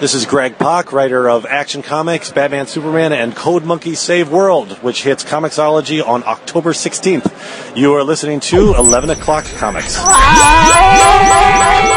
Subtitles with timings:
[0.00, 4.72] This is Greg Pak, writer of Action Comics, Batman Superman, and Code Monkey Save World,
[4.82, 7.76] which hits Comixology on October 16th.
[7.76, 9.96] You are listening to 11 O'Clock Comics.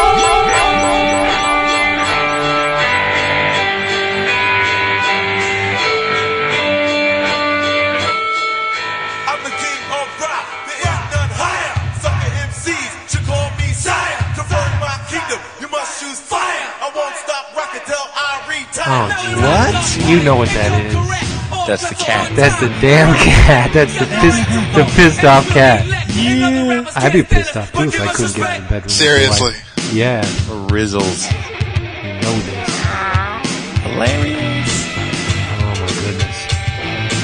[20.05, 20.93] You know what that is.
[21.67, 22.33] That's the cat.
[22.35, 23.73] That's the damn cat.
[23.73, 24.39] That's the pissed,
[24.75, 25.83] the pissed off cat.
[26.95, 28.89] I'd be pissed off too if I couldn't get in the bedroom.
[28.89, 29.51] Seriously.
[29.51, 29.93] wife.
[29.93, 30.21] Yeah,
[30.71, 31.27] Rizzles.
[31.27, 32.71] you know this.
[33.83, 34.87] Hilarious.
[35.59, 36.37] Oh my goodness.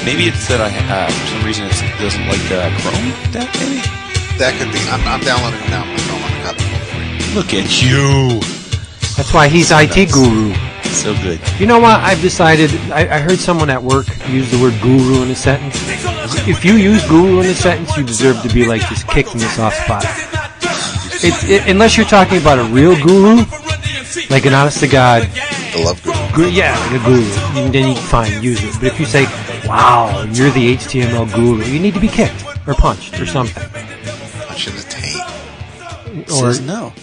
[0.03, 3.15] Maybe it's that I, uh, for some reason it doesn't like uh, Chrome.
[3.31, 3.79] That maybe.
[4.39, 4.79] That could be.
[4.89, 5.83] I'm, I'm downloading them now.
[5.85, 7.35] I'm going to copy for.
[7.39, 8.41] Look at you.
[9.15, 10.51] That's why he's IT guru.
[10.93, 11.39] So good.
[11.59, 11.99] You know what?
[12.01, 12.71] I've decided.
[12.91, 15.75] I, I heard someone at work use the word guru in a sentence.
[16.47, 19.39] If you use guru in a sentence, you deserve to be like just kicked in
[19.39, 20.05] the soft spot.
[21.25, 23.43] It's it, unless you're talking about a real guru,
[24.29, 25.23] like an honest to god,
[25.73, 26.15] The Love Guru.
[26.35, 27.63] guru, yeah, like a guru.
[27.65, 28.73] And then you fine use it.
[28.75, 29.25] But if you say,
[29.67, 33.63] "Wow, you're the HTML guru," you need to be kicked or punched or something.
[34.47, 36.29] Punching the tape.
[36.29, 36.93] Or Says no.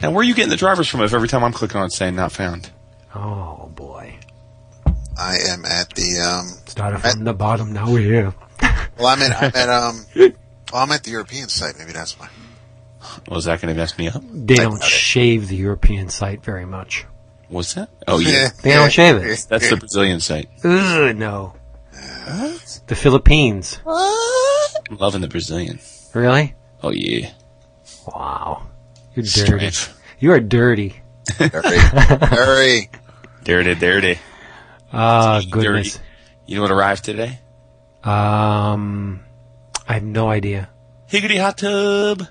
[0.00, 1.92] Now, where are you getting the drivers from if every time I'm clicking on it
[1.92, 2.70] saying not found?
[3.14, 4.14] Oh boy,
[5.18, 6.46] I am at the um.
[6.66, 7.72] started from the bottom.
[7.72, 8.34] Now we're here.
[8.98, 10.06] Well, I'm at I'm at um.
[10.72, 11.74] Well, I'm at the European site.
[11.80, 12.28] Maybe that's why.
[13.28, 14.22] Was that going to mess me up?
[14.30, 14.88] They Type don't about it.
[14.88, 17.06] shave the European site very much.
[17.48, 17.88] Was that?
[18.06, 18.50] Oh yeah.
[18.62, 19.46] They don't shave it.
[19.48, 20.48] That's the Brazilian site.
[20.62, 21.54] Ugh, no.
[22.86, 23.80] The Philippines.
[23.84, 25.80] I'm loving the Brazilian.
[26.14, 26.54] Really?
[26.84, 27.32] Oh yeah.
[28.06, 28.68] Wow.
[29.16, 29.70] You're dirty.
[29.70, 30.00] Strength.
[30.20, 31.00] You are dirty.
[31.36, 32.90] Hurry, hurry.
[33.44, 34.18] Dirty, dirty.
[34.92, 35.50] Ah, Dirty.
[35.50, 36.00] goodness.
[36.46, 37.38] You know what arrived today?
[38.02, 39.20] Um,
[39.88, 40.68] I have no idea.
[41.06, 42.26] Higgity hot tub.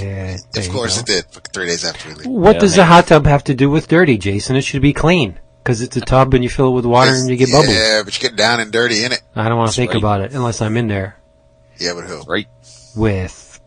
[0.00, 1.24] Yeah, Of course it did.
[1.52, 2.26] Three days after we leave.
[2.26, 4.56] What Yeah, does the hot tub have to do with dirty, Jason?
[4.56, 5.38] It should be clean.
[5.62, 7.74] Because it's a tub and you fill it with water and you get bubbles.
[7.74, 9.20] Yeah, but you get down and dirty in it.
[9.36, 9.98] I don't want to think right.
[9.98, 11.16] about it unless I'm in there
[11.78, 12.22] Yeah, but who?
[12.22, 12.48] Right.
[12.96, 13.60] with.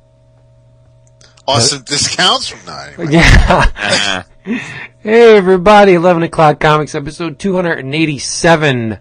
[1.47, 2.79] Awesome discounts from now.
[2.97, 3.13] Anyway.
[4.45, 4.90] Yeah.
[5.03, 5.93] Hey, everybody.
[5.93, 8.99] 11 o'clock comics episode 287.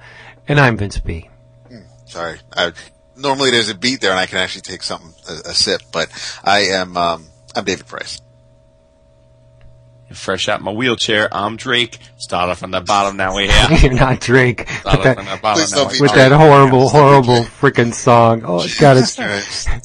[0.48, 1.28] And I'm Vince B.
[2.06, 2.38] Sorry.
[2.56, 2.72] I,
[3.16, 6.08] normally there's a beat there and I can actually take something, a, a sip, but
[6.42, 8.20] I am, um, I'm David Price.
[10.12, 11.28] fresh out my wheelchair.
[11.32, 11.98] I'm Drake.
[12.16, 13.16] Started from the bottom.
[13.18, 13.78] Now we're here.
[13.90, 14.60] You're not Drake.
[14.60, 15.60] With Started from that, the bottom.
[15.62, 18.42] Please Now don't be with that horrible, horrible freaking song.
[18.44, 19.68] Oh, it's got its Christ.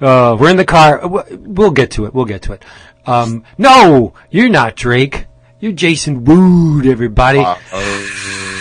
[0.00, 1.00] Uh, we're in the car.
[1.06, 2.12] We'll get to it.
[2.14, 2.64] We'll get to it.
[3.06, 5.26] Um, no, you're not Drake.
[5.62, 7.38] You're Jason Wood, everybody.
[7.38, 7.54] Uh,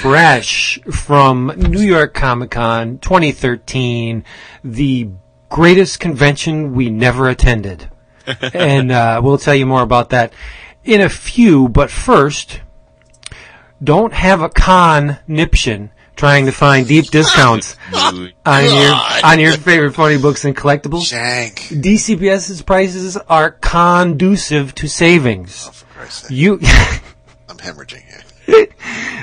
[0.03, 4.23] Fresh from New York Comic Con 2013,
[4.63, 5.09] the
[5.49, 7.89] greatest convention we never attended.
[8.53, 10.31] and, uh, we'll tell you more about that
[10.83, 12.61] in a few, but first,
[13.83, 18.31] don't have a con niption trying to find deep discounts on
[18.63, 21.07] your, on your favorite funny books and collectibles.
[21.07, 21.61] Shank.
[21.61, 25.83] DCBS's prices are conducive to savings.
[26.01, 26.37] Christ's sake.
[26.37, 26.53] You,
[27.49, 28.03] I'm hemorrhaging
[28.47, 28.67] here.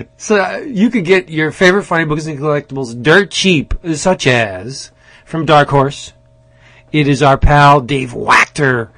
[0.16, 4.92] so uh, you could get your favorite funny books and collectibles dirt cheap, such as
[5.24, 6.12] from Dark Horse.
[6.92, 8.90] It is our pal Dave Wachter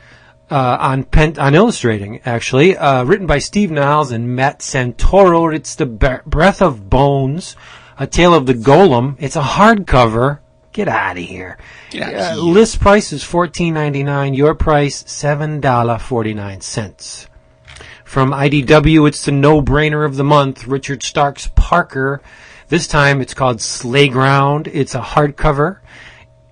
[0.51, 5.55] uh, on pen, on illustrating, actually, uh, written by Steve Niles and Matt Santoro.
[5.55, 7.57] It's the Bre- Breath of Bones,
[7.99, 9.17] a tale of the Golem.
[9.19, 10.41] It's a hardcover.
[10.73, 11.59] Get out of here.
[11.99, 14.35] Uh, list price is fourteen ninety nine.
[14.35, 17.27] Your price seven dollar forty nine cents.
[18.11, 20.67] From IDW, it's the no-brainer of the month.
[20.67, 22.21] Richard Starks Parker.
[22.67, 24.67] This time it's called Slayground.
[24.67, 25.79] It's a hardcover.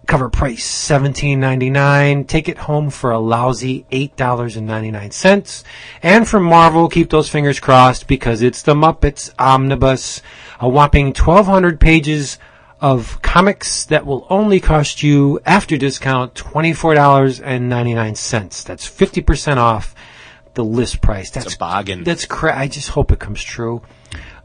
[0.06, 2.26] Cover price seventeen ninety nine.
[2.26, 8.06] Take it home for a lousy eight dollars and from Marvel, keep those fingers crossed
[8.06, 10.22] because it's the Muppets Omnibus,
[10.60, 12.38] a whopping twelve hundred pages
[12.80, 18.14] of comics that will only cost you after discount twenty four dollars and ninety nine
[18.14, 18.62] cents.
[18.62, 19.96] That's fifty percent off
[20.58, 21.30] the list price.
[21.30, 22.02] That's It's a bargain.
[22.02, 23.80] That's cra- I just hope it comes true.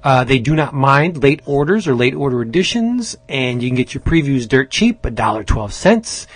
[0.04, 3.94] Uh, they do not mind late orders or late order editions, and you can get
[3.94, 6.28] your previews dirt cheap, a dollar twelve cents.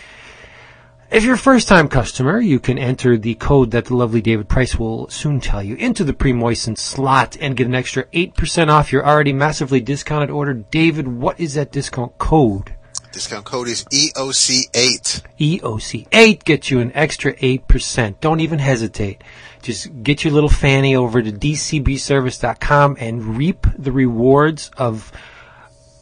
[1.09, 4.49] If you're a first time customer, you can enter the code that the lovely David
[4.49, 8.91] Price will soon tell you into the pre-moistened slot and get an extra 8% off
[8.91, 10.53] your already massively discounted order.
[10.53, 12.75] David, what is that discount code?
[13.17, 15.23] Discount code is E EOC8.
[15.39, 18.19] EOC8 gets you an extra 8%.
[18.21, 19.23] Don't even hesitate.
[19.63, 25.11] Just get your little fanny over to dcbservice.com and reap the rewards of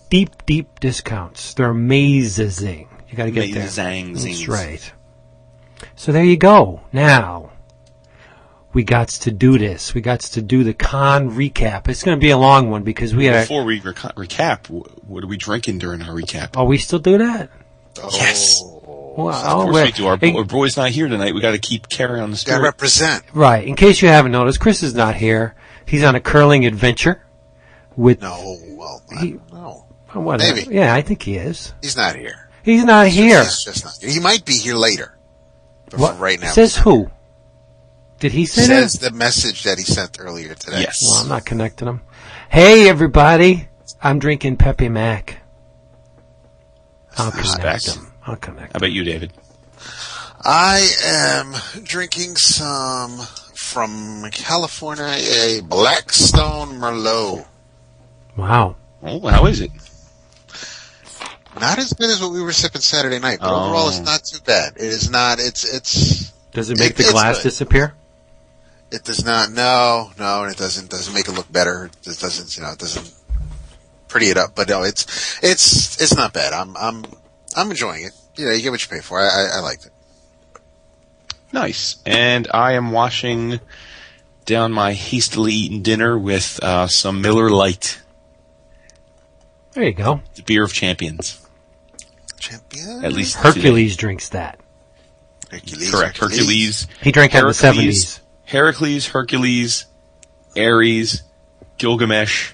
[0.09, 1.53] deep, deep discounts.
[1.53, 2.89] They're amazing.
[3.07, 3.85] You gotta get there.
[3.85, 4.33] Amazing.
[4.33, 4.94] That's right.
[5.95, 6.81] So there you go.
[6.91, 7.51] Now,
[8.75, 9.94] we got to do this.
[9.94, 11.88] We got to do the con recap.
[11.88, 13.44] It's going to be a long one because we had.
[13.48, 16.50] Before we reca- recap, what are we drinking during our recap?
[16.56, 17.50] Oh, we still do that?
[18.04, 18.10] Oh.
[18.12, 18.62] Yes.
[18.62, 19.30] Wow.
[19.30, 20.07] Of oh, course well, we do.
[20.07, 21.33] Our, hey, our boy's not here tonight.
[21.33, 23.24] We got to keep carrying on the Gotta represent.
[23.33, 23.66] right.
[23.66, 25.56] In case you haven't noticed, Chris is not here.
[25.86, 27.25] He's on a curling adventure
[27.95, 28.22] with.
[28.22, 29.81] No, well, I He- don't know.
[30.12, 30.56] Whatever.
[30.56, 30.75] maybe.
[30.75, 31.74] Yeah, I think he is.
[31.81, 32.50] He's not here.
[32.63, 33.39] He's not here.
[33.44, 34.10] He's just not here.
[34.10, 35.18] He might be here later.
[35.89, 37.10] But What for right now, Says who?
[38.25, 39.12] Did he say says that?
[39.12, 40.81] the message that he sent earlier today.
[40.81, 41.04] Yes.
[41.04, 42.01] Well, I'm not connecting him.
[42.50, 43.68] Hey, everybody.
[44.01, 45.44] I'm drinking Pepe Mac.
[47.19, 47.95] I'll connect Respect.
[47.98, 48.12] him.
[48.25, 49.31] I'll connect How about you, David?
[50.44, 53.19] I am drinking some
[53.54, 57.45] from California, a Blackstone Merlot.
[58.36, 58.75] Wow.
[59.04, 59.69] Oh, how is it?
[61.62, 63.66] Not as good as what we were sipping Saturday night, but Oh.
[63.68, 64.04] overall it's oh.
[64.04, 64.74] not too bad.
[64.77, 67.44] It is not, it's, it's, Does it make It- the it's glass good.
[67.44, 67.94] disappear?
[68.92, 71.86] It does not, no, no, and it doesn't, doesn't make it look better.
[71.86, 73.14] It doesn't, you know, it doesn't
[74.08, 76.54] pretty it up, but no, it's, it's, it's not bad.
[76.54, 77.04] I'm, I'm,
[77.56, 78.12] I'm enjoying it.
[78.38, 79.20] You know, you get what you pay for.
[79.20, 79.92] I, I, I liked it.
[81.52, 81.98] Nice.
[82.06, 83.60] And I am washing
[84.46, 88.02] down my hastily eaten dinner with uh, some Miller Lite,
[89.74, 90.22] There you go.
[90.36, 91.42] the beer of champions.
[92.38, 93.04] Champion?
[93.04, 94.60] At least Hercules drinks that.
[95.50, 95.92] Hercules.
[95.92, 96.18] Correct.
[96.18, 96.88] Hercules.
[97.02, 98.20] He drank that in the 70s.
[98.45, 99.86] Heracles, Hercules,
[100.57, 101.24] Ares,
[101.77, 102.53] Gilgamesh,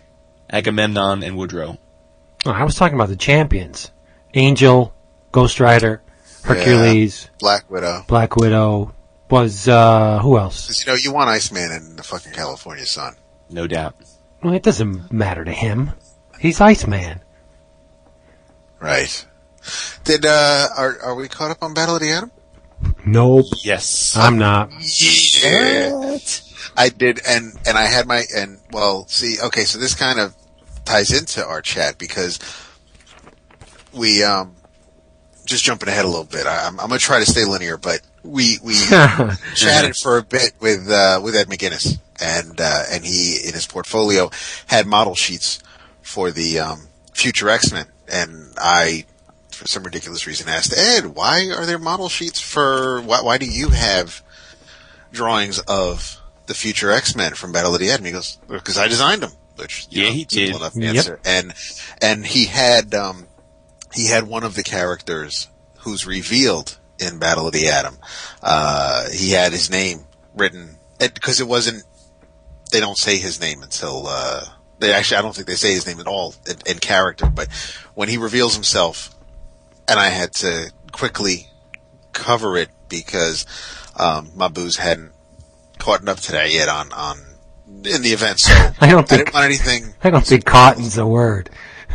[0.50, 1.78] Agamemnon, and Woodrow.
[2.46, 3.92] Oh, I was talking about the champions.
[4.34, 4.94] Angel,
[5.32, 6.02] Ghost Rider,
[6.44, 8.04] Hercules, Black Widow.
[8.08, 8.94] Black Widow.
[9.30, 10.68] Was, uh, who else?
[10.68, 13.16] 'Cause, you know, you want Iceman in the fucking California sun.
[13.50, 13.96] No doubt.
[14.44, 15.92] Well, it doesn't matter to him.
[16.40, 17.22] He's Iceman.
[18.80, 19.26] Right.
[20.04, 22.32] Did, uh, are, are we caught up on Battle of the Atom?
[23.06, 23.48] Nope.
[23.64, 24.16] Yes.
[24.16, 24.72] I'm not.
[25.44, 26.18] Yeah.
[26.76, 30.36] I did, and, and I had my, and, well, see, okay, so this kind of
[30.86, 32.40] ties into our chat because
[33.94, 34.56] we, um,
[35.46, 36.46] just jumping ahead a little bit.
[36.46, 38.76] I, I'm, I'm gonna try to stay linear, but we, we
[39.56, 43.68] chatted for a bit with, uh, with Ed McGuinness and, uh, and he, in his
[43.68, 44.30] portfolio,
[44.68, 45.60] had model sheets
[46.02, 47.88] for the, um, future X-Men.
[48.08, 49.06] And I,
[49.62, 53.46] for some ridiculous reason, asked Ed, why are there model sheets for, why, why do
[53.46, 54.24] you have
[55.12, 58.06] drawings of the future X-Men from Battle of the Atom?
[58.06, 59.32] He goes, because I designed them.
[59.58, 60.80] Which, Yeah, know, he simple did.
[60.80, 61.20] enough Yep.
[61.26, 61.54] And,
[62.02, 63.28] and he had, um,
[63.94, 65.48] he had one of the characters
[65.82, 68.00] who's revealed in Battle of the Atom.
[68.42, 70.06] Uh, he had his name
[70.36, 71.84] written, because it wasn't,
[72.72, 74.44] they don't say his name until, uh,
[74.80, 77.48] they actually, I don't think they say his name at all in, in character, but
[77.94, 79.14] when he reveals himself,
[79.88, 81.48] and I had to quickly
[82.14, 83.46] cover it because,
[83.98, 85.12] um, my booze hadn't
[85.80, 87.18] caught up to that yet on, on,
[87.86, 90.98] in the event, so I don't I think, didn't want anything, I don't think cotton's
[90.98, 91.50] a word.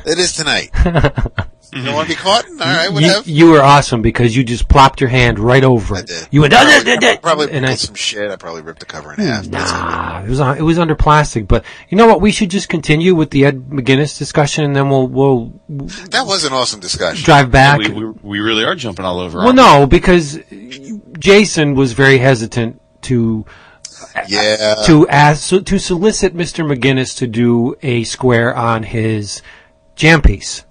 [0.04, 0.70] it is tonight.
[1.72, 2.46] you don't want to be caught?
[2.48, 3.28] All right, You, whatever.
[3.30, 6.06] you were awesome because you just plopped your hand right over I it.
[6.06, 6.28] did.
[6.30, 8.30] You went, probably, "Ah, da, da, da," probably and I pulled some shit.
[8.30, 9.50] I probably ripped the cover in half.
[9.50, 9.80] but it's okay.
[9.80, 11.46] Nah, it was on, it was under plastic.
[11.48, 12.20] But you know what?
[12.20, 15.52] We should just continue with the Ed McGuinness discussion, and then we'll we'll
[16.10, 17.24] That was an awesome discussion.
[17.24, 17.78] drive back.
[17.78, 19.38] We, we, we really are jumping all over.
[19.38, 19.62] well, aren't we?
[19.80, 20.38] no, because
[21.18, 23.44] Jason was very hesitant to
[24.28, 24.74] Yeah.
[24.86, 26.64] to ask to solicit Mr.
[26.66, 29.42] McGuinness to do a square on his
[29.94, 30.64] jam piece.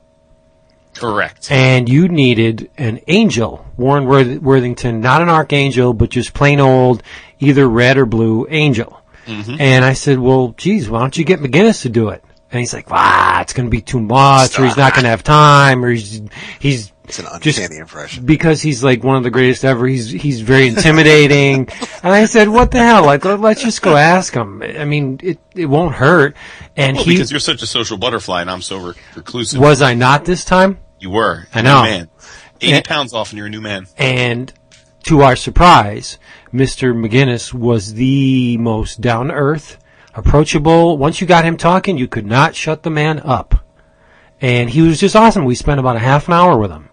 [0.95, 1.51] Correct.
[1.51, 7.03] and you needed an angel, Warren Worth- Worthington, not an archangel, but just plain old,
[7.39, 9.01] either red or blue angel.
[9.27, 12.23] And I said, well, geez, why don't you get McGuinness to do it?
[12.51, 15.09] And he's like, ah, it's going to be too much, or he's not going to
[15.09, 16.21] have time, or he's,
[16.59, 18.23] he's, It's an just- uncanny impression.
[18.25, 19.87] because he's like one of the greatest ever.
[19.87, 21.67] He's he's very intimidating.
[22.03, 23.03] and I said, "What the hell?
[23.03, 24.61] Like, let- let's just go ask him.
[24.61, 26.35] I mean, it it won't hurt."
[26.77, 29.59] And Well, he because you're such a social butterfly and I'm so reclusive.
[29.59, 30.77] was I not this time?
[30.99, 31.47] You were.
[31.53, 31.83] I a know.
[31.83, 32.09] New man.
[32.61, 32.81] 80 Yeah.
[32.85, 33.87] pounds off and you're a new man.
[33.97, 34.51] And
[35.03, 36.17] to our surprise,
[36.53, 36.93] Mr.
[36.95, 39.77] McGuinness was the most down to earth,
[40.15, 40.97] approachable.
[40.97, 43.55] Once you got him talking, you could not shut the man up.
[44.41, 45.45] And he was just awesome.
[45.45, 46.89] We spent about a half an hour with him.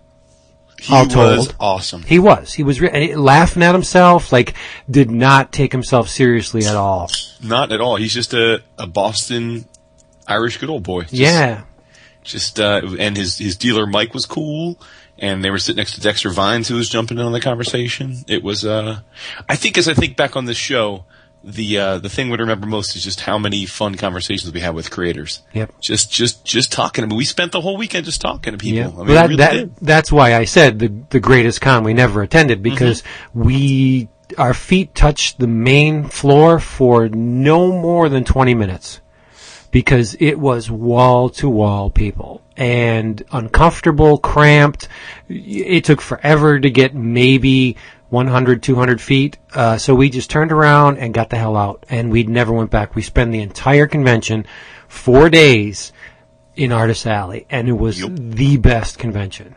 [0.80, 1.54] He All was told.
[1.61, 2.02] awesome.
[2.02, 2.52] He was.
[2.54, 4.54] He was re- and laughing at himself, like,
[4.90, 7.09] did not take himself seriously at all.
[7.40, 7.97] Not at all.
[7.97, 9.66] He's just a, a Boston
[10.26, 11.02] Irish good old boy.
[11.02, 11.62] Just- yeah.
[12.23, 14.81] Just uh, and his his dealer Mike was cool,
[15.19, 18.17] and they were sitting next to Dexter Vines, who was jumping in on the conversation.
[18.29, 19.00] It was, uh,
[19.49, 21.05] I think, as I think back on this show,
[21.45, 24.75] the uh, the thing we'd remember most is just how many fun conversations we had
[24.75, 25.43] with creators.
[25.52, 25.81] Yep.
[25.81, 27.05] Just just just talking.
[27.05, 28.79] I mean, we spent the whole weekend just talking to people.
[28.79, 31.95] Yeah, I mean, that, really that that's why I said the the greatest con we
[31.95, 33.02] never attended because
[33.35, 39.00] we our feet touched the main floor for no more than twenty minutes
[39.73, 44.87] because it was wall to wall people and uncomfortable, cramped.
[45.29, 47.76] It took forever to get maybe
[48.11, 49.38] 100, 200 feet.
[49.55, 52.71] Uh, so we just turned around and got the hell out and we never went
[52.71, 52.95] back.
[52.95, 54.47] We spent the entire convention,
[54.87, 55.93] four days
[56.55, 58.11] in Artist Alley and it was Yep.
[58.14, 59.55] the best convention.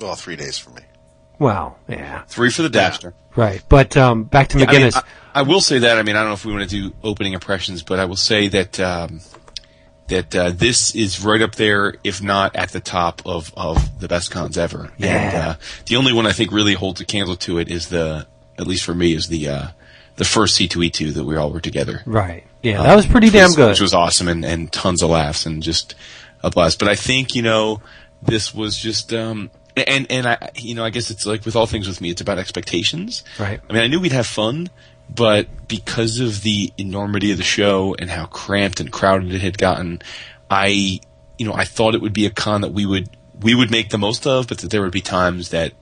[0.00, 0.82] Well, three days for me.
[1.38, 3.12] Well, yeah, Three for the Daxter.
[3.36, 3.62] right.
[3.68, 4.96] But, um, back to I, mean, McGuinness.
[4.96, 5.98] I, I will say that.
[5.98, 8.16] I mean, I don't know if we want to do opening impressions, but I will
[8.16, 9.20] say that um,
[10.08, 14.08] that uh, this is right up there, if not at the top of, of the
[14.08, 14.84] best cons ever.
[14.96, 15.54] And Yeah.
[15.58, 18.26] uh, the only one I think really holds a candle to it is the,
[18.58, 19.66] at least for me, is the uh,
[20.16, 22.02] the first C2E2 that we all were together.
[22.04, 22.44] right.
[22.60, 23.68] Yeah, that was pretty damn was- good.
[23.70, 25.94] Which was awesome and, and tons of laughs and just
[26.42, 26.80] a blast.
[26.80, 27.80] But I think, you know,
[28.20, 31.66] this was just, um, and, and I, you know, I guess it's like with all
[31.66, 33.22] things with me, it's about expectations.
[33.38, 33.60] Right.
[33.70, 34.70] I mean, I knew we'd have fun,
[35.14, 39.58] but because of the enormity of the show and how cramped and crowded it had
[39.58, 40.02] gotten,
[40.50, 41.00] I,
[41.38, 43.08] you know, I thought it would be a con that we would,
[43.40, 45.72] we would make the most of, but that there would be times that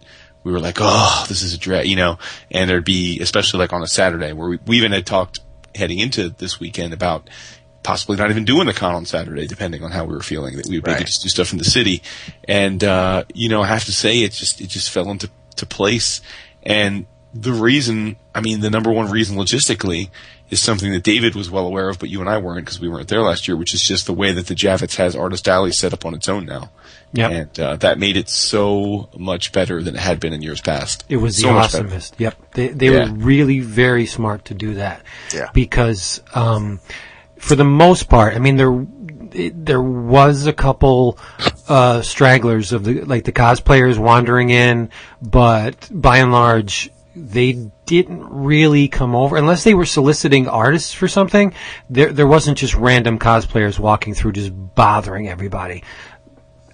[0.45, 2.19] we were like, oh, this is a dread, you know,
[2.51, 5.41] and there'd be, especially like on a Saturday where we, we even had talked
[5.75, 7.29] heading into this weekend about
[7.83, 10.67] possibly not even doing the con on Saturday, depending on how we were feeling, that
[10.69, 11.07] we would maybe Right.
[11.07, 12.03] just do stuff in the city.
[12.49, 15.67] And, uh, you know, I have to say it just, it just fell into, to
[15.67, 16.21] place.
[16.63, 17.07] And
[17.41, 20.11] the reason, I mean, the number one reason logistically
[20.51, 22.89] is something that David was well aware of, but you and I weren't because we
[22.89, 25.73] weren't there last year, which is just the way that the Javits has Artist Alley
[25.73, 26.71] set up on its own now.
[27.13, 27.31] Yep.
[27.33, 31.05] And, uh, that made it so much better than it had been in years past.
[31.09, 31.85] It was the so better.
[31.85, 32.13] awesomest.
[32.19, 32.53] Yep.
[32.55, 33.11] They they Yeah.
[33.11, 35.03] were really very smart to do that.
[35.35, 35.49] Yeah.
[35.55, 36.81] Because um,
[37.39, 38.87] for the most part, I mean there
[39.55, 41.19] there was a couple
[41.69, 44.91] uh, stragglers of the like the cosplayers wandering in,
[45.23, 51.09] but by and large they didn't really come over unless they were soliciting artists for
[51.09, 51.55] something.
[51.89, 55.83] There there wasn't just random cosplayers walking through just bothering everybody.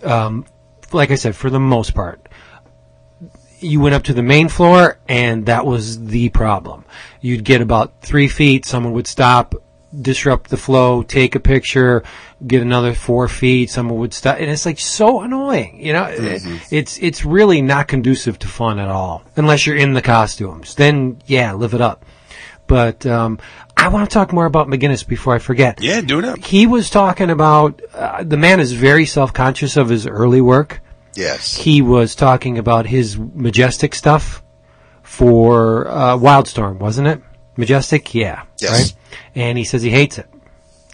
[0.03, 0.45] Um,
[0.93, 2.29] like I said, for the most part,
[3.61, 6.85] you went up to the main floor and that was the problem.
[7.21, 9.55] You'd get about three feet, someone would stop,
[10.01, 12.03] disrupt the flow, take a picture,
[12.47, 16.05] get another four feet, someone would stop, and it's like so annoying, you know?
[16.05, 19.23] It- It's, it's really not conducive to fun at all.
[19.37, 20.75] Unless you're in the costumes.
[20.75, 22.05] Then, yeah, live it up.
[22.67, 23.39] But, um,
[23.77, 26.39] I want to talk more about McGuinness before I forget Yeah, do it up.
[26.45, 30.81] he was talking about uh, the man is very self-conscious of his early work.
[31.15, 31.57] Yes.
[31.57, 34.43] He was talking about his majestic stuff
[35.03, 37.21] for uh, Wildstorm, wasn't it?
[37.57, 38.71] Majestic, yeah, Yes.
[38.71, 38.95] right.
[39.35, 40.27] And he says he hates it.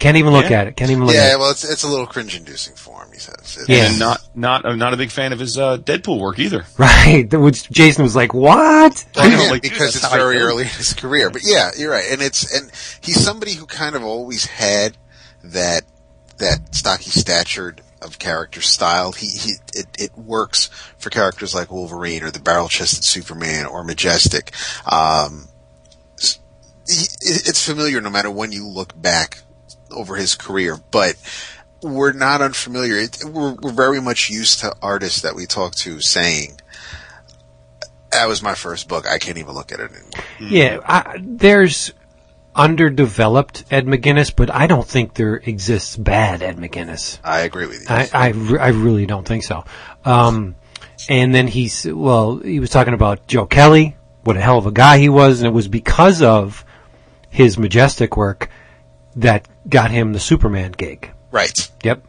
[0.00, 0.61] Can't even look Yeah.
[0.61, 0.77] at it.
[0.77, 1.38] Can't even look Yeah, at it.
[1.41, 3.09] well, it's it's a little cringe-inducing for him.
[3.12, 3.59] He says.
[3.61, 3.87] It- Yeah.
[3.87, 6.65] And not, not, I'm not a big fan of his, uh, Deadpool work either.
[6.79, 7.29] Right.
[7.33, 10.69] Which Jason was like, "What?" Well, I know, yeah, like, because it's very early in
[10.69, 11.31] his career.
[11.31, 14.97] But yeah, you're right, and it's and he's somebody who kind of always had
[15.43, 15.83] that
[16.38, 19.11] that stocky statured of character style.
[19.11, 23.83] He he it, it works for characters like Wolverine or the barrel chested Superman or
[23.83, 24.53] Majestic.
[24.87, 25.49] Um, s- he, it-
[26.88, 29.38] it's familiar no matter when you look back
[29.90, 31.16] over his career, but
[31.83, 32.97] we're not unfamiliar.
[32.97, 36.61] It, we're, we're very much used to artists that we talk to saying,
[38.11, 39.07] that was my first book.
[39.07, 40.11] I can't even look at it anymore.
[40.40, 41.92] Yeah, I, there's
[42.54, 47.18] underdeveloped Ed McGuinness, but I don't think there exists bad Ed McGuinness.
[47.23, 47.87] I agree with you.
[47.88, 49.64] I, I, re- I really don't think so.
[50.04, 50.57] Um,
[51.09, 54.73] and then he's, well, he was talking about Joe Kelly, what a hell of a
[54.73, 56.64] guy he was, and it was because of
[57.31, 58.51] his majestic work
[59.17, 61.11] that got him the Superman gig.
[61.31, 61.71] right.
[61.83, 62.05] Yep.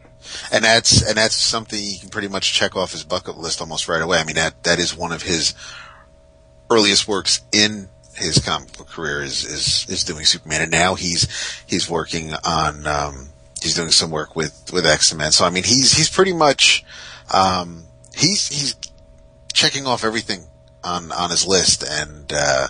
[0.52, 3.88] And that's, and that's something you can pretty much check off his bucket list almost
[3.88, 4.18] right away.
[4.18, 5.54] I mean, that, that is one of his
[6.70, 10.62] earliest works in his comic book career is, is, is doing Superman.
[10.62, 11.26] And now he's,
[11.66, 13.30] he's working on, um,
[13.62, 15.32] he's doing some work with, with X-Men.
[15.32, 16.84] So, I mean, he's, he's pretty much,
[17.32, 17.84] um,
[18.14, 18.76] he's, he's
[19.52, 20.44] checking off everything
[20.84, 22.68] on, on his list and, uh,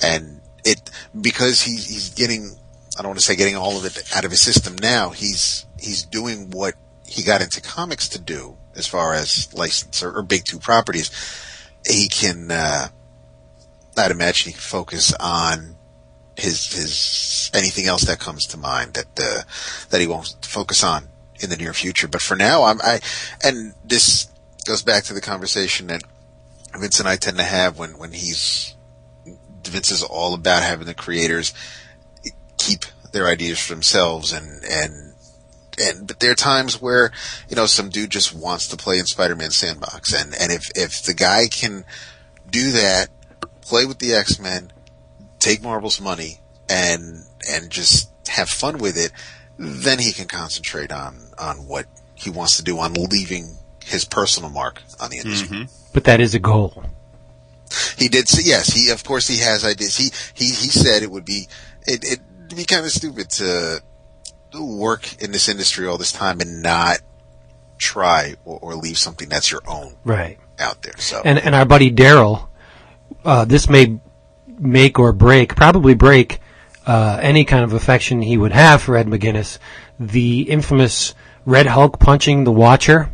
[0.00, 2.56] and it, because he, he's getting,
[2.98, 5.66] I don't want to say getting all of it out of his system now, he's,
[5.78, 6.74] he's doing what
[7.06, 11.10] he got into comics to do as far as license or, or big two properties.
[11.86, 12.88] He can, uh,
[13.96, 15.76] I'd imagine he can focus on
[16.36, 19.42] his, his, anything else that comes to mind that, uh,
[19.90, 21.08] that he won't focus on
[21.40, 22.08] in the near future.
[22.08, 23.00] But for now, I'm I,
[23.42, 24.28] and this
[24.66, 26.02] goes back to the conversation that
[26.76, 28.74] Vince and I tend to have when when he's
[29.68, 31.52] Vince is all about having the creators
[32.58, 35.14] keep their ideas for themselves and and
[35.78, 37.10] and but there are times where
[37.48, 40.12] you know some dude just wants to play in Spider-Man sandbox.
[40.12, 41.84] And and if if the guy can
[42.48, 43.08] do that
[43.60, 44.72] play with the X-Men
[45.38, 49.12] take Marvel's money and and just have fun with it
[49.58, 54.50] then he can concentrate on on what he wants to do on leaving his personal
[54.50, 55.58] mark on the industry.
[55.58, 55.90] Mm-hmm.
[55.92, 56.84] But that is a goal.
[57.96, 58.68] He did say yes.
[58.68, 59.96] He of course he has ideas.
[59.96, 61.48] He he he said it would be
[61.86, 63.82] it it'd be kind of stupid to
[64.54, 66.98] work in this industry all this time and not
[67.78, 70.38] try or, or leave something that's your own Right.
[70.60, 70.94] out there.
[70.98, 72.48] So And and our buddy Daryl,
[73.24, 73.98] uh, this may
[74.46, 76.40] make or break, probably break,
[76.86, 79.58] uh, any kind of affection he would have for Ed McGuinness.
[79.98, 81.14] The infamous
[81.44, 83.10] Red Hulk punching the Watcher.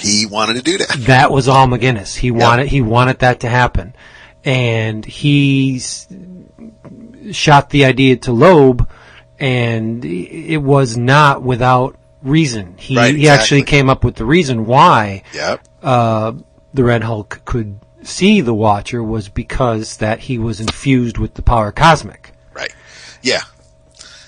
[0.00, 0.96] He wanted to do that.
[1.06, 2.16] That was all McGuinness.
[2.16, 3.94] He wanted he wanted that to happen,
[4.44, 5.80] and he
[7.30, 8.88] shot the idea to Loeb,
[9.38, 12.74] and it was not without reason.
[12.78, 15.68] He Right, he actually came up with the reason why Yep.
[15.82, 16.32] uh,
[16.72, 21.42] the Red Hulk could see the Watcher was because that he was infused with the
[21.42, 22.32] power cosmic.
[22.52, 22.74] Right.
[23.22, 23.42] Yeah.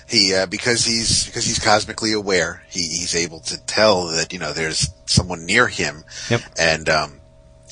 [0.06, 2.62] He uh, because he's because he's cosmically aware.
[2.68, 6.42] He, he's able to tell that you know there's someone near him, Yep.
[6.58, 7.20] and um,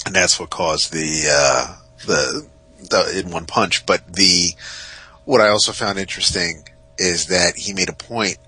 [0.06, 2.46] and that's what caused the uh, the
[2.90, 3.84] the in one punch.
[3.84, 4.54] But the
[5.24, 8.38] what I also found interesting is that he made a point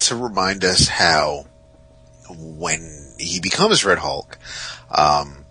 [0.00, 1.46] to remind us how
[2.30, 4.38] when he becomes Red Hulk,
[4.90, 5.44] um,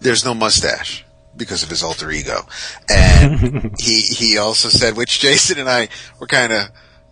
[0.00, 1.03] there's no mustache
[1.36, 2.46] because of his alter ego,
[2.88, 5.88] and he he also said, which Jason and I
[6.18, 6.68] were kind of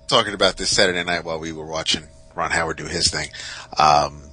[0.09, 3.29] talking about this Saturday night while we were watching Ron Howard do his thing.
[3.79, 4.31] Um,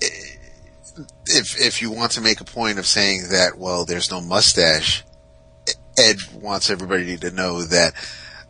[0.00, 5.04] if if you want to make a point of saying that, well, there's no mustache,
[5.96, 7.94] Ed wants everybody to know that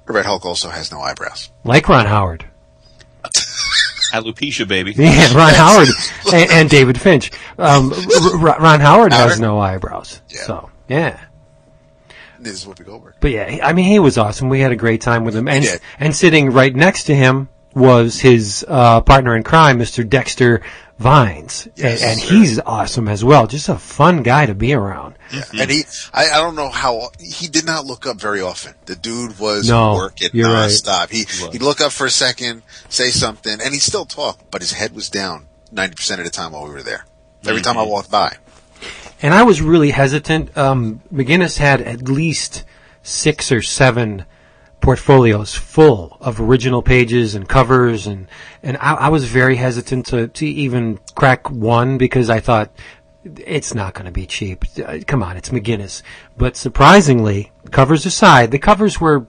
[0.06, 1.50] Red Hulk also has no eyebrows.
[1.64, 2.46] Like Ron Howard.
[4.14, 4.92] Alopecia, baby.
[4.96, 5.88] Yeah, Ron Howard
[6.32, 7.30] and, and David Finch.
[7.58, 7.92] Um,
[8.38, 10.22] Ron Howard has no eyebrows.
[10.28, 10.42] Yeah.
[10.42, 11.20] So, yeah.
[12.38, 13.14] This is Whoopi Goldberg.
[13.20, 14.48] But yeah, I mean, he was awesome.
[14.48, 15.48] We had a great time with him.
[15.48, 15.64] And,
[15.98, 20.08] and sitting right next to him was his, uh, partner in crime, Mr.
[20.08, 20.62] Dexter
[20.98, 21.66] Vines.
[21.74, 23.46] Yes, and and he's awesome as well.
[23.48, 25.16] Just a fun guy to be around.
[25.32, 25.42] Yeah.
[25.60, 28.74] And he, I, I don't know how, he did not look up very often.
[28.86, 30.70] The dude was No, working you're right.
[30.70, 31.10] nonstop.
[31.10, 34.72] He, he'd look up for a second, say something, and he'd still talk, but his
[34.72, 37.04] head was down 90% of the time while we were there.
[37.44, 38.36] Every time I walked by.
[39.20, 40.56] And I was really hesitant.
[40.56, 42.64] Um, McGuinness had at least
[43.02, 44.24] six or seven
[44.80, 48.28] portfolios full of original pages and covers, and
[48.62, 52.70] and I, I was very hesitant to to even crack one because I thought
[53.24, 54.64] it's not going to be cheap.
[54.84, 56.02] Uh, Come on, it's McGuinness.
[56.36, 59.26] But surprisingly, covers aside, the covers were.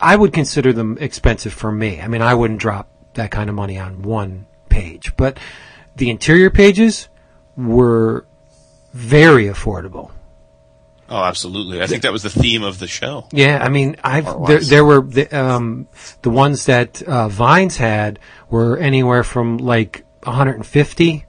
[0.00, 2.00] I would consider them expensive for me.
[2.00, 5.38] I mean, I wouldn't drop that kind of money on one page, but
[5.96, 7.08] the interior pages
[7.56, 8.24] were
[8.92, 10.12] very affordable.
[11.10, 11.80] Oh, absolutely.
[11.80, 13.28] I think that was the theme of the show.
[13.32, 15.88] Yeah, I mean, I've there, there were the, um,
[16.22, 18.18] the ones that uh, Vines had
[18.50, 21.24] were anywhere from like 150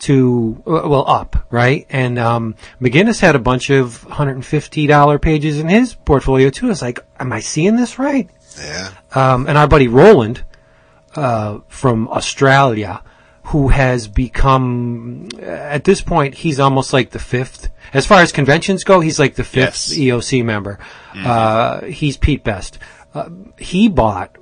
[0.00, 1.86] to uh, well up, right?
[1.90, 6.66] And um, McGuinness had a bunch of 150 dollar pages in his portfolio too.
[6.66, 8.28] I was like, am I seeing this right?
[8.58, 8.90] Yeah.
[9.14, 10.44] um, and our buddy Roland
[11.14, 13.02] uh, from Australia,
[13.48, 18.84] who has become at this point he's almost like the fifth as far as conventions
[18.84, 19.00] go.
[19.00, 19.94] He's like the fifth Yes.
[19.94, 20.78] EOC member.
[21.14, 22.78] Uh, he's Pete Best.
[23.14, 24.36] Uh, he bought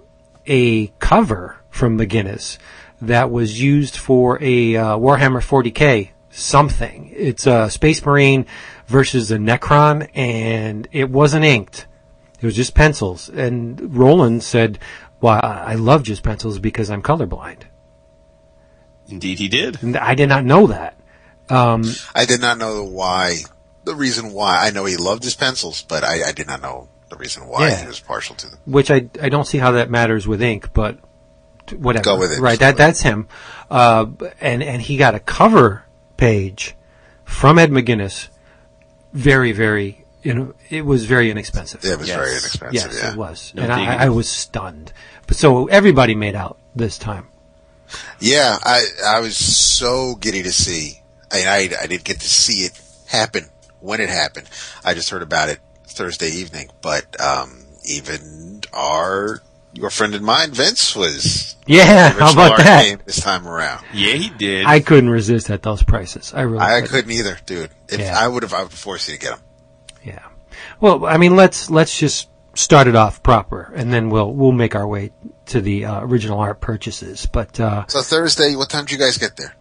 [0.46, 2.58] a cover from McGuinness
[3.00, 7.12] that was used for a uh, Warhammer 40k something.
[7.14, 8.46] It's a Space Marine
[8.86, 11.86] versus a Necron, and it wasn't inked.
[12.40, 13.28] It was just pencils.
[13.28, 14.78] And Roland said,
[15.20, 17.62] "Well, I love just pencils because I'm colorblind."
[19.08, 19.82] Indeed, he did.
[19.82, 20.98] And I did not know that.
[21.48, 23.36] I did not know why,
[23.84, 24.66] the reason why.
[24.66, 27.68] I know he loved his pencils, but I, I did not know the reason why
[27.68, 27.82] Yeah.
[27.82, 28.58] he was partial to them.
[28.64, 30.98] which I I don't see how that matters with ink, but
[31.76, 32.02] whatever.
[32.04, 32.40] Go with it.
[32.40, 33.28] Right, that with that's him.
[33.70, 34.06] Uh,
[34.40, 35.84] and and he got a cover
[36.16, 36.74] page
[37.24, 38.28] from Ed McGuinness.
[39.12, 41.84] Very very you know it was very inexpensive.
[41.84, 42.16] It was Yes.
[42.16, 42.74] very inexpensive.
[42.92, 43.12] yes, yeah.
[43.12, 43.72] it was, No and.
[43.72, 44.92] I, I was stunned.
[45.28, 47.28] But so everybody made out this time.
[48.20, 51.00] Yeah, I I was so giddy to see.
[51.32, 53.46] I I, I didn't get to see it happen
[53.80, 54.48] when it happened.
[54.84, 56.70] I just heard about it Thursday evening.
[56.82, 59.40] But um, even our
[59.72, 62.82] your friend and mine, Vince, was Yeah, how about art that?
[62.84, 63.84] game this time around.
[63.92, 64.64] Yeah, he did.
[64.66, 66.32] I couldn't resist at those prices.
[66.34, 66.88] I really I couldn't.
[66.90, 67.70] couldn't either, dude.
[67.88, 68.18] If Yeah.
[68.18, 69.40] I would have, I would have forced you to get them.
[70.02, 70.24] Yeah.
[70.80, 74.74] Well, I mean, let's let's just start it off proper, and then we'll we'll make
[74.74, 75.12] our way
[75.46, 77.26] to the uh, original art purchases.
[77.26, 79.54] But uh, So Thursday, what time did you guys get there?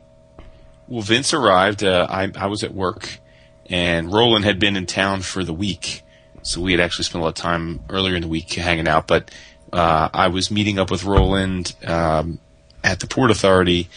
[0.87, 1.83] Well, Vince arrived.
[1.83, 3.19] Uh, I, I was at work,
[3.67, 6.03] and Roland had been in town for the week,
[6.41, 9.07] so we had actually spent a lot of time earlier in the week hanging out.
[9.07, 9.31] But
[9.73, 12.39] uh, I was meeting up with Roland um,
[12.83, 13.89] at the Port Authority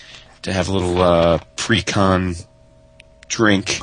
[0.43, 2.35] to have a little uh, pre-con
[3.29, 3.81] drink,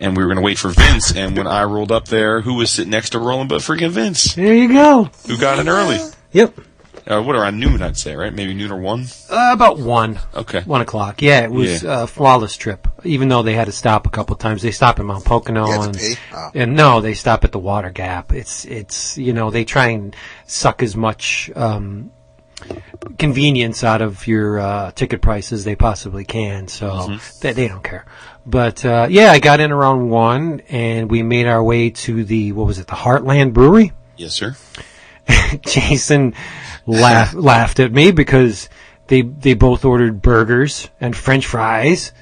[0.00, 1.14] and we were going to wait for Vince.
[1.14, 4.34] And when I rolled up there, who was sitting next to Roland but freaking Vince,
[4.34, 5.10] there you go.
[5.26, 5.98] who got in early?
[6.32, 6.60] Yep.
[7.06, 8.34] Uh, what around noon, I'd say, right?
[8.34, 9.06] Maybe noon or one.
[9.30, 10.18] Uh, about one.
[10.34, 10.60] Okay.
[10.60, 11.22] One o'clock.
[11.22, 12.02] Yeah, it was Yeah.
[12.02, 12.86] a flawless trip.
[13.02, 15.72] Even though they had to stop a couple times, they stopped at Mount Pocono You
[15.72, 16.14] had to and, pee?
[16.34, 16.50] Oh.
[16.54, 18.32] and no, they stop at the Water Gap.
[18.32, 20.14] It's it's you know they try and
[20.46, 22.10] suck as much um,
[23.18, 26.68] convenience out of your uh, ticket price as they possibly can.
[26.68, 27.38] So Mm-hmm.
[27.40, 28.04] they, they don't care.
[28.48, 32.52] But uh, yeah, I got in around one, and we made our way to the
[32.52, 33.92] what was it, the Heartland Brewery.
[34.16, 34.56] Yes, sir.
[35.60, 36.32] Jason
[36.86, 38.70] laughed laughed at me because
[39.08, 42.12] they they both ordered burgers and French fries,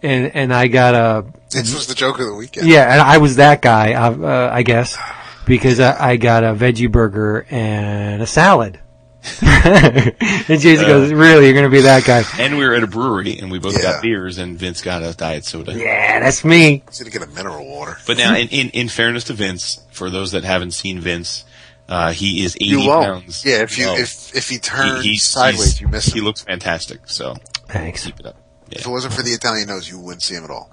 [0.00, 2.68] and and I got a This was the joke of the weekend.
[2.68, 4.96] yeah, and I was that guy, uh, uh, I guess,
[5.44, 8.78] because I, I got a veggie burger and a salad.
[9.42, 13.38] and Jason goes, "Really, you're gonna be that guy?" And we were at a brewery,
[13.38, 13.82] and we both Yeah.
[13.94, 15.72] got beers, and Vince got a diet soda.
[15.74, 16.82] Yeah, that's me.
[16.88, 17.96] He's gonna get a mineral water.
[18.06, 21.44] But now, in, in, in fairness to Vince, for those that haven't seen Vince,
[21.88, 23.04] uh, he is 80 You won't.
[23.24, 23.44] pounds.
[23.44, 23.96] Yeah, if you low.
[23.96, 26.14] if if he He- turns he's- sideways, he's- you miss him.
[26.14, 27.34] He looks fantastic, so
[27.68, 28.04] Thanks.
[28.04, 28.36] keep it up.
[28.70, 30.70] If it wasn't for the Italian nose, you wouldn't see him at all.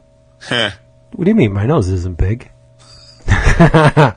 [1.11, 1.53] What do you mean?
[1.53, 2.51] My nose isn't big.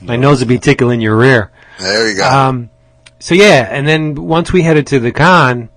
[0.00, 1.50] My nose would be tickling your rear.
[1.78, 2.28] There you go.
[2.28, 2.70] Um,
[3.18, 5.68] so yeah, and then once we headed to the con,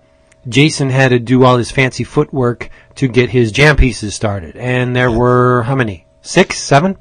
[0.48, 4.56] Jason had to do all his fancy footwork to get his jam pieces started.
[4.56, 6.06] And there were how many?
[6.22, 6.98] Six, seven?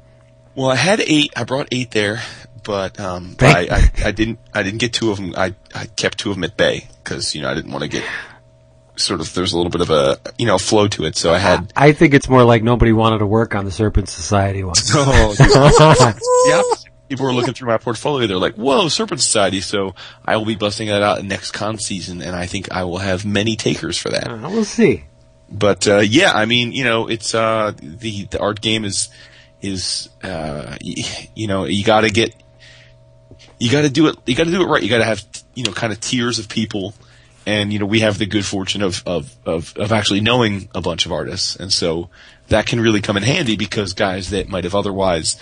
[0.55, 1.33] well, I had eight.
[1.35, 2.21] I brought eight there,
[2.63, 4.39] but um, I, I, I didn't.
[4.53, 5.33] I didn't get two of them.
[5.37, 7.89] I, I kept two of them at bay because you know I didn't want to
[7.89, 8.03] get
[8.95, 9.33] sort of.
[9.33, 11.71] There's a little bit of a you know flow to it, so I had.
[11.75, 14.75] I think it's more like nobody wanted to work on the Serpent Society one.
[14.93, 16.15] Oh,
[16.47, 16.61] yeah.
[17.11, 18.25] People were looking through my portfolio.
[18.25, 22.21] They're like, "Whoa, Serpent Society!" So I will be busting that out next con season,
[22.21, 24.27] and I think I will have many takers for that.
[24.29, 25.03] Uh, we'll see.
[25.51, 29.09] But uh, yeah, I mean, you know, it's uh, the the art game is
[29.61, 32.33] is uh, y- you know you got to get
[33.59, 34.81] you got to do it you got to do it right.
[34.81, 35.21] You got to have
[35.53, 36.93] you know kind of tiers of people,
[37.45, 40.79] and you know we have the good fortune of of of of actually knowing a
[40.79, 42.09] bunch of artists, and so
[42.47, 45.35] that can really come in handy because guys that might have otherwise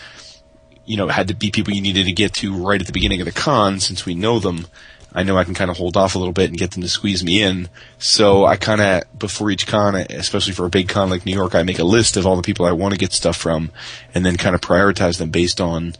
[0.90, 3.22] you know had to be people you needed to get to right at the beginning
[3.22, 4.66] of the con since we know them.
[5.14, 6.90] I know I can kind of hold off a little bit and get them to
[6.90, 7.70] squeeze me in.
[7.98, 11.56] So I kind of, before each con, especially for a big con like New York,
[11.56, 13.72] I make a list of all the people I want to get stuff from
[14.14, 15.96] and then kind of prioritize them based on,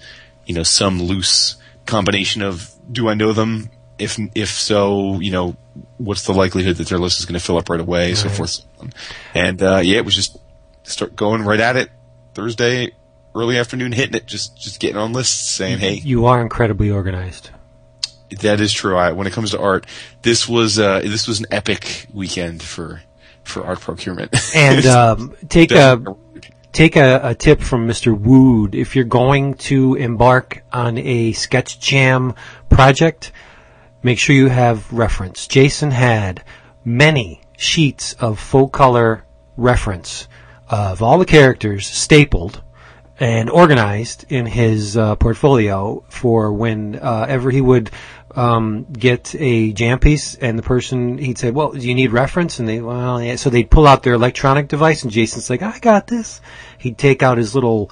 [0.46, 1.56] you know, some loose
[1.88, 3.72] combination of, do I know them?
[3.98, 5.56] If, if so, you know,
[5.98, 8.64] what's the likelihood that their list is going to fill up right away, so forth.
[9.34, 10.38] And, uh, yeah, it was just
[10.84, 11.90] start going right at it
[12.36, 12.92] Thursday,
[13.40, 17.50] early afternoon, hitting it, just, just getting on lists saying, hey, You are incredibly organized.
[18.42, 18.96] that is true.
[18.98, 19.86] I, when it comes to art,
[20.22, 23.02] this was uh, this was an epic weekend for
[23.44, 24.36] for art procurement.
[24.56, 26.04] And um, take a
[26.72, 28.18] take a, a tip from Mr.
[28.18, 28.76] Wood.
[28.76, 32.36] If you're going to embark on a sketch jam
[32.70, 33.32] project,
[34.04, 35.48] make sure you have reference.
[35.48, 36.44] Jason had
[36.86, 39.26] many sheets of full color
[39.58, 40.28] reference
[40.70, 42.62] of all the characters stapled
[43.20, 47.92] and organized in his uh, portfolio for when uh, ever he would
[48.34, 52.60] um, get a jam piece and the person he'd say, "Well, do you need reference?"
[52.60, 53.36] And they, well, yeah.
[53.36, 56.40] So they'd pull out their electronic device, and Jason's like, "I got this."
[56.78, 57.92] He'd take out his little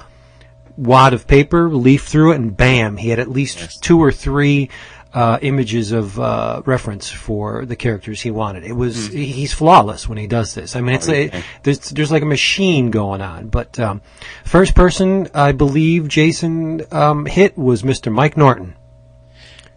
[0.78, 4.70] wad of paper, leaf through it, and bam, he had at least two or three
[5.18, 8.64] uh, images of uh, reference for the characters he wanted.
[8.64, 10.76] It was he- he's flawless when he does this.
[10.76, 11.32] I mean, it's a,
[11.64, 13.48] there's there's like a machine going on.
[13.48, 14.02] But um,
[14.46, 18.12] first person I believe Jason um, hit was Mr.
[18.12, 18.76] Mike Norton.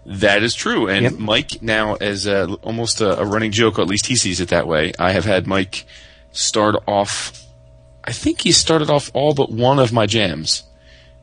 [0.06, 0.88] that is true.
[0.88, 1.12] And Yep.
[1.18, 4.48] Mike now, as a, almost a, a running joke, or at least he sees it
[4.48, 4.92] that way.
[4.98, 5.86] I have had Mike
[6.32, 7.42] start off.
[8.04, 10.64] I think he started off all but one of my jams.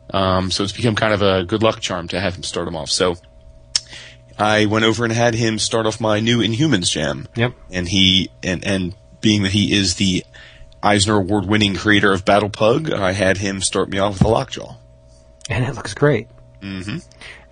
[0.09, 2.75] Um, so it's become kind of a good luck charm to have him start them
[2.75, 2.89] off.
[2.89, 3.15] So
[4.39, 7.27] I went over and had him start off my new Inhumans jam.
[7.35, 7.53] Yep.
[7.71, 10.23] and he and and being that he is the
[10.83, 14.27] Eisner Award winning creator of Battle Pug, I had him start me off with a
[14.27, 14.75] lockjaw.
[15.49, 16.27] and it looks great.
[16.61, 16.97] Mm-hmm.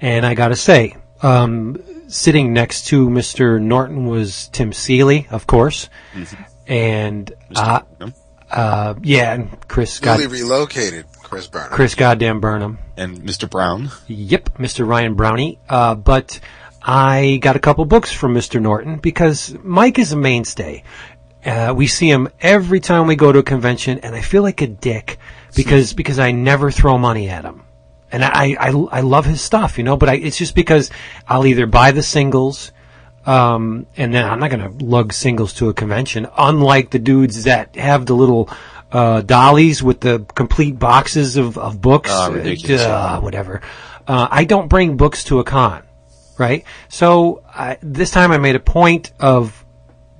[0.02, 3.60] And I gotta say, Um, sitting next to Mr.
[3.62, 5.90] Norton was Tim Seeley, of course,
[6.68, 7.82] and uh,
[8.52, 11.72] uh, yeah, and Chris God, Newly relocated Chris Burnham.
[11.72, 12.78] Chris Goddamn Burnham.
[12.98, 13.50] and Mr.
[13.50, 13.90] Brown.
[14.08, 14.88] Yep, Mr.
[14.88, 15.60] Ryan Brownie.
[15.68, 16.40] Uh, but
[16.88, 18.62] I got a couple books from Mr.
[18.62, 20.84] Norton because Mike is a mainstay.
[21.44, 24.62] Uh, we see him every time we go to a convention, and I feel like
[24.62, 25.18] a dick
[25.56, 27.64] because because I never throw money at him,
[28.12, 29.98] and I I, I love his stuff, you know.
[29.98, 30.92] But I, it's just because
[31.28, 32.72] I'll either buy the singles.
[33.26, 37.46] Um, and then I'm not going to lug singles to a convention, unlike the dudes
[37.46, 38.52] that have the little
[38.92, 42.12] uh, dollies with the complete boxes of, of books.
[42.30, 42.84] Ridiculous.
[42.84, 43.62] Uh, whatever.
[44.08, 45.82] Uh, I don't bring books to a con,
[46.38, 46.64] right?
[46.90, 49.66] So I, this time I made a point of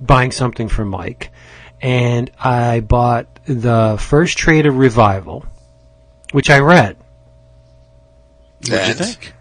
[0.00, 1.30] buying something for Mike,
[1.80, 5.44] and I bought the first trade of Revival,
[6.32, 6.96] which I read.
[8.68, 9.32] What'd you think?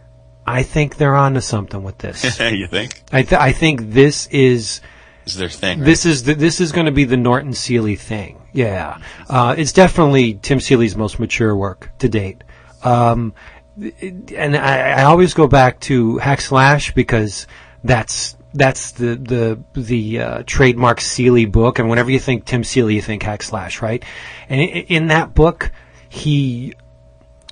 [0.47, 2.39] I think they're onto something with this.
[2.39, 3.01] you think?
[3.11, 4.81] I, th- I think this is
[5.25, 5.79] Is their thing?
[5.79, 5.85] Right?
[5.85, 8.41] this is the, this is going to be the Norton Seeley thing.
[8.53, 12.43] Yeah, uh, it's definitely Tim Seeley's most mature work to date.
[12.83, 17.47] Um, it- and I, I always go back to Hack Slash because
[17.83, 21.79] that's that's the the the uh, trademark Seeley book.
[21.79, 24.03] And whenever you think Tim Seeley, you think Hack Slash, right?
[24.49, 25.71] And in that book,
[26.09, 26.73] he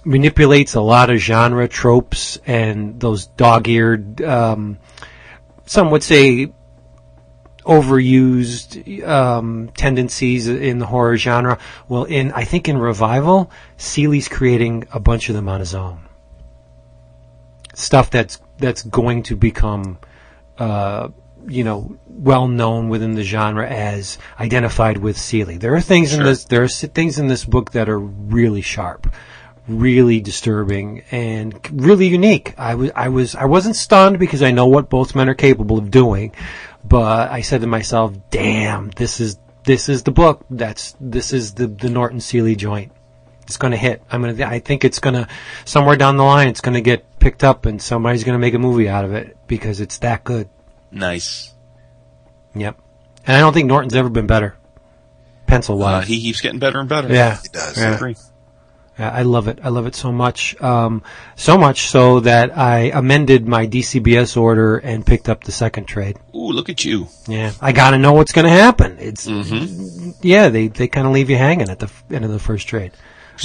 [0.06, 4.78] manipulates a lot of genre tropes and those dog-eared, um,
[5.66, 6.52] some would say
[7.66, 11.58] overused um, tendencies in the horror genre.
[11.88, 16.06] Well, in I think in Revival, Seeley's creating a bunch of them on his own.
[17.74, 19.98] Stuff that's that's going to become,
[20.58, 21.10] uh,
[21.48, 25.58] you know, well known within the genre as identified with Seeley.
[25.58, 29.14] There are things in this there are things in this book that are really sharp.
[29.66, 32.54] Really disturbing and really unique.
[32.58, 35.78] I was, I was, I wasn't stunned because I know what both men are capable
[35.78, 36.34] of doing,
[36.84, 40.46] but I said to myself, "Damn, this is this is the book.
[40.50, 42.92] That's this is the the Norton Seeley joint.
[43.44, 44.02] It's going to hit.
[44.12, 44.48] I'm going to.
[44.48, 45.28] I think it's going to
[45.66, 46.48] somewhere down the line.
[46.48, 49.14] It's going to get picked up, and somebody's going to make a movie out of
[49.14, 50.50] it because it's that good.
[50.92, 51.54] nice.
[52.56, 52.80] Yep.
[53.26, 54.56] And I don't think Norton's ever been better,
[55.48, 56.08] pencil Uh, wise.
[56.08, 57.12] he keeps getting better and better.
[57.14, 57.38] yeah.
[57.42, 57.78] He does.
[57.78, 58.16] I agree.
[59.00, 59.58] Yeah, I love it.
[59.64, 60.56] I love it so much.
[60.62, 61.02] Um,
[61.36, 66.18] so much so that I amended my DCBS order and picked up the second trade.
[66.36, 67.08] Ooh, look at you.
[67.28, 68.98] Yeah, I got to know what's going to happen.
[69.00, 70.12] It's Mm-hmm.
[70.22, 72.68] yeah, they they kind of leave you hanging at the f- end of the first
[72.68, 72.92] trade.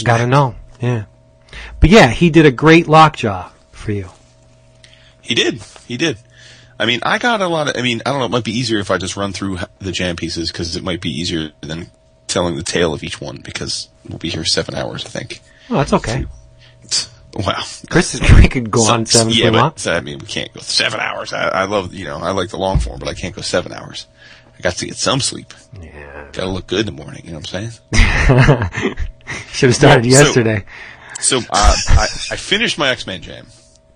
[0.04, 0.54] Got to know.
[0.80, 1.04] Yeah,
[1.80, 4.08] but yeah, he did a great lockjaw for you.
[5.20, 5.62] He did.
[5.86, 6.18] He did.
[6.78, 7.76] I mean, I got a lot of.
[7.76, 8.26] I mean, I don't know.
[8.26, 11.00] It might be easier if I just run through the jam pieces because it might
[11.00, 11.90] be easier than
[12.28, 15.04] telling the tale of each one because we'll be here seven hours.
[15.04, 15.40] I think.
[15.70, 16.26] Oh, that's okay.
[17.34, 17.62] Wow.
[17.90, 20.52] Chris, is, we could go So- on seven yeah, but so, I mean, we can't
[20.54, 21.32] go seven hours.
[21.34, 23.70] I, I love, you know, I like the long form, but I can't go seven
[23.70, 24.06] hours.
[24.58, 25.52] I got to get some sleep.
[25.80, 27.22] Yeah, Got to look good in the morning.
[27.26, 28.96] You know what I'm saying?
[29.52, 30.64] should have started Well, so- yesterday.
[31.20, 31.42] So uh,
[31.88, 33.46] I, I finished my X Men Jam,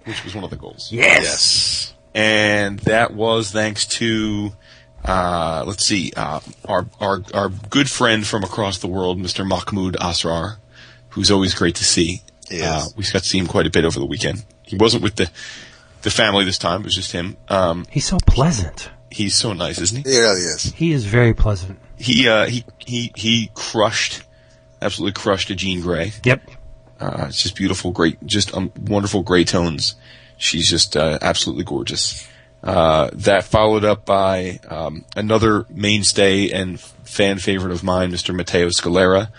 [0.05, 0.91] which was one of the goals.
[0.93, 1.95] yes.
[2.15, 4.53] and that was thanks to
[5.05, 9.47] uh, let's see uh, our our our good friend from across the world, Mr.
[9.47, 10.57] Mahmud Asrar,
[11.11, 12.23] who's always great to see.
[12.49, 12.63] He is.
[12.63, 14.45] Uh, we got to see him quite a bit over the weekend.
[14.63, 15.31] He wasn't with the
[16.03, 17.37] the family this time; it was just him.
[17.49, 18.91] Um, He's so pleasant.
[19.11, 20.13] he's so nice, isn't he?
[20.13, 20.63] Yeah, he is.
[20.75, 21.79] He is very pleasant.
[21.97, 24.23] He uh, he he he crushed,
[24.83, 26.13] absolutely crushed a Jean Grey.
[26.25, 26.51] Yep.
[27.01, 29.97] Uh, it's just beautiful, great, just um, wonderful gray tones.
[30.37, 32.29] She's just uh, absolutely gorgeous.
[32.63, 38.35] Uh, that followed up by um, another mainstay and fan favorite of mine, Mr.
[38.35, 39.31] Matteo Scalera,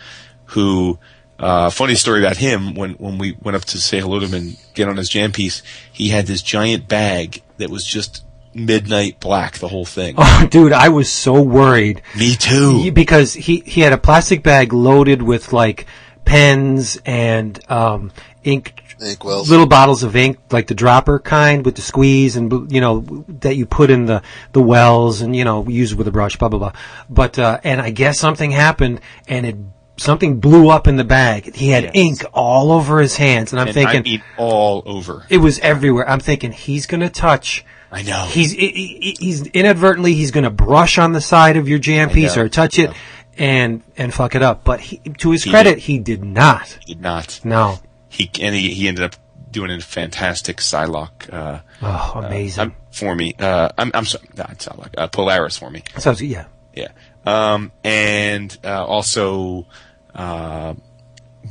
[0.48, 1.00] who,
[1.40, 4.34] uh, funny story about him, when, when we went up to say hello to him
[4.34, 9.20] and get on his jam piece, he had this giant bag that was just midnight
[9.20, 10.16] black, the whole thing.
[10.18, 12.02] Oh, dude, I was so worried.
[12.18, 12.92] Me too.
[12.92, 15.86] Because he he had a plastic bag loaded with like
[16.26, 18.12] pens and um,
[18.44, 19.50] ink, Ink wells.
[19.50, 23.56] little bottles of ink, like the dropper kind with the squeeze and you know that
[23.56, 24.22] you put in the
[24.54, 26.72] the wells and you know use with a brush, blah blah blah.
[27.10, 29.58] But uh, and I guess something happened and it
[29.98, 31.54] something blew up in the bag.
[31.54, 31.92] He had Yes.
[31.96, 35.26] ink all over his hands, and I'm and thinking I mean all over.
[35.30, 36.10] it was everywhere.
[36.10, 37.66] I'm thinking he's gonna touch.
[37.94, 38.26] I know.
[38.26, 42.10] He's he- he- he's inadvertently he's going to brush on the side of your jam
[42.10, 42.92] piece or touch it
[43.38, 44.64] and and fuck it up.
[44.64, 45.80] But he, to his He credit, did.
[45.84, 46.68] he did not.
[46.86, 47.40] He did not.
[47.44, 47.80] No.
[48.10, 49.16] he and he, he ended up
[49.52, 52.62] doing a fantastic Psylocke uh, Oh, amazing.
[52.64, 53.36] um, for me.
[53.38, 55.84] Uh, I'm I'm sorry, not Psylocke, uh, Polaris for me.
[56.00, 56.88] so yeah, Yeah,
[57.26, 59.68] um, and uh, also
[60.16, 60.74] uh,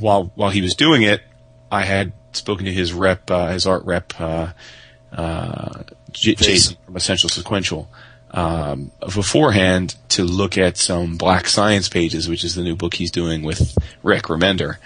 [0.00, 1.20] while while he was doing it,
[1.70, 4.12] I had spoken to his rep, uh, his art rep,
[5.12, 7.88] uh, J- Jason from Essential Sequential
[8.32, 13.10] um, beforehand to look at some Black Science pages, which is the new book he's
[13.10, 14.76] doing with Rick Remender.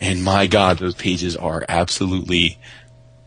[0.00, 2.58] And my God, those pages are absolutely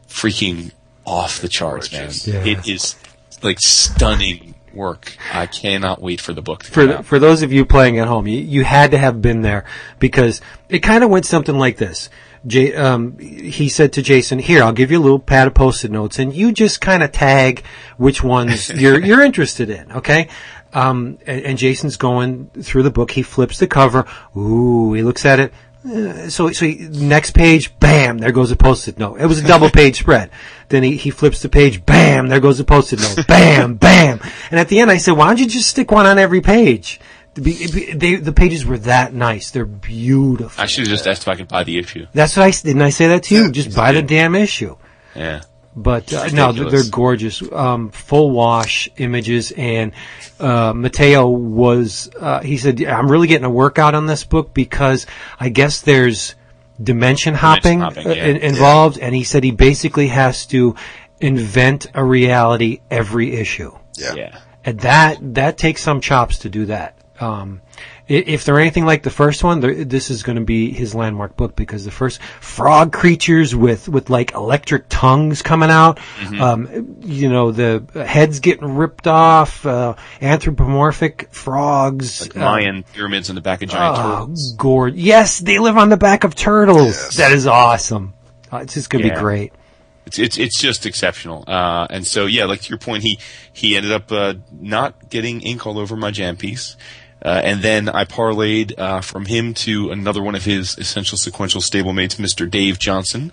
[0.08, 0.72] freaking
[1.06, 2.12] off the charts, man.
[2.24, 2.44] Yeah.
[2.46, 2.96] It is
[3.42, 5.18] like stunning work.
[5.34, 7.06] I cannot wait for the book to for come the, out.
[7.06, 9.66] for those of you playing at home, you, you had to have been there
[9.98, 12.10] because it kind of went something like this.
[12.48, 15.92] Jay, um, he said to Jason, "Here, I'll give you a little pad of post-it
[15.92, 17.64] notes, and you just kind of tag
[17.98, 20.30] which ones you're you're interested in." Okay.
[20.72, 23.12] Um, and, and Jason's going through the book.
[23.12, 24.06] He flips the cover.
[24.38, 25.54] Ooh, he looks at it.
[25.84, 29.20] Uh, so, so he, next page, bam, there goes a post-it note.
[29.20, 30.30] It was a double page spread.
[30.68, 34.20] Then he, he flips the page, bam, there goes a post-it note, bam, bam.
[34.52, 37.00] And at the end I said, why don't you just stick one on every page?
[37.36, 39.52] The, be- be- they, the pages were that nice.
[39.52, 40.62] They're beautiful.
[40.62, 42.08] I should have just asked if I could buy the issue.
[42.14, 43.52] That's what I, s- didn't I say that to you?
[43.52, 44.76] Just buy the damn issue.
[45.16, 45.42] Yeah.
[45.76, 47.42] But uh, no, they're, gorgeous.
[47.54, 49.94] Um, full wash images, and
[50.40, 52.10] uh, Matteo was.
[52.20, 55.06] Uh, he said, "I'm really getting a workout on this book because
[55.40, 56.36] I guess there's
[56.82, 58.26] dimension hopping, hopping, uh, yeah.
[58.26, 60.76] in- involved." And he said he basically has to
[61.22, 64.16] invent a reality every issue, Yeah.
[64.16, 64.40] Yeah.
[64.66, 66.98] and that that takes some chops to do that.
[67.22, 67.62] Um,
[68.08, 71.56] if they're anything like the first one, this is going to be his landmark book
[71.56, 76.42] because the first frog creatures with with like electric tongues coming out, Mm-hmm.
[76.42, 83.30] um, you know, the heads getting ripped off, uh, anthropomorphic frogs, Like uh, Mayan pyramids
[83.30, 84.54] on the back of giant oh, turtles.
[84.54, 84.96] gourd.
[84.96, 86.88] Yes, they live on the back of turtles.
[86.96, 87.18] Yes.
[87.18, 88.14] That is awesome.
[88.52, 89.16] Uh, it's just going to Yeah.
[89.16, 89.54] be great.
[90.06, 91.44] It's it's it's just exceptional.
[91.46, 93.20] Uh, and so yeah, like to your point, he
[93.54, 96.76] he ended up uh, not getting ink all over my jam piece.
[97.22, 101.62] Uh, and then I parlayed uh, from him to another one of his essential sequential
[101.62, 102.50] stablemates, Mr.
[102.50, 103.32] Dave Johnson,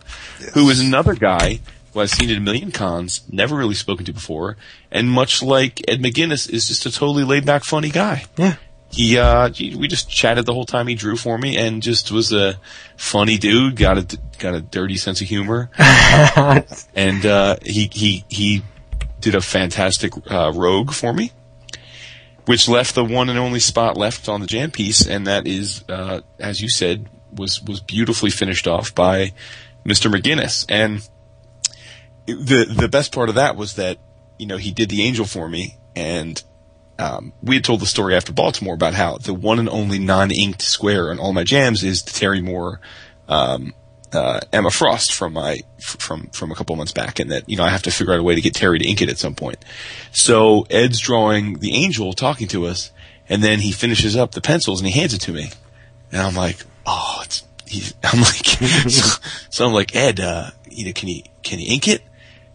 [0.54, 1.60] who is another guy
[1.92, 4.56] who I've seen at a million cons, never really spoken to before,
[4.90, 8.24] and much like Ed McGuinness, is just a totally laid back, funny guy.
[8.36, 8.56] Yeah.
[8.90, 12.32] He, uh, we just chatted the whole time he drew for me, and just was
[12.32, 12.58] a
[12.96, 13.76] funny dude.
[13.76, 18.62] Got a got a dirty sense of humor, and uh, he he he
[19.20, 21.32] did a fantastic uh, rogue for me,
[22.46, 25.84] which left the one and only spot left on the jam piece, and that is,
[25.88, 29.32] uh, as you said, was was beautifully finished off by
[29.84, 30.12] Mr.
[30.12, 31.06] McGuinness, and
[32.26, 33.98] the the best part of that was that
[34.38, 36.42] you know he did the angel for me, and
[36.98, 40.62] um, we had told the story after Baltimore about how the one and only non-inked
[40.62, 42.80] square on all my jams is the Terry Moore
[43.28, 43.74] um,
[44.16, 47.64] uh, Emma Frost from my from from a couple months back, and that you know
[47.64, 49.34] I have to figure out a way to get Terry to ink it at some
[49.34, 49.64] point.
[50.12, 52.90] So Ed's drawing the angel talking to us,
[53.28, 55.50] and then he finishes up the pencils and he hands it to me,
[56.10, 57.44] and I'm like, oh, it's
[58.04, 58.46] I'm like,
[58.90, 62.02] so, so I'm like Ed, uh, you know, can you can you ink it?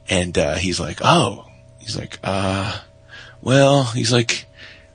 [0.09, 1.45] And uh, he's like, oh,
[1.79, 2.79] he's like, uh,
[3.41, 4.45] well, he's like,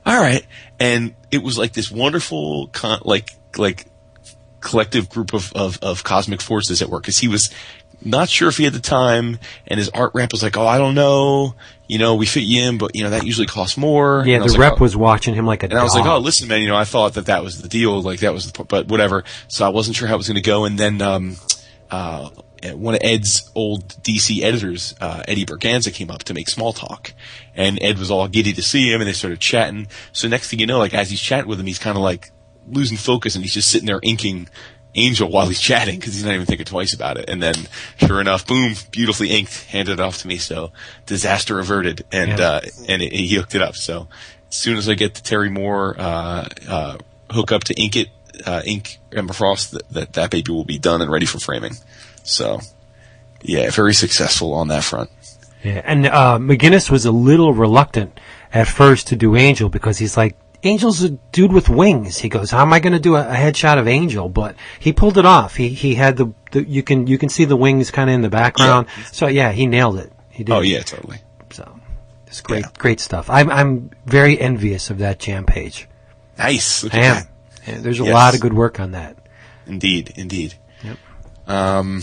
[0.05, 0.45] all right.
[0.79, 3.87] And it was like this wonderful, con- like, like
[4.67, 7.05] collective group of, of, of cosmic forces at work.
[7.05, 7.49] Cause he was
[8.03, 10.77] not sure if he had the time and his art rep was like, oh, I
[10.77, 11.55] don't know.
[11.87, 14.23] You know, we fit you in, but you know, that usually costs more.
[14.25, 14.83] Yeah, the like, rep oh.
[14.83, 16.83] was watching him like a And I was like, oh, listen, man, you know, I
[16.83, 18.01] thought that that was the deal.
[18.01, 19.23] Like that was the, but whatever.
[19.47, 20.65] So I wasn't sure how it was going to go.
[20.65, 21.37] And then, um,
[21.89, 22.29] uh,
[22.73, 27.13] one of Ed's old DC editors, uh, Eddie Berganza came up to make small talk.
[27.55, 29.87] And Ed was all giddy to see him and they started chatting.
[30.11, 32.31] So next thing you know, like as he's chatting with him, he's kind of like
[32.69, 34.49] losing focus and he's just sitting there inking
[34.95, 37.29] Angel while he's chatting because he's not even thinking twice about it.
[37.29, 37.53] And then
[37.97, 40.37] sure enough, boom, beautifully inked, handed it off to me.
[40.37, 40.71] So
[41.05, 42.45] disaster averted and, Yeah.
[42.45, 43.75] uh, and it, he hooked it up.
[43.75, 44.07] So
[44.49, 46.97] as soon as I get the Terry Moore, uh, uh,
[47.29, 48.07] hook up to ink it,
[48.45, 51.73] uh, ink Emma Frost, that, that, that baby will be done and ready for framing.
[52.23, 52.59] So
[53.43, 55.11] yeah, very successful on that front.
[55.63, 58.19] Yeah, and uh, McGuinness was a little reluctant
[58.53, 60.35] at first to do Angel because he's like,
[60.67, 62.17] Angel's a dude with wings.
[62.17, 64.29] He goes, how am I going to do a, a headshot of Angel?
[64.29, 65.55] But he pulled it off.
[65.55, 68.21] He he had the, the you can you can see the wings kind of in
[68.21, 68.87] the background.
[69.11, 70.11] So yeah, he nailed it.
[70.29, 70.53] He did.
[70.53, 71.19] Oh yeah, totally.
[71.51, 71.79] So
[72.27, 73.29] it's great great stuff.
[73.29, 75.87] I'm I'm very envious of that jam page.
[76.37, 76.83] Nice.
[76.83, 77.23] Look I am.
[77.67, 78.13] Yeah, there's a Yes.
[78.13, 79.17] lot of good work on that.
[79.65, 80.53] Indeed, indeed.
[80.83, 80.97] Yep.
[81.47, 82.01] Um,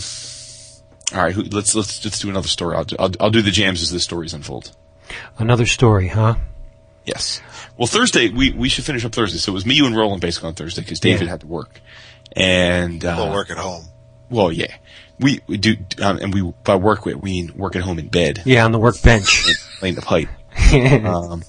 [1.13, 2.75] all right, who, let's let's let's do another story.
[2.75, 4.75] I'll do, I'll, I'll do the jams as the stories unfold.
[5.37, 6.35] Another story, huh?
[7.05, 7.41] Yes.
[7.77, 9.37] Well, Thursday we we should finish up Thursday.
[9.37, 11.29] So it was me, you, and Roland basically on Thursday because David Yeah.
[11.31, 11.81] had to work,
[12.35, 13.85] and uh, We'll work at home.
[14.29, 14.73] Well, yeah,
[15.19, 18.07] we, we do, um, and we by work we we mean work at home in
[18.07, 19.45] bed, Yeah, on the workbench.
[19.79, 20.29] playing the pipe.
[20.73, 21.43] Um,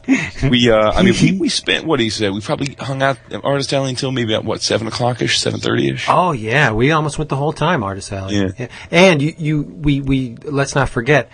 [0.51, 2.33] we, uh, I mean, we, we spent what he said.
[2.33, 5.59] We probably hung out at Artist Alley until maybe at what seven o'clock ish, seven
[5.61, 6.07] thirty ish.
[6.09, 8.53] Oh yeah, we almost went the whole time, Artist Alley.
[8.59, 8.67] Yeah.
[8.91, 11.31] And you, you, we, we, let's not forget,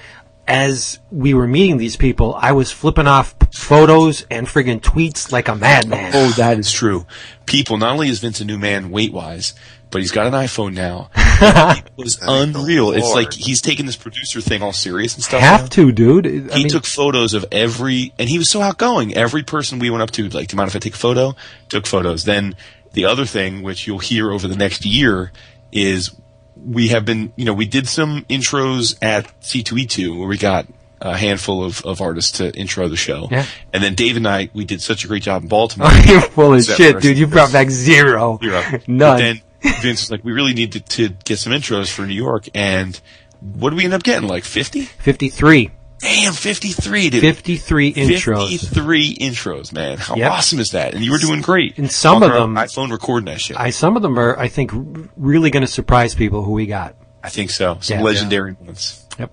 [0.46, 5.48] as we were meeting these people, I was flipping off photos and friggin' tweets like
[5.48, 6.12] a madman.
[6.14, 7.06] Oh, that is true.
[7.46, 9.54] People, not only is Vince a new man weight wise,
[9.90, 11.10] but he's got an iPhone now.
[11.16, 12.92] it was unreal.
[12.92, 15.40] It's like he's taking this producer thing all serious and stuff.
[15.40, 15.66] Have now.
[15.68, 16.26] to, dude.
[16.26, 19.14] I He mean, took photos of every, and he was so outgoing.
[19.14, 21.36] Every person we went up to, like, do you mind if I take a photo?
[21.68, 22.24] Took photos.
[22.24, 22.56] Then
[22.94, 25.30] the other thing, which you'll hear over the next year,
[25.72, 26.10] is
[26.56, 30.66] we have been, you know, we did some intros at C2E2 where we got
[31.00, 33.28] a handful of, of artists to intro the show.
[33.30, 33.44] Yeah.
[33.72, 35.90] And then Dave and I, we did such a great job in Baltimore.
[36.06, 37.18] you're full of shit, dude.
[37.18, 38.38] You brought back zero.
[38.40, 38.70] You're up.
[38.70, 39.18] But None.
[39.18, 42.48] then Vince was like, we really need to, to get some intros for New York.
[42.54, 42.98] And
[43.40, 44.28] what did we end up getting?
[44.28, 44.82] Like 50?
[44.82, 45.70] 53.
[46.02, 47.20] Damn, 53, dude.
[47.22, 48.50] 53 intros.
[48.50, 49.98] 53 intros, man.
[49.98, 50.30] How Yep.
[50.32, 50.94] awesome is that?
[50.94, 51.78] And you were doing great.
[51.78, 53.56] And some of them- iPhone recording that shit.
[53.56, 54.72] I, I, some of them are, I think,
[55.16, 56.96] really going to surprise people who we got.
[57.22, 57.78] I think so.
[57.80, 58.04] Some Yeah.
[58.04, 59.04] legendary ones.
[59.18, 59.32] Yep.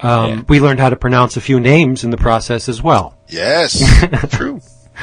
[0.00, 0.40] Um, Yeah.
[0.48, 3.16] We learned how to pronounce a few names in the process as well.
[3.28, 3.78] Yes.
[4.30, 4.60] True.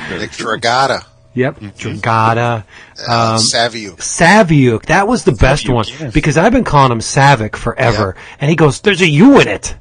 [0.10, 1.06] Nick Dragotta.
[1.34, 1.60] Yep.
[1.62, 2.64] Dragotta.
[3.08, 3.98] Uh, Um, Saviuk.
[4.00, 4.88] Saviuk.
[4.88, 6.14] That was the best Saviuk, one yes.
[6.14, 8.18] because I've been calling him Savick forever.
[8.42, 9.76] And he goes, there's a U in it.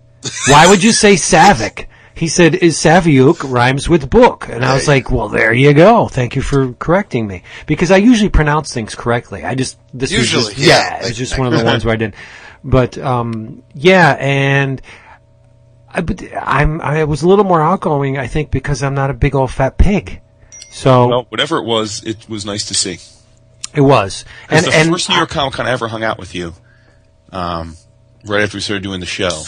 [0.48, 1.86] Why would you say Savick?
[2.14, 4.46] He said, is Saviuk rhymes with book?
[4.50, 6.06] And I was like, well, there you go.
[6.08, 7.42] Thank you for correcting me.
[7.66, 9.42] Because I usually pronounce things correctly.
[9.44, 11.64] I just, this Usually, was just, yeah, yeah, it was like- just one of the
[11.64, 12.14] ones where I didn't.
[12.62, 14.82] But, um, yeah, and
[15.88, 19.14] I, but I'm, I was a little more outgoing, I think, because I'm not a
[19.14, 20.20] big old fat pig.
[20.70, 22.98] So Well, whatever it was, it was nice to see.
[23.74, 24.26] it was.
[24.50, 26.52] And, the and first New York Comic Con I ever hung out with you.
[27.32, 27.76] Um,
[28.24, 29.42] right after we started doing the show.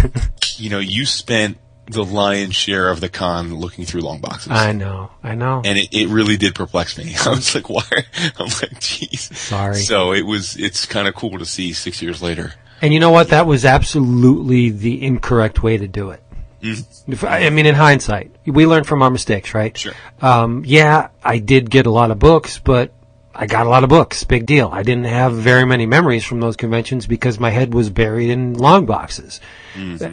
[0.56, 4.52] you know, you spent the lion's share of the con looking through long boxes.
[4.52, 5.62] I know, I know.
[5.64, 7.14] and it, it really did perplex me.
[7.26, 7.82] I was like, why?
[8.38, 9.34] I'm like, jeez.
[9.34, 9.76] Sorry.
[9.76, 12.54] So it was, it's kind of cool to see six years later.
[12.82, 13.28] And you know what?
[13.28, 16.22] That was absolutely the incorrect way to do it.
[16.62, 19.76] I I mean, in hindsight, we learn from our mistakes, right?
[19.76, 19.92] Sure.
[20.20, 22.92] Um, yeah, I did get a lot of books, but
[23.34, 24.24] I got a lot of books.
[24.24, 24.70] Big deal.
[24.72, 28.54] I didn't have very many memories from those conventions because my head was buried in
[28.54, 29.40] long boxes.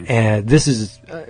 [0.08, 1.24] And this is uh,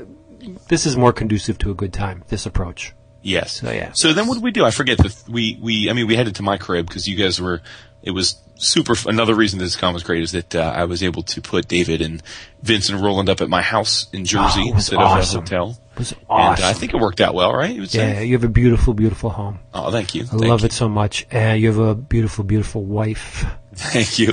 [0.68, 2.24] this is more conducive to a good time.
[2.28, 2.95] This approach.
[3.22, 3.61] Yes.
[3.61, 3.93] So, yeah.
[3.95, 4.64] So then what did we do?
[4.64, 7.41] I forget that we, we, I mean, we headed to my crib because you guys
[7.41, 7.62] were,
[8.03, 11.02] it was super, f- another reason this con was great is that, uh, I was
[11.02, 12.22] able to put David and
[12.62, 15.38] Vince and Roland up at my house in ah, Jersey Oh, instead awesome.
[15.38, 15.80] of a hotel.
[15.94, 16.64] It was And uh, awesome.
[16.64, 17.74] I think it worked out well, right?
[17.74, 18.14] You uh, say?
[18.14, 19.59] yeah, you have a beautiful, beautiful home.
[19.72, 20.26] Oh, thank you.
[20.30, 21.26] I love it so much.
[21.30, 23.44] And you have a beautiful, beautiful wife.
[23.79, 24.33] Thank you.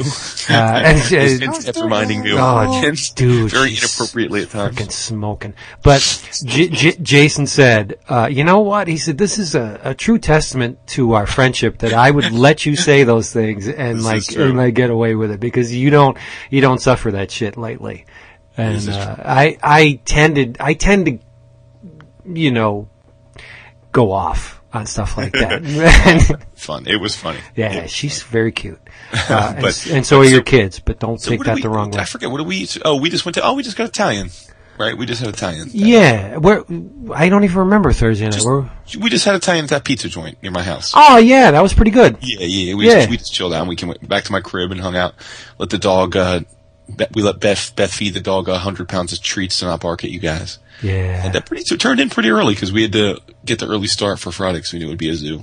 [0.50, 0.54] Uh,
[1.54, 4.76] uh, kept reminding me of Oh, dude, very inappropriately at times.
[4.76, 5.54] freaking smoking.
[5.84, 6.02] But
[6.44, 10.18] J- J- Jason said, uh, "You know what?" He said, "This is a, a true
[10.18, 14.32] testament to our friendship that I would let you say those things and This like
[14.36, 16.18] and like get away with it because you don't
[16.50, 18.06] you don't suffer that shit lately."
[18.58, 21.20] And uh, I I tended I tend to
[22.26, 22.90] you know
[23.92, 26.42] go off on stuff like that.
[26.56, 26.88] Fun.
[26.88, 27.40] It was funny.
[27.56, 28.80] yeah, she's very cute,
[29.14, 30.80] uh, and, But- and so are but your kids.
[30.80, 32.00] But don't So take that we- the wrong way.
[32.00, 32.30] I forget.
[32.32, 32.58] What did we?
[32.58, 32.78] eat?
[32.86, 33.44] Oh, we just went to.
[33.44, 34.30] Oh, we just got Italian.
[34.78, 34.98] Right.
[34.98, 35.70] We just had Italian.
[35.72, 36.66] Yeah, where
[37.14, 38.34] I don't even remember Thursday night.
[38.34, 38.70] Just- Where-
[39.00, 40.92] We just had Italian at that pizza joint near my house.
[40.96, 42.18] oh yeah, that was pretty good.
[42.22, 42.74] Yeah, yeah.
[42.76, 42.96] We Yeah.
[42.96, 43.62] just we just chilled out.
[43.62, 45.14] and We came back to my crib and hung out.
[45.58, 46.16] Let the dog.
[46.18, 46.42] Uh,
[47.14, 50.04] we let Beth Beth feed the dog a hundred pounds of treats to not bark
[50.04, 50.60] at you guys.
[50.82, 51.26] Yeah.
[51.26, 53.88] And that pretty it turned in pretty early because we had to get the early
[53.88, 55.42] start for Friday because we knew it would be a zoo.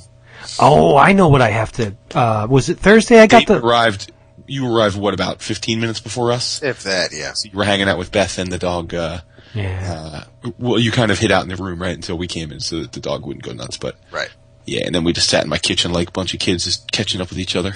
[0.59, 1.95] Oh, I know what I have to.
[2.15, 3.21] Uh, was it Thursday?
[3.21, 3.65] I got Dave the.
[3.67, 4.11] arrived.
[4.47, 6.63] You arrived what about fifteen minutes before us?
[6.63, 7.33] If that, yeah.
[7.35, 8.93] So you were hanging out with Beth and the dog.
[8.93, 9.21] Uh,
[9.55, 10.25] Yeah.
[10.45, 12.59] uh, well, you kind of hid out in the room right until we came in,
[12.61, 13.77] so that the dog wouldn't go nuts.
[13.77, 14.31] But Right.
[14.67, 16.91] yeah, and then we just sat in my kitchen like a bunch of kids just
[16.91, 17.75] catching up with each other.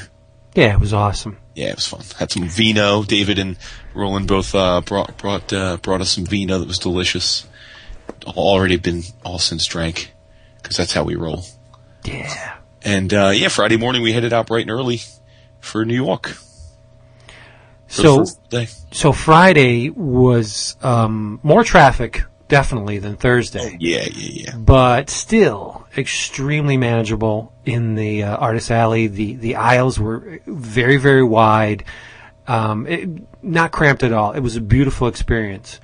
[0.57, 1.36] Yeah, it was awesome.
[1.54, 2.00] Yeah, it was fun.
[2.18, 3.02] Had some vino.
[3.02, 3.59] David and
[3.94, 7.46] Roland both uh, brought brought uh, brought us some vino that was delicious.
[8.26, 10.14] Already been all since drank
[10.62, 11.44] because that's how we roll.
[12.04, 12.57] Yeah.
[12.82, 15.02] And uh, yeah, Friday morning we headed out bright and early
[15.61, 16.28] for New York.
[17.88, 18.24] For So
[18.92, 24.57] so Friday was um, more traffic definitely than Thursday, yeah, yeah, yeah.
[24.57, 29.07] but still extremely manageable in the uh, artist alley.
[29.07, 31.84] The the aisles were very very wide,
[32.47, 33.09] um, it,
[33.42, 34.32] not cramped at all.
[34.32, 35.80] It was a beautiful experience.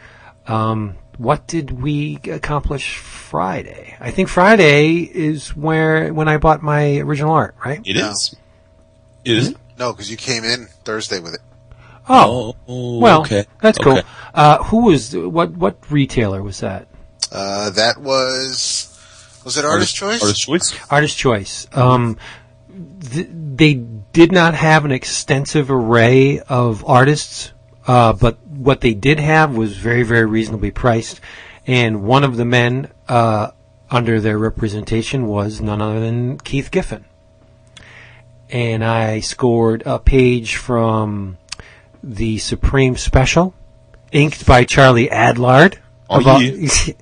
[0.46, 3.96] Um, what did we accomplish Friday?
[4.00, 7.80] I think Friday is where when I bought my original art, right?
[7.84, 8.10] It No.
[8.10, 8.34] is.
[9.24, 9.54] It is.
[9.78, 11.40] No, because you came in Thursday with it.
[12.08, 13.46] Oh, Oh, well, okay.
[13.60, 13.98] that's cool.
[13.98, 14.06] Okay.
[14.34, 15.50] Uh, who was what?
[15.52, 16.88] What retailer was that?
[17.30, 18.88] Uh, that was
[19.44, 20.22] was it Artist Choice?
[20.22, 20.90] Artist choice.
[20.90, 21.66] Artist Choice.
[21.72, 22.16] Um,
[23.10, 27.52] th- they did not have an extensive array of artists,
[27.86, 31.20] uh, but what they did have was very, very reasonably priced.
[31.66, 33.50] And one of the men uh,
[33.90, 37.04] under their representation was none other than Keith Giffen.
[38.50, 41.38] And I scored a page from
[42.02, 43.54] the Supreme Special,
[44.10, 45.78] inked by Charlie Adlard.
[46.10, 46.94] Oh, about- yeah.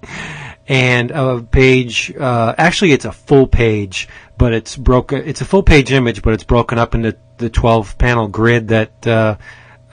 [0.69, 2.15] and a page.
[2.17, 5.23] Uh, actually, it's a full page, but it's broken.
[5.27, 9.07] It's a full page image, but it's broken up into the twelve panel grid that
[9.07, 9.37] uh,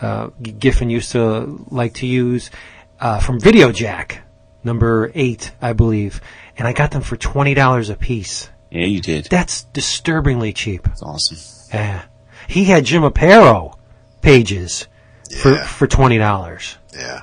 [0.01, 2.51] uh, Giffen used to like to use
[2.99, 4.19] uh, from VideoJack,
[4.63, 6.21] number eight, I believe.
[6.57, 8.49] And I got them for twenty dollars a piece.
[8.69, 9.25] Yeah, you did.
[9.31, 10.83] That's disturbingly cheap.
[10.83, 11.37] That's awesome.
[11.73, 12.03] Yeah,
[12.47, 13.73] he had Jim Aparo
[14.21, 14.87] pages
[15.29, 15.65] Yeah.
[15.65, 16.77] for twenty dollars.
[16.93, 17.21] Yeah.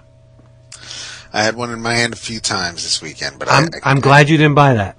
[1.32, 3.90] I had one in my hand a few times this weekend, but I'm I, I
[3.90, 4.96] I'm glad you didn't buy that.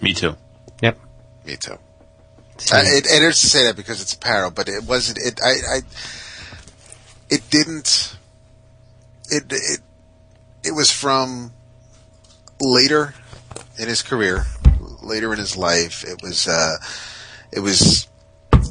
[0.00, 0.36] Me too.
[0.82, 0.98] Yep.
[1.46, 1.78] Me too.
[2.70, 5.18] Uh, it, it hurts to say that because it's Aparo, but it wasn't.
[5.18, 5.80] It I, I
[7.30, 8.16] it didn't.
[9.30, 9.80] It it
[10.64, 11.52] it was from
[12.60, 13.14] later
[13.78, 14.44] in his career,
[15.02, 16.04] later in his life.
[16.04, 16.76] It was uh,
[17.50, 18.06] it was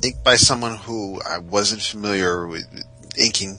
[0.03, 2.65] inked by someone who I wasn't familiar with
[3.17, 3.57] inking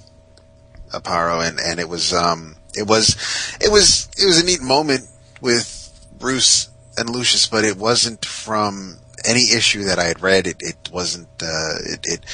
[0.92, 3.16] Aparo, and and it was um it was
[3.60, 5.08] it was it was a neat moment
[5.40, 5.76] with
[6.18, 10.46] Bruce and Lucius, but it wasn't from any issue that I had read.
[10.46, 12.24] It it wasn't uh, it it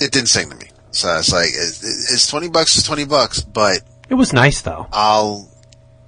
[0.00, 0.70] it didn't sing to me.
[0.90, 4.86] So it's like it's, it's twenty bucks is twenty bucks, but It was nice though.
[4.92, 5.48] I'll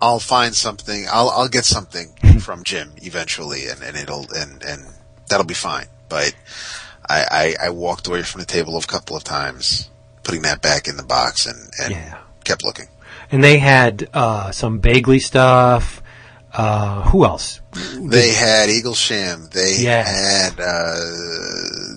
[0.00, 1.06] I'll find something.
[1.10, 2.08] I'll I'll get something
[2.40, 4.86] from Jim eventually, and, and it'll and and
[5.28, 5.86] that'll be fine.
[6.08, 6.34] But
[7.08, 9.90] I, I I walked away from the table a couple of times,
[10.28, 12.18] putting that back in the box, and and Yeah.
[12.44, 12.88] kept looking.
[13.32, 16.02] And they had uh, some Bagley stuff.
[16.52, 17.60] Uh, who else?
[17.98, 19.50] They had Eaglesham.
[19.50, 20.02] They Yeah.
[20.02, 21.00] had uh,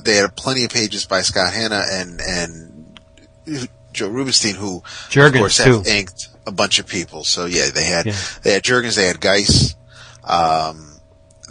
[0.04, 3.00] they had plenty of pages by Scott Hanna and and
[3.94, 5.90] Joe Rubinstein, who Jurgens, of course have too.
[5.90, 7.24] inked a bunch of people.
[7.26, 8.16] So yeah, they had Yeah.
[8.44, 9.76] they had Jurgens, they had Geis,
[10.24, 11.00] um,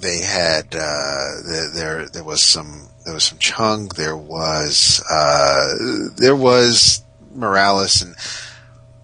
[0.01, 5.67] they had uh, there, there there was some there was some Cheung, there was uh,
[6.17, 7.03] there was
[7.35, 8.15] Morales, and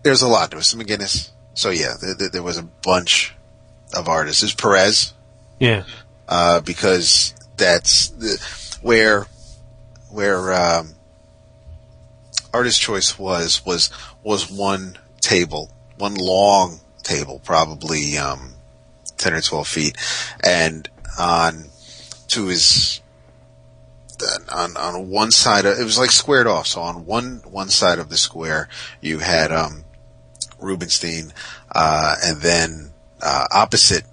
[0.04, 0.50] there's a lot.
[0.50, 1.30] There was some McGuinness.
[1.54, 3.34] So yeah, there, there, there was a bunch
[3.96, 4.42] of artists.
[4.42, 5.12] There's Perez
[5.58, 5.82] Yeah.
[6.28, 9.26] uh, because that's the, where
[10.12, 10.94] where um,
[12.54, 13.90] artist choice was was
[14.22, 18.54] was one table, one long table, probably um,
[19.16, 19.96] ten or twelve feet,
[20.44, 20.88] and
[21.18, 21.64] on
[22.28, 23.00] to his
[24.52, 26.66] on on one side of it was like squared off.
[26.66, 28.68] So on one one side of the square
[29.00, 29.84] you had um,
[30.58, 31.32] Rubinstein,
[31.74, 32.92] uh, and then
[33.22, 34.04] uh, opposite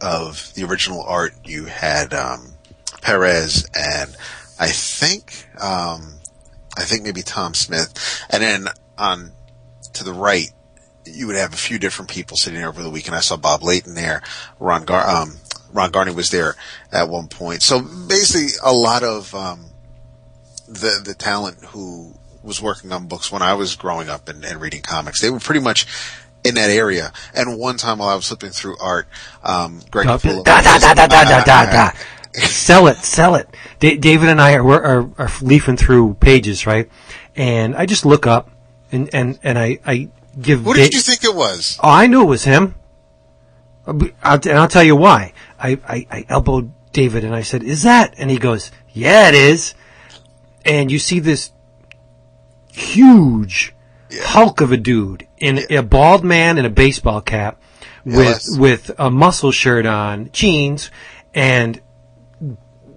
[0.00, 2.54] of the original art, you had um,
[3.00, 4.16] Perez and
[4.58, 6.14] I think um,
[6.76, 9.32] I think maybe Tom Smith, and then on
[9.94, 10.50] to the right,
[11.04, 13.16] you would have a few different people sitting there over the weekend.
[13.16, 14.22] I saw Bob Layton there,
[14.58, 15.36] Ron Gar- um,
[15.74, 16.54] Ron Garney was there
[16.92, 17.62] at one point.
[17.62, 19.66] So basically, a lot of um,
[20.66, 24.60] the the talent who was working on books when I was growing up and, and
[24.60, 25.86] reading comics, they were pretty much
[26.44, 27.12] in that area.
[27.34, 29.08] And one time while I was flipping through art,
[29.42, 31.90] um, Greg Da, da, da, da, da, da, da, da.
[32.34, 33.48] sell it, sell it.
[33.80, 36.88] Da- David and I are, are, are leafing through pages, right?
[37.34, 38.50] And I just look up
[38.92, 40.10] and, and, and I, I
[40.40, 40.64] give.
[40.64, 41.80] Da- did you think it was?
[41.82, 42.74] Oh, I knew it was him.
[43.86, 45.32] Uh, I'll, and I'll tell you why.
[45.64, 49.34] I, I, I elbowed David and I said, "Is that?" And he goes, "Yeah, it
[49.34, 49.74] is."
[50.64, 51.50] And you see this
[52.72, 53.74] huge
[54.22, 57.60] hulk of a dude in a bald man in a baseball cap
[58.04, 58.58] with Yes.
[58.58, 60.90] with a muscle shirt on, jeans,
[61.34, 61.80] and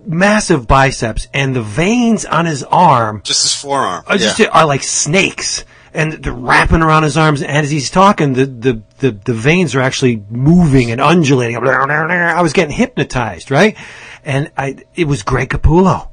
[0.06, 4.04] massive biceps, and the veins on his arm Just his forearm.
[4.08, 4.48] are, just, yeah.
[4.48, 5.64] are like snakes,
[5.98, 7.42] and they're wrapping around his arms.
[7.42, 11.58] And as he's talking, the, the, the, the veins are actually moving and undulating.
[11.58, 13.76] I was getting hypnotized, right?
[14.24, 16.10] And I, it was Greg Capullo.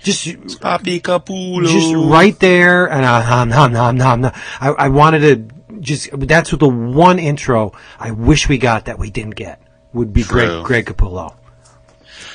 [0.00, 1.66] Just, Papi Capullo.
[1.66, 4.32] just right there, and I, nom, nom, nom, nom, nom.
[4.60, 9.00] I, I wanted to just, that's what the one intro I wish we got that
[9.00, 9.60] we didn't get
[9.92, 10.62] would be True.
[10.62, 11.34] Greg, Greg Capullo.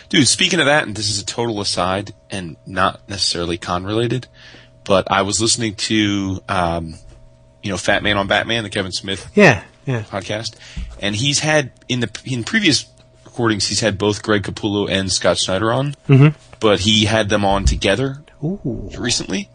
[0.09, 4.27] Dude, speaking of that, and this is a total aside and not necessarily con related,
[4.85, 6.95] but I was listening to, um,
[7.61, 10.03] you know, Fat Man on Batman, the Kevin Smith Yeah, yeah.
[10.03, 10.55] podcast,
[10.99, 12.85] and he's had in the in previous
[13.25, 16.37] recordings he's had both Greg Capullo and Scott Snyder on, mm-hmm.
[16.59, 18.89] but he had them on together Ooh.
[18.97, 19.49] recently,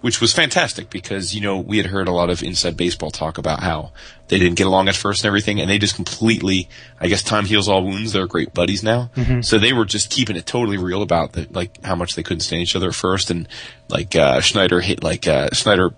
[0.00, 3.38] which was fantastic because you know we had heard a lot of inside baseball talk
[3.38, 3.92] about how
[4.28, 6.68] they didn't get along at first and everything, and they just completely,
[7.00, 8.12] I guess, time heals all wounds.
[8.12, 9.10] They're great buddies now,
[9.42, 12.40] so they were just keeping it totally real about the, like how much they couldn't
[12.40, 13.48] stand each other at first, and
[13.88, 15.94] like uh, Snyder hit like uh, Snyder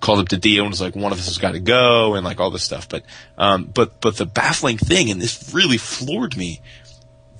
[0.00, 2.24] called up to Dio and was like, one of us has got to go and
[2.24, 2.88] like all this stuff.
[2.88, 3.04] But,
[3.38, 6.60] um, but, but the baffling thing, and this really floored me,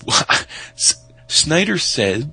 [1.27, 2.33] Snyder said,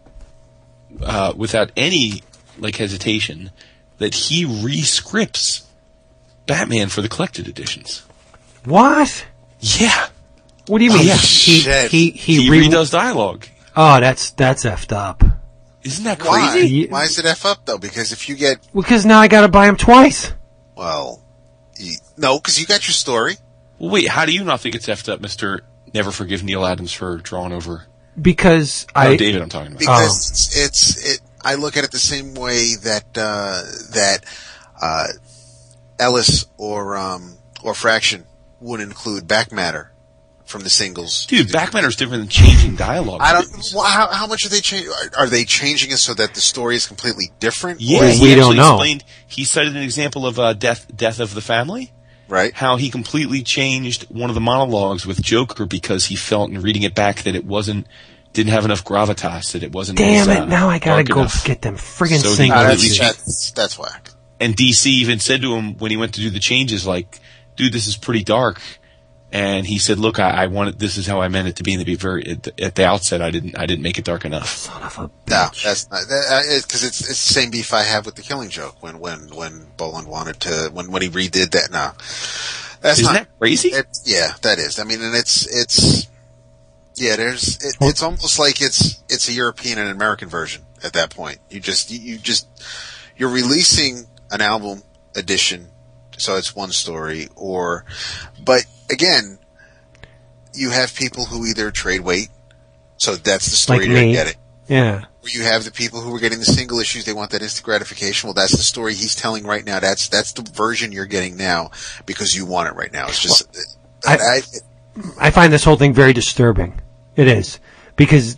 [1.02, 2.24] uh, without any
[2.60, 3.52] like hesitation,
[3.98, 5.66] that he re-scripts
[6.46, 8.04] Batman for the collected editions.
[8.66, 9.26] What?
[9.60, 10.08] Yeah.
[10.68, 11.10] What do you oh, mean?
[11.10, 11.92] Oh, he, shit.
[11.92, 13.48] he he He, re- redoes dialogue.
[13.76, 15.24] Oh, that's that's effed up.
[15.84, 16.88] Isn't that crazy?
[16.88, 17.78] Why Why is it f up though?
[17.78, 20.34] Because if you get Because now I got to buy him twice.
[20.76, 21.24] well,
[21.78, 23.36] you, no, because you got your story.
[23.80, 25.62] Well, wait, how do you not think it's effed up, Mister?
[25.94, 27.86] Never forgive Neal Adams for drawing over.
[28.20, 29.80] Because Oh, I David, I'm talking about.
[29.80, 30.32] because oh.
[30.32, 31.22] it's, it's it.
[31.44, 33.62] I look at it the same way that uh,
[33.94, 34.20] that
[34.82, 35.06] uh,
[36.00, 38.26] Ellis or um, or Fraction
[38.60, 39.92] would include back matter
[40.46, 41.26] from the singles.
[41.26, 43.20] Dude, back matter is different than changing dialogue.
[43.22, 43.48] I don't.
[43.74, 44.92] Well, how, how much are they changing?
[44.92, 47.82] Are, are they changing it so that the story is completely different?
[47.82, 48.76] Yeah, Or- We he don't know.
[48.76, 49.04] explained.
[49.28, 51.92] He cited an example of uh, death, death of the family.
[52.30, 52.54] right.
[52.54, 56.84] How he completely changed one of the monologues with Joker because he felt in reading
[56.84, 57.86] it back that it wasn't,
[58.38, 59.98] didn't have enough gravitas, that it wasn't.
[59.98, 61.44] damn as, it, uh, now I gotta go enough.
[61.44, 62.62] get them friggin' So he singles.
[62.62, 64.12] Uh, that's, that's that's whack.
[64.40, 67.20] And DC even said to him when he went to do the changes, like,
[67.56, 68.62] "Dude, this is pretty dark."
[69.32, 70.78] And he said, "Look, I, I wanted.
[70.78, 72.86] This is how I meant it to be in the very at the, at the
[72.86, 73.24] outset.
[73.24, 73.58] I didn't.
[73.58, 77.10] I didn't make it dark enough." Son of a No, that's not because it's, it's
[77.10, 80.40] it's the same beef I have with the Killing Joke when when when Bolland wanted
[80.42, 81.72] to when when he redid that.
[81.72, 81.92] No,
[82.82, 83.14] that's Isn't not.
[83.14, 83.70] that crazy?
[83.70, 84.80] It, yeah, that is.
[84.80, 86.08] I mean, and it's it's
[86.98, 87.16] yeah.
[87.16, 91.40] There's it, it's almost like it's it's a European and American version at that point.
[91.50, 92.48] You just you, you just
[93.16, 94.84] you're releasing an album
[95.16, 95.68] edition,
[96.18, 97.30] so it's one story.
[97.36, 97.86] Or,
[98.44, 99.40] but again,
[100.54, 102.30] you have people who either trade weight,
[102.98, 104.12] so that's the story Like you're me.
[104.14, 104.34] getting.
[104.68, 105.06] Yeah.
[105.24, 107.06] Or you have the people who are getting the single issues.
[107.06, 108.28] They want that instant gratification.
[108.28, 109.80] Well, that's the story he's telling right now.
[109.80, 111.72] That's that's the version you're getting now
[112.06, 113.08] because you want it right now.
[113.08, 113.44] It's just.
[114.06, 114.42] I- I,
[115.20, 116.80] I find this whole thing very disturbing.
[117.18, 117.60] It is
[117.98, 118.38] because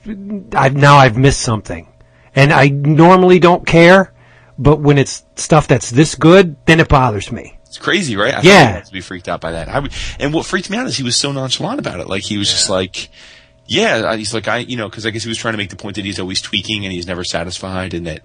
[0.54, 1.88] I've now I've missed something,
[2.36, 4.12] and I normally don't care,
[4.58, 7.60] but when it's stuff that's this good, then it bothers me.
[7.68, 8.34] It's crazy, right?
[8.34, 8.72] I Yeah.
[8.72, 9.68] thought he to be freaked out by that.
[9.70, 12.08] I would, and what freaked me out is he was so nonchalant about it.
[12.08, 13.10] Like he was just like,
[13.68, 15.76] yeah, he's like, I, you know, because I guess he was trying to make the
[15.76, 18.24] point that he's always tweaking and he's never satisfied, and that,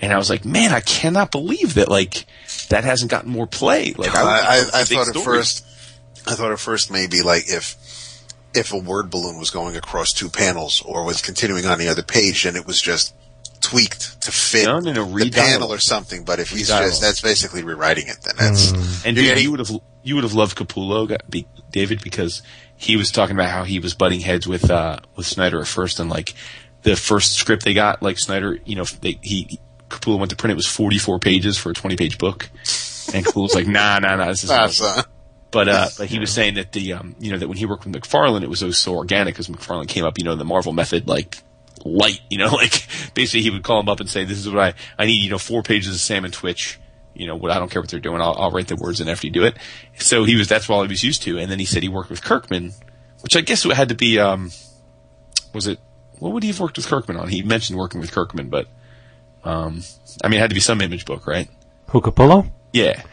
[0.00, 2.26] and I was like, man, I cannot believe that like
[2.68, 3.94] that hasn't gotten more play.
[3.94, 5.64] Like I, I, I, it's a I big thought at first,
[6.26, 7.76] I thought at first maybe like if
[8.54, 12.02] if a word balloon was going across two panels or was continuing on the other
[12.02, 13.14] page, then it was just
[13.60, 16.24] tweaked to fit No, no, no, the panel or something.
[16.24, 16.90] But if he's dialogue.
[16.90, 18.18] just that's basically rewriting it.
[18.22, 18.72] Then that's
[19.04, 19.70] And You're dude, getting- you would have
[20.02, 21.16] you would have loved Capullo,
[21.70, 22.42] David, because
[22.76, 25.98] he was talking about how he was butting heads with uh, with Snyder at first,
[25.98, 26.34] and like
[26.82, 30.52] the first script they got, like Snyder, you know, they, he Capullo went to print
[30.52, 32.50] it was forty four pages for a twenty page book,
[33.14, 34.50] and Capullo's like, nah, nah, nah, this is.
[34.50, 35.04] Nah, son.
[35.54, 37.86] But uh, but he was saying that the um, you know that when he worked
[37.86, 40.44] with McFarlane, it was always so organic because McFarlane came up, you know, in the
[40.44, 41.38] Marvel method, like
[41.84, 44.58] light, you know, like basically he would call him up and say, "This is what
[44.58, 46.80] I I need, you know, four pages of Sam and Twitch."
[47.14, 48.20] You know, what I don't care what they're doing.
[48.20, 49.56] I'll, I'll write the words in after you do it.
[49.96, 51.38] So he was that's all he was used to.
[51.38, 52.72] And then he said he worked with Kirkman,
[53.20, 54.18] which I guess it had to be.
[54.18, 54.50] Um,
[55.52, 55.78] was it
[56.18, 57.28] what would he have worked with Kirkman on?
[57.28, 58.66] He mentioned working with Kirkman, but
[59.44, 59.84] um,
[60.24, 61.48] I mean, it had to be some image book, right?
[61.90, 62.50] Hookapullo?
[62.72, 63.04] Yeah.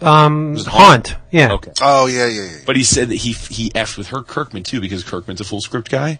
[0.00, 1.16] Um, Was it Haunt.
[1.30, 1.52] Yeah.
[1.54, 1.72] Okay.
[1.82, 2.58] Oh yeah, yeah, yeah.
[2.66, 5.60] But he said that he he effed with her Kirkman too because Kirkman's a full
[5.60, 6.18] script guy,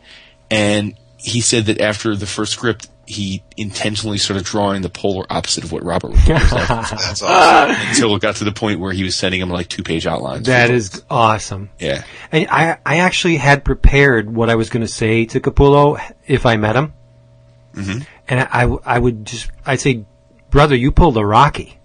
[0.51, 5.65] and he said that after the first script, he intentionally started drawing the polar opposite
[5.65, 7.89] of what Robert would do That's awesome.
[7.89, 10.47] until it got to the point where he was sending him like two page outlines.
[10.47, 11.71] That is awesome.
[11.79, 12.05] yeah.
[12.31, 16.45] And I, I actually had prepared what I was going to say to Capullo if
[16.45, 16.93] I met him.
[17.75, 18.01] Mm-hmm.
[18.29, 20.05] And I, I, I would just, I'd say,
[20.51, 21.79] brother, you pulled a Rocky.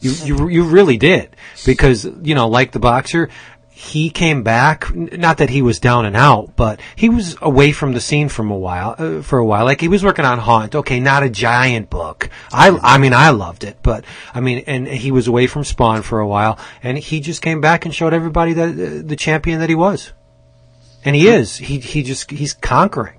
[0.00, 1.36] You, you, you really did.
[1.66, 3.28] Because, you know, like the boxer,
[3.68, 7.92] he came back, not that he was down and out, but he was away from
[7.92, 9.64] the scene from a while, uh, for a while.
[9.64, 10.74] Like he was working on Haunt.
[10.74, 12.28] Okay, not a giant book.
[12.52, 16.02] I, I mean, I loved it, but I mean, and he was away from Spawn
[16.02, 19.60] for a while, and he just came back and showed everybody that uh, the champion
[19.60, 20.12] that he was.
[21.02, 21.56] And he is.
[21.56, 23.16] He, he just, he's conquering.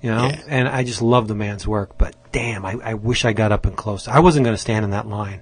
[0.00, 0.40] You know, Yeah.
[0.48, 3.64] and I just love the man's work, but damn, I, I wish I got up
[3.66, 4.06] and close.
[4.06, 5.40] I wasn't going to stand in that line.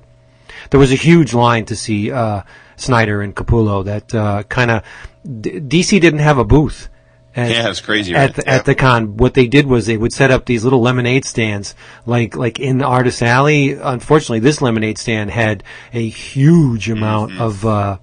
[0.71, 2.43] There was a huge line to see uh,
[2.77, 3.85] Snyder and Capullo.
[3.85, 4.83] That uh, kind of
[5.25, 6.89] D- DC didn't have a booth.
[7.35, 8.35] At, Yeah, it's crazy, At right?
[8.37, 11.25] the, at the con, what they did was they would set up these little lemonade
[11.25, 13.73] stands, like like in the artist alley.
[13.73, 15.63] Unfortunately, this lemonade stand had
[15.95, 17.41] a huge amount Mm-hmm.
[17.43, 17.99] of uh,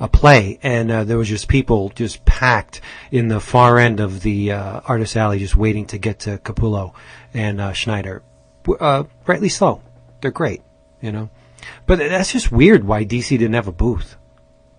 [0.00, 4.20] a play, and uh, there was just people just packed in the far end of
[4.22, 6.92] the uh, artist alley, just waiting to get to Capullo
[7.32, 8.22] and uh, Snyder.
[8.80, 9.80] Uh, rightly so.
[10.20, 10.60] They're great,
[11.00, 11.30] you know.
[11.86, 12.84] But that's just weird.
[12.84, 14.16] Why DC didn't have a booth?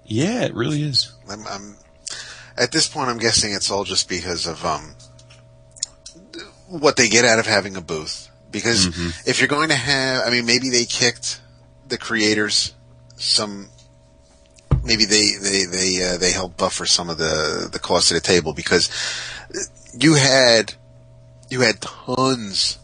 [0.05, 1.13] Yeah, it really is.
[1.29, 1.77] I'm, I'm
[2.57, 3.09] at this point.
[3.09, 4.95] I'm guessing it's all just because of um
[6.67, 8.29] what they get out of having a booth.
[8.51, 8.87] Because
[9.27, 11.41] if you're going to have, I mean, maybe they kicked
[11.87, 12.73] the creators
[13.17, 13.69] some.
[14.83, 18.21] Maybe they they they uh, they helped buffer some of the the cost of the
[18.21, 18.89] table because
[19.93, 20.75] you had
[21.49, 22.79] you had tons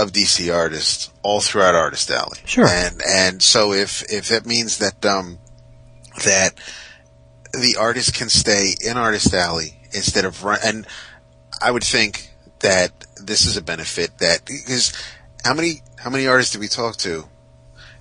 [0.00, 2.38] of DC artists all throughout Artist Alley.
[2.44, 2.66] Sure.
[2.66, 5.38] And and so if if that means that um
[6.24, 6.54] that
[7.52, 10.86] the artist can stay in Artist Alley instead of run and
[11.60, 12.30] I would think
[12.60, 14.92] that this is a benefit that because
[15.44, 17.28] how many how many artists did we talk to?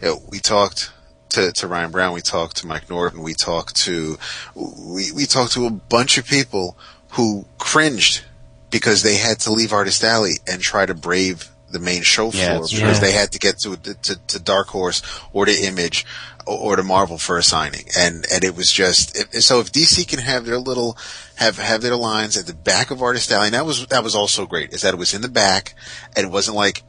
[0.01, 0.91] You know, we talked
[1.29, 4.17] to, to Ryan Brown, we talked to Mike Norton, we talked to
[4.55, 6.77] we we talked to a bunch of people
[7.11, 8.23] who cringed
[8.69, 12.63] because they had to leave Artist Alley and try to brave the main show floor
[12.63, 15.01] it's because they had to get to, to to Dark Horse
[15.33, 16.05] or to Image
[16.45, 19.71] or, or to Marvel for a signing, and and it was just if, so if
[19.71, 20.97] DC can have their little
[21.35, 24.15] have have their lines at the back of Artist Alley, and that was that was
[24.15, 25.75] also great is that it was in the back
[26.15, 26.83] and it wasn't like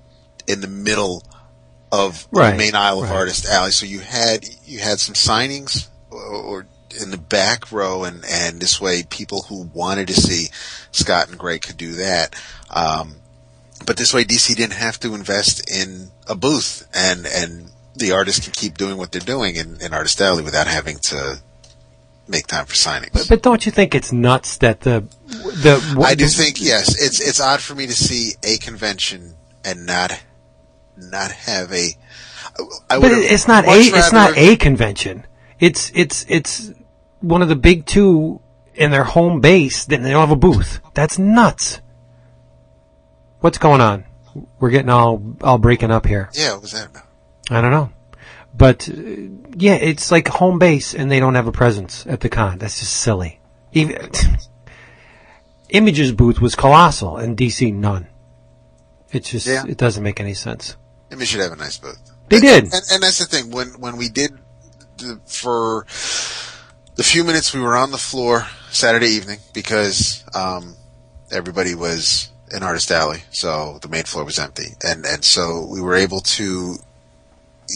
[0.46, 1.22] in the middle
[1.92, 3.16] of Right, the main aisle of right.
[3.16, 6.66] Artist Alley, so you had you had some signings or, or
[7.00, 10.48] in the back row, and and this way people who wanted to see
[10.90, 12.34] Scott and Gray could do that.
[12.70, 13.16] Um,
[13.86, 18.44] but this way DC didn't have to invest in a booth and and the artists
[18.44, 21.40] can keep doing what they're doing in, in Artist Alley without having to
[22.28, 23.28] make time for signings.
[23.28, 27.40] But don't you think it's nuts that the the I do think yes, it's it's
[27.40, 30.18] odd for me to see a convention and not
[30.96, 31.88] not have a.
[32.88, 35.26] I But it's not a it's not a convention.
[35.58, 36.72] It's it's it's
[37.20, 38.40] one of the big two
[38.74, 39.84] in their home base.
[39.84, 40.80] Then they don't have a booth.
[40.94, 41.80] That's nuts.
[43.40, 44.04] What's going on?
[44.58, 46.30] We're getting all all breaking up here.
[46.34, 47.04] Yeah, what was that about?
[47.50, 47.90] I don't know,
[48.56, 48.92] but uh,
[49.56, 52.58] yeah, it's like home base, and they don't have a presence at the con.
[52.58, 53.40] That's just silly.
[53.72, 54.10] Even
[55.70, 58.06] Image's booth was colossal, and DC none.
[59.12, 59.64] It's just Yeah.
[59.66, 60.76] it doesn't make any sense.
[61.10, 61.98] Image should have a nice booth.
[62.28, 62.64] They And- did.
[62.64, 63.50] and, and that's the thing.
[63.50, 64.32] When when we did
[64.98, 65.86] the, for
[66.94, 70.76] the few minutes we were on the floor Saturday evening because um,
[71.32, 75.80] everybody was in Artist Alley, so the main floor was empty, and and so we
[75.80, 76.76] were able to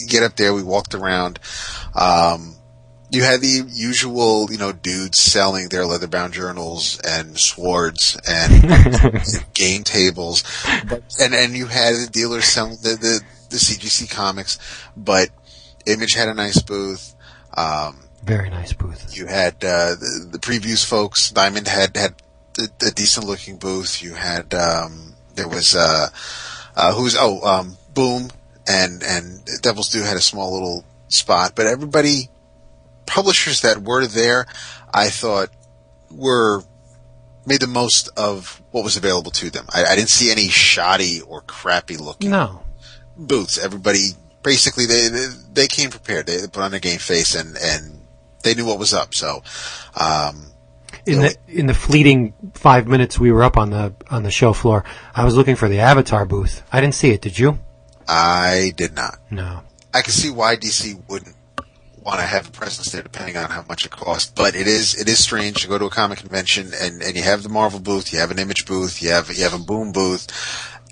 [0.07, 0.53] get up there.
[0.53, 1.39] We walked around.
[1.93, 2.55] Um,
[3.11, 8.63] you had the usual, you know, dudes selling their leather-bound journals and swords and
[9.53, 10.43] game tables,
[10.87, 14.57] but, and and you had the dealers selling the, the the CGC comics,
[14.97, 15.29] but
[15.85, 17.15] Image had a nice booth.
[17.55, 19.15] Um, Very nice booth.
[19.15, 21.29] you had uh, the, the previews folks.
[21.31, 22.15] Diamond had had
[22.59, 24.01] a, a decent looking booth.
[24.01, 26.07] You had um, there was uh,
[26.75, 28.29] uh, who's oh um, Boom
[28.67, 32.29] and and Devil's Due had a small little spot, but everybody
[33.05, 34.45] publishers that were there,
[34.93, 35.49] I thought
[36.11, 36.63] were
[37.45, 39.65] made the most of what was available to them.
[39.73, 42.63] I, I didn't see any shoddy or crappy looking No,
[43.17, 43.57] booths.
[43.57, 44.09] Everybody
[44.43, 46.27] basically they they, they came prepared.
[46.27, 48.01] They, put on their game face and and
[48.43, 49.13] they knew what was up.
[49.13, 49.43] So,
[49.99, 50.51] um,
[51.05, 54.53] in the in the fleeting five minutes we were up on the on the show
[54.53, 54.83] floor,
[55.13, 56.63] I was looking for the Avatar booth.
[56.71, 57.21] I didn't see it.
[57.21, 57.59] Did you?
[58.07, 59.19] I did not.
[59.31, 59.61] No.
[59.93, 61.35] I can see why DC wouldn't
[62.05, 64.31] want to have a presence there, depending on how much it costs.
[64.35, 67.23] But it is it is strange to go to a comic convention and, and you
[67.23, 69.91] have the Marvel booth, you have an Image booth, you have you have a Boom
[69.91, 70.27] booth,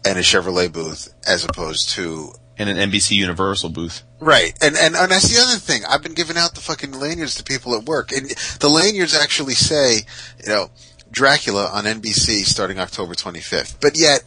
[0.05, 4.03] and a Chevrolet booth, as opposed to And an NBC Universal booth.
[4.19, 5.83] Right, and, and and that's the other thing.
[5.89, 8.29] I've been giving out the fucking lanyards to people at work, and
[8.59, 10.01] the lanyards actually say,
[10.39, 10.69] you know,
[11.11, 13.77] Dracula on NBC starting October 25th.
[13.81, 14.23] But yet,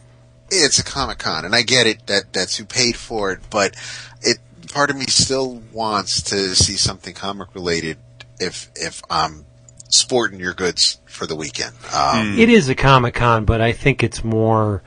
[0.51, 3.39] it's a Comic Con, and I get it that that's who paid for it.
[3.49, 3.75] But
[4.21, 4.39] it
[4.73, 7.97] part of me still wants to see something comic related
[8.39, 9.45] if if I'm
[9.89, 11.73] sporting your goods for the weekend.
[11.93, 14.83] Um, It is a Comic Con, but I think it's more.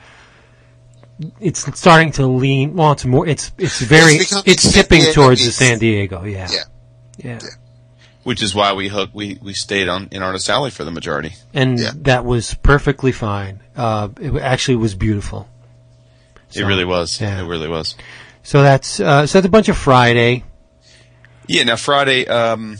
[1.40, 2.74] It's starting to lean.
[2.76, 3.26] Well, it's more.
[3.26, 4.14] It's it's very.
[4.14, 6.24] It's It's, tipping Diego towards the San Diego.
[6.24, 6.48] Yeah.
[6.50, 6.64] Yeah.
[7.18, 7.38] Yeah.
[8.22, 11.32] Which is why we hook we, we stayed on in Artist Alley for the majority.
[11.54, 11.90] And Yeah.
[12.02, 13.60] that was perfectly fine.
[13.76, 15.48] Uh, it actually was beautiful.
[16.54, 17.20] it really was.
[17.20, 17.40] yeah.
[17.40, 17.96] It really was.
[18.42, 20.44] So that's uh, so that's a bunch of Friday.
[21.46, 21.64] Yeah.
[21.64, 22.78] Now Friday, um,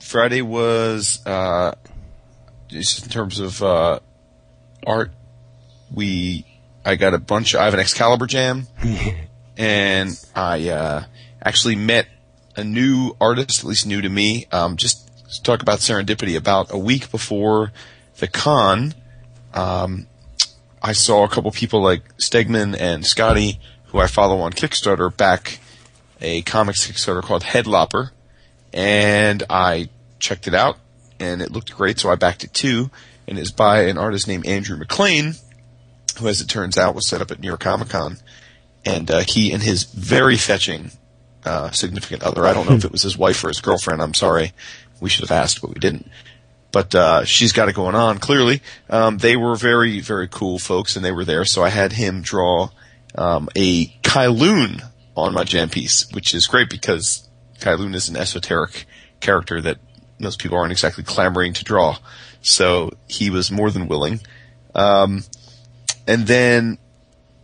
[0.00, 1.74] Friday was uh,
[2.68, 4.00] just in terms of uh,
[4.86, 5.12] art.
[5.92, 6.44] We
[6.84, 7.54] I got a bunch.
[7.54, 8.66] I have an Excalibur jam,
[9.56, 11.04] and I uh,
[11.42, 12.08] actually met
[12.56, 14.46] a new artist, at least new to me.
[14.52, 16.36] Um, just to talk about serendipity.
[16.36, 17.72] About a week before
[18.18, 18.94] the con,
[19.54, 20.06] um,
[20.82, 25.60] I saw a couple people like Stegman and Scotty, who I follow on Kickstarter, back
[26.20, 28.10] a comics Kickstarter called Headlopper,
[28.72, 30.78] and I checked it out,
[31.18, 32.90] and it looked great, so I backed it too.
[33.26, 35.34] And it's by an artist named Andrew MacLean,
[36.20, 38.18] who, as it turns out, was set up at New York Comic Con,
[38.84, 40.90] and uh, he and his very fetching
[41.44, 42.46] uh, significant other.
[42.46, 44.02] I don't know if it was his wife or his girlfriend.
[44.02, 44.52] I'm sorry.
[45.00, 46.08] We should have asked, but we didn't.
[46.72, 48.18] But uh, she's got it going on.
[48.18, 51.44] Clearly, um, they were very, very cool folks, and they were there.
[51.44, 52.68] So I had him draw
[53.14, 54.84] um, a Kylun
[55.16, 58.86] on my jam piece, which is great because Kylun is an esoteric
[59.20, 59.78] character that
[60.18, 61.96] most people aren't exactly clamoring to draw.
[62.42, 64.20] So he was more than willing.
[64.74, 65.24] Um,
[66.06, 66.78] and then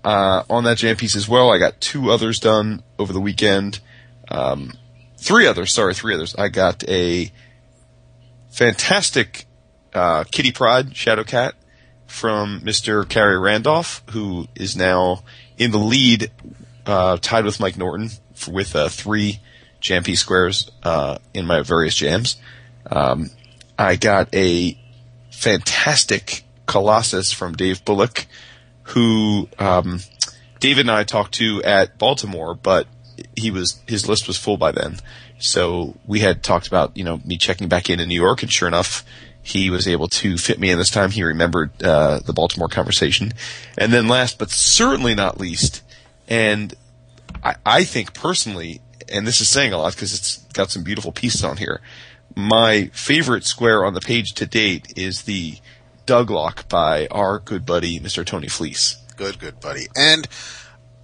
[0.05, 3.81] uh, on that jam piece as well, I got two others done over the weekend.
[4.29, 4.75] Um,
[5.17, 6.35] three others, sorry, three others.
[6.37, 7.31] I got a
[8.51, 9.47] fantastic
[9.93, 11.55] uh, Kitty Pryde Shadow Cat
[12.07, 13.05] from Mr.
[13.05, 15.25] Khary Randolph, who is now
[15.59, 16.31] in the lead,
[16.87, 19.41] uh, tied with Mike Norton for, with uh, three
[19.81, 22.37] jam piece squares uh, in my various jams.
[22.91, 23.31] Um,
[23.79, 24.79] I got a
[25.31, 28.27] fantastic Colossus from Dave Bullock,
[28.83, 30.01] who um,
[30.61, 32.87] David and I talked to at Baltimore, but
[33.37, 34.97] he was his list was full by then.
[35.39, 38.53] So we had talked about you know me checking back in in New York, and
[38.53, 39.05] sure enough,
[39.43, 41.11] he was able to fit me in this time.
[41.11, 43.33] He remembered uh, the Baltimore conversation,
[43.77, 45.83] and then last but certainly not least,
[46.29, 46.75] and
[47.43, 51.13] I, I think personally, and this is saying a lot because it's got some beautiful
[51.13, 51.81] pieces on here.
[52.35, 55.59] My favorite square on the page to date is the
[56.07, 58.25] Douglock by our good buddy Mr.
[58.25, 58.97] Tony Fleecs.
[59.17, 59.87] Good, good, buddy.
[59.97, 60.27] And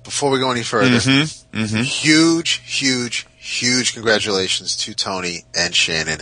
[0.04, 1.82] before we go any further, Mm-hmm.
[1.82, 6.20] huge, huge, huge congratulations to Tony and Shannon.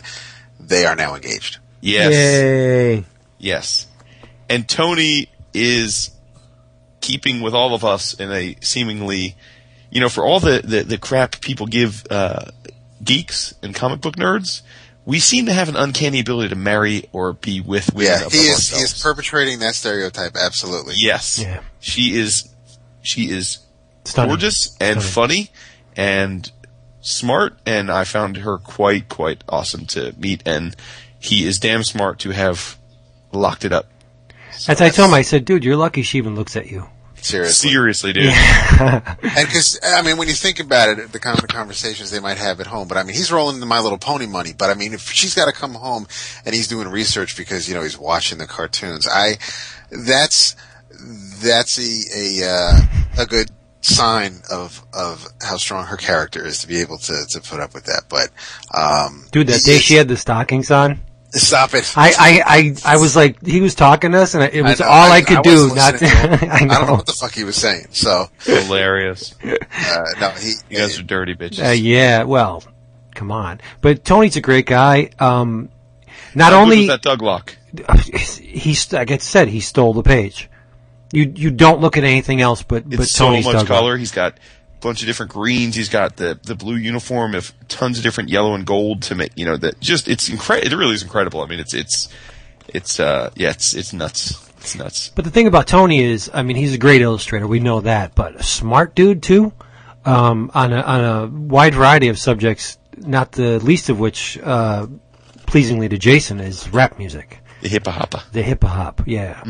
[0.59, 1.59] They are now engaged.
[1.81, 2.12] Yes.
[2.12, 3.05] Yay.
[3.39, 3.87] Yes.
[4.49, 6.11] And Tony is
[7.01, 9.37] keeping with all of us in a seemingly,
[9.91, 12.47] you know, for all the, the, the crap people give uh,
[13.03, 14.62] geeks and comic book nerds,
[15.11, 18.33] we seem to have an uncanny ability to marry or be with women Yeah, above
[18.33, 18.71] he is.
[18.71, 20.37] He is perpetrating that stereotype.
[20.37, 20.95] Absolutely.
[20.97, 21.41] yes.
[21.41, 21.61] Yeah.
[21.81, 22.49] She is.
[23.03, 23.59] She is
[24.05, 24.29] Stunning.
[24.31, 25.13] gorgeous and Stunning.
[25.47, 25.51] funny
[25.97, 26.53] and
[27.01, 30.43] smart, and I found her quite quite awesome to meet.
[30.47, 30.77] And
[31.19, 32.79] he is damn smart to have
[33.33, 33.91] locked it up.
[34.69, 36.89] As I told him, I said, dude, you're lucky she even looks at you.
[37.25, 37.71] Seriously.
[37.71, 38.33] Seriously, dude.
[38.33, 42.39] And because I mean, when you think about it, the kind of conversations they might
[42.39, 42.89] have at home.
[42.89, 44.53] But I mean, he's rolling in My Little Pony money.
[44.57, 46.07] But I mean, if she's got to come home
[46.45, 49.39] and he's doing research because you know he's watching the cartoons, I
[49.91, 50.57] that's
[51.43, 53.51] that's a a uh, a good
[53.83, 57.75] sign of of how strong her character is to be able to to put up
[57.75, 58.05] with that.
[58.09, 58.31] But
[58.77, 61.01] um, Dude, that day she had the stockings on.
[61.33, 61.93] Stop it.
[61.97, 64.87] I, I, I, I was like, he was talking to us, and it was know,
[64.87, 65.68] all I, could do.
[65.74, 66.51] Not, to, listening to him.
[66.51, 66.93] I I don't know know.
[66.95, 67.87] what the fuck he was saying.
[67.91, 69.35] So Hilarious.
[69.45, 70.55] uh, no, he.
[70.68, 71.66] You guys are dirty bitches.
[71.66, 72.64] Uh, yeah, well,
[73.14, 73.61] come on.
[73.81, 75.11] But Tony's a great guy.
[75.18, 75.70] Um,
[76.35, 77.55] not How good only was that Douglock.
[78.41, 80.49] he, st- like I said, he stole the page.
[81.12, 83.68] You, you don't look at anything else but, It's but so Tony's much Douglas.
[83.68, 83.97] color.
[83.97, 84.41] He's got a
[84.81, 85.74] bunch of different greens.
[85.76, 89.33] He's got the the blue uniform of tons of different yellow and gold to make
[89.37, 90.72] you know that just it's incredible.
[90.72, 91.41] It really is incredible.
[91.43, 92.09] I mean, it's it's
[92.68, 94.49] it's uh yeah, it's it's nuts.
[94.59, 95.11] It's nuts.
[95.14, 97.47] But the thing about Tony is, I mean, he's a great illustrator.
[97.47, 99.53] We know that, but a smart dude too,
[100.05, 102.76] um, on a on a wide variety of subjects.
[102.99, 104.87] Not the least of which, uh,
[105.47, 108.14] pleasingly to Jason, is rap music, The hippa hop.
[108.33, 109.03] the hip hop.
[109.07, 109.43] Yeah,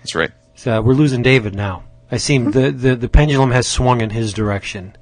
[0.00, 0.30] That's right.
[0.54, 1.82] so we're losing David now.
[2.12, 4.94] I see the, the the pendulum has swung in his direction.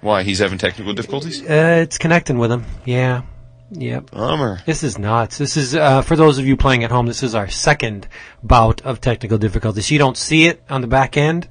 [0.00, 1.42] Why he's having technical difficulties?
[1.42, 2.64] Uh, it's connecting with him.
[2.84, 3.22] Yeah,
[3.70, 4.10] yep.
[4.12, 4.60] Bummer.
[4.66, 5.38] This is nuts.
[5.38, 7.06] This is uh, for those of you playing at home.
[7.06, 8.06] This is our second
[8.42, 9.90] bout of technical difficulties.
[9.90, 11.48] You don't see it on the back end,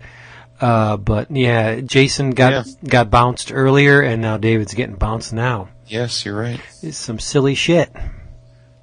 [0.62, 2.64] uh, but yeah, Jason got Yeah.
[2.88, 5.70] got bounced earlier, and now David's getting bounced now.
[5.88, 6.62] Yes, you're right.
[6.84, 7.90] It's some silly shit.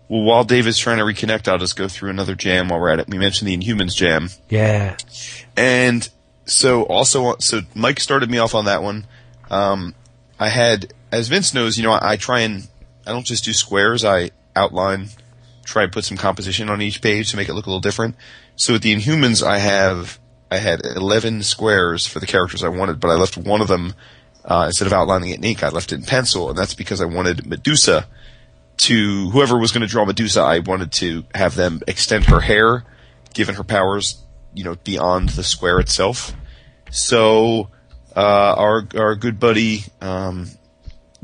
[0.08, 2.98] Well, while David's trying to reconnect, I'll just go through another jam while we're at
[3.00, 3.08] it.
[3.08, 4.28] We mentioned the Inhumans jam.
[4.48, 4.96] Yeah,
[5.56, 6.08] And
[6.46, 9.06] so also, so Mike started me off on that one.
[9.50, 9.94] Um,
[10.38, 12.68] I had, as Vince knows, you know, I, I try and,
[13.06, 15.08] I don't just do squares, I outline,
[15.64, 18.16] try and put some composition on each page to make it look a little different.
[18.56, 20.18] So with the Inhumans, I have,
[20.50, 23.94] I had 11 squares for the characters I wanted, but I left one of them,
[24.44, 27.00] uh, instead of outlining it in ink, I left it in pencil, and that's because
[27.00, 28.06] I wanted Medusa
[28.78, 32.84] to, whoever was going to draw Medusa, I wanted to have them extend her hair,
[33.32, 34.22] given her powers,
[34.52, 36.32] you know, beyond the square itself.
[36.90, 37.70] So,
[38.16, 40.48] uh, our, our good buddy, um,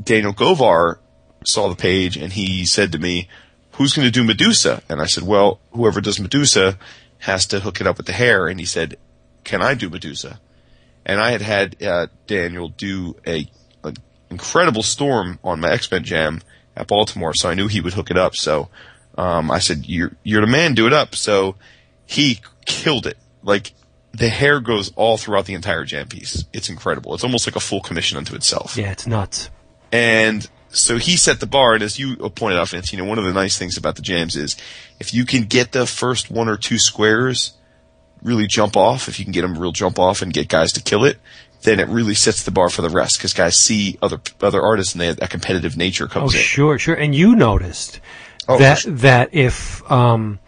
[0.01, 0.97] Daniel Govar
[1.45, 3.29] saw the page and he said to me,
[3.73, 4.83] who's going to do Medusa?
[4.89, 6.77] And I said, well, whoever does Medusa
[7.19, 8.47] has to hook it up with the hair.
[8.47, 8.97] And he said,
[9.43, 10.39] can I do Medusa?
[11.05, 13.49] and I had had uh, Daniel do a,
[13.83, 13.93] a
[14.29, 16.41] incredible storm on my X Men Jam
[16.75, 18.35] at Baltimore, so I knew he would hook it up.
[18.35, 18.69] So
[19.17, 21.55] um, I said, "You're you're the man, do it up." So
[22.05, 23.17] he killed it.
[23.43, 23.73] Like
[24.13, 26.45] the hair goes all throughout the entire jam piece.
[26.53, 27.13] It's incredible.
[27.13, 28.75] It's almost like a full commission unto itself.
[28.77, 29.49] Yeah, it's nuts.
[29.91, 33.19] And so he set the bar, and as you pointed out, Vince, you know, one
[33.19, 34.55] of the nice things about the jams is
[34.99, 37.53] if you can get the first one or two squares
[38.21, 40.81] really jump off, if you can get them real jump off and get guys to
[40.81, 41.17] kill it,
[41.63, 44.93] then it really sets the bar for the rest because guys see other other artists
[44.93, 46.41] and they, that competitive nature Oh, comes in.
[46.41, 46.95] sure, sure.
[46.95, 47.99] And you noticed
[48.47, 48.91] Oh, that sure.
[48.93, 50.39] that if um,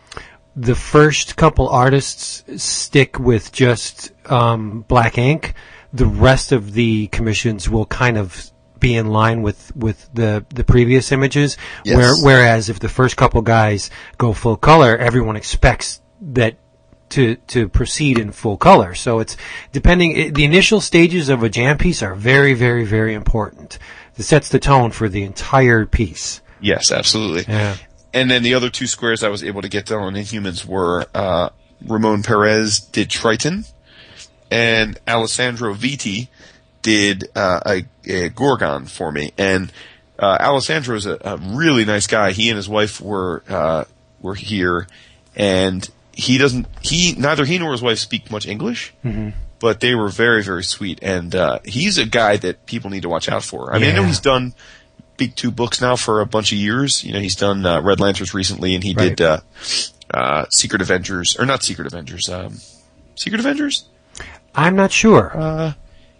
[0.55, 5.53] the first couple artists stick with just um, black ink,
[5.93, 8.49] the rest of the commissions will kind of
[8.79, 11.55] be in line with, with the, the previous images.
[11.85, 11.95] Yes.
[11.95, 16.01] Where, whereas if the first couple guys go full color, everyone expects
[16.33, 16.57] that
[17.13, 18.95] to to proceed in full color.
[18.95, 19.37] So it's
[19.71, 20.15] depending.
[20.15, 23.79] It, the initial stages of a jam piece are very, very, very important.
[24.17, 26.41] It sets the tone for the entire piece.
[26.59, 27.45] Yes, absolutely.
[27.47, 27.75] Yeah.
[28.13, 31.05] And then the other two squares I was able to get done on Inhumans were
[31.13, 31.49] uh,
[31.85, 33.65] Ramon Perez did Triton,
[34.51, 36.27] and Alessandro Vitti
[36.81, 39.31] did uh, a, a Gorgon for me.
[39.37, 39.71] And
[40.19, 42.31] uh, Alessandro is a, a really nice guy.
[42.31, 43.85] He and his wife were uh,
[44.21, 44.87] were here,
[45.35, 46.67] and he doesn't.
[46.81, 48.93] He neither he nor his wife speak much English.
[49.59, 53.09] But they were very, very sweet, and uh, he's a guy that people need to
[53.09, 53.73] watch out for.
[53.73, 54.53] I mean, I know he's done
[55.15, 57.01] big two books now for a bunch of years.
[57.03, 59.15] You know, he's done uh, Red Lanterns recently, and he Right.
[59.15, 59.39] did uh,
[60.13, 62.57] uh, Secret Avengers, or not Secret Avengers, um,
[63.15, 63.85] Secret Avengers.
[64.53, 65.31] I'm not sure.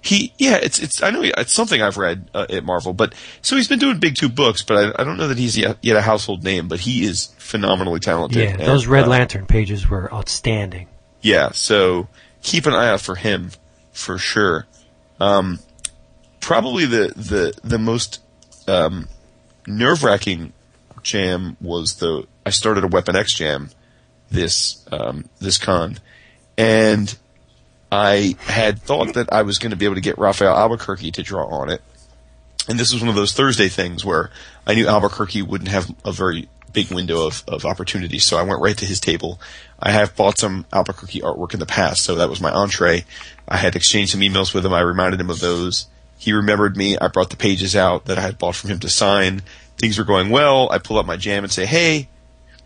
[0.04, 1.02] He, yeah, it's it's.
[1.02, 4.16] I know it's something I've read uh, at Marvel, but so he's been doing big
[4.16, 6.68] two books, but I, I don't know that he's yet, yet a household name.
[6.68, 8.44] But he is phenomenally talented.
[8.44, 10.90] yeah, and, those Red uh, Lantern pages were outstanding.
[11.22, 12.10] yeah, so
[12.42, 13.52] keep an eye out for him
[13.94, 14.68] for sure.
[15.22, 15.60] Um,
[16.42, 18.20] probably the the the most
[18.68, 19.08] um,
[19.66, 20.52] nerve wracking
[21.02, 23.70] jam was the I started a Weapon X jam
[24.30, 25.98] this um, this con,
[26.58, 27.18] and
[27.94, 31.22] I had thought that I was going to be able to get Rafael Albuquerque to
[31.22, 31.84] draw on it,
[32.68, 34.32] and this was one of those Thursday things where
[34.66, 38.62] I knew Albuquerque wouldn't have a very big window of, of opportunity, so I went
[38.62, 39.40] right to his table.
[39.80, 43.06] I have bought some Albuquerque artwork in the past, so that was my entree.
[43.48, 44.74] I had exchanged some emails with him.
[44.74, 45.86] I reminded him of those.
[46.18, 46.98] He remembered me.
[46.98, 49.44] I brought the pages out that I had bought from him to sign.
[49.78, 50.68] Things were going well.
[50.72, 52.08] I pull up my jam and say, "Hey,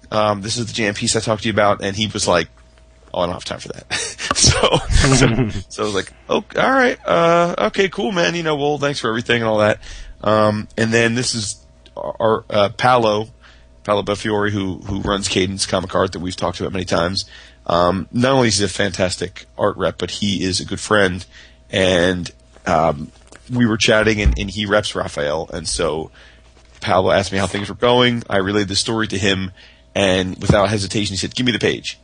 [0.10, 2.48] um, this is the jam piece I talked to you about," and he was like,
[3.14, 3.94] "Oh, I don't have time for that."
[4.36, 4.78] so,
[5.16, 8.36] so, so I was like, "Oh, all right, uh, okay, cool, man.
[8.36, 9.80] You know, well, thanks for everything and all that."
[10.22, 13.30] Um, and then this is our uh, Paolo,
[13.84, 17.26] Paolo Belfiore, who who runs Cadence Comic Art that we've talked about many times.
[17.66, 21.26] Um, not only is he a fantastic art rep, but he is a good friend,
[21.70, 22.32] and
[22.66, 23.12] um,
[23.52, 26.12] we were chatting, and, and he reps Rafael, and so
[26.80, 28.24] Paolo asked me how things were going.
[28.30, 29.52] I relayed the story to him,
[29.94, 32.00] and without hesitation, he said, "Give me the page."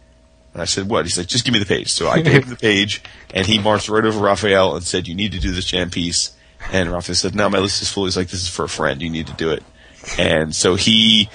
[0.54, 2.49] And I said, "What?" He said, "Just give me the page." So I gave him
[2.49, 3.01] the page,
[3.34, 6.32] and he marched right over Rafael and said, "You need to do this jam piece."
[6.72, 9.01] And Rafael said, "No, my list is full." He's like, "This is for a friend.
[9.01, 9.64] You need to do it."
[10.18, 11.30] And so he,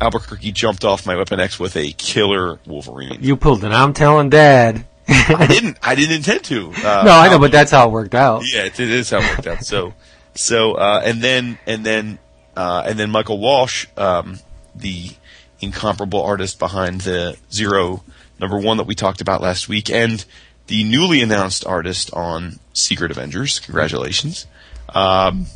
[0.00, 3.18] Albuquerque, jumped off my Weapon X with a killer Wolverine.
[3.20, 3.72] You pulled it.
[3.72, 4.86] I'm telling Dad.
[5.08, 5.78] I didn't.
[5.82, 6.72] I didn't intend to.
[6.76, 8.42] Uh, no, I know, but that's how it worked out.
[8.50, 9.64] yeah, it, it is how it worked out.
[9.64, 9.92] So,
[10.34, 12.18] so uh, and then and then
[12.56, 14.38] uh, and then Michael Walsh, um,
[14.74, 15.10] the
[15.60, 18.02] incomparable artist behind the Zero
[18.40, 20.24] number one that we talked about last week, and
[20.66, 23.58] the newly announced artist on Secret Avengers.
[23.60, 24.46] Congratulations!
[24.88, 25.46] Um,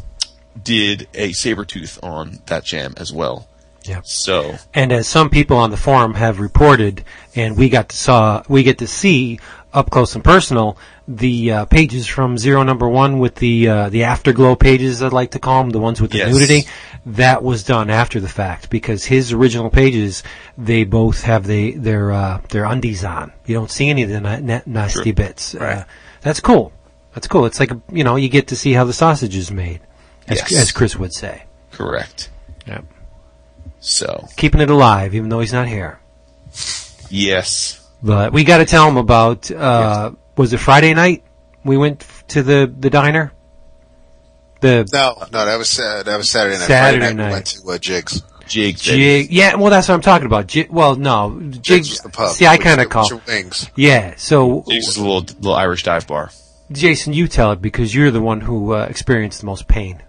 [0.62, 3.48] did a Sabretooth on that jam as well.
[3.84, 4.00] Yeah.
[4.04, 7.04] So And as some people on the forum have reported,
[7.34, 9.40] and we got to saw, we get to see
[9.74, 14.04] up close and personal the uh, pages from Zero Number One with the uh, the
[14.04, 16.32] afterglow pages, I'd like to call them, the ones with the Yes.
[16.32, 16.62] nudity.
[17.06, 20.22] That was done after the fact because his original pages,
[20.56, 23.32] they both have the their uh, their undies on.
[23.44, 25.12] You don't see any of the na- na- nasty Sure.
[25.12, 25.54] bits.
[25.54, 25.78] Right.
[25.78, 25.84] Uh,
[26.22, 26.72] that's cool.
[27.14, 27.44] That's cool.
[27.44, 29.80] It's like you know you get to see how the sausage is made,
[30.28, 30.54] as, Yes.
[30.54, 31.42] as Chris would say.
[31.72, 32.30] correct.
[32.66, 32.84] Yep.
[33.80, 35.98] So Keeping it alive, even though he's not here.
[37.10, 39.50] yes, But we got to tell him about.
[39.50, 41.24] Uh, Was it Friday night?
[41.64, 43.32] We went f- to the the diner.
[44.60, 46.66] The No, no, that was uh, that was Saturday night.
[46.66, 47.26] Saturday Friday night.
[47.28, 48.22] We went to uh, Jigs.
[48.46, 48.76] Jig.
[48.76, 49.32] jig.
[49.32, 50.48] Yeah, well, that's what I'm talking about.
[50.48, 51.62] Jig, well, no, jig.
[51.62, 52.32] Jigs was the pub.
[52.32, 53.08] See, I kind of call.
[53.08, 53.70] your wings.
[53.74, 54.14] Yeah.
[54.16, 56.30] So, Jigs is a little little Irish dive bar.
[56.70, 60.02] Jason, you tell it because you're the one who uh, experienced the most pain.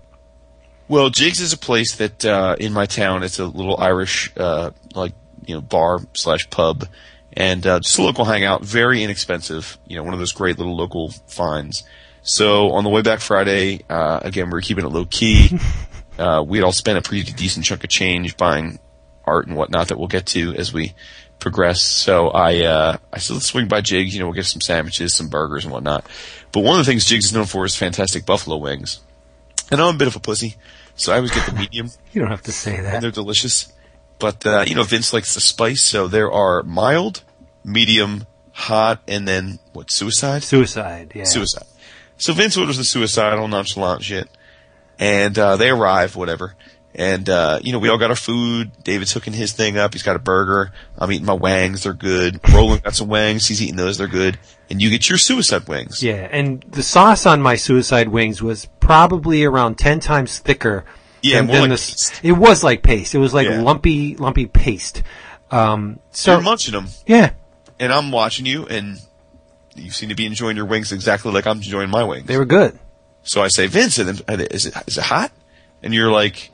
[0.88, 3.24] Well, Jigs is a place that uh, in my town.
[3.24, 5.14] It's a little Irish, uh, like
[5.46, 6.88] you know, bar slash pub,
[7.36, 9.78] and uh, just a local hangout, very inexpensive.
[9.88, 11.84] You know, one of those great little local finds.
[12.22, 15.60] So on the way back Friday, uh, again we were keeping it low key.
[16.20, 18.80] uh, we'd all spent a pretty decent chunk of change buying
[19.26, 20.94] art and whatnot that we'll get to as we
[21.40, 21.82] progress.
[21.82, 24.14] So I uh, I said let's swing by Jigs.
[24.14, 26.06] You know, we'll get some sandwiches, some burgers, and whatnot.
[26.52, 29.02] But one of the things Jigs is known for is fantastic buffalo wings.
[29.72, 30.56] And I'm a bit of a pussy,
[30.96, 32.78] so I always get the medium You don't have to say that.
[32.78, 33.02] and that.
[33.02, 33.72] they're delicious.
[34.20, 37.24] But uh, you know, Vince likes the spice, so there are mild,
[37.64, 39.92] medium, hot, and then what?
[39.92, 40.44] Suicide.
[40.44, 41.12] Suicide.
[41.16, 41.26] Yeah.
[41.26, 41.68] Suicide.
[42.18, 44.30] So Vince orders the suicidal nonchalant shit,
[44.98, 46.56] and uh, they arrive, whatever.
[46.98, 48.72] And uh, you know, we all got our food.
[48.84, 49.94] David's hooking his thing up.
[49.94, 50.72] He's got a burger.
[50.98, 51.84] I'm eating my wangs.
[51.84, 52.40] They're good.
[52.54, 53.48] Roland got some wangs.
[53.48, 53.98] He's eating those.
[53.98, 54.40] They're good.
[54.70, 56.02] And you get your suicide wings.
[56.02, 60.86] Yeah, and the sauce on my suicide wings was probably around ten times thicker.
[61.26, 62.20] Yeah, than, more than like the, paste.
[62.24, 63.16] It was like paste.
[63.16, 63.62] It was like Yeah.
[63.62, 65.04] lumpy, lumpy paste.
[65.52, 67.32] Um, So you're munching them, yeah,
[67.80, 69.00] and I'm watching you, and
[69.76, 72.26] you seem to be enjoying your wings exactly like I'm enjoying my wings.
[72.28, 72.78] they were good.
[73.24, 75.32] So I say, Vince, is it is it hot?
[75.84, 76.52] And you're like,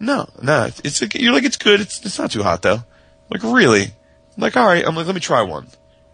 [0.00, 0.68] no, no.
[0.84, 1.80] It's you're like it's good.
[1.80, 2.76] It's it's not too hot though.
[2.76, 3.82] I'm like really?
[3.84, 3.90] I'm
[4.38, 4.84] like all right.
[4.86, 5.68] I'm like let me try one.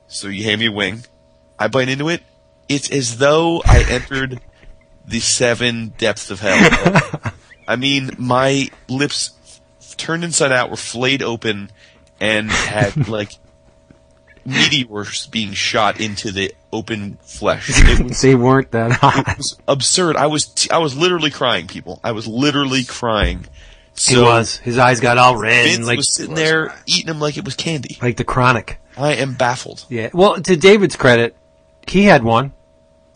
[0.08, 1.04] So you hand me a wing.
[1.58, 2.22] I bite into it.
[2.68, 4.40] It's as though I entered
[5.06, 7.32] the seven depths of hell.
[7.70, 9.30] I mean, my lips
[9.96, 11.70] turned inside out, were flayed open,
[12.20, 13.32] and had like
[14.44, 17.70] meteors being shot into the open flesh.
[17.90, 19.28] It was they weren't that hot.
[19.28, 20.16] It was absurd.
[20.16, 22.00] I was t- I was literally crying, people.
[22.04, 23.46] I was literally crying.
[23.98, 24.56] He was.
[24.56, 27.44] His eyes got all red Vince and like was sitting there eating them like it
[27.44, 27.98] was candy.
[28.00, 28.80] like the chronic.
[28.96, 29.84] I am baffled.
[29.88, 30.10] Yeah.
[30.14, 31.36] Well, to David's credit,
[31.86, 32.52] he had one,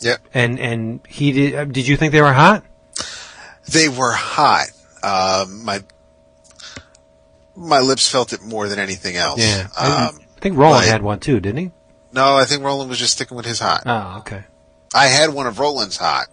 [0.00, 0.20] Yep.
[0.34, 1.54] and and he did.
[1.54, 2.64] uh, Did you think they were hot?
[3.70, 4.66] They were hot.
[5.02, 5.82] Um, my
[7.56, 9.40] my lips felt it more than anything else.
[9.40, 9.68] Yeah.
[9.78, 11.70] I, Um, I think Roland but- had one too, didn't he?
[12.12, 13.82] no, I think Roland was just sticking with his hot.
[13.86, 14.44] Oh, okay.
[14.94, 16.26] I had one of Roland's hot.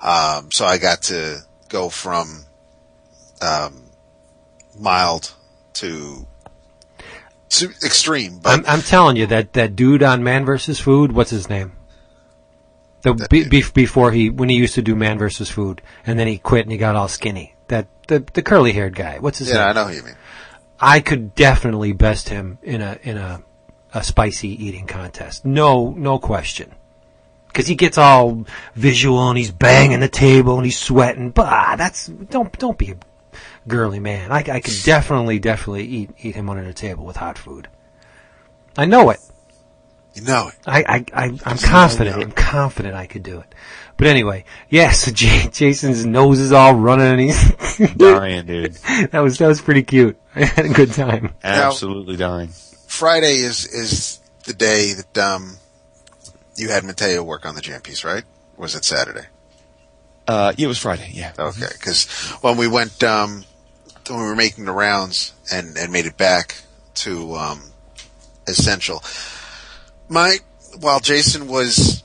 [0.00, 1.38] Um, so I got to
[1.68, 2.44] go from
[3.42, 3.82] um,
[4.78, 5.32] mild
[5.74, 6.26] to,
[7.50, 8.38] to extreme.
[8.38, 10.78] But I'm, I'm telling you that that dude on Man vs.
[10.80, 11.12] Food.
[11.12, 11.72] What's his name?
[13.04, 16.26] The be, be, before he when he used to do Man versus Food, and then
[16.26, 17.54] he quit and he got all skinny.
[17.68, 19.18] That the the curly haired guy.
[19.18, 19.56] What's his name?
[19.56, 20.16] yeah, I know who you mean.
[20.80, 23.42] I could definitely best him in a in a
[23.92, 25.44] a spicy eating contest.
[25.44, 26.72] No no question.
[27.48, 31.30] Because he gets all visual and he's banging the table and he's sweating.
[31.30, 32.96] Bah, that's don't don't be a
[33.68, 34.32] girly man.
[34.32, 37.68] I, I could definitely definitely eat eat him under the table with hot food.
[38.78, 39.20] I know it.
[40.14, 40.54] You know it.
[40.66, 42.22] I, I, I I'm confident.
[42.22, 43.54] I'm confident I could do it.
[43.96, 48.74] But anyway, yes, J- Jason's nose is all running and he's Dying, dude.
[49.10, 50.18] that was that was pretty cute.
[50.34, 51.32] I had a good time.
[51.42, 52.48] Absolutely dying.
[52.86, 55.56] Friday is is the day that um,
[56.56, 58.24] you had Matteo work on the jam piece, right?
[58.56, 59.26] Was it Saturday?
[60.28, 61.10] Uh, yeah, it was Friday.
[61.12, 61.32] Yeah.
[61.38, 62.06] Okay, because
[62.40, 63.44] when we went, um,
[64.08, 66.62] when we were making the rounds and, and made it back
[66.94, 67.60] to um,
[68.46, 69.02] Essential,
[70.08, 70.36] my
[70.80, 72.02] while Jason was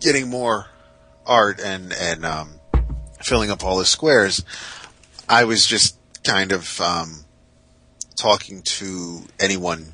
[0.00, 0.66] getting more
[1.26, 2.60] art and and um,
[3.22, 4.44] filling up all his squares,
[5.28, 7.24] I was just kind of um,
[8.16, 9.92] talking to anyone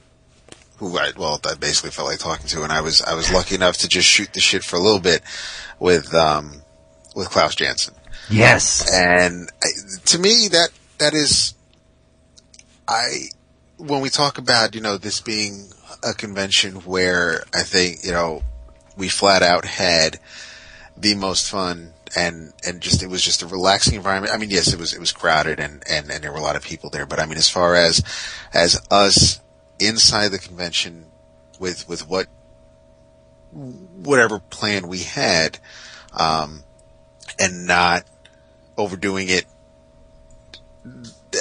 [0.78, 3.54] who I well I basically felt like talking to, and I was I was lucky
[3.54, 5.22] enough to just shoot the shit for a little bit
[5.78, 6.62] with um,
[7.14, 7.94] with Klaus Janson.
[8.30, 8.88] Yes.
[8.92, 9.68] And I,
[10.06, 11.54] to me, that that is,
[12.86, 13.28] I
[13.76, 15.68] when we talk about you know this being
[16.02, 18.42] a convention where I think you know
[18.96, 20.18] we flat out had
[20.96, 24.34] the most fun and and just it was just a relaxing environment.
[24.34, 26.56] I mean, yes, it was it was crowded and and and there were a lot
[26.56, 28.02] of people there, but I mean, as far as
[28.52, 29.40] as us
[29.78, 31.06] inside the convention
[31.58, 32.26] with with what
[33.52, 35.58] whatever plan we had,
[36.12, 36.62] um,
[37.38, 38.04] and not
[38.76, 39.44] overdoing it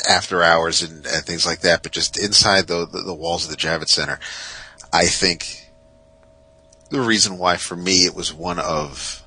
[0.10, 3.52] after hours and, and things like that, but just inside the, the, the walls of
[3.52, 4.20] the Javits Center,
[4.92, 5.72] I think
[6.90, 9.24] the reason why for me it was one of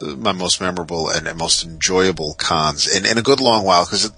[0.00, 4.10] my most memorable and, and most enjoyable cons in, in a good long while because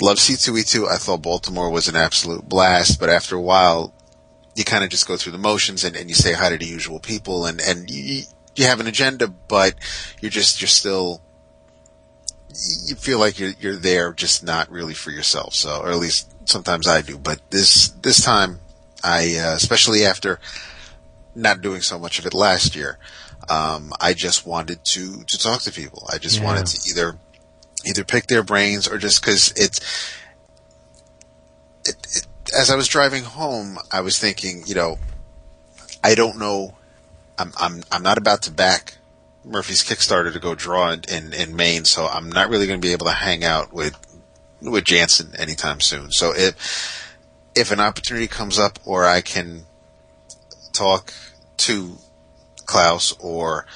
[0.00, 0.88] love C2E2.
[0.88, 3.94] I thought Baltimore was an absolute blast, but after a while,
[4.54, 6.66] you kind of just go through the motions and, and you say hi to the
[6.66, 8.22] usual people and, and you,
[8.56, 9.74] you have an agenda, but
[10.20, 11.22] you're just, you're still,
[12.86, 15.54] you feel like you're, you're there just not really for yourself.
[15.54, 18.60] So, or at least sometimes I do, but this, this time
[19.02, 20.38] I, uh, especially after
[21.34, 22.98] not doing so much of it last year,
[23.48, 26.06] um, I just wanted to, to talk to people.
[26.12, 26.44] I just Yeah.
[26.46, 27.18] wanted to either,
[27.86, 29.80] either pick their brains or just cause it's,
[31.86, 32.26] it, it,
[32.58, 34.98] as I was driving home, I was thinking, you know,
[36.02, 36.74] I don't know.
[37.38, 38.98] I'm I'm I'm not about to back
[39.50, 42.86] Murphy's Kickstarter to go draw in, in, in Maine, so I'm not really going to
[42.86, 43.96] be able to hang out with
[44.62, 46.10] with Janson anytime soon.
[46.12, 47.10] So if
[47.54, 49.64] if an opportunity comes up, or I can
[50.72, 51.12] talk
[51.58, 51.96] to
[52.66, 53.66] Klaus or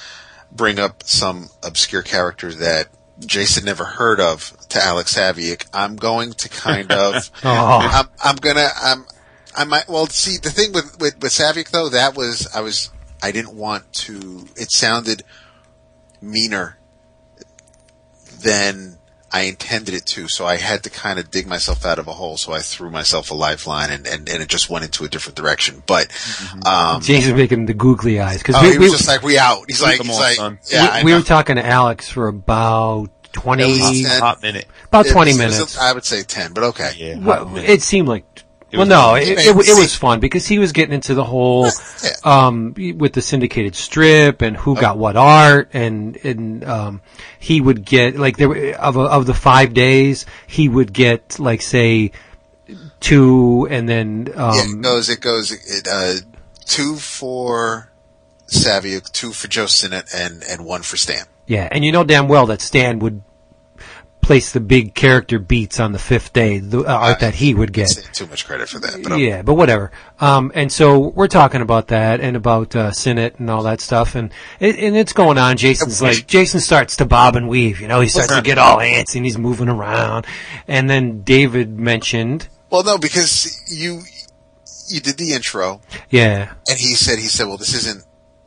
[0.51, 2.87] bring up some obscure character that
[3.19, 7.79] Jason never heard of to Alex Saviuk, I'm going to kind of, Oh.
[7.81, 9.05] I'm, I'm gonna, I'm,
[9.55, 12.91] I might, well, see, the thing with, with, with Saviuk though, that was, I was,
[13.21, 15.23] I didn't want to, it sounded
[16.21, 16.77] meaner
[18.41, 18.97] than
[19.31, 22.13] I intended it to, so I had to kind of dig myself out of a
[22.13, 25.09] hole, so I threw myself a lifeline and, and, and it just went into a
[25.09, 25.83] different direction.
[25.85, 26.07] But,
[26.65, 29.23] um, James is making the googly eyes because oh, we, he we, was just like,
[29.23, 29.65] we out.
[29.67, 30.59] He's like, them he's like, son.
[30.71, 31.17] yeah, I we know.
[31.17, 34.21] were talking to Alex for about twenty, At least ten.
[34.21, 34.67] Hot minute.
[34.85, 35.77] about It twenty was- it was minutes.
[35.77, 36.91] I would say 10, but okay.
[36.95, 37.17] Yeah.
[37.19, 38.43] Well, it seemed like.
[38.73, 41.67] Well, no, it, it, it was fun because he was getting into the whole
[42.03, 42.09] Yeah.
[42.25, 47.01] um, with the syndicated strip and who got what art, and and um,
[47.39, 51.61] he would get like there were- of of the five days he would get like
[51.61, 52.11] say
[52.99, 56.15] two, and then Yeah, it um, goes, it goes, it, uh,
[56.65, 57.91] two for
[58.47, 61.25] Saviuk, two for Joe Sinnott, and, and one for Stan.
[61.47, 63.21] yeah, and you know damn well that Stan would
[64.25, 67.71] place the big character beats on the fifth day, the uh, art that he would
[67.71, 67.89] get.
[68.11, 69.17] Too much credit for that, but.
[69.17, 69.91] Yeah, but whatever.
[70.19, 74.15] Um, and so we're talking about that and about uh, Sinnott and all that stuff,
[74.15, 75.57] and it, and it's going on.
[75.57, 77.79] Jason's like Jason starts to bob and weave.
[77.79, 80.25] You know, he starts to get all antsy and he's moving around.
[80.67, 84.01] And then David mentioned, Well, no, because you,
[84.87, 88.04] you did the intro, yeah, and he said, he said, well, this isn't,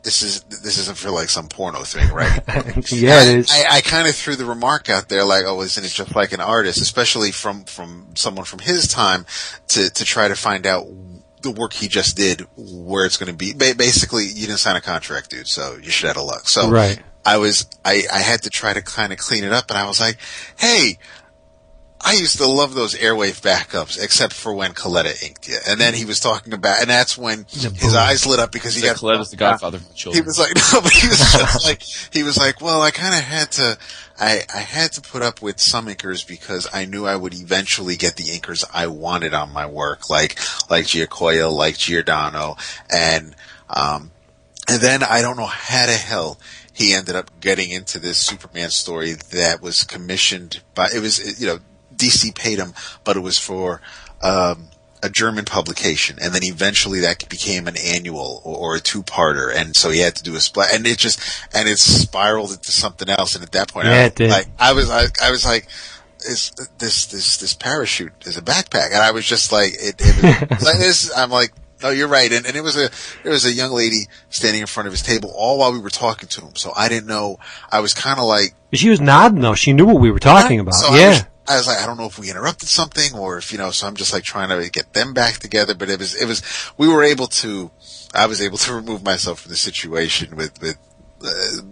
[0.09, 2.41] this is, this isn't for like some porno thing, right?
[2.91, 3.51] yeah, it is.
[3.51, 6.33] I, I kind of threw the remark out there, like, "Oh, isn't it just like
[6.33, 9.27] an artist?" Especially from from someone from his time,
[9.69, 10.87] to to try to find out
[11.43, 13.53] the work he just did, where it's going to be.
[13.53, 16.49] Ba- Basically, you didn't sign a contract, dude, so you should have had a luck.
[16.49, 16.99] So Right.
[17.27, 19.87] I was, I I had to try to kind of clean it up, and I
[19.87, 20.17] was like,
[20.59, 20.99] "Hey."
[22.01, 25.57] I used to love those airwave backups, except for when Colletta inked you.
[25.69, 27.97] And then he was talking about, and that's when The his boom.
[27.97, 30.23] eyes lit up because he That got Colletta's the godfather of he children.
[30.23, 33.15] He was like, no, but he was just like, he was like, well, I kind
[33.15, 33.77] of had to,
[34.19, 37.97] I, I had to put up with some inkers because I knew I would eventually
[37.97, 40.39] get the inkers I wanted on my work, like,
[40.71, 42.57] like Giacoia, like Giordano,
[42.89, 43.35] and,
[43.69, 44.13] um,
[44.69, 46.39] and then I don't know how the hell
[46.73, 51.47] he ended up getting into this Superman story that was commissioned by, it was, you
[51.49, 51.59] know,
[51.99, 52.73] DC paid him,
[53.05, 53.81] but it was for,
[54.23, 54.69] um,
[55.01, 59.77] a German publication, and then eventually that became an annual or, or a two-parter, and
[59.77, 61.21] so he had to do a split, and it just
[61.55, 63.37] and it spiraled into something else.
[63.37, 64.31] And at that point, Yeah, I, did.
[64.31, 65.69] like I was, I, I was like,
[66.27, 70.51] "Is this this this parachute is a backpack?" And I was just like, "It, it
[70.51, 72.91] was like this." I'm like, "No, you're right." And, and it was a
[73.23, 75.91] there was a young lady standing in front of his table all while we were
[75.91, 77.39] talking to him, so I didn't know.
[77.71, 79.55] I was kind of like, She was nodding though.
[79.55, 80.75] She knew what we were talking about.
[80.75, 81.23] so I yeah.
[81.49, 83.87] I was like, I don't know if we interrupted something or if, you know, so
[83.87, 85.75] I'm just like trying to get them back together.
[85.75, 86.43] But it was, it was,
[86.77, 87.71] we were able to,
[88.15, 90.79] I was able to remove myself from the situation with, with,
[91.25, 91.63] uh,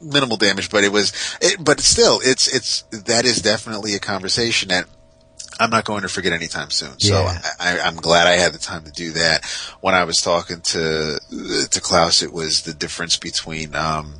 [0.00, 4.68] minimal damage, but it was, it, but still, it's, it's, that is definitely a conversation
[4.68, 4.84] that
[5.58, 7.00] I'm not going to forget anytime soon.
[7.00, 7.40] So Yeah.
[7.58, 9.46] I, I'm glad I had the time to do that.
[9.80, 11.18] When I was talking to,
[11.70, 14.16] to Klaus, it was the difference between, um,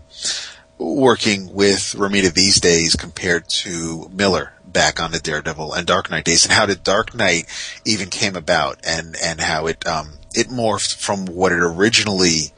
[0.78, 6.26] working with Romita these days compared to Miller back on the Daredevil and Dark Knight
[6.26, 7.46] days and how the Dark Knight
[7.86, 12.52] even came about and, and how it, um, it morphed from what it originally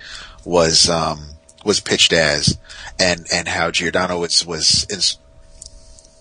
[0.45, 2.59] was, um, was pitched as
[2.99, 5.19] and, and how Giordano was, was ins-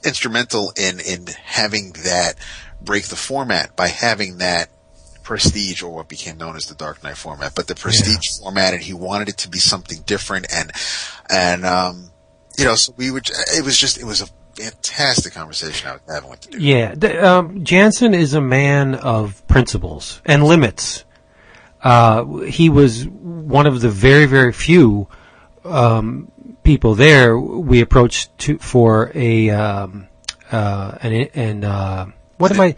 [0.06, 2.36] instrumental in, in having that
[2.80, 4.70] break the format by having that
[5.24, 8.84] prestige or what became known as the Dark Knight format, but the prestige format and
[8.84, 10.72] he wanted it to be something different and,
[11.28, 12.12] and, um,
[12.56, 14.28] you know, so we would, it was just, it was a
[14.58, 16.62] fantastic conversation I was having with the dude.
[16.62, 21.04] Yeah, the, um, Janson is a man of principles and limits.
[21.82, 25.08] Uh, he was one of the very, very few
[25.64, 26.32] um,
[26.64, 30.08] people there we approached to for a um,
[30.52, 32.08] uh, an, an uh,
[32.38, 32.76] what am I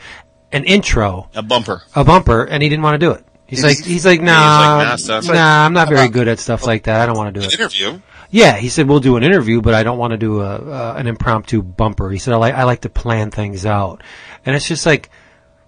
[0.52, 1.84] an intro a bumper.
[1.96, 3.26] a bumper, and he didn't want to do it.
[3.48, 3.94] He's Did like, he?
[3.94, 5.26] he's like, nah, like, nah, son.
[5.26, 7.02] nah, I'm not very good at stuff like that.
[7.02, 7.60] I don't want to do An it.
[7.60, 8.00] interview.
[8.32, 10.96] Yeah, he said we'll do an interview, but I don't want to do a uh,
[10.98, 12.10] an impromptu bumper.
[12.10, 14.04] He said I like I like to plan things out,
[14.46, 15.10] and it's just like,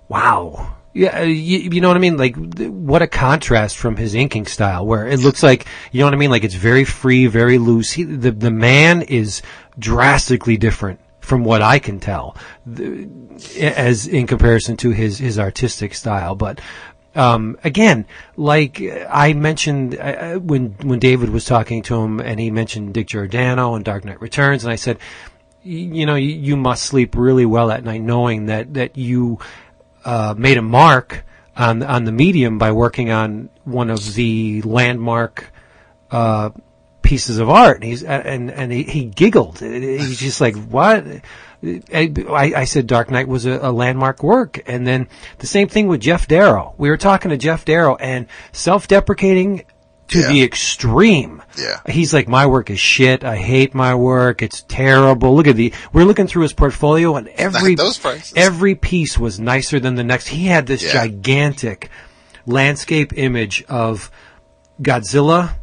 [0.08, 2.18] wow, yeah, you, you know what I mean?
[2.18, 6.14] Like, what a contrast from his inking style, where it looks like you know what
[6.14, 6.30] I mean?
[6.30, 7.92] Like it's very free, very loose.
[7.92, 9.42] He, the the man is
[9.80, 12.36] drastically different from what I can tell,
[13.58, 16.36] as in comparison to his his artistic style.
[16.36, 16.60] But
[17.16, 18.06] um, again,
[18.38, 23.08] like I mentioned uh, when when David was talking to him, and he mentioned Dick
[23.08, 24.98] Giordano and Dark Knight Returns, and I said,
[25.64, 29.40] you know, you, you must sleep really well at night, knowing that that you
[30.06, 31.26] uh, made a mark
[31.56, 35.52] on on the medium by working on one of the landmark
[36.12, 36.52] uh,
[37.02, 37.78] pieces of art.
[37.78, 39.60] And he's and and he, he giggled.
[39.60, 41.06] He's just like, what?
[41.64, 45.08] I, I said Dark Knight was a, a landmark work, and then
[45.38, 46.74] the same thing with Geoff Darrow.
[46.78, 49.66] We were talking to Geoff Darrow, and self-deprecating
[50.08, 50.28] to Yeah.
[50.28, 51.42] the extreme.
[51.58, 51.80] Yeah.
[51.88, 53.24] He's like, my work is shit.
[53.24, 54.42] I hate my work.
[54.42, 55.36] It's terrible.
[55.36, 57.76] Look at the, we're looking through his portfolio and every,
[58.36, 60.28] every piece was nicer than the next.
[60.28, 60.92] He had this Yeah.
[61.06, 61.90] gigantic
[62.46, 64.12] landscape image of
[64.82, 65.54] Godzilla,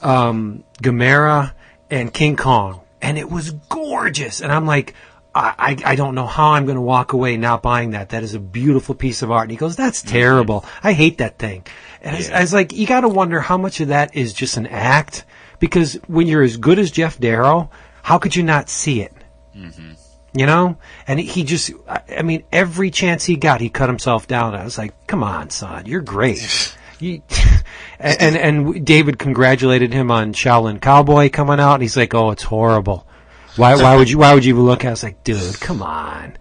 [0.00, 1.52] um, Gamera,
[1.90, 2.80] and King Kong.
[3.06, 4.40] And it was gorgeous.
[4.40, 4.94] And I'm like,
[5.34, 8.10] I, I, I don't know how I'm going to walk away not buying that.
[8.10, 9.44] That is a beautiful piece of art.
[9.44, 10.64] And he goes, that's terrible.
[10.82, 11.64] I hate that thing.
[12.02, 14.32] And I was- I, was like, you got to wonder how much of that is
[14.32, 15.24] just an act.
[15.58, 17.70] Because when you're as good as Geoff Darrow,
[18.02, 19.12] how could you not see it?
[19.56, 19.92] Mm-hmm.
[20.34, 20.76] You know?
[21.06, 24.54] And he just, I I mean, every chance he got, he cut himself down.
[24.54, 26.74] I was like, come on, son, you're great.
[26.98, 27.22] You,
[27.98, 32.30] and, and, and David congratulated him on Shaolin Cowboy coming out, and he's like, oh,
[32.30, 33.06] it's horrible.
[33.56, 34.88] Why, why would you, why would you even look at it?
[34.88, 36.36] I was like, dude, come on.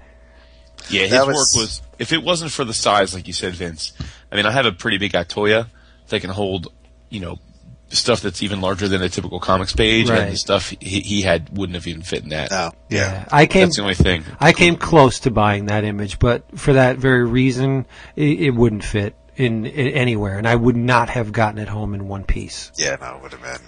[0.90, 1.82] Yeah, his That work was- was.
[1.98, 3.94] If it wasn't for the size, like you said, Vince.
[4.32, 5.68] I mean, I have a pretty big Itoya
[6.10, 6.68] that can hold,
[7.10, 7.40] you know,
[7.88, 10.20] stuff that's even larger than a typical comics page, Right.
[10.24, 12.52] and the stuff he, he had wouldn't have even fit in that.
[12.52, 12.98] Oh, no.
[12.98, 13.26] Yeah.
[13.32, 14.26] I came, That's the only thing.
[14.42, 17.86] I came close to buying that image, but for that very reason,
[18.18, 21.94] it, it wouldn't fit in, in anywhere, and I would not have gotten it home
[21.94, 22.72] in one piece.
[22.76, 23.62] Yeah, no, it would have been.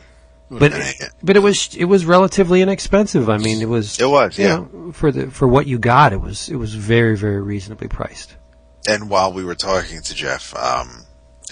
[0.50, 1.10] But been it.
[1.22, 3.30] but it was it was relatively inexpensive.
[3.30, 4.56] I mean, it was It was, you yeah.
[4.56, 8.36] know, for the for what you got, it was it was very very reasonably priced.
[8.88, 11.04] And while we were talking to Geoff, um,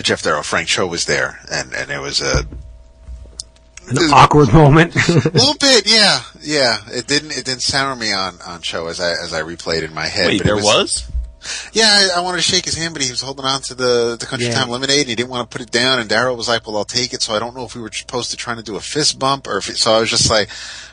[0.01, 2.45] Geoff Darrow, Frank Cho was there, and and it was a
[3.89, 4.95] An awkward moment.
[5.09, 6.77] A little bit, yeah, yeah.
[6.87, 9.93] It didn't it didn't sour me on on Cho as I as I replayed in
[9.93, 10.27] my head.
[10.27, 11.11] Wait, but it there was?
[11.73, 11.85] Yeah,
[12.15, 14.25] I, I wanted to shake his hand, but he was holding on to the the
[14.25, 14.55] Country Yeah.
[14.55, 15.99] Time Lemonade, and he didn't want to put it down.
[15.99, 17.91] And Daryl was like, "Well, I'll take it." So I don't know if we were
[17.91, 20.29] supposed to trying to do a fist bump, or if it, so I was just
[20.29, 20.49] like,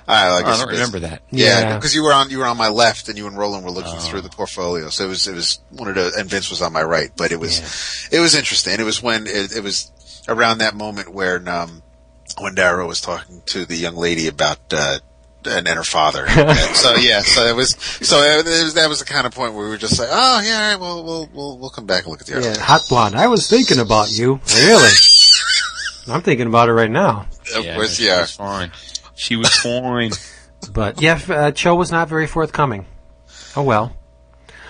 [0.08, 1.22] "All right, I I don't remember that.
[1.30, 1.76] Yeah, Yeah.
[1.76, 3.94] because you were on you were on my left, and you and Roland were looking
[3.96, 4.00] Oh.
[4.00, 4.88] through the portfolio.
[4.90, 7.32] So it was it was one of the and Vince was on my right, but
[7.32, 8.78] it was it was interesting.
[8.78, 9.90] It was when it, it was
[10.28, 11.82] around that moment where um
[12.38, 14.98] when Darrow was talking to the young lady about uh
[15.47, 16.27] and, and her father.
[16.36, 19.55] And so yeah, so it was so it, was, that was the kind of point
[19.55, 22.05] where we were just like, oh yeah, all right, well we'll we'll we'll come back
[22.05, 22.48] and look at the other.
[22.48, 23.14] yeah, hot blonde.
[23.14, 24.40] I was thinking about you.
[24.56, 24.90] Really?
[26.09, 27.27] I'm thinking about it right now.
[27.55, 28.05] Of course, yeah.
[28.05, 28.20] she yeah.
[28.20, 28.73] was fine.
[29.14, 30.12] She was fine.
[30.73, 32.86] But yeah, uh, Cho was not very forthcoming.
[33.56, 33.97] Oh well.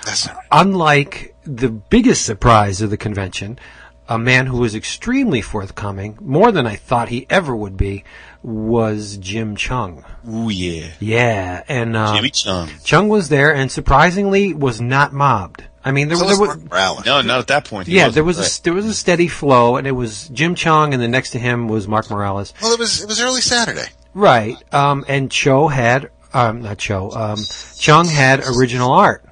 [0.06, 3.58] That's not- Unlike the biggest surprise of the convention,
[4.08, 8.04] a man who was extremely forthcoming, more than I thought he ever would be,
[8.42, 10.04] was Jim Cheung.
[10.28, 10.88] Ooh yeah.
[11.00, 12.66] Yeah, and uh, Jimmy Cheung.
[12.84, 15.64] Cheung was there, and surprisingly was not mobbed.
[15.84, 17.06] I mean, there, so there was was Mark Morales.
[17.06, 17.88] No, not at that point.
[17.88, 18.58] He yeah, there was right.
[18.58, 21.38] a there was a steady flow, and it was Jim Cheung, and then next to
[21.38, 22.54] him was Mark Morales.
[22.62, 23.86] Well, it was it was early Saturday.
[24.14, 24.56] Right.
[24.72, 29.24] Um, and Cho had, um, not Cho, um, Cheung had original art.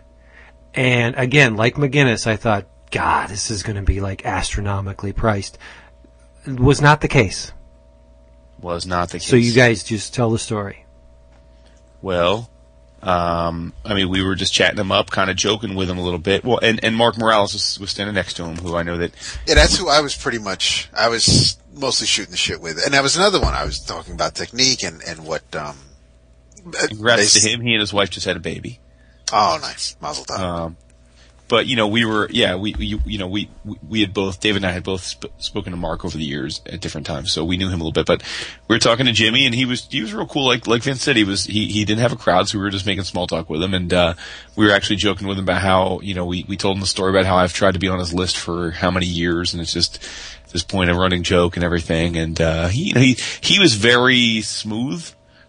[0.75, 5.59] And again, like McGuinness, I thought, God, this is going to be like astronomically priced.
[6.47, 7.53] It was not the case.
[8.61, 9.29] was not the case.
[9.29, 10.87] So you guys just tell the story.
[12.03, 12.51] Well,
[13.03, 16.03] um, I mean, we were just chatting him up, kind of joking with him a
[16.03, 16.45] little bit.
[16.45, 19.13] Well, and, and Mark Morales was, was standing next to him, who I know that.
[19.47, 20.89] Yeah, that's who I was pretty much.
[20.95, 23.55] I was mostly shooting the shit with, and that was another one.
[23.55, 25.55] I was talking about technique and and what.
[25.55, 25.77] um
[26.89, 27.61] Congrats they- to him.
[27.63, 28.81] He and his wife just had a baby.
[29.33, 30.39] Oh, nice, Mazel tov.
[30.39, 30.77] Um,
[31.51, 33.51] but you know, we were, yeah, we, you know, we,
[33.87, 36.63] we had both, David and I had both sp- spoken to Mark over the years
[36.65, 38.07] at different times, so we knew him a little bit.
[38.07, 38.23] But
[38.69, 40.47] we were talking to Jimmy, and he was he was real cool.
[40.47, 42.71] Like like Vince said, he was he he didn't have a crowd, so we were
[42.71, 44.15] just making small talk with him, and uh,
[44.55, 46.87] we were actually joking with him about how you know we we told him the
[46.87, 49.61] story about how I've tried to be on his list for how many years, and
[49.61, 50.01] it's just
[50.53, 52.17] this point of running joke and everything.
[52.17, 55.05] And uh, he you know he he was very smooth,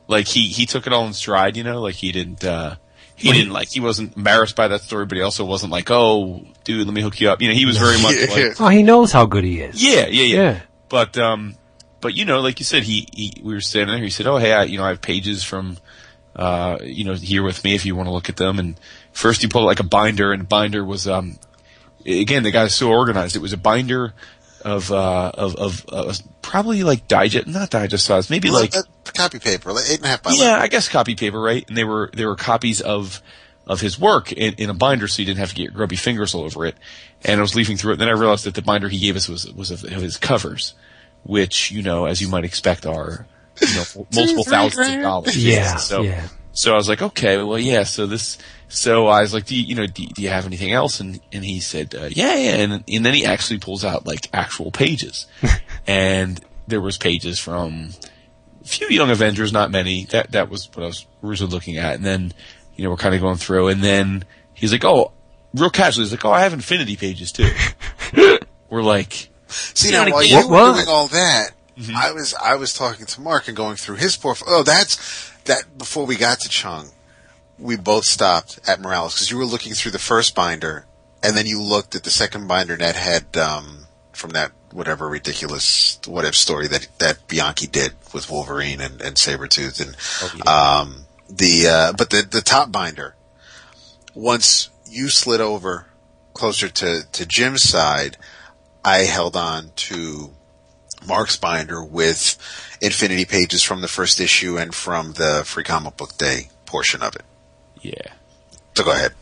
[0.08, 2.44] like he he took it all in stride, you know, like he didn't.
[2.44, 2.78] uh
[3.22, 6.46] he didn't like he wasn't embarrassed by that story, but he also wasn't like, "Oh,
[6.64, 8.84] dude, let me hook you up." You know, he was very much like, Oh, he
[8.84, 9.82] knows how good he is.
[9.82, 10.36] yeah, yeah, yeah.
[10.36, 10.60] Yeah.
[10.90, 11.56] But um,
[12.02, 14.04] but you know, like you said, he, he we were standing there.
[14.04, 15.78] He said, "Oh, hey, I, you know, I have pages from,
[16.36, 18.80] uh, you know, here with me if you want to look at them." And
[19.14, 21.38] first, he pulled like a binder, and binder was um,
[22.06, 23.36] again, the guy's so organized.
[23.36, 24.14] It was a binder
[24.62, 29.40] of uh, of of uh, probably like digest, not digest size, maybe like uh, copy
[29.40, 30.62] paper, like eight and a half by yeah, 11.
[30.62, 31.68] I guess copy paper, right?
[31.68, 33.22] And they were they were copies of
[33.68, 35.96] of his work in, in a binder, so you didn't have to get your grubby
[35.96, 36.76] fingers all over it.
[37.24, 39.16] And I was leafing through it, and then I realized that the binder he gave
[39.16, 40.74] us was was of, of his covers,
[41.24, 43.28] which you know, as you might expect, are
[43.62, 43.84] you know
[44.14, 45.44] multiple three thousands of dollars.
[45.44, 46.28] Yeah, So yeah.
[46.54, 47.84] So I was like, okay, well, yeah.
[47.84, 48.38] So this,
[48.68, 51.00] so I was like, do you, you know, do, do you have anything else?
[51.00, 52.56] And and he said, uh, yeah, yeah.
[52.56, 55.28] And and then he actually pulls out like actual pages,
[55.88, 57.92] and there was pages from
[58.62, 60.06] a few Young Avengers, not many.
[60.06, 61.96] That that was what I was originally looking at.
[61.96, 62.34] And then,
[62.76, 65.14] you know, we're kind of going through, and then he's like, oh,
[65.54, 67.50] real casually, he's like, oh, I have Infinity pages too.
[68.70, 71.96] we're like, See You now, while you were doing all that, Mm-hmm.
[71.96, 74.58] I was I was talking to Mark and going through his portfolio.
[74.58, 75.78] Oh, that's that.
[75.78, 76.92] Before we got to Cheung,
[77.58, 80.86] we both stopped at Morales because you were looking through the first binder,
[81.24, 86.00] and then you looked at the second binder that had um, from that whatever ridiculous
[86.08, 89.96] what if story that that Bianchi did with Wolverine and, and Sabretooth and
[90.48, 93.16] Oh, um, the uh, but the the top binder.
[94.14, 95.88] Once you slid over
[96.34, 98.18] closer to to Jim's side,
[98.84, 100.32] I held on to
[101.06, 102.38] Mark's binder with
[102.82, 107.16] Infinity pages from the first issue and from the Free Comic Book Day portion of
[107.16, 107.24] it.
[107.82, 108.14] yeah.
[108.76, 109.14] So go ahead.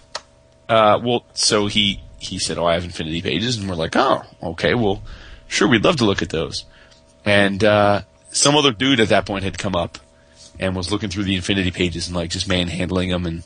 [0.70, 4.22] Uh, well, so he he said, "Oh, I have Infinity pages," and we're like, "Oh,
[4.44, 5.02] okay, well,
[5.48, 6.66] sure, we'd love to look at those."
[7.26, 9.98] And uh, some other dude at that point had come up
[10.60, 13.44] and was looking through the Infinity pages and like just manhandling them, and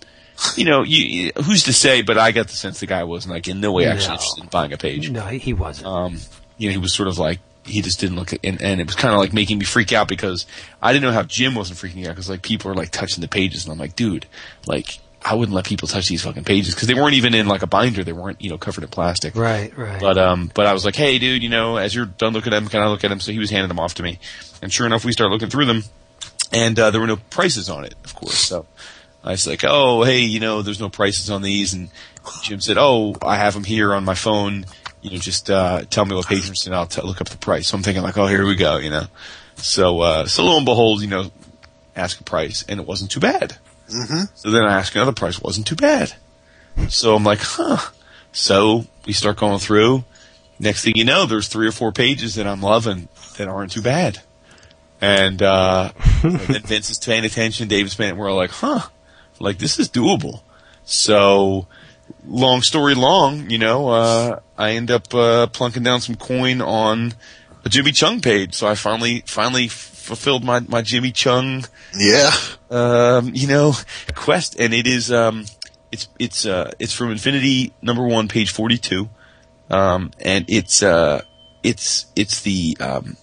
[0.57, 2.01] you know, you, you- who's to say?
[2.01, 4.13] But I got the sense the guy wasn't like in no way actually No.
[4.15, 5.09] interested in buying a page.
[5.09, 5.87] No, he he wasn't.
[5.87, 6.17] Um,
[6.57, 8.87] you know, he was sort of like he just didn't look at, and, and it
[8.87, 10.45] was kind of like making me freak out because
[10.81, 13.27] I didn't know how Jim wasn't freaking out because like people are like touching the
[13.27, 14.25] pages and I'm like, dude,
[14.67, 17.61] like I wouldn't let people touch these fucking pages because they weren't even in like
[17.61, 19.35] a binder, they weren't you know covered in plastic.
[19.35, 20.01] right, right.
[20.01, 22.59] But um, but I was like, hey, dude, you know, as you're done looking at
[22.59, 23.19] them, can I look at them?
[23.19, 24.19] So he was handing them off to me,
[24.61, 25.83] and sure enough, we started looking through them,
[26.51, 28.37] and uh, there were no prices on it, of course.
[28.37, 28.65] So
[29.23, 31.89] I was like, oh, hey, you know, there's no prices on these, and
[32.41, 34.65] Jim said, oh, I have them here on my phone.
[35.03, 37.37] You know, just uh, tell me what page it's in, I'll t- look up the
[37.37, 37.67] price.
[37.67, 39.05] So I'm thinking like, oh, here we go, you know.
[39.55, 41.31] So uh, so lo and behold, you know,
[41.95, 43.57] ask a price, and it wasn't too bad.
[43.89, 44.23] Mm-hmm.
[44.33, 46.13] So then I ask another price, wasn't too bad.
[46.89, 47.91] So I'm like, huh.
[48.31, 50.05] So we start going through.
[50.59, 53.81] Next thing you know, there's three or four pages that I'm loving that aren't too
[53.81, 54.21] bad.
[55.01, 55.91] And, uh,
[56.23, 58.87] and then Vince is paying attention, David's paying, we're all like, huh,
[59.39, 60.41] like this is doable.
[60.85, 61.67] So,
[62.27, 67.13] long story long, you know, uh, I end up, uh, plunking down some coin on
[67.65, 68.53] a Jimmy Cheung page.
[68.53, 72.31] So I finally, finally fulfilled my, my Jimmy Cheung, Yeah.
[72.69, 73.73] um, you know,
[74.15, 75.45] quest, and it is um,
[75.91, 79.09] it's it's uh, it's from Infinity number one, page forty two,
[79.69, 81.21] um, and it's uh,
[81.61, 83.15] it's it's the um,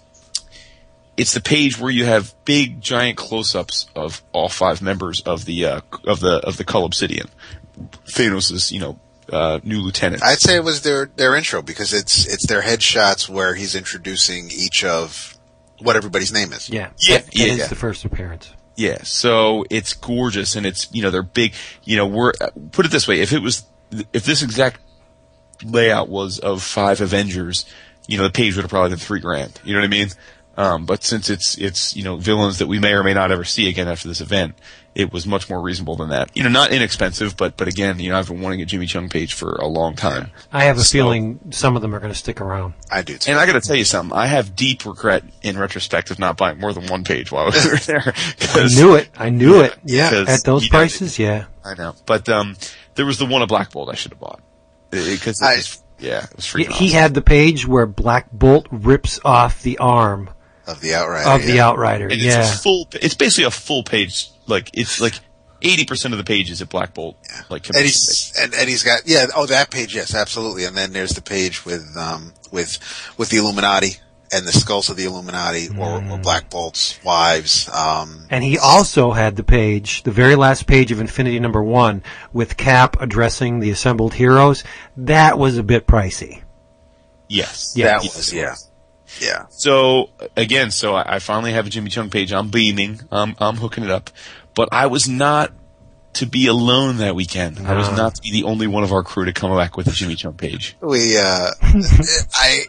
[1.16, 5.44] it's the page where you have big giant close ups of all five members of
[5.44, 7.28] the uh, of the of the Cull Obsidian,
[8.06, 9.00] Thanos' you know
[9.32, 10.22] uh, new lieutenant.
[10.22, 14.50] I'd say it was their their intro because it's it's their headshots where he's introducing
[14.50, 15.38] each of
[15.82, 16.68] what everybody's name is.
[16.68, 17.66] yeah, Yeah, that, that yeah, is yeah.
[17.66, 18.52] the first appearance.
[18.76, 21.54] Yeah, so it's gorgeous and it's, you know, they're big,
[21.84, 23.64] you know, we're, uh, put it this way, if it was,
[24.12, 24.80] if this exact
[25.62, 27.66] layout was of five Avengers,
[28.08, 29.60] you know, the page would have probably been three grand.
[29.64, 30.08] You know what I mean?
[30.56, 33.44] Um, but since it's, it's, you know, villains that we may or may not ever
[33.44, 34.54] see again after this event,
[34.94, 36.36] it was much more reasonable than that.
[36.36, 39.08] You know, not inexpensive, but, but again, you know, I've been wanting a Jimmy Cheung
[39.10, 40.30] page for a long time.
[40.52, 42.74] I have a So- feeling some of them are going to stick around.
[42.90, 43.30] I do too.
[43.30, 46.58] And I gotta tell you something, I have deep regret in retrospect of not buying
[46.58, 48.12] more than one page while we were there.
[48.54, 49.08] I knew it.
[49.16, 49.76] I knew it.
[49.84, 51.44] Yeah, 'cause at those you know, prices, yeah.
[51.64, 52.56] I know, but um,
[52.96, 54.40] there was the one of Black Bolt I should have bought
[54.90, 55.60] because I-
[56.04, 56.98] yeah, it was He, freaking he awesome.
[57.00, 60.30] had the page where Black Bolt rips off the arm
[60.70, 61.28] of the Outrider.
[61.30, 61.66] of the yeah.
[61.68, 62.08] Outrider.
[62.08, 62.88] and Yeah, it's a full.
[62.92, 64.30] It's basically a full page.
[64.46, 65.14] Like it's like
[65.62, 67.16] eighty percent of the pages at Black Bolt.
[67.28, 67.42] Yeah.
[67.50, 70.92] Like And he's and, and he's got yeah oh that page yes absolutely and then
[70.92, 72.78] there's the page with um with
[73.18, 73.96] with the Illuminati
[74.32, 79.10] and the skulls of the Illuminati or, or Black Bolt's wives um and he also
[79.10, 82.02] had the page, the very last page of Infinity Number One,
[82.32, 84.64] with Cap addressing the assembled heroes.
[84.96, 86.42] That was a bit pricey.
[87.28, 87.98] yes, Yeah.
[87.98, 88.54] that was yeah
[89.20, 92.32] yeah So again, so I, I finally have a Jimmy Cheung page.
[92.32, 93.00] I'm beaming.
[93.10, 94.10] I'm I'm hooking it up,
[94.54, 95.52] but I was not
[96.14, 97.58] to be alone that weekend.
[97.60, 99.86] I was not to be the only one of our crew to come back with
[99.86, 100.76] a Jimmy Cheung page.
[100.80, 101.50] we uh
[102.34, 102.60] I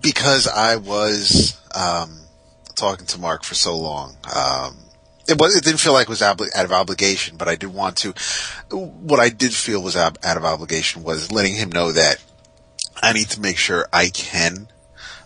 [0.00, 2.20] because I was um
[2.76, 4.78] talking to Mark for so long um
[5.26, 5.56] it was.
[5.56, 8.12] It didn't feel like it was obli- out of obligation, but I did want to.
[8.70, 12.22] What I did feel was ob- out of obligation was letting him know that
[13.02, 14.68] I need to make sure I can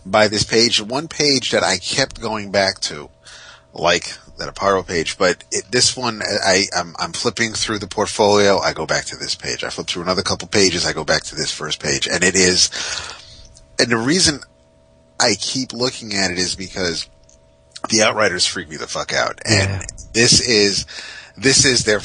[0.09, 0.81] buy this page.
[0.81, 3.11] One page that I kept going back to,
[3.73, 8.59] like that Aparo page, but it, this one, I, I'm, I'm flipping through the portfolio.
[8.59, 9.65] I go back to this page.
[9.65, 10.87] I flip through another couple pages.
[10.87, 12.71] I go back to this first page, and it is.
[13.79, 14.41] And the reason
[15.21, 17.09] I keep looking at it is because
[17.91, 19.87] the Outriders freak me the fuck out, and Yeah.
[20.13, 20.87] this is
[21.37, 21.99] this is their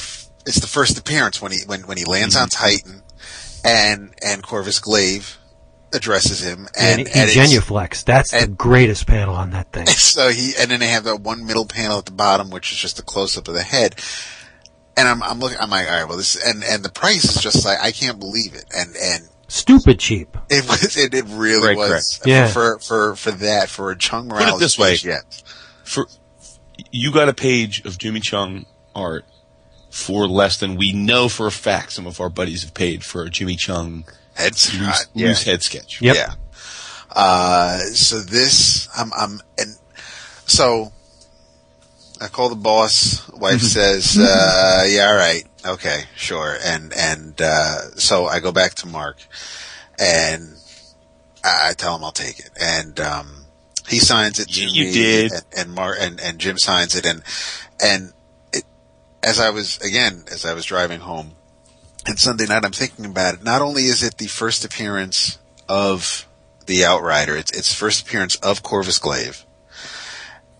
[0.46, 2.64] it's the first appearance when he when when he lands on mm-hmm.
[2.64, 3.02] Titan,
[3.64, 5.38] and and Corvus Glaive
[5.94, 8.04] addresses him, and, And, and he genuflex.
[8.04, 9.86] That's the greatest panel on that thing.
[9.86, 12.78] so he and then they have that one middle panel at the bottom, which is
[12.78, 13.96] just a close up of the head.
[14.96, 17.42] And I'm I'm looking I'm like, all right, well this and and the price is
[17.42, 18.64] just like I can't believe it.
[18.76, 20.36] And and Stupid cheap.
[20.50, 22.26] it was it, it really Right, was correct.
[22.26, 22.48] Yeah.
[22.48, 24.96] for for for that for a Cheung Put it Morales this way.
[24.96, 25.04] page,
[25.84, 26.06] for
[26.90, 28.64] you got a page of Jimmy Cheung
[28.94, 29.24] art
[29.90, 33.28] for less than we know for a fact some of our buddies have paid for
[33.28, 34.04] Jimmy Cheung
[34.34, 35.28] Heads, loose, yeah.
[35.28, 36.00] loose head sketch.
[36.00, 36.16] Yep.
[36.16, 36.34] Yeah.
[37.10, 39.76] Uh, so this, I'm, I'm, and
[40.46, 40.92] so
[42.20, 43.28] I call the boss.
[43.30, 45.44] Wife says, uh, yeah, all right.
[45.64, 46.56] Okay, sure.
[46.64, 49.18] And, and, uh, so I go back to Mark
[49.98, 50.54] and
[51.44, 52.50] I, I tell him I'll take it.
[52.60, 53.44] And, um,
[53.88, 54.56] he signs it.
[54.56, 55.32] You- you did.
[55.32, 57.06] And, and Mark, and, and Jim signs it.
[57.06, 57.22] And,
[57.82, 58.12] and
[58.52, 58.64] it,
[59.22, 61.32] as I was, again, as I was driving home,
[62.06, 63.44] and Sunday night, I'm thinking about it.
[63.44, 66.26] Not only is it the first appearance of
[66.66, 69.44] the Outrider, it's its first appearance of Corvus Glaive,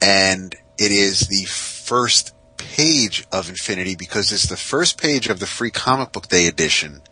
[0.01, 5.47] and it is the first page of Infinity because it's the first page of the
[5.47, 7.03] free comic book day edition,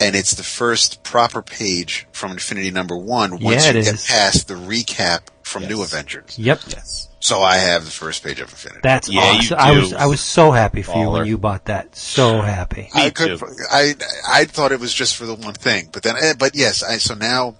[0.00, 4.06] and it's the first proper page from Infinity number one once Yeah, you get is.
[4.06, 5.92] past the recap from New Yes.
[5.92, 6.38] Avengers.
[6.38, 6.60] Yep.
[6.68, 7.08] Yes.
[7.20, 8.80] So I have the first page of Infinity.
[8.82, 9.58] That's Yeah, you awesome.
[9.58, 11.94] I was I was so happy for you when you bought that.
[11.94, 12.88] So happy.
[12.94, 13.46] I could, too.
[13.70, 13.94] I,
[14.28, 16.98] I thought it was just for the one thing, but then, eh, but yes, I,
[16.98, 17.54] so now,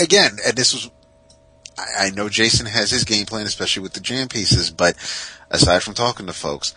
[0.00, 0.90] again, and this was,
[1.78, 4.96] I, I know Jason has his game plan, especially with the jam pieces, but
[5.50, 6.74] aside from talking to folks,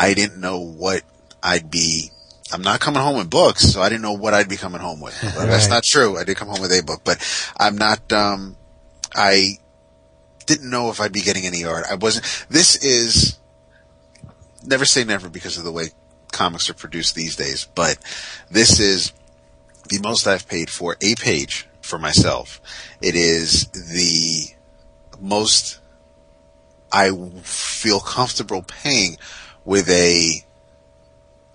[0.00, 1.02] I didn't know what
[1.42, 2.10] I'd be,
[2.52, 5.00] I'm not coming home with books, so I didn't know what I'd be coming home
[5.00, 5.16] with.
[5.22, 5.74] Well, That's Right.
[5.76, 6.16] not true.
[6.18, 7.18] I did come home with a book, but
[7.58, 8.56] I'm not, um,
[9.14, 9.58] I
[10.46, 11.84] didn't know if I'd be getting any art.
[11.90, 13.38] I wasn't, this is,
[14.64, 15.86] never say never because of the way
[16.32, 17.98] comics are produced these days, but
[18.50, 19.12] this is
[19.88, 22.60] the most I've paid for a page for myself.
[23.00, 24.54] It is the
[25.20, 25.80] most
[26.90, 27.10] I
[27.42, 29.16] feel comfortable paying
[29.64, 30.44] with a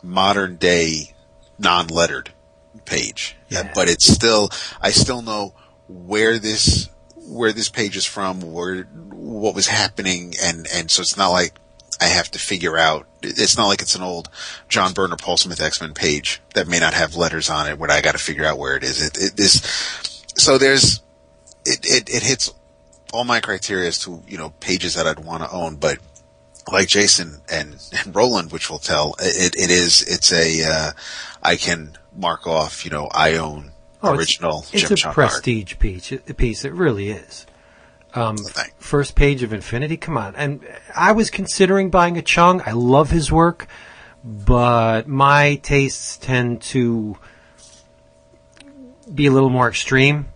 [0.04, 1.14] modern day
[1.60, 2.32] non-lettered
[2.86, 3.36] page.
[3.50, 3.72] Yeah.
[3.74, 4.50] But it's still,
[4.82, 5.54] I still know
[5.88, 6.90] where this,
[7.28, 11.54] where this page is from, where, what was happening, and, and so it's not like
[12.00, 14.30] I have to figure out, it's not like it's an old
[14.70, 17.92] John Byrne or Paul Smith X-Men page that may not have letters on it where
[17.92, 19.02] I gotta figure out where it is.
[19.16, 21.02] It, so there's,
[21.66, 22.54] it, it, it hits
[23.12, 25.98] all my criteria as to, you know, pages that I'd want to own, but
[26.72, 30.92] like Jason and, and Roland, which will tell, it, it is, it's a, uh,
[31.42, 33.72] I can mark off, you know, I own
[34.04, 35.14] Oh, original It's Jim a Cheung art.
[35.16, 36.12] prestige piece.
[36.12, 36.64] A piece.
[36.66, 37.46] It really is.
[38.14, 38.38] Um,
[38.78, 39.98] first page of Infinity.
[39.98, 40.36] Come on.
[40.36, 40.66] And
[40.96, 42.66] I was considering buying a Cheung.
[42.68, 43.68] I love his work,
[44.24, 47.18] but my tastes tend to
[49.14, 50.28] be a little more extreme.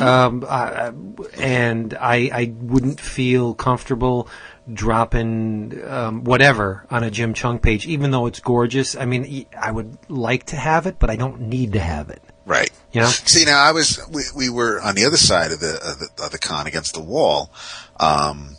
[0.00, 0.56] Um, I,
[0.88, 0.92] I-
[1.38, 4.28] and I, I wouldn't feel comfortable
[4.72, 8.96] dropping um, whatever on a Jim Cheung page, even though it's gorgeous.
[8.96, 12.22] I mean, I would like to have it, but I don't need to have it.
[12.46, 12.70] Right.
[12.92, 13.08] You know?
[13.08, 16.24] See, now I was, we, we were on the other side of the, of the,
[16.24, 17.52] of the con against the wall.
[17.98, 18.56] Um,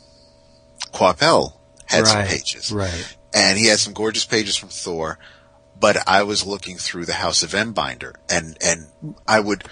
[0.91, 1.53] Coipel
[1.85, 2.71] had some pages.
[2.71, 3.17] right.
[3.33, 5.17] And he had some gorgeous pages from Thor,
[5.79, 9.63] but I was looking through the House of M binder and, and I would,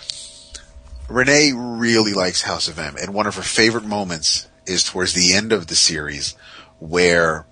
[1.10, 5.34] Renee really likes House of M and one of her favorite moments is towards the
[5.34, 6.36] end of the series
[6.80, 7.46] where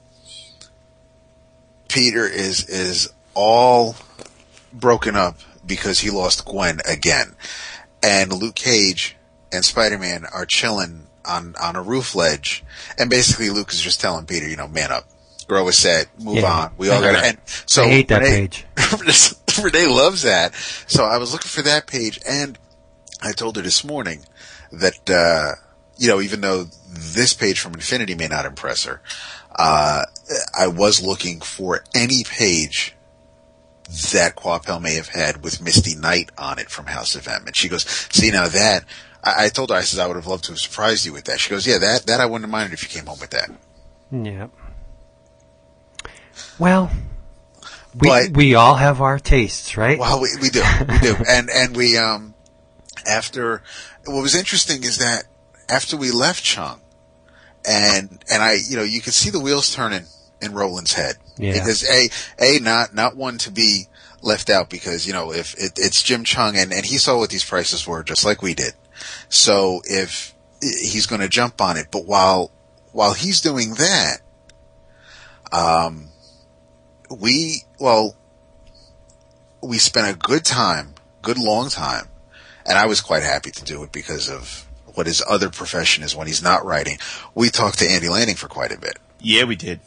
[1.90, 3.96] Peter is, is all
[4.72, 7.36] broken up because he lost Gwen again.
[8.02, 9.16] And Luke Cage
[9.52, 12.64] and Spider-Man are chilling on, on a roof ledge.
[13.00, 15.06] And basically Luke is just telling Peter, you know, man up,
[15.48, 16.52] grow a set, move Yeah.
[16.52, 16.72] on.
[16.78, 18.66] We all gotta, and so I hate that Renee- page.
[19.64, 20.54] Renee loves that.
[20.88, 22.58] So I was looking for that page and
[23.22, 24.26] I told her this morning
[24.72, 25.52] that, uh,
[25.98, 29.02] you know, even though this page from Infinity may not impress her,
[29.56, 30.04] uh,
[30.60, 32.96] I was looking for any page
[34.14, 37.44] that Coipel may have had with Misty Knight on it from House of M.
[37.46, 38.86] And she goes, see now that,
[39.24, 41.26] I, I told her, I says, I would have loved to have surprised you with
[41.26, 41.40] that.
[41.40, 43.50] She goes, yeah, that, that I wouldn't have minded if you came home with that.
[44.12, 44.48] Yeah.
[46.60, 46.92] Well,
[47.96, 50.00] we But- we all have our tastes, right?
[50.00, 52.34] Well, we, we do, we do, and and we um,
[53.08, 53.62] after
[54.06, 55.24] what was interesting is that
[55.70, 56.80] after we left Cheung,
[57.68, 60.06] and and I, you know, you could see the wheels turning
[60.44, 61.54] in Roland's head Yeah.
[61.54, 62.10] because a
[62.40, 63.88] a not not one to be
[64.22, 67.30] left out because you know if it, it's Jim Cheung and and he saw what
[67.30, 68.74] these prices were just like we did,
[69.30, 72.52] so if he's going to jump on it, but while
[72.92, 74.18] while he's doing that,
[75.52, 76.08] um,
[77.10, 78.16] we well
[79.62, 82.08] we spent a good time, good long time,
[82.66, 84.66] and I was quite happy to do it because of
[84.96, 86.98] what his other profession is when he's not writing.
[87.34, 89.00] We talked to Andy Lanning for quite a bit.
[89.20, 89.80] Yeah, we did.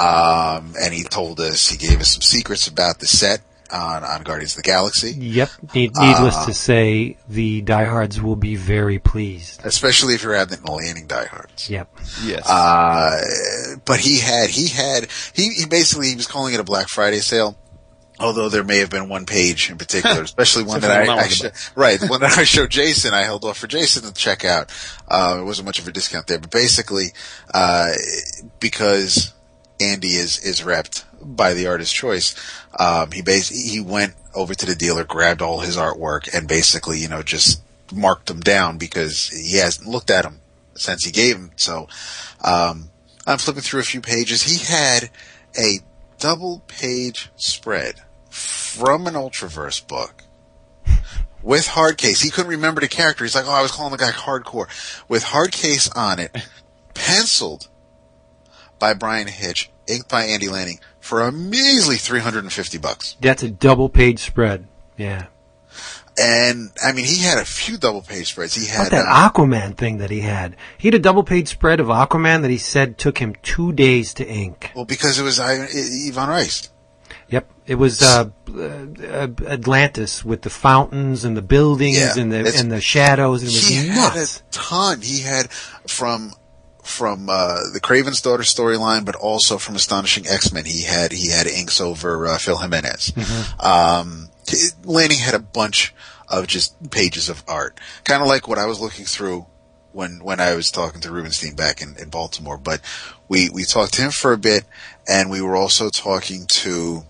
[0.00, 3.40] Um, and he told us, he gave us some secrets about the set
[3.72, 5.50] on, on Guardians of the Galaxy, Yep.
[5.74, 9.60] Need, needless Uh, to say, the diehards will be very pleased.
[9.64, 11.68] especially if you're having the Lanning diehards.
[11.70, 11.88] Yep.
[12.24, 12.48] Yes.
[12.48, 13.20] Uh,
[13.84, 17.18] but he had, he had, he, he basically, he was calling it a Black Friday
[17.20, 17.56] sale.
[18.18, 21.28] Although there may have been one page in particular, especially one that I, I I
[21.28, 24.12] sho- wanted right, the one that I showed Jason, I held off for Jason to
[24.12, 24.70] check out.
[25.08, 27.06] Uh, it wasn't much of a discount there, but basically,
[27.54, 27.92] uh,
[28.58, 29.32] because
[29.80, 32.34] Andy is, is repped by the artist choice,
[32.78, 36.98] um, he bas- he went over to the dealer, grabbed all his artwork, and basically,
[36.98, 37.62] you know, just
[37.92, 40.40] marked them down because he hasn't looked at them
[40.74, 41.50] since he gave them.
[41.56, 41.88] So,
[42.42, 42.90] um,
[43.26, 44.42] I'm flipping through a few pages.
[44.42, 45.10] He had
[45.58, 45.80] a
[46.18, 47.96] double page spread
[48.30, 50.24] from an Ultraverse book
[51.42, 52.22] with Hardcase.
[52.22, 53.24] He couldn't remember the character.
[53.24, 54.68] He's like, oh, I was calling the guy hardcore.
[55.08, 56.36] With Hardcase on it,
[56.94, 57.68] penciled
[58.80, 63.16] by Bryan Hitch, inked by Andy Lanning for a measly 350 bucks.
[63.20, 64.66] That's a double page spread.
[64.96, 65.26] Yeah.
[66.18, 68.54] And I mean, he had a few double page spreads.
[68.54, 70.56] He What had that uh, Aquaman thing that he had?
[70.76, 74.12] He had a double page spread of Aquaman that he said took him two days
[74.14, 74.72] to ink.
[74.74, 75.66] well because it was I,
[76.08, 76.68] Ivan Reis.
[77.28, 82.54] Yep, it was uh, uh, Atlantis with the fountains and the buildings Yeah, and the
[82.58, 83.42] and the shadows.
[83.42, 85.00] It was he had a ton.
[85.00, 86.32] He had from
[86.90, 90.64] from uh, the Kraven's Daughter storyline, but also from Astonishing X Men.
[90.64, 93.12] He had he had inks over uh, Phil Jimenez.
[93.58, 95.94] Um, t- Lanning had a bunch
[96.28, 99.46] of just pages of art, kind of like what I was looking through
[99.92, 102.58] when when I was talking to Rubinstein back in, in Baltimore.
[102.58, 102.80] But
[103.28, 104.64] we we talked to him for a bit,
[105.08, 107.04] and we were also talking to.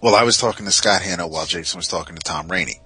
[0.00, 2.80] Well, I was talking to Scott Hanna while Jason was talking to Tom Raney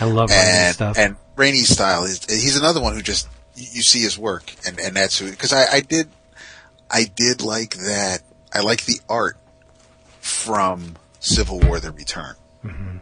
[0.00, 0.96] I love and stuff.
[0.98, 3.28] and Raney's style is he's another one who just
[3.60, 6.08] you see his work and and that's who because I, I did
[6.90, 8.22] I did like that
[8.52, 9.36] I like the art
[10.20, 12.34] from Civil War: The Return.
[12.64, 12.98] Um,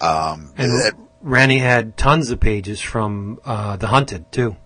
[0.00, 0.60] Mm-hmm.
[0.60, 4.56] and that- Randy had tons of pages from uh, The Hunted too.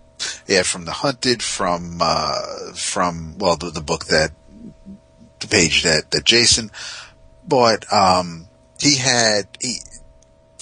[0.45, 4.31] yeah, from the Hunted, from uh, from well the the book that
[5.39, 6.69] the page that that Jason
[7.47, 7.85] bought.
[7.93, 8.47] Um,
[8.81, 9.77] he had he.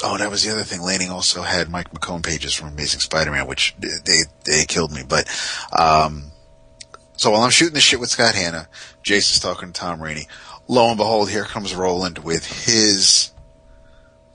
[0.03, 0.82] Oh, that was the other thing.
[0.82, 5.02] Lanning also had Mike McKone pages from Amazing Spider-Man, which they they killed me.
[5.07, 5.28] But
[5.78, 6.32] um,
[7.15, 8.68] so while I'm shooting the shit with Scott Hanna,
[9.03, 10.28] Jason's talking to Tom Raney.
[10.68, 13.32] Lo and behold, here comes Roland with his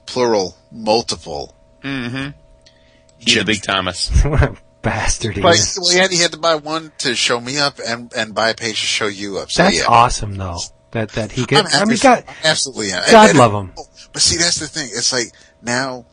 [0.05, 1.55] plural, multiple.
[1.81, 4.09] He's a big Thomas.
[4.23, 5.79] what a bastard he is.
[5.81, 8.49] well, he had, he had to buy one to show me up and and buy
[8.49, 9.49] a page to show you up.
[9.51, 10.59] So That's yeah, awesome though.
[10.91, 11.65] That that he I'm.
[11.73, 12.89] I mean, God, absolutely.
[12.89, 13.05] yeah.
[13.09, 13.71] God And- love him.
[13.77, 14.89] oh, But see, that's the thing.
[14.91, 15.27] It's like
[15.63, 16.05] now,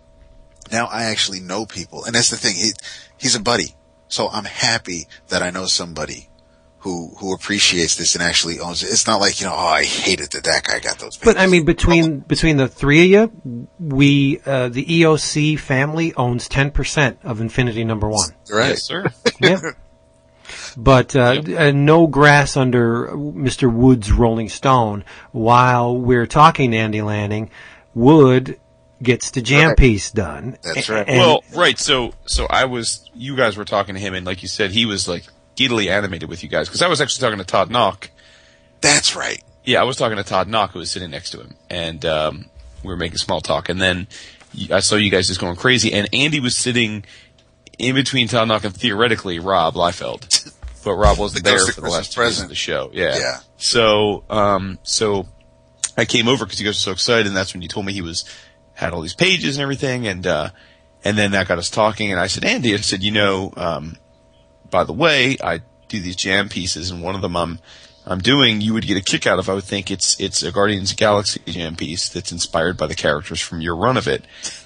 [0.70, 2.54] now I actually know people, and that's the thing.
[2.54, 2.72] He
[3.18, 3.74] he's a buddy,
[4.08, 6.28] so I'm happy that I know somebody
[6.80, 8.86] who who appreciates this and actually owns it.
[8.86, 11.16] It's not like you know, oh, I hated that that guy got those.
[11.18, 16.48] But I mean, between between the three of you, we uh, the EOC family owns
[16.48, 18.30] ten percent of Infinity Number One.
[18.50, 18.70] right?
[18.70, 19.06] Yes, sir.
[19.40, 19.58] Yeah.
[20.76, 23.72] But uh, uh, no grass under Mr.
[23.72, 25.04] Wood's Rolling Stone.
[25.32, 27.50] While we're talking to Andy Lanning,
[27.94, 28.59] Wood
[29.02, 29.76] gets the jam Right.
[29.78, 30.56] piece done.
[30.62, 31.08] That's right.
[31.08, 31.78] and- well, right.
[31.78, 33.08] So, so I was.
[33.14, 35.24] You guys were talking to him, and like you said, he was like
[35.56, 38.08] giddily animated with you guys because I was actually talking to Todd Nauck.
[38.80, 39.42] That's right.
[39.64, 42.46] Yeah, I was talking to Todd Nauck, who was sitting next to him, and um,
[42.82, 43.68] we were making small talk.
[43.68, 44.06] And then
[44.72, 47.04] I saw you guys just going crazy, and Andy was sitting
[47.78, 50.52] in between Todd Nauck and theoretically Rob Liefeld,
[50.84, 52.44] but Rob wasn't The there for the last Christmas two years present.
[52.44, 52.90] of the show.
[52.94, 53.16] Yeah.
[53.18, 53.38] Yeah.
[53.58, 55.28] So, um, so
[55.96, 57.92] I came over because you guys were so excited, and that's when you told me
[57.92, 58.24] he was
[58.80, 60.50] had all these pages and everything, and uh,
[61.04, 63.96] and then that got us talking, and I said, Andy, I said, you know, um,
[64.70, 67.58] by the way, I do these jam pieces, and one of them I'm
[68.06, 69.48] I'm doing, you would get a kick out of.
[69.48, 72.94] I would think it's it's a Guardians of Galaxy jam piece that's inspired by the
[72.94, 74.24] characters from your run of it.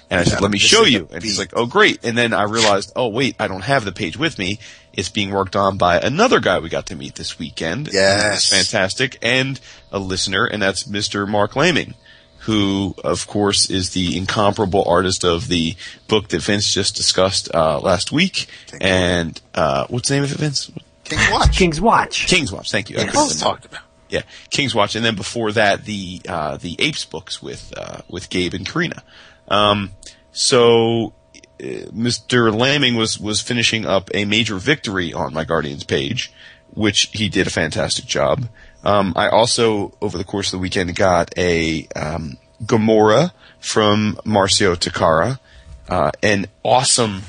[0.09, 1.09] And I said, let me show you.
[1.11, 2.05] And he's like, oh great.
[2.05, 4.59] And then I realized, oh wait, I don't have the page with me.
[4.93, 7.89] It's being worked on by another guy we got to meet this weekend.
[7.91, 8.49] Yes.
[8.49, 9.59] Fantastic, and
[9.91, 11.27] a listener, and that's Mr.
[11.27, 11.95] Mark Laming,
[12.45, 15.75] who, of course, is the incomparable artist of the
[16.07, 18.47] book that Vince just discussed uh, last week.
[18.81, 20.71] And uh, what's the name of it, Vince?
[21.03, 21.57] King's Watch.
[21.57, 22.27] King's Watch.
[22.27, 22.71] King's Watch.
[22.71, 22.97] Thank you.
[22.97, 23.11] I Yes.
[23.11, 23.81] couldn't Both talked about.
[24.09, 28.29] Yeah, King's Watch, and then before that, the uh, the Apes books with uh, with
[28.29, 29.01] Gabe and Corina.
[29.47, 29.91] Um,
[30.31, 31.13] so
[31.59, 32.55] uh, Mr.
[32.55, 36.31] Laming was was finishing up a major victory on my Guardians page,
[36.73, 38.47] which he did a fantastic job.
[38.85, 44.75] Um, I also, over the course of the weekend, got a um, Gamora from Marcio
[44.75, 45.39] Takara,
[45.89, 47.23] uh, an awesome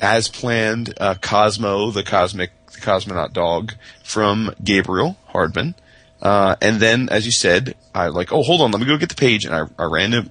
[0.00, 3.74] as planned, uh, Cosmo, the cosmic, the cosmonaut dog
[4.04, 5.74] from Gabriel Hardman.
[6.20, 9.10] Uh, and then, as you said, I like, oh, hold on, let me go get
[9.10, 9.44] the page.
[9.44, 10.30] And I, I ran to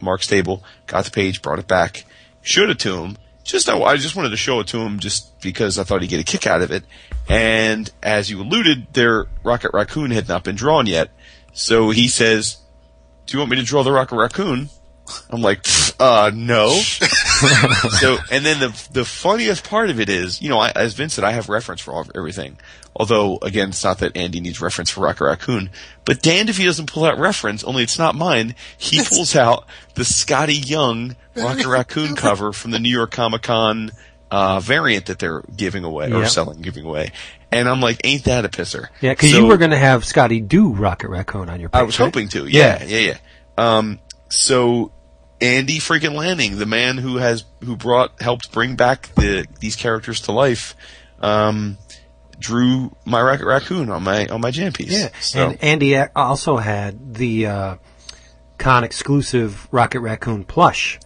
[0.00, 2.04] Mark's table, got the page, brought it back,
[2.42, 3.18] showed it to him.
[3.44, 6.08] Just, I, I just wanted to show it to him just because I thought he'd
[6.08, 6.84] get a kick out of it.
[7.28, 11.10] And as you alluded, their Rocket Raccoon had not been drawn yet.
[11.52, 12.58] So he says,
[13.26, 14.68] do you want me to draw the Rocket Raccoon?
[15.30, 15.66] I'm like,
[16.00, 16.70] uh, no.
[18.00, 21.14] so, and then the the funniest part of it is, you know, I, as Vince
[21.14, 22.58] said, I have reference for all, everything.
[22.94, 25.70] Although, again, it's not that Andy needs reference for Rocket Raccoon,
[26.04, 27.62] but damned if he doesn't pull out reference.
[27.62, 28.54] Only it's not mine.
[28.78, 33.92] He pulls out the Skottie Young Rocket Raccoon cover from the New York Comic Con
[34.30, 36.28] uh, variant that they're giving away or Yep.
[36.28, 37.12] selling, giving away.
[37.52, 38.88] And I'm like, ain't that a pisser?
[39.00, 41.78] Yeah, because So- you were going to have Skottie do Rocket Raccoon on your page.
[41.78, 42.06] I was right?
[42.06, 42.46] hoping to.
[42.46, 42.98] Yeah, Yeah.
[42.98, 43.18] yeah, yeah.
[43.78, 43.98] Um,
[44.28, 44.92] so
[45.40, 50.20] Andy freaking Lanning, the man who has who brought helped bring back the these characters
[50.22, 50.74] to life,
[51.20, 51.78] um,
[52.38, 54.92] drew my Rocket Raccoon on my on my jam piece.
[54.92, 57.74] Yeah, So, and Andy also had the uh,
[58.58, 60.98] con exclusive Rocket Raccoon plush,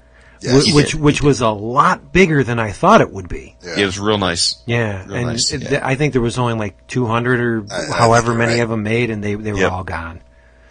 [0.42, 0.72] Yes.
[0.74, 3.56] which which was a lot bigger than I thought it would be.
[3.62, 4.62] yeah, it was real nice.
[4.66, 5.80] Yeah, Real and nice, it- yeah.
[5.82, 8.62] I think there was only like 200 or I- I however think many right.
[8.62, 9.72] of them made, and they they were Yep.
[9.72, 10.22] all gone.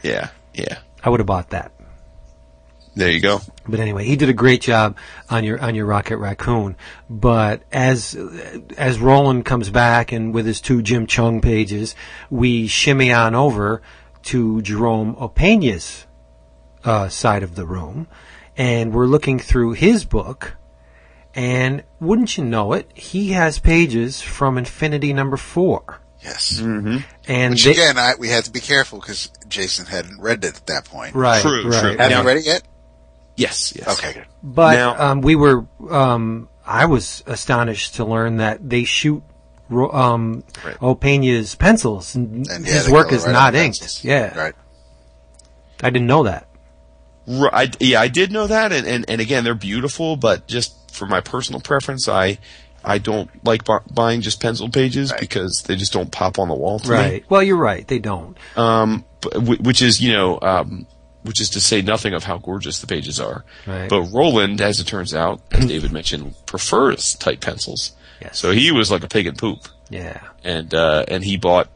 [0.02, 0.80] Yeah, yeah.
[1.04, 1.72] I would have bought that.
[2.96, 3.42] There you go.
[3.68, 4.98] But anyway, he did a great job
[5.30, 6.76] on your on your Rocket Raccoon.
[7.10, 8.18] But as
[8.78, 11.96] as Roland comes back and with his two Jim Cheung pages,
[12.32, 13.82] we shimmy on over
[14.24, 16.08] to Jerome Opena's
[16.84, 18.08] uh, side of the room,
[18.60, 20.56] and we're looking through his book.
[21.34, 26.02] And wouldn't you know it, he has pages from Infinity number four.
[26.22, 26.60] Yes.
[26.60, 27.04] And
[27.52, 30.68] Which they- again, I, we had to be careful because Jason hadn't read it at
[30.68, 31.16] that point.
[31.16, 31.80] right, True, right.
[31.80, 31.98] true.
[31.98, 32.64] Have Now- you read it yet?
[33.38, 33.88] Yes, yes.
[33.98, 34.26] Okay, good.
[34.44, 39.24] But Now- um, we were, um, I was astonished to learn that they shoot
[39.70, 40.76] ro- um, Right.
[40.82, 43.80] Opena's pencils, and, And his they work is right not inked.
[43.80, 44.04] pencils.
[44.04, 44.56] Yeah, Right.
[45.82, 46.49] I didn't know that.
[47.30, 51.06] I, yeah, I did know that, and, and, and again, they're beautiful, but just for
[51.06, 52.40] my personal preference, I
[52.84, 55.20] I don't like bu- buying just pencil pages Right.
[55.20, 56.96] because they just don't pop on the wall to me.
[56.96, 57.26] Right.
[57.30, 57.86] Well, you're right.
[57.88, 58.38] They don't.
[58.56, 60.88] um, b- wh- which is you know, um,
[61.24, 63.44] which is to say nothing of how gorgeous the pages are.
[63.68, 63.90] Right.
[63.90, 67.92] But Roland, as it turns out, as David mentioned, prefers tight pencils.
[68.22, 68.40] Yes.
[68.40, 70.22] So he was like a pig in poop, Yeah.
[70.44, 71.70] and uh, and he bought.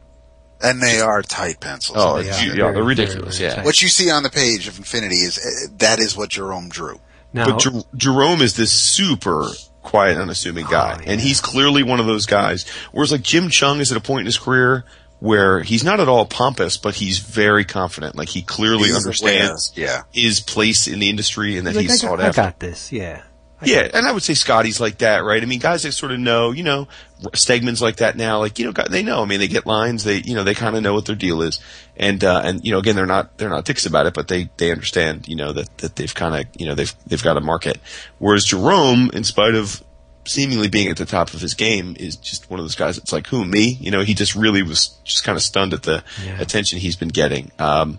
[0.64, 1.98] And they are tight pencils.
[2.00, 3.38] Oh, They it's- are yeah, they're ridiculous.
[3.38, 3.62] very yeah.
[3.64, 6.98] What you see on the page of Infinity is uh, that is what Jerome drew.
[7.32, 9.46] Now, But Jer- Jerome is this super
[9.82, 12.64] quiet, unassuming guy, Oh, and he's clearly one of those guys.
[12.92, 14.84] Whereas like Jim Cheung is at a point in his career
[15.20, 18.14] where he's not at all pompous, but he's very confident.
[18.16, 20.02] Like he clearly He's understands aware, yeah.
[20.12, 22.42] his place in the industry and that like, he's I, sought got, I after.
[22.42, 22.92] got this.
[22.92, 23.22] Yeah.
[23.64, 25.42] I Yeah, and I would say Scotty's like that, right?
[25.42, 26.88] I mean, guys that sort of know, you know,
[27.32, 28.38] Stegman's like that now.
[28.38, 29.22] Like, you know, they know.
[29.22, 30.04] I mean, they get lines.
[30.04, 31.60] They, you know, they kind of know what their deal is.
[31.96, 34.50] And, uh, and, you know, again, they're not, they're not dicks about it, but they,
[34.58, 37.40] they understand, you know, that, that they've kind of, you know, they've, they've got a
[37.40, 37.78] market.
[38.18, 39.82] Whereas Jerome, in spite of
[40.26, 43.12] seemingly being at the top of his game, is just one of those guys that's
[43.12, 43.76] like, who, me?
[43.80, 46.40] You know, he just really was just kind of stunned at the Yeah.
[46.40, 47.52] attention he's been getting.
[47.58, 47.98] Um,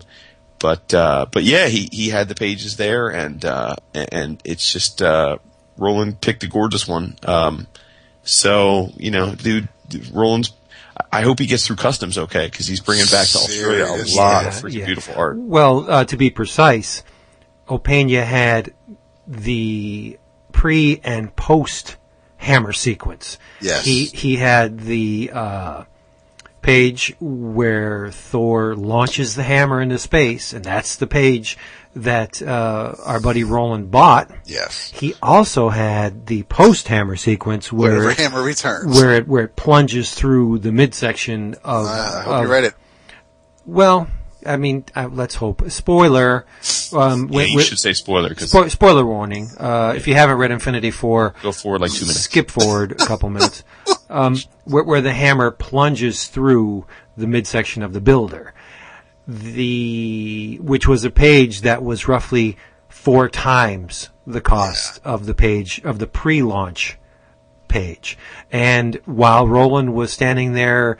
[0.58, 5.02] but uh, but yeah, he, he had the pages there, and uh, and it's just
[5.02, 5.36] uh,
[5.78, 7.16] Roland picked a gorgeous one.
[7.24, 7.66] Um,
[8.22, 10.52] so you know, dude, dude, Roland's.
[11.12, 14.18] I hope he gets through customs okay because he's bringing back to Australia a Seriously.
[14.18, 14.86] lot of freaking yeah.
[14.86, 15.36] beautiful art.
[15.36, 17.02] Well, uh, to be precise,
[17.68, 18.72] Opena had
[19.26, 20.18] the
[20.52, 21.96] pre and post
[22.38, 23.38] hammer sequence.
[23.60, 23.84] Yes.
[23.84, 25.84] He he had the uh,
[26.62, 31.58] page where Thor launches the hammer into space, and that's the page
[31.96, 34.30] that uh, our buddy Roland bought.
[34.44, 34.90] Yes.
[34.94, 38.94] He also had the post hammer sequence where Wherever it, Hammer returns.
[39.00, 41.86] where it where it plunges through the midsection of.
[41.86, 42.74] Uh, I hope of- you read it.
[43.64, 44.08] well,
[44.44, 45.68] I mean, uh, let's hope.
[45.70, 46.46] Spoiler.
[46.92, 49.50] Um, Yeah, when- you when- should say spoiler spo- spoiler warning.
[49.58, 52.20] Uh, if you haven't read Infinity Four, go forward like two minutes.
[52.20, 53.64] skip forward a couple minutes.
[54.08, 56.86] Um, where, where the hammer plunges through
[57.16, 58.54] the midsection of the builder.
[59.26, 62.56] The which was a page that was roughly
[62.88, 66.98] four times the cost of the page of the pre-launch
[67.68, 68.16] page.
[68.50, 70.98] And while Roland was standing there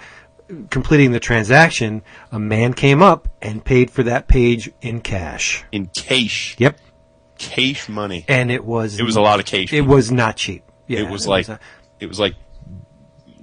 [0.71, 5.65] completing the transaction, a man came up and paid for that page in cash.
[5.73, 6.57] In cash.
[6.59, 6.79] Yep.
[7.39, 8.25] Cash money.
[8.29, 9.73] And it was It was a lot of cash.
[9.73, 10.65] It was not cheap.
[10.87, 11.61] Yeah, it was like not-
[11.99, 12.35] it was like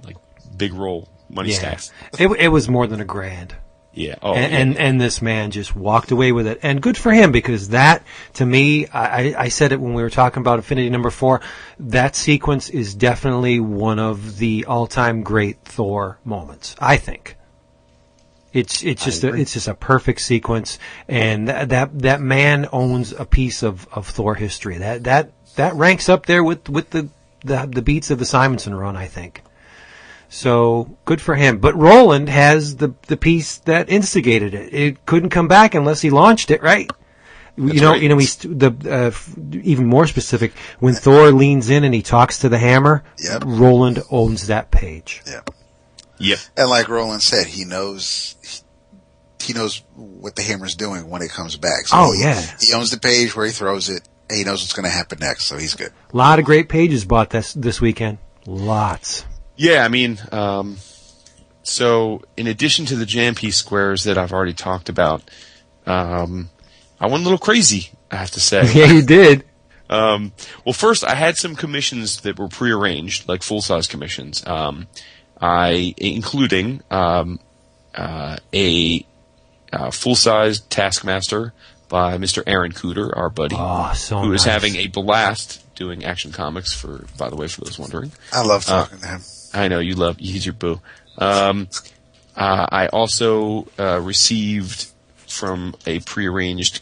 [0.04, 0.16] like
[0.56, 1.58] big roll money yeah.
[1.58, 1.92] stacks.
[2.18, 3.54] It, it was more than a grand.
[3.94, 4.16] Yeah.
[4.22, 4.58] Oh, and, yeah.
[4.58, 8.02] and and this man just walked away with it, and good for him because that,
[8.34, 11.40] to me, I, I- said it when we were talking about Infinity Number Four.
[11.78, 16.74] That sequence is definitely one of the all-time great Thor moments.
[16.80, 17.36] I think.
[18.52, 23.12] It's it's just a, it's just a perfect sequence, and that, that that man owns
[23.12, 24.78] a piece of, of Thor history.
[24.78, 27.08] That that that ranks up there with with the
[27.44, 28.96] the, the beats of the Simonson run.
[28.96, 29.42] I think.
[30.34, 31.58] So good for him.
[31.58, 34.74] But Roland has the the piece that instigated it.
[34.74, 36.90] It couldn't come back unless he launched it, right?
[37.56, 38.02] you know, right.
[38.02, 39.32] you know, he's the uh, f-
[39.62, 40.52] even more specific.
[40.80, 43.44] When Thor leans in and he talks to the hammer, Yep.
[43.46, 45.22] Roland owns that page.
[45.24, 45.42] Yeah.
[46.18, 46.36] yeah.
[46.56, 48.34] And like Roland said, he knows
[49.40, 51.86] he knows what the hammer's doing when it comes back.
[51.86, 52.42] So Oh, he, yeah.
[52.58, 54.02] he owns the page where he throws it.
[54.28, 55.92] And he knows what's going to happen next, so he's good.
[56.12, 58.18] A lot of great pages bought this this weekend.
[58.46, 59.24] Lots.
[59.56, 60.78] Yeah, I mean, um,
[61.62, 65.22] so in addition to the jam piece squares that I've already talked about,
[65.86, 66.50] um,
[67.00, 68.62] I went a little crazy, I have to say.
[68.74, 69.44] Yeah, you did.
[69.90, 70.32] Um,
[70.64, 74.44] well, first, I had some commissions that were prearranged, like full size commissions.
[74.46, 74.86] Um,
[75.40, 77.38] I, including um,
[77.94, 79.06] uh, a
[79.72, 81.52] uh, full size Taskmaster
[81.88, 82.42] by Mr.
[82.46, 84.52] Aaron Kuder, our buddy, Oh, so who is nice.
[84.54, 86.72] having a blast doing action comics.
[86.72, 88.10] For by the way, for those wondering.
[88.32, 89.20] I love talking to him.
[89.54, 90.80] I know you love he's your boo.
[91.18, 91.68] Um,
[92.36, 94.90] uh, I also uh, received
[95.26, 96.80] from a prearranged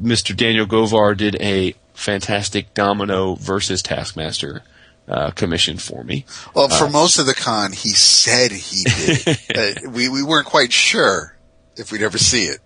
[0.00, 0.36] Mr.
[0.36, 4.62] Daniel Govar did a fantastic Domino versus Taskmaster
[5.08, 6.24] uh, commission for me.
[6.54, 9.38] Well, for most of the con, he said he did.
[9.86, 11.36] uh, we we weren't quite sure
[11.76, 12.60] if we'd ever see it.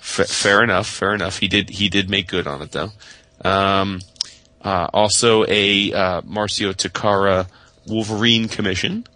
[0.00, 1.38] F- fair enough, fair enough.
[1.38, 2.90] He did he did make good on it though.
[3.44, 4.00] Um,
[4.62, 7.46] uh, also a uh, Marcio Takara
[7.86, 9.06] Wolverine commission,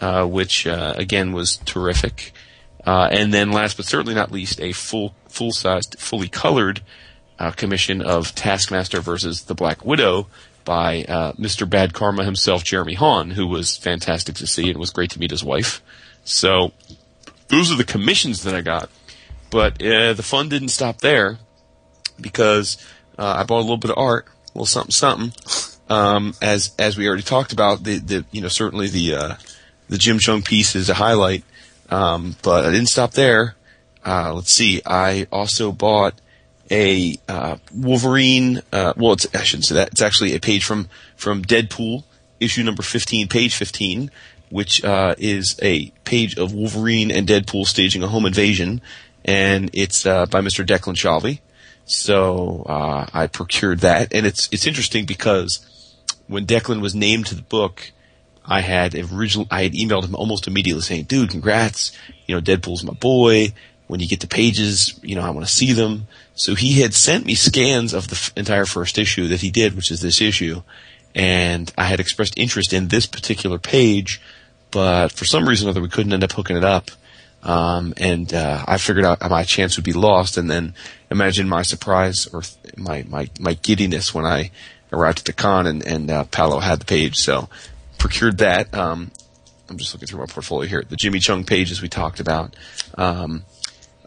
[0.00, 2.32] uh, which uh, again was terrific.
[2.86, 6.80] Uh, and then last but certainly not least, a full full sized, fully colored
[7.38, 10.28] uh, commission of Taskmaster versus the Black Widow
[10.64, 11.04] by
[11.38, 11.68] Mr.
[11.68, 15.18] Bad Karma himself, Jeremy Haun, who was fantastic to see and it was great to
[15.18, 15.82] meet his wife.
[16.22, 16.72] So
[17.48, 18.90] those are the commissions that I got.
[19.50, 21.38] But uh, the fun didn't stop there
[22.20, 22.78] because
[23.18, 25.32] uh, I bought a little bit of art, a little something, something.
[25.90, 29.34] Um, as as we already talked about, the, the you know certainly the uh,
[29.88, 31.44] the Jim Cheung piece is a highlight.
[31.90, 33.56] Um, but I didn't stop there.
[34.06, 34.80] Uh, let's see.
[34.86, 36.14] I also bought
[36.70, 38.62] a uh, Wolverine.
[38.72, 39.88] Uh, well, it's, I shouldn't say that.
[39.88, 42.04] It's actually a page from from Deadpool,
[42.38, 44.10] issue number fifteen, page fifteen,
[44.48, 48.80] which uh, is a page of Wolverine and Deadpool staging a home invasion,
[49.24, 50.64] and it's uh, by Mr.
[50.64, 51.40] Declan Shalvey.
[51.84, 55.66] So uh, I procured that, and it's it's interesting because
[56.30, 57.90] when Declan was named to the book,
[58.46, 61.92] I had original I had emailed him almost immediately saying, "Dude, congrats!
[62.26, 63.52] You know, Deadpool's my boy.
[63.88, 66.94] When you get the pages, you know, I want to see them." So he had
[66.94, 70.20] sent me scans of the f- entire first issue that he did, which is this
[70.20, 70.62] issue,
[71.14, 74.20] and I had expressed interest in this particular page,
[74.70, 76.90] but for some reason or other we couldn't end up hooking it up.
[77.42, 80.74] Um, and uh, I figured out my chance would be lost, and then
[81.10, 84.50] imagine my surprise or th- my, my my giddiness when I
[84.92, 87.16] arrived at the con and and uh, Palo had the page.
[87.16, 87.48] So
[87.98, 88.74] procured that.
[88.74, 89.10] Um,
[89.68, 90.84] I'm just looking through my portfolio here.
[90.88, 92.56] The Jimmy Cheung pages we talked about.
[92.98, 93.44] Um,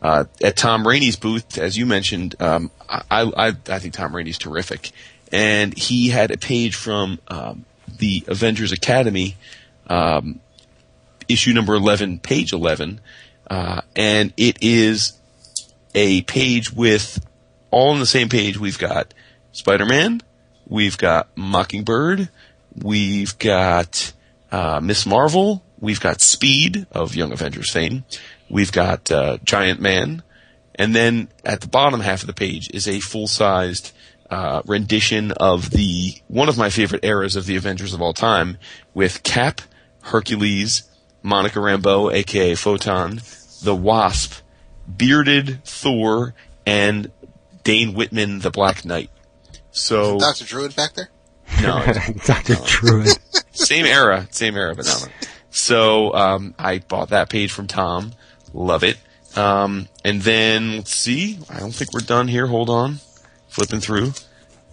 [0.02, 4.38] uh, at Tom Raney's booth, as you mentioned, um, I, I I think Tom Raney's
[4.38, 4.92] terrific,
[5.32, 7.66] and he had a page from um,
[8.00, 9.38] the Avengers Academy
[9.88, 10.42] um,
[11.30, 13.00] issue number 11, page 11,
[13.50, 15.14] uh, and it is
[15.96, 17.26] a page with
[17.72, 18.60] all on the same page.
[18.60, 19.14] We've got
[19.54, 20.22] Spider-Man,
[20.74, 22.30] we've got Mockingbird,
[22.82, 24.12] we've got
[24.52, 28.06] uh, Miss Marvel, we've got Speed of Young Avengers fame,
[28.50, 30.24] we've got uh, Giant Man,
[30.74, 33.92] and then at the bottom half of the page is a full-sized
[34.32, 38.58] uh, rendition of the one of my favorite eras of the Avengers of all time,
[38.96, 39.62] with Cap,
[40.02, 40.90] Hercules,
[41.22, 43.22] Monica Rambeau, aka Photon,
[43.62, 44.42] the Wasp,
[44.98, 46.34] bearded Thor,
[46.66, 47.12] and
[47.64, 49.12] Dane Whitman, the Black Knight.
[49.74, 51.10] So Doctor Druid back there.
[51.62, 51.84] no,
[52.26, 52.56] Dr.
[52.66, 53.10] Druid.
[53.52, 54.96] same era, same era, but no.
[55.50, 58.14] So um, I bought that page from Tom.
[58.54, 58.98] Love it.
[59.36, 61.40] Um, and then let's see.
[61.50, 62.48] I don't think we're done here.
[62.48, 63.00] Hold on,
[63.48, 64.14] flipping through.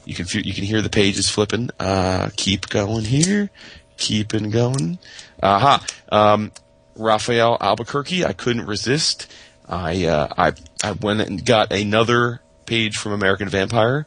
[0.04, 1.70] You can you can hear the pages flipping.
[1.78, 3.50] Uh, keep going here.
[3.96, 4.98] Keeping going.
[5.42, 5.84] Aha.
[6.10, 6.52] Um,
[6.96, 8.24] Rafael Albuquerque.
[8.24, 9.30] I couldn't resist.
[9.68, 10.52] I uh, I
[10.82, 14.06] I went and got another page from American Vampire.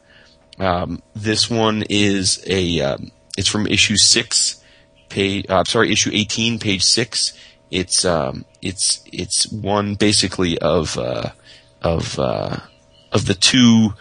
[0.58, 4.62] Um, this one is a um, it's from issue six,
[5.08, 5.46] page.
[5.48, 7.36] Uh, sorry, issue eighteen, page six.
[7.70, 11.30] It's um, it's it's one basically of uh,
[11.82, 12.58] of uh,
[13.12, 13.94] of the two,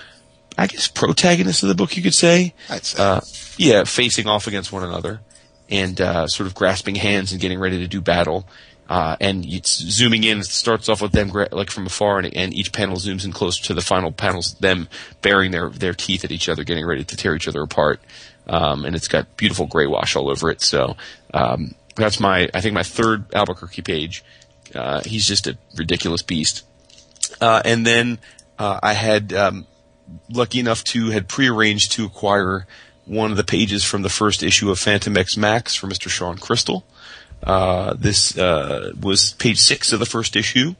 [0.57, 1.97] I guess, protagonists of the book.
[1.97, 3.01] You could say, say.
[3.01, 3.21] uh,
[3.57, 5.21] yeah, facing off against one another
[5.69, 8.45] and uh, sort of grasping hands and getting ready to do battle.
[8.89, 10.39] Uh, and it's zooming in.
[10.39, 13.63] It starts off with them like from afar, and, and each panel zooms in closer
[13.65, 14.55] to the final panels.
[14.55, 14.89] Them
[15.21, 18.01] baring their their teeth at each other, getting ready to tear each other apart.
[18.45, 20.61] Um, and it's got beautiful gray wash all over it.
[20.61, 20.97] So
[21.33, 24.23] um, that's my I think my third Albuquerque page.
[24.75, 26.65] Uh, he's just a ridiculous beast.
[27.39, 28.19] Uh, and then
[28.59, 29.65] uh, I had um,
[30.29, 32.67] lucky enough to had prearranged to acquire
[33.05, 36.09] one of the pages from the first issue of Phantom X Max for Mr.
[36.09, 36.85] Shawn Crystal.
[37.43, 40.75] Uh, this uh, was page six of the first issue,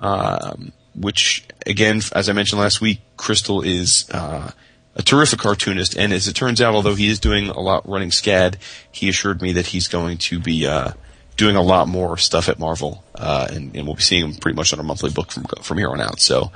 [0.00, 4.50] um, which again, as I mentioned last week, Crystal is uh,
[4.96, 8.10] a terrific cartoonist, and as it turns out, although he is doing a lot running
[8.10, 8.56] SCAD,
[8.90, 10.92] he assured me that he's going to be uh,
[11.36, 14.56] doing a lot more stuff at Marvel, uh, and, and we'll be seeing him pretty
[14.56, 16.20] much on a monthly book from from here on out.
[16.20, 16.50] So,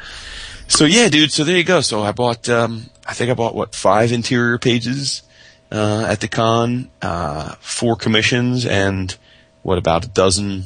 [0.66, 1.32] so yeah, dude.
[1.32, 1.80] So there you go.
[1.80, 5.22] So I bought, um, I think I bought what five interior pages
[5.70, 9.16] uh, at the con, uh, four commissions, and
[9.62, 10.64] what about a dozen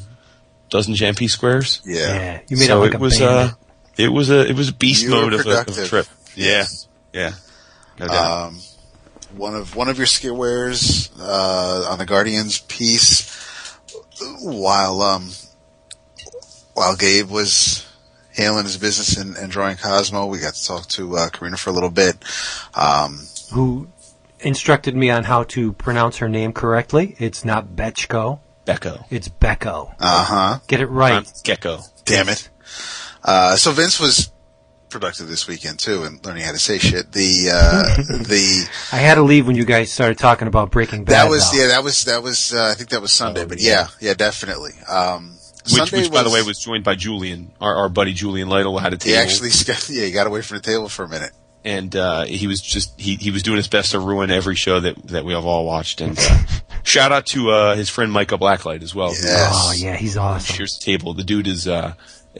[0.71, 1.81] dozen Jampy squares?
[1.85, 1.97] yeah.
[1.97, 3.53] Yeah, you made so it like it a was bandit.
[3.53, 3.57] uh,
[3.97, 6.07] it was a it was a beast You mode of a, of a trip.
[6.35, 6.65] Yeah,
[7.13, 7.33] yeah,
[7.99, 8.47] no doubt.
[8.49, 8.61] Um,
[9.37, 13.31] one of one of your scarewares uh, on the Guardians piece,
[14.43, 15.31] while um,
[16.75, 17.87] while Gabe was
[18.35, 21.71] handling his business and, and drawing Cosmo, we got to talk to uh, Corina for
[21.71, 22.17] a little bit.
[22.75, 23.21] Um,
[23.53, 23.89] who
[24.41, 27.17] instructed me on how to pronounce her name correctly.
[27.19, 28.41] It's not Betchko.
[28.67, 29.95] Becco, It's Becco.
[30.01, 30.59] uh huh.
[30.67, 31.27] Get it right.
[31.45, 31.81] Gecko.
[32.05, 32.49] Damn it.
[33.23, 34.31] Uh, so Vince was
[34.89, 37.13] productive this weekend too, and learning how to say shit.
[37.13, 41.13] The uh, the I had to leave when you guys started talking about Breaking Bad.
[41.25, 41.59] that was though.
[41.61, 43.89] yeah that was that was uh, I think that was Sunday, Oh, but yeah.
[44.01, 44.73] yeah yeah definitely.
[44.89, 45.31] Um,
[45.65, 48.79] Which, Sunday which by the way, was joined by Julian, our, our buddy Julian Lytle
[48.79, 49.11] had a table.
[49.11, 51.33] he table, actually yeah he got away from the table for a minute.
[51.67, 54.81] And uh, he was just he, he was doing his best to ruin every show
[54.81, 56.01] that that we have all watched.
[56.01, 56.43] And uh,
[56.85, 59.09] shout out to uh, his friend Micah Blacklight as well.
[59.11, 59.51] Yes.
[59.55, 60.55] Oh yeah, he's awesome.
[60.55, 61.13] shares the table.
[61.13, 61.95] The dude is uh,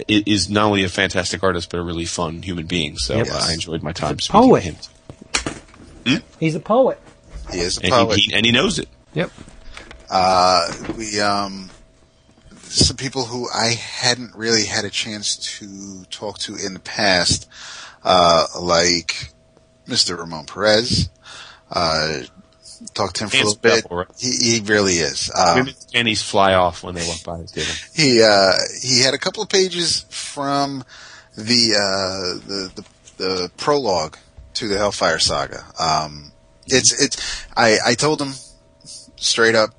[0.09, 2.97] is not only a fantastic artist but a really fun human being.
[2.97, 3.27] So Yep.
[3.31, 4.61] uh, I enjoyed my time speaking Poet.
[4.63, 6.23] to him.
[6.39, 7.01] He's a poet.
[7.51, 8.17] He is a And poet.
[8.17, 8.89] he, he, and he knows it.
[9.15, 9.31] Yep.
[10.09, 11.69] Uh, we um,
[12.63, 17.49] some people who I hadn't really had a chance to talk to in the past,
[18.07, 19.33] uh, like
[19.87, 20.17] Mr.
[20.19, 21.11] Ramon Perez.
[21.71, 22.21] Uh,
[22.95, 23.87] talked to him for a little bit.
[23.91, 24.07] right?
[24.19, 25.31] He, he really is.
[25.37, 27.69] Um, Women's panties fly off when they walk by his table.
[27.95, 30.85] he uh, he had a couple of pages from
[31.37, 32.85] the uh, the, the
[33.17, 34.17] the prologue
[34.55, 35.65] to the Hellfire Saga.
[35.79, 36.33] Um,
[36.67, 38.33] it's it's I I told him
[39.17, 39.71] straight up,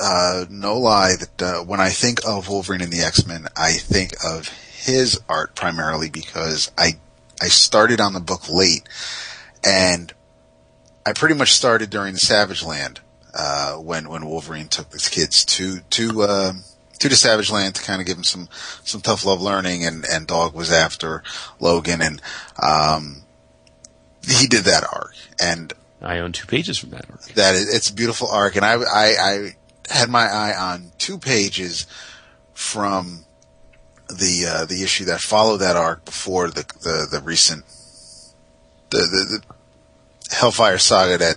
[0.00, 3.72] uh, no lie, that uh, when I think of Wolverine and the X Men, I
[3.72, 6.92] think of his art primarily because I
[7.42, 8.88] I started on the book late,
[9.64, 10.12] and
[11.04, 13.00] I pretty much started during the Savage Land
[13.34, 16.52] uh, when when Wolverine took his kids to to uh,
[17.00, 18.48] to the Savage Land to kind of give him some
[18.84, 21.24] some tough love learning, and and Dog was after
[21.58, 22.22] Logan, and
[22.62, 23.24] um,
[24.24, 27.22] he did that arc, and I own two pages from that arc.
[27.34, 29.56] that is, it's a beautiful arc, and I, I I
[29.88, 31.88] had my eye on two pages
[32.54, 33.24] from
[34.18, 37.64] the uh, the issue that followed that arc before the the, the recent
[38.90, 41.36] the, the the Hellfire saga that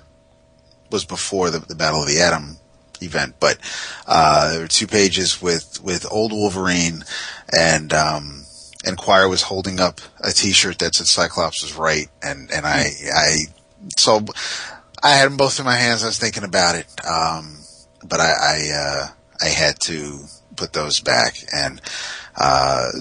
[0.92, 2.58] was before the, the Battle of the Atom
[3.02, 3.58] event, but
[4.08, 7.04] uh, there were two pages with with old Wolverine
[7.52, 8.46] and um,
[8.86, 12.92] and Quire was holding up a T-shirt that said Cyclops was right, and and I
[13.14, 13.38] I
[13.98, 14.26] so
[15.04, 16.04] I had them both in my hands.
[16.04, 17.58] I was thinking about it, um,
[18.04, 19.08] but I I, uh,
[19.42, 20.20] I had to
[20.56, 21.82] put those back, and
[22.38, 22.92] uh,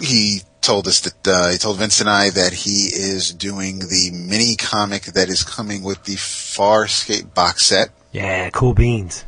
[0.00, 4.10] he told us that uh, he told Vince and I that he is doing the
[4.12, 7.88] mini comic that is coming with the Farscape box set.
[8.12, 9.24] Yeah, cool beans.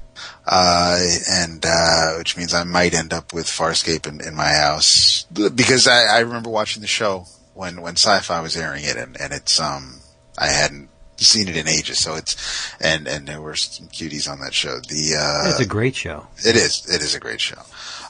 [0.47, 0.99] Uh,
[1.31, 5.89] and, uh, which means I might end up with Farscape in, in my house because
[5.89, 9.59] I, I remember watching the show when, when sci-fi was airing it and, and it's,
[9.59, 10.01] um,
[10.39, 11.99] I hadn't seen it in ages.
[11.99, 14.77] So it's, and, and there were some cuties on that show.
[14.81, 16.27] The, uh, It's a great show.
[16.39, 16.87] it is.
[16.93, 17.61] It is a great show.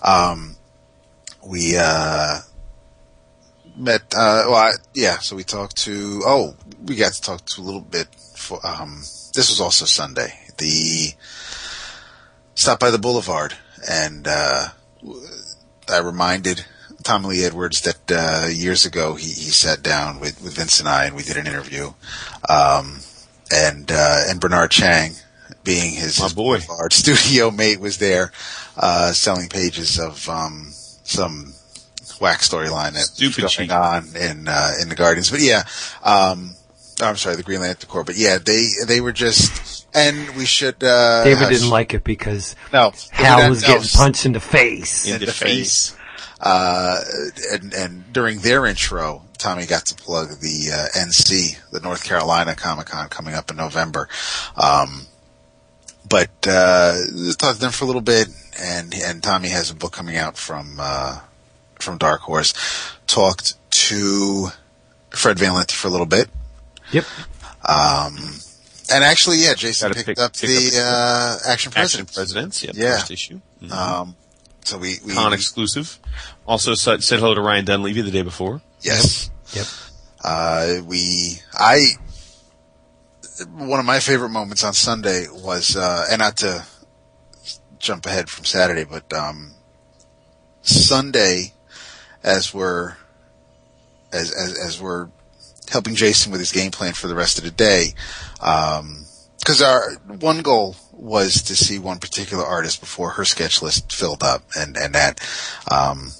[0.02, 0.56] Um,
[1.46, 2.40] we, uh,
[3.76, 4.02] met.
[4.14, 5.18] Uh, well, I, yeah.
[5.18, 6.22] So we talked to.
[6.24, 8.08] Oh, we got to talk to a little bit.
[8.36, 8.98] For um,
[9.34, 10.38] this was also Sunday.
[10.58, 11.12] The
[12.54, 13.54] stop by the Boulevard,
[13.88, 14.68] and uh,
[15.88, 16.64] I reminded
[17.02, 20.88] Tom Lee Edwards that uh, years ago he, he sat down with, with Vince and
[20.88, 21.92] I, and we did an interview.
[22.48, 23.00] Um,
[23.52, 25.12] and uh, and Bernard Chang,
[25.64, 26.58] being his, My boy.
[26.58, 28.32] Boulevard studio mate, was there
[28.76, 30.72] uh, selling pages of um,
[31.04, 31.54] some
[32.20, 33.72] whack storyline that's Stupid going cheap.
[33.72, 35.30] on in uh, in the Guardians.
[35.30, 35.64] But yeah,
[36.02, 36.54] um,
[37.00, 38.04] oh, I'm sorry, the Green Lantern Corps.
[38.04, 40.82] But yeah, they they were just, and we should.
[40.82, 44.40] Uh, David didn't like it because no Hal no, was no, getting punched in the
[44.40, 45.06] face.
[45.06, 45.96] In the face.
[46.40, 47.00] uh,
[47.52, 52.54] and, and during their intro, Tommy got to plug the uh, NC, the North Carolina
[52.54, 54.08] Comic Con coming up in November.
[54.56, 55.06] Um,
[56.08, 56.94] but uh,
[57.38, 58.28] talked to them for a little bit,
[58.58, 61.20] and and Tommy has a book coming out from uh,
[61.78, 62.52] from Dark Horse.
[63.06, 64.48] Talked to
[65.10, 66.28] Fred Van Lente for a little bit.
[66.92, 67.04] Yep.
[67.68, 68.16] Um,
[68.92, 70.84] and actually, yeah, Jason picked pick- up pick the up
[71.46, 72.12] uh, Action Action President.
[72.14, 72.62] Presidents.
[72.64, 72.70] Yeah.
[72.74, 72.96] Yeah.
[72.98, 73.40] First issue.
[73.62, 73.70] Mhm.
[73.72, 74.16] Um,
[74.64, 75.98] so we, we Con exclusive.
[76.46, 78.62] Also said, said hello to Ryan Dunlavey the day before.
[78.80, 79.30] yes.
[79.52, 79.66] Yep.
[80.22, 81.80] Uh, we, I,
[83.52, 86.64] one of my favorite moments on Sunday was, uh, and not to
[87.84, 89.52] jump ahead from Saturday, but, um,
[90.62, 91.52] Sunday,
[92.22, 92.96] as we're,
[94.12, 95.08] as, as, as we're
[95.70, 97.88] helping Jason with his game plan for the rest of the day,
[98.40, 99.04] um,
[99.44, 104.22] cause our one goal was to see one particular artist before her sketch list filled
[104.22, 105.20] up and, and that,
[105.70, 106.10] um,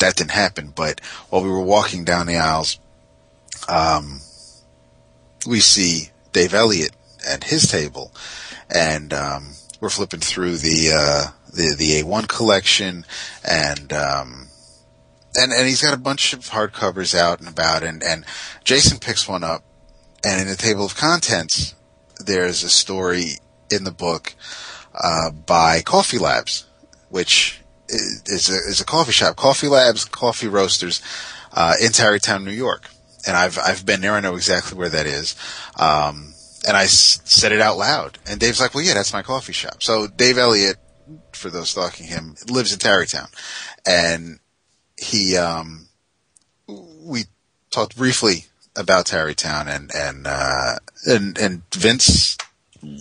[0.00, 0.72] that didn't happen.
[0.74, 1.00] But
[1.30, 2.78] while we were walking down the aisles,
[3.68, 4.20] um,
[5.46, 6.92] we see Dave Elliott
[7.26, 8.12] at his table,
[8.74, 9.52] and um,
[9.84, 13.04] we're flipping through the uh, the the A1 collection,
[13.46, 14.48] and um,
[15.34, 18.24] and and he's got a bunch of hardcovers out and about, and and
[18.64, 19.62] Jason picks one up,
[20.24, 21.74] and in the table of contents,
[22.18, 23.32] there's a story
[23.70, 24.34] in the book
[24.94, 26.64] uh, by Coffee Labs,
[27.10, 29.36] which is a, is a coffee shop.
[29.36, 31.02] Coffee Labs, coffee roasters
[31.52, 32.88] uh, in Tarrytown, New York,
[33.26, 34.12] and I've I've been there.
[34.12, 35.36] I know exactly where that is.
[35.76, 36.33] Um,
[36.66, 39.52] and I s- said it out loud, and Dave's like, "Well, yeah, that's my coffee
[39.52, 40.76] shop." So Dave Elliott,
[41.32, 43.28] for those stalking him, lives in Tarrytown,
[43.86, 44.38] and
[44.96, 45.88] he um,
[46.66, 47.24] we
[47.70, 48.46] talked briefly
[48.76, 50.76] about Tarrytown, and and uh,
[51.06, 52.36] and and Vince.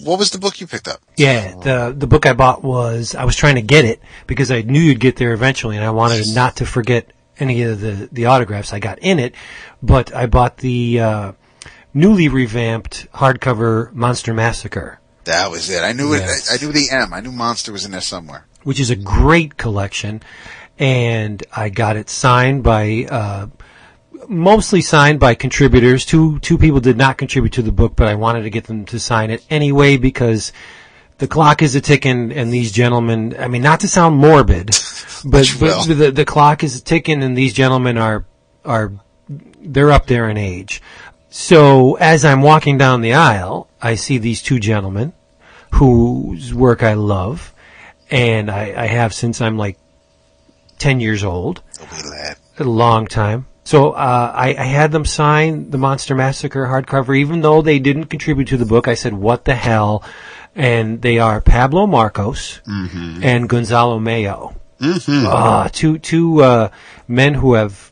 [0.04, 1.02] What was the book you picked up?
[1.18, 4.62] Yeah, the the book I bought was I was trying to get it because I
[4.62, 8.28] knew you'd get there eventually, and I wanted not to forget any of the the
[8.28, 9.36] autographs I got in it.
[9.82, 11.32] But I bought the uh,
[11.94, 15.84] newly revamped hardcover Monster Massacre, That was it.
[15.84, 16.50] I knew Yes.
[16.50, 16.52] it.
[16.52, 17.14] I, I knew the M.
[17.14, 18.46] I knew Monster was in there somewhere.
[18.64, 20.22] which is a great collection,
[20.80, 23.08] and I got it signed by.
[23.10, 23.48] Uh,
[24.30, 26.06] Mostly signed by contributors.
[26.06, 28.86] Two two people did not contribute to the book, but I wanted to get them
[28.86, 30.54] to sign it anyway because
[31.18, 33.36] the clock is a ticking, and these gentlemen.
[33.38, 34.68] I mean, not to sound morbid,
[35.26, 38.24] but, but the the clock is ticking, and these gentlemen are
[38.64, 38.94] are
[39.62, 40.82] they're up there in age.
[41.36, 45.14] So as I'm walking down the aisle, I see these two gentlemen
[45.72, 47.56] whose work I love,
[48.12, 49.80] and I, I have since I'm like
[50.78, 51.64] ten years old.
[52.60, 53.48] A long time.
[53.64, 58.06] So uh, I, I had them sign the Monster Massacre hardcover, even though they didn't
[58.06, 58.88] contribute to the book.
[58.88, 60.04] I said, "What the hell?"
[60.56, 62.62] And they are Pablo Marcos
[63.24, 64.54] and Gonzalo Mayo,
[65.32, 66.70] Ah, two two uh,
[67.08, 67.92] men who have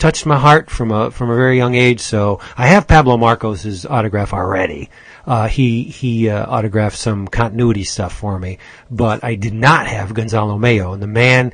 [0.00, 2.00] touched my heart from a from a very young age.
[2.00, 4.90] So I have Pablo Marcos's autograph already.
[5.26, 8.58] Uh, he he uh, autographed some continuity stuff for me,
[8.90, 11.52] but I did not have Gonzalo Mayo, and the man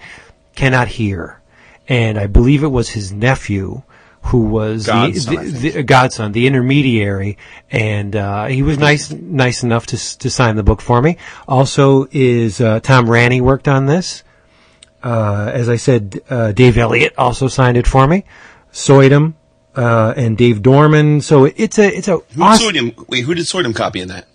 [0.54, 1.42] cannot hear.
[1.88, 3.82] And I believe it was his nephew
[4.22, 7.38] who was Godson, the, the, the godson, the intermediary,
[7.70, 11.18] and uh, he was nice nice enough to to sign the book for me.
[11.46, 14.24] Also, is uh, Tom Raney worked on this?
[15.02, 18.24] Uh, as I said, uh, Dave Elliott also signed it for me.
[18.72, 19.34] Soydum
[19.74, 21.20] uh, and Dave Dorman.
[21.20, 24.26] So it's a, it's a, Who awesome, Soydum, wait, who did Soydum copy in that?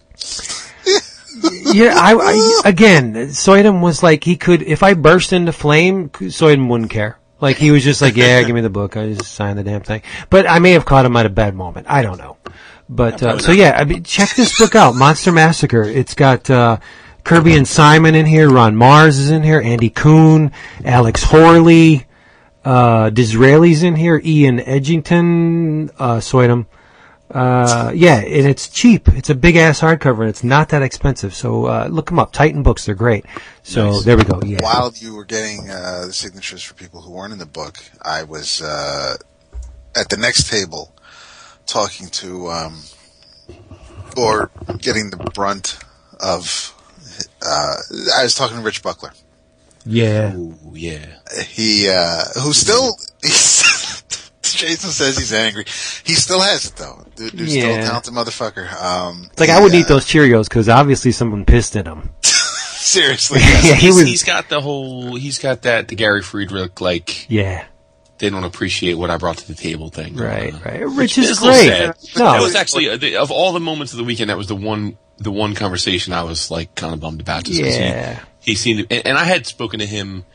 [1.74, 6.70] yeah, I, I, again, Soydum was like, he could, if I burst into flame, Soydum
[6.70, 7.18] wouldn't care.
[7.40, 8.96] Like, he was just like, yeah, give me the book.
[8.96, 10.04] I just signed the damn thing.
[10.30, 11.88] But I may have caught him at a bad moment.
[11.90, 12.38] I don't know.
[12.88, 15.82] But, uh, so yeah, I mean, check this book out, Monster Massacre.
[15.82, 16.78] It's got, uh,
[17.24, 20.52] Kirby and Simon in here, Ron Marz is in here, Andy Kuhn,
[20.84, 22.06] Alex Horley,
[22.66, 26.66] uh, D'Israeli's in here, Ian Edginton, uh, Soydom.
[27.34, 29.08] Uh, yeah, and it's cheap.
[29.10, 31.34] It's a big ass hardcover, and it's not that expensive.
[31.34, 32.34] So uh, look them up.
[32.34, 33.26] Titan Books, they're great.
[33.64, 34.42] So there we go.
[34.44, 37.78] Yeah, While you were getting uh, the signatures for people who weren't in the book,
[38.02, 39.16] I was uh,
[39.96, 40.94] at the next table
[41.66, 42.82] talking to, um,
[44.18, 45.80] or getting the brunt
[46.20, 46.76] of,
[47.46, 47.74] uh,
[48.18, 49.12] I was talking to Rich Buckler.
[49.86, 50.36] Yeah.
[50.36, 51.06] Ooh, yeah.
[51.48, 52.92] He, uh, who still,
[53.24, 54.04] he's,
[54.44, 55.66] Jason says he's angry.
[56.04, 57.06] He still has it though.
[57.16, 58.72] Dude, dude's still a talented motherfucker.
[58.82, 62.10] Um, It's like I wouldn't eat those Cheerios because obviously someone pissed in them.
[62.24, 63.40] Seriously.
[63.40, 64.04] yeah, he He's, was.
[64.08, 65.16] he's got the whole.
[65.16, 67.66] He's got that the Gary Friedrich like yeah,
[68.18, 70.16] they don't appreciate what I brought to the table thing.
[70.16, 70.88] right, Uh, right.
[70.88, 71.68] Rich is a little great.
[71.70, 71.96] sad.
[72.20, 74.30] No, That was actually uh, of all the moments of the weekend.
[74.30, 74.98] That was the one.
[75.22, 77.44] The one conversation I was like kind of bummed about.
[77.46, 78.20] Just Yeah.
[78.40, 80.26] He, he seemed, and, and I had spoken to him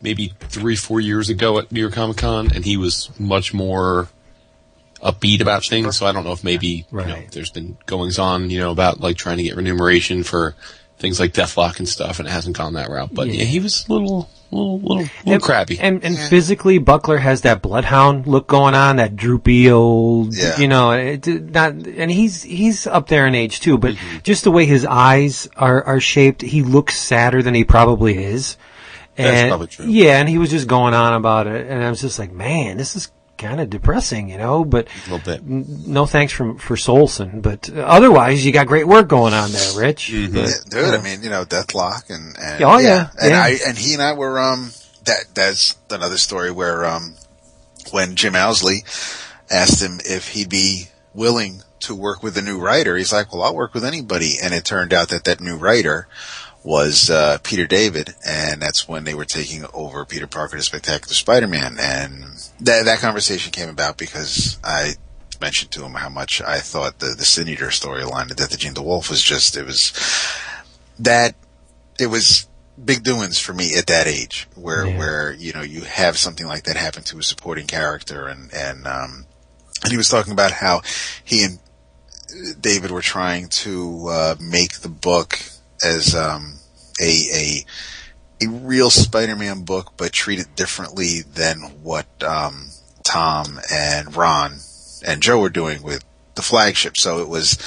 [0.00, 4.08] maybe three, four years ago at New York Comic Con, and he was much more
[5.02, 5.96] upbeat about things.
[5.96, 9.00] So I don't know if maybe you know, there's been goings on, you know, about
[9.00, 10.54] like trying to get remuneration for
[10.98, 13.12] things like Deathlok and stuff, and it hasn't gone that route.
[13.12, 13.34] But Yeah.
[13.40, 15.78] yeah, he was a little, little, little, little crabby.
[15.80, 20.56] And and physically, Buckler has that bloodhound look going on, that droopy old, Yeah.
[20.58, 23.76] you know, it, not, and he's he's up there in age too.
[23.78, 24.18] But Mm-hmm.
[24.22, 28.56] just the way his eyes are are shaped, he looks sadder than he probably is.
[29.16, 29.86] That's And, probably true.
[29.86, 32.76] Yeah, and he was just going on about it, and I was just like, man,
[32.78, 34.64] this is kind of depressing, you know.
[34.64, 35.44] But a little bit.
[35.44, 37.42] no thanks from for Solson.
[37.42, 40.10] But uh, otherwise, you got great work going on there, Rich.
[40.12, 40.34] Mm-hmm.
[40.34, 43.42] But, Yeah, dude, I mean, you know, Deathlok and, and Oh, yeah, and yeah.
[43.42, 44.70] I and he and I were um
[45.04, 47.14] that that's another story where um
[47.90, 48.84] when Jim Owsley
[49.50, 53.42] asked him if he'd be willing to work with a new writer, he's like, "Well,
[53.42, 56.08] I'll work with anybody," and it turned out that that new writer
[56.62, 61.12] was uh, Peter David, and that's when they were taking over Peter Parker, to Spectacular
[61.12, 64.94] Spider-Man, and that that conversation came about because I
[65.40, 68.60] mentioned to him how much I thought the the Sin Eater storyline, the Death of
[68.60, 69.92] Jean DeWolff, was just it was
[70.98, 71.34] that
[71.98, 72.48] it was
[72.82, 74.96] big doings for me at that age where Yeah.
[74.96, 78.86] where you know you have something like that happen to a supporting character and and
[78.86, 79.26] um
[79.82, 80.82] and he was talking about how
[81.24, 81.58] he and
[82.60, 85.38] David were trying to uh make the book
[85.84, 86.58] as um
[87.00, 87.64] a a
[88.42, 92.68] a real Spider-Man book but treat it differently than what um
[93.04, 94.58] Tom and Ron
[95.06, 96.04] and Joe were doing with
[96.34, 97.58] the flagship so it was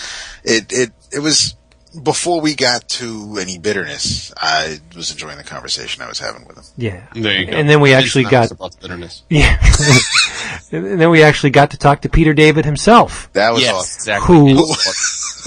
[0.44, 1.56] it it it was
[2.03, 6.57] before we got to any bitterness, I was enjoying the conversation I was having with
[6.57, 6.64] him.
[6.76, 7.53] yeah, There you go.
[7.53, 9.23] And then we At actually got about the bitterness.
[9.30, 9.57] Yeah.
[10.72, 13.95] and then we actually got to talk to Peter David himself, That was Yes, awesome.
[13.95, 14.35] exactly.
[14.35, 14.73] who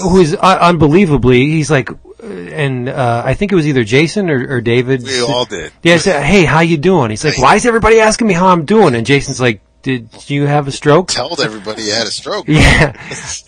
[0.09, 1.45] who is uh, unbelievably.
[1.45, 1.89] He's like,
[2.21, 5.03] and uh, I think it was either Jason or, or David.
[5.03, 5.71] We all did.
[5.83, 7.09] Yeah, I said, hey, how you doing?
[7.09, 8.95] He's like, why is everybody asking me how I'm doing?
[8.95, 11.07] And Jason's like, did you have a stroke?
[11.11, 12.45] Told everybody he had a stroke.
[12.47, 12.93] Yeah.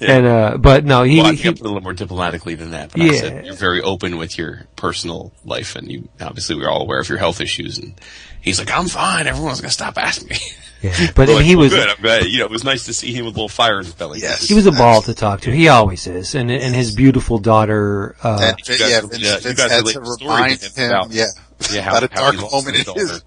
[0.01, 2.91] And uh, but no, he, Well, I he kept a little more diplomatically than that.
[2.91, 3.11] But I Yeah.
[3.19, 7.07] said you're very open with your personal life, and you obviously we're all aware of
[7.07, 7.77] your health issues.
[7.77, 7.93] And
[8.41, 9.27] he's like, "I'm fine.
[9.27, 10.37] Everyone's gonna stop asking me."
[10.83, 11.11] yeah.
[11.15, 11.87] but We're he "Well, was good.
[11.89, 12.25] I'm glad.
[12.25, 14.19] You know, it was nice to see him with a little fire in his belly.
[14.19, 14.47] Yes.
[14.47, 15.51] he was a ball to talk to.
[15.51, 18.15] He always is, and and his beautiful daughter.
[18.23, 20.73] Uh, And, You guys- yeah, yeah, Vince, you Vince guys had to remind to him
[20.75, 21.25] him, about- yeah,
[21.71, 23.23] Yeah, how, about a dark he moment his in his.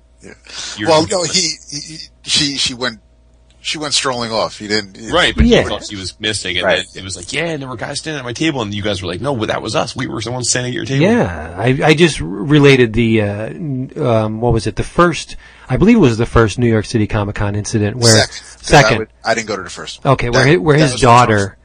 [0.79, 0.89] Yeah.
[0.89, 3.01] Well, no, he, he, she, she went,
[3.67, 4.59] she went strolling off.
[4.59, 5.11] He didn't.
[5.13, 5.63] Right, but Yeah.
[5.63, 6.87] he thought she was missing, and Right.
[6.95, 8.81] then it was like, yeah, and there were guys standing at my table, and you
[8.81, 9.97] guys were like, no, but that was us.
[9.97, 11.03] We were someone standing at your table.
[11.03, 13.51] Yeah, I, I just related the uh,
[14.01, 14.77] um, what was it?
[14.77, 15.35] The first,
[15.69, 18.29] I believe, it was the first New York City Comic Con incident where Second.
[18.29, 18.95] 'Cause second.
[18.95, 20.13] I, would, I didn't go to the first one.
[20.15, 21.57] Okay, where That- his, where his daughter,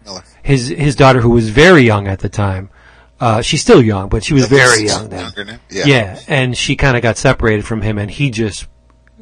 [0.41, 2.71] his his daughter who was very young at the time,
[3.19, 5.59] uh, she's still young, but she was very young then.
[5.69, 5.85] Yeah.
[5.85, 8.65] Yeah, and she kind of got separated from him, and he just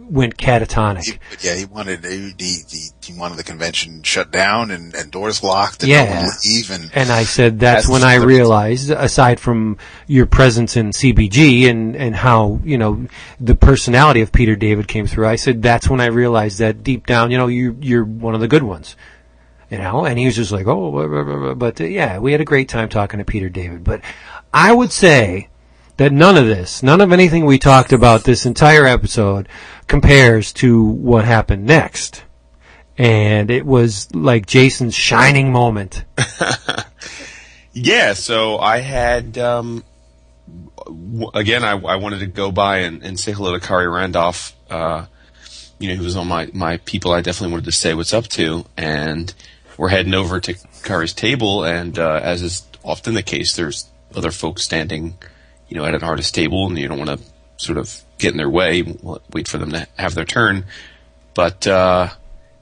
[0.10, 1.04] went catatonic.
[1.06, 5.44] He, yeah, he wanted he, he, he wanted the convention shut down and, and doors
[5.44, 6.24] locked and Yeah.
[6.24, 9.78] no leave and And I said that's, That's when I realized, aside from
[10.08, 13.06] your presence in CBG and, and how, you know,
[13.40, 17.06] the personality of Peter David came through, I said that's when I realized that deep
[17.06, 18.96] down, you know, you, you're one of the good ones.
[19.72, 21.54] You know, and he was just like, oh, blah, blah, blah.
[21.54, 23.84] but uh, yeah, we had a great time talking to Peter David.
[23.84, 24.02] But
[24.52, 25.50] I would say
[26.00, 29.48] that none of this, none of anything we talked about this entire episode
[29.88, 32.24] compares to what happened next.
[32.98, 36.04] And it was like Jason's shining moment.
[37.72, 39.84] Yeah, so I had, um,
[40.86, 44.54] w- again, I, I wanted to go by and, and say hello to Khary Randolph.
[44.70, 45.06] Uh,
[45.78, 48.28] you know, he was on my, my people I definitely wanted to say what's up
[48.30, 48.66] to.
[48.76, 49.34] And
[49.78, 54.32] we're heading over to Khary's table, and uh, as is often the case, there's other
[54.32, 55.18] folks standing,
[55.70, 57.20] you know, at an artist table, and you don't want to
[57.58, 58.84] sort of get in their way,
[59.32, 60.66] wait for them to have their turn.
[61.34, 62.10] But, uh,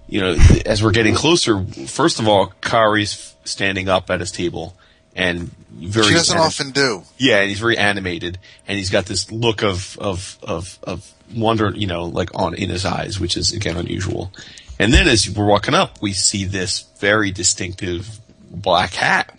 [0.08, 0.36] you know,
[0.66, 4.76] as we're getting closer, first of all, Khary's standing up at his table
[5.18, 7.04] and very she doesn't anim- often do.
[7.18, 11.72] yeah, and he's very animated, and he's got this look of of of of wonder,
[11.76, 14.32] you know, like on in his eyes, which is again unusual.
[14.80, 18.20] And then as we're walking up, we see this very distinctive
[18.52, 19.36] black hat.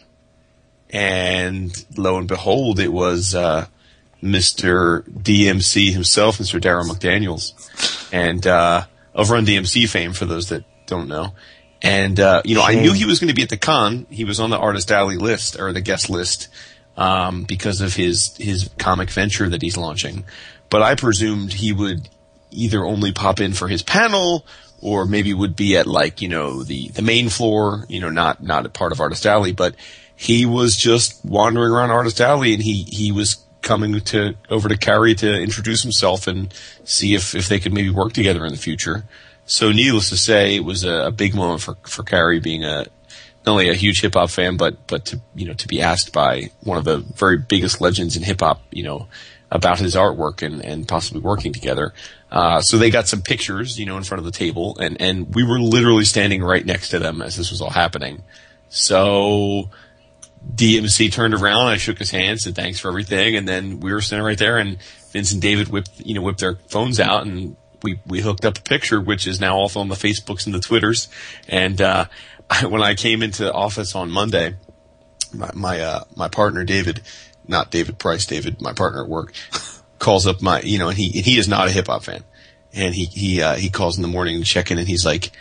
[0.91, 3.67] And lo and behold, it was, uh,
[4.23, 5.03] Mr.
[5.03, 6.61] DMC himself, Mr.
[6.61, 7.53] Darryl McDaniels.
[8.13, 11.35] And, uh, of Run DMC fame for those that don't know.
[11.83, 14.07] And, uh, you know, I knew he was going to be at the con.
[14.11, 16.49] He was on the Artist Alley list or the guest list,
[16.97, 20.25] um, because of his, his comic venture that he's launching.
[20.71, 22.09] But I presumed he would
[22.51, 24.45] either only pop in for his panel
[24.81, 28.43] or maybe would be at like, you know, the, the main floor, you know, not,
[28.43, 29.75] not a part of Artist Alley, but
[30.21, 34.77] he was just wandering around Artist Alley and he, he was coming to, over to
[34.77, 38.59] Khary to introduce himself and see if, if they could maybe work together in the
[38.59, 39.05] future.
[39.47, 42.87] So needless to say, it was a, a big moment for, for Khary being a,
[43.47, 46.13] not only a huge hip hop fan, but, but to, you know, to be asked
[46.13, 49.07] by one of the very biggest legends in hip hop, you know,
[49.53, 51.95] about his artwork and, and possibly working together.
[52.33, 55.33] Uh, so they got some pictures, you know, in front of the table and, and
[55.33, 58.25] we were literally standing right next to them as this was all happening.
[58.69, 59.71] So
[60.55, 64.01] DMC turned around, I shook his hand, said thanks for everything, and then we were
[64.01, 64.79] standing right there and
[65.11, 68.59] Vince and David whipped, you know, whipped their phones out and we, we hooked up
[68.59, 71.09] a picture, which is now also on the Facebooks and the Twitters.
[71.49, 72.07] And, uh,
[72.51, 74.57] I, when I came into office on Monday,
[75.33, 77.03] my, my, uh, my partner David,
[77.47, 79.33] not David Price, David, my partner at work,
[79.99, 82.25] calls up my, you know, and he, and he is not a hip hop fan.
[82.73, 85.33] And he, he, uh, he calls in the morning to check in and he's like,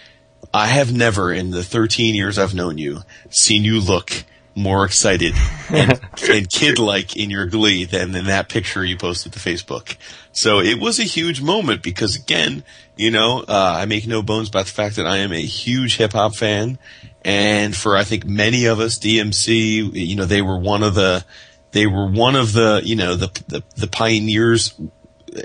[0.53, 4.23] I have never in the 13 years I've known you seen you look
[4.57, 5.33] more excited
[5.69, 9.95] and, and kid-like in your glee than in that picture you posted to Facebook.
[10.31, 12.63] So it was a huge moment because again,
[12.95, 15.97] you know, uh, I make no bones about the fact that I am a huge
[15.97, 16.79] hip hop fan.
[17.23, 21.23] And for I think many of us, DMC, you know, they were one of the,
[21.71, 24.73] they were one of the, you know, the, the, the pioneers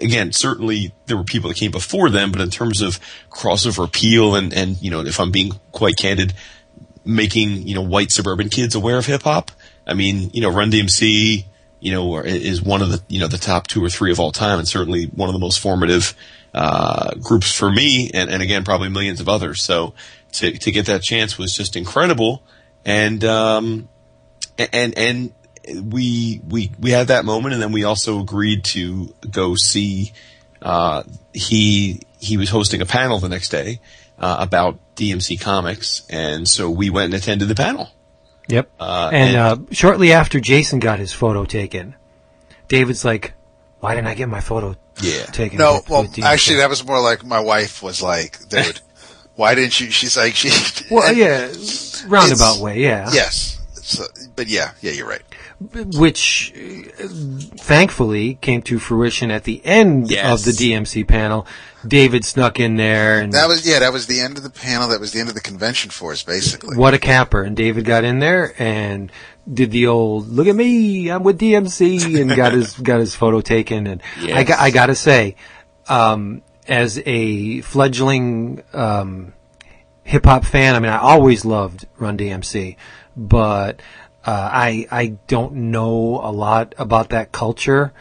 [0.01, 2.99] again, certainly there were people that came before them, but in terms of
[3.31, 6.33] crossover appeal and, and, you know, if I'm being quite candid,
[7.05, 9.51] making, you know, white suburban kids aware of hip hop.
[9.87, 11.45] I mean, you know, Run DMC,
[11.81, 14.33] you know, is one of the, you know, the top two or three of all
[14.33, 16.15] time and certainly one of the most formative,
[16.55, 19.63] uh, groups for me and, and again, probably millions of others.
[19.63, 19.95] So
[20.33, 22.43] to, to get that chance was just incredible.
[22.85, 23.89] And, um,
[24.59, 25.33] and, and
[25.83, 30.13] we, we, we had that moment and then we also agreed to go see,
[30.61, 31.03] uh,
[31.33, 33.81] he, he was hosting a panel the next day,
[34.23, 37.91] uh, about DMC Comics, and so we went and attended the panel.
[38.49, 38.71] Yep.
[38.81, 41.95] Uh, and, and- uh, shortly after Jason got his photo taken,
[42.69, 43.35] David's like,
[43.81, 45.25] "Why didn't I get my photo Yeah.
[45.27, 48.39] taken?" No, with- well, with DMC?" actually, that was more like my wife was like,
[48.49, 48.81] dude,
[49.37, 49.91] why didn't you?
[49.91, 50.51] She's like, she.
[50.91, 51.47] well, yeah,
[52.07, 53.11] roundabout It's- way, yeah.
[53.13, 53.59] Yes.
[53.75, 54.05] So,
[54.37, 55.23] but yeah, yeah, you're right.
[55.97, 57.09] Which uh,
[57.59, 60.33] thankfully came to fruition at the end Yes.
[60.33, 61.47] of the DMC panel.
[61.87, 64.89] David snuck in there, and That was yeah, that was the end of the panel.
[64.89, 66.77] That was the end of the convention for us, basically.
[66.77, 67.43] what a capper!
[67.43, 69.11] And David got in there and
[69.53, 73.41] did the old "Look at me, I'm with DMC," and got his got his photo
[73.41, 73.87] taken.
[73.87, 74.03] And
[74.33, 75.35] I got I got to say,
[75.89, 79.33] um, as a fledgling um,
[80.05, 82.77] hip hop fan, I mean, I always loved Run DMC,
[83.17, 83.83] but
[84.25, 87.93] uh, I I don't know a lot about that culture.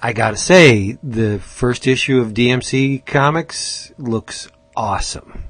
[0.00, 5.44] I gotta say, the first issue of DMC Comics looks awesome.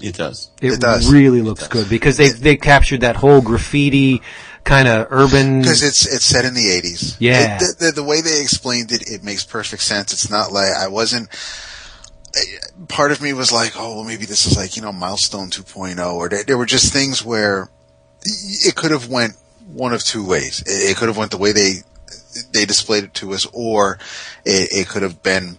[0.00, 0.50] It does.
[0.60, 1.10] It, It does.
[1.10, 4.20] really looks good because they they captured that whole graffiti
[4.64, 5.60] kind of urban.
[5.60, 7.16] Because it's it's set in the eighties.
[7.18, 7.58] Yeah.
[7.58, 10.12] the, the, the way they explained it, it makes perfect sense.
[10.12, 11.28] It's not like I wasn't.
[12.88, 16.14] Part of me was like, oh, well, maybe this is like you know milestone 2.0,
[16.14, 17.70] or there, there were just things where
[18.24, 19.34] it could have went
[19.66, 20.62] one of two ways.
[20.66, 21.76] It, could have went the way they
[22.52, 23.98] they displayed it to us, or
[24.44, 25.58] it, it could have been,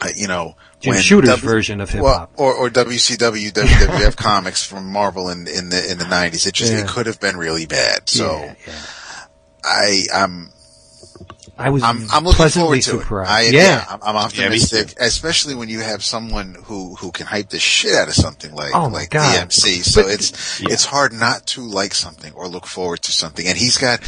[0.00, 2.32] uh, you know, Jim Shooter's W- version of hip well, hop.
[2.36, 6.46] or or WCW, WWF comics from Marvel in in the in the nineties.
[6.46, 6.80] It just Yeah.
[6.82, 8.08] it could have been really bad.
[8.08, 8.74] So yeah, yeah.
[9.64, 10.50] I I'm
[11.58, 13.52] I was I'm I'm looking pleasantly forward to surprised.
[13.54, 13.56] it.
[13.56, 13.84] I, yeah.
[13.90, 17.94] I'm, I'm me optimistic, especially when you have someone who who can hype the shit
[17.96, 19.48] out of something like Oh like God.
[19.48, 19.82] DMC.
[19.82, 23.46] So But- it's it's hard not to like something or look forward to something.
[23.46, 24.00] And he's got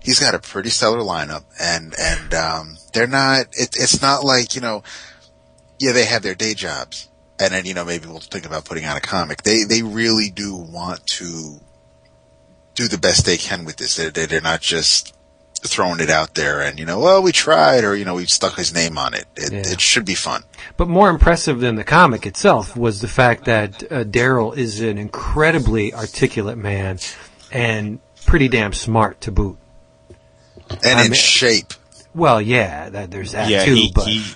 [0.00, 3.46] he's got a pretty stellar lineup, and and um, they're not.
[3.52, 4.84] It, it's not like you know,
[5.80, 7.08] yeah, they have their day jobs,
[7.40, 9.42] and then you know maybe we'll think about putting out a comic.
[9.42, 11.58] They they really do want to
[12.74, 13.96] do the best they can with this.
[13.96, 15.14] They're they're, they're not just
[15.64, 18.56] throwing it out there and you know well we tried or you know we stuck
[18.56, 19.62] his name on it it, Yeah.
[19.72, 20.42] it should be fun
[20.76, 24.98] But more impressive than the comic itself was the fact that uh, Darryl is an
[24.98, 26.98] incredibly articulate man
[27.52, 29.56] and pretty damn smart to boot.
[30.84, 31.72] and I in mean- shape
[32.14, 33.74] Well, yeah, that, there's that yeah, too.
[33.74, 34.18] he, but he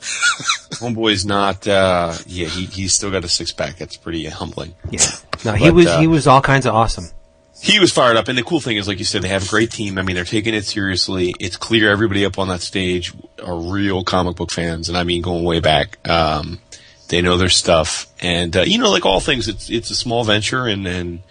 [0.81, 1.67] Homeboy's not.
[1.67, 3.77] Uh, yeah, he he's still got a six pack.
[3.77, 4.75] That's pretty humbling.
[4.91, 5.01] Yeah.
[5.45, 7.07] No, he But, was uh, he was all kinds of awesome.
[7.61, 9.49] He was fired up, and the cool thing is, like you said, they have a
[9.49, 9.99] great team.
[9.99, 11.35] I mean, they're taking it seriously.
[11.41, 13.13] It's clear everybody up on that stage
[13.43, 15.99] are real comic book fans, and I mean going way back.
[16.09, 16.61] Um,
[17.09, 20.25] they know their stuff, and uh, you know, like all things, it's it's a small
[20.25, 21.23] venture, and and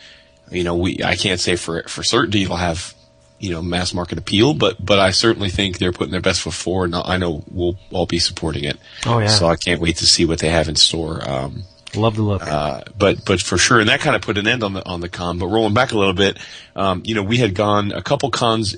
[0.51, 2.95] you know, we I can't say for for certainty it'll have
[3.39, 6.53] you know mass market appeal, but but I certainly think they're putting their best foot
[6.53, 8.77] forward, and I know we'll all be supporting it.
[9.05, 11.27] Oh yeah, So I can't wait to see what they have in store.
[11.27, 11.63] Um,
[11.97, 12.45] love the look.
[12.45, 15.01] uh, but but for sure, and that kind of put an end on the on
[15.01, 15.37] the con.
[15.39, 16.37] But rolling back a little bit,
[16.75, 18.75] um, you know, we had gone a couple cons.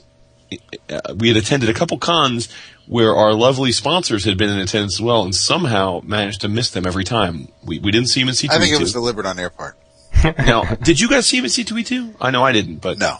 [0.89, 2.47] Uh, we had attended a couple cons
[2.87, 6.69] where our lovely sponsors had been in attendance as well, and somehow managed to miss
[6.69, 7.49] them every time.
[7.65, 8.49] We we didn't see them in C2E2.
[8.51, 8.99] I think it was two.
[8.99, 9.77] deliberate on their part.
[10.37, 12.15] Now, did you guys see him in C two E two?
[12.19, 13.17] I know I didn't, but No.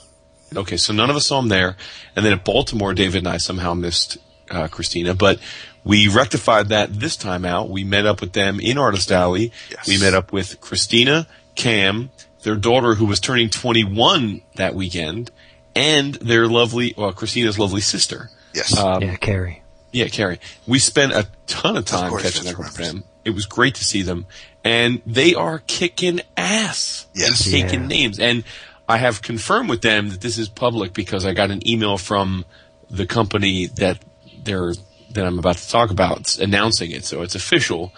[0.55, 1.75] Okay, so none of us saw him there.
[2.15, 4.17] And then at Baltimore, David and I somehow missed
[4.49, 5.39] uh, Christina, but
[5.87, 7.69] we rectified that this time out.
[7.69, 9.51] We met up with them in Artist Alley.
[9.71, 9.87] Yes.
[9.87, 12.09] We met up with Christina, Cam,
[12.43, 15.31] their daughter who was turning 21 that weekend,
[15.75, 18.29] and their lovely, well, Christina's lovely sister.
[18.53, 18.77] Yes.
[18.77, 19.61] Um, yeah, Carrie.
[19.91, 20.39] yeah, Carrie.
[20.65, 23.03] We spent a ton of time course, catching up with them.
[23.25, 24.25] It was great to see them,
[24.63, 27.45] and they are kicking ass Yes.
[27.45, 27.87] and taking Yeah.
[27.87, 28.19] names.
[28.19, 28.43] And
[28.89, 32.45] I have confirmed with them that this is public because I got an email from
[32.89, 34.01] the company that
[34.43, 34.73] they're
[35.11, 37.93] that I'm about to talk about announcing it, so it's official.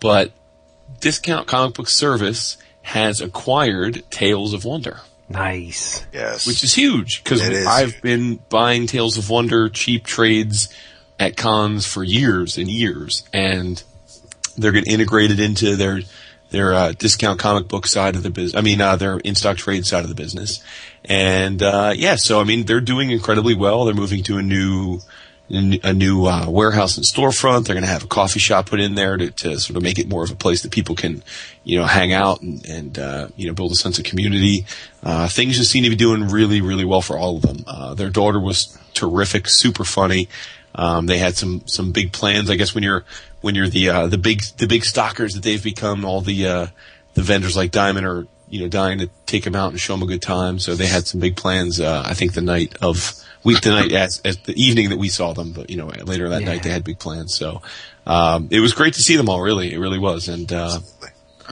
[0.00, 0.32] But
[1.00, 6.06] Discount Comic Book Service has acquired Tales of Wonder Nice.
[6.12, 6.46] yes.
[6.46, 8.02] which is huge because I've huge.
[8.02, 10.68] been buying Tales of Wonder cheap trades
[11.18, 13.82] at cons for years and years, and
[14.56, 16.00] they're going to integrate it into their
[16.50, 18.54] their uh, discount comic book side of the business.
[18.58, 20.62] I mean, uh, their in stock trade side of the business,
[21.04, 23.84] and uh, yeah, so I mean, they're doing incredibly well.
[23.84, 25.00] They're moving to a new
[25.50, 27.66] a new uh, warehouse and storefront.
[27.66, 29.98] They're going to have a coffee shop put in there to, to sort of make
[29.98, 31.22] it more of a place that people can,
[31.64, 34.64] you know, hang out and, and uh, you know, build a sense of community.
[35.02, 37.64] Uh, things just seem to be doing really, really well for all of them.
[37.66, 40.28] Uh, their daughter was terrific, super funny.
[40.74, 42.50] Um, they had some some big plans.
[42.50, 43.04] I guess when you're
[43.42, 46.66] when you're the uh, the big the big stockers that they've become, all the uh,
[47.14, 50.02] the vendors like Diamond are you know dying to take them out and show them
[50.02, 50.58] a good time.
[50.58, 51.80] So they had some big plans.
[51.80, 55.08] Uh, I think the night of week the night as, as the evening that we
[55.08, 56.48] saw them, but you know later that Yeah.
[56.48, 57.34] night they had big plans.
[57.34, 57.62] So
[58.06, 59.40] um, it was great to see them all.
[59.40, 60.28] Really, it really was.
[60.28, 60.80] And uh,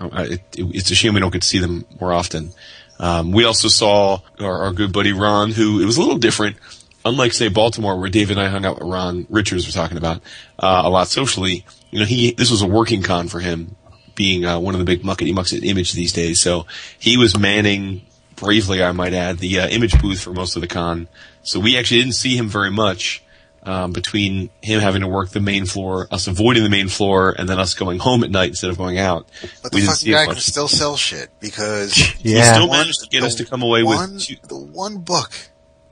[0.01, 0.41] it, it,
[0.75, 2.53] it's a shame we don't get to see them more often.
[2.99, 6.57] Um, we also saw our, our good buddy Ron, who it was a little different.
[7.05, 10.19] Unlike say Baltimore, where David and I hung out with Ron Richards, was talking about
[10.59, 11.67] uh, a lot socially.
[11.91, 13.75] You know, he this was a working con for him,
[14.15, 16.41] being uh, one of the big muckety mucks at Image these days.
[16.41, 16.67] So
[16.99, 18.03] he was manning
[18.37, 21.09] bravely, I might add, the uh, Image booth for most of the con.
[21.43, 23.23] So we actually didn't see him very much
[23.65, 27.49] um, between him having to work the main floor, us avoiding the main floor, and
[27.49, 29.29] then us going home at night instead of going out.
[29.63, 32.53] But we the fucking guy can still sell shit because He Yeah.
[32.55, 35.33] still managed to get us to come away one, with two, the one book,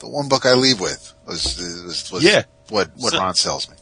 [0.01, 2.43] the one book I leave with was was, was Yeah.
[2.70, 3.77] what what So- Ron sells me.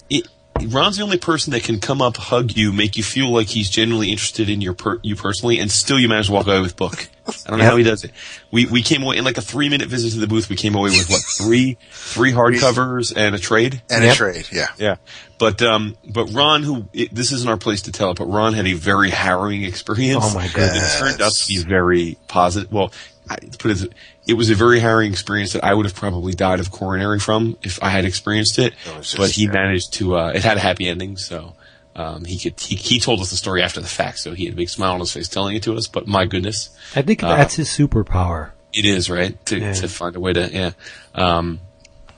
[0.67, 3.71] Ron's the only person that can come up, hug you, make you feel like he's
[3.71, 6.77] genuinely interested in your per, you personally, and still you manage to walk away with
[6.77, 7.09] book.
[7.47, 7.71] I don't know Yep.
[7.73, 8.11] how he does it.
[8.51, 10.49] We we came away in like a three minute visit to the booth.
[10.49, 13.83] We came away with what three three hardcovers and a trade.
[13.91, 14.13] And Yep.
[14.13, 14.69] a trade, yeah.
[14.79, 14.97] Yeah,
[15.39, 18.55] but um, but Ron, who it, this isn't our place to tell it, but Ron
[18.55, 20.25] had a very harrowing experience.
[20.27, 20.97] Oh my goodness.
[20.97, 22.73] It turned out to be very positive.
[22.73, 22.93] Well,
[23.29, 23.93] I, put it,
[24.29, 27.57] it was a very harrowing experience that I would have probably died of coronary from
[27.65, 28.75] if I had experienced it.
[28.75, 29.51] It just- but he yeah.
[29.53, 30.17] managed to.
[30.17, 31.55] Uh, it had a happy ending, so.
[31.97, 34.55] Um, he could, he, he told us the story after the fact, so he had
[34.55, 37.25] a big smile on his face telling it to us, but my goodness, I think
[37.25, 38.51] Uh, that's his superpower.
[38.73, 39.73] it is right to Yeah.
[39.73, 40.71] to find a way to yeah.
[41.17, 41.59] Um,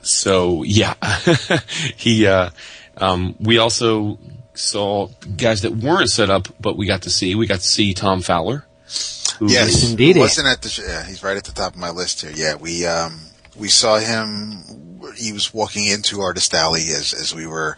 [0.03, 0.93] so yeah,
[1.95, 2.27] he.
[2.27, 2.51] Uh,
[2.97, 4.19] um, we also
[4.53, 5.07] saw
[5.37, 7.33] guys that weren't set up, but we got to see.
[7.33, 8.65] We got to see Tom Fowler.
[9.41, 10.17] Who Yes, is- Indeed.
[10.17, 12.31] Wasn't at the sh- yeah, he's right at the top of my list here.
[12.33, 13.19] Yeah, we um
[13.57, 14.63] we saw him.
[15.17, 17.75] He was walking into Artist Alley as as we were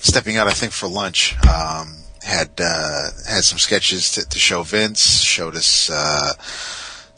[0.00, 0.46] stepping out.
[0.46, 1.34] I think for lunch.
[1.48, 5.22] Um, had uh, had some sketches to, to show Vince.
[5.22, 5.88] Showed us.
[5.90, 6.32] Uh,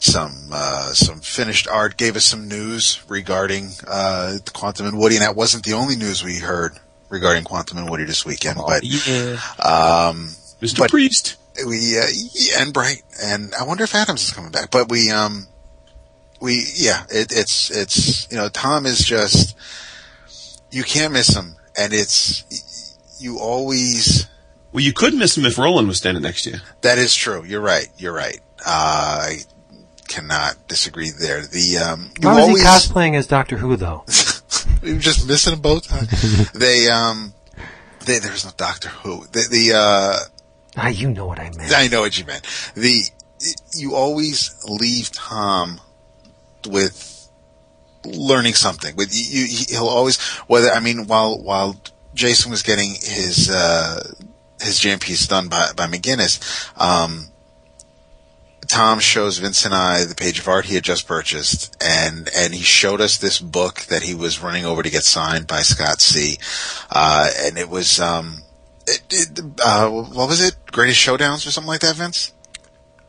[0.01, 1.97] some uh, some finished art.
[1.97, 5.97] Gave us some news regarding uh, the Quantum and Woody, and that wasn't the only
[5.97, 6.71] news we heard
[7.09, 8.57] regarding Quantum and Woody this weekend.
[8.65, 10.29] But yeah, um,
[10.61, 10.77] Mr.
[10.79, 11.35] but- Priest.
[11.65, 14.71] We uh, yeah, and Bright, and I wonder if Adams is coming back.
[14.71, 15.47] But we um
[16.41, 19.55] we yeah, it, it's it's you know Tom is just
[20.71, 24.27] you can't miss him, and it's you always
[24.71, 26.57] Well, you could miss him if Roland was standing next to you.
[26.81, 27.43] that is true.
[27.43, 27.87] You're right.
[27.97, 28.39] You're right.
[28.65, 29.37] Uh, I
[30.07, 31.41] cannot disagree there.
[31.41, 34.05] The um you Why was he cosplaying as Doctor Who though?
[34.81, 35.87] we were just missing them both.
[35.89, 36.49] Huh?
[36.53, 37.33] they um
[38.05, 39.25] there, there was no Doctor Who.
[39.31, 40.17] The, the uh,
[40.77, 41.73] Ah, you know what I meant.
[41.75, 42.45] I know what you meant.
[42.75, 43.03] The
[43.73, 45.79] you always leave Tom
[46.67, 47.29] with
[48.05, 48.95] learning something.
[48.95, 51.81] With you, he'll always whether I mean while while
[52.13, 54.11] Jason was getting his uh,
[54.61, 57.29] his jam piece done by by McGuinness, um,
[58.69, 62.53] Tom shows Vince and I the page of art he had just purchased, and and
[62.53, 66.01] he showed us this book that he was running over to get signed by Scott
[66.01, 66.37] C.
[66.89, 68.43] Uh, and it was um,
[68.89, 70.55] it, it, uh, what was it?
[70.71, 72.33] Greatest Showdowns or something like that, Vince?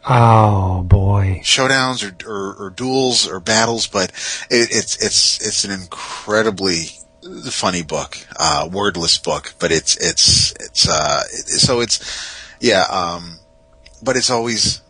[0.09, 1.41] Oh boy.
[1.45, 4.11] Showdowns or or, or duels or battles, but
[4.51, 6.87] it, it's it's it's an incredibly
[7.51, 12.01] funny book, uh, wordless book, but it's it's it's uh, it, so it's
[12.61, 13.39] yeah, um,
[14.03, 14.81] but it's always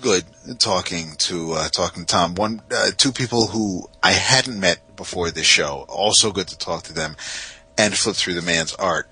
[0.00, 0.24] good
[0.58, 2.34] talking to uh, talking to Tom.
[2.34, 5.86] One, uh, two people who I hadn't met before this show.
[5.88, 7.16] Also good to talk to them
[7.78, 9.08] and flip through the man's art.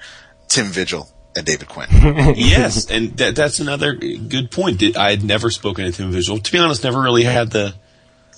[0.53, 1.89] Tim Vigil and David Quinn.
[2.37, 4.83] yes, and that, that's another good point.
[4.97, 6.39] I had never spoken to Tim Vigil.
[6.39, 7.75] To be honest, never really had the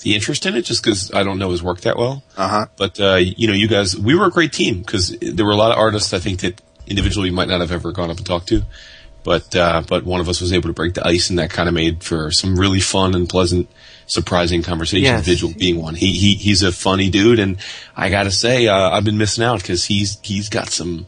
[0.02, 2.22] the interest in it, just because I don't know his work that well.
[2.36, 2.66] Uh huh.
[2.76, 5.56] But uh, you know, you guys, we were a great team because there were a
[5.56, 8.26] lot of artists I think that individually we might not have ever gone up and
[8.26, 8.62] talked to,
[9.24, 11.68] but uh, but one of us was able to break the ice, and that kind
[11.68, 13.68] of made for some really fun and pleasant,
[14.06, 15.04] surprising conversations.
[15.04, 15.24] Yes.
[15.24, 15.96] Vigil being one.
[15.96, 17.56] He he he's a funny dude, and
[17.96, 21.06] I gotta say, uh, I've been missing out because he's he's got some.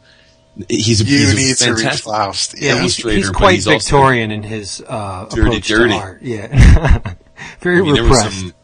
[0.68, 2.54] He's a, You he's a need to read Faust.
[2.56, 5.90] Yeah, he's, illustrator, he's but quite he's Victorian in his uh, Dirty, approach dirty.
[5.92, 6.22] to art.
[6.22, 7.14] Yeah,
[7.60, 8.40] very I mean, there repressed.
[8.40, 8.54] some.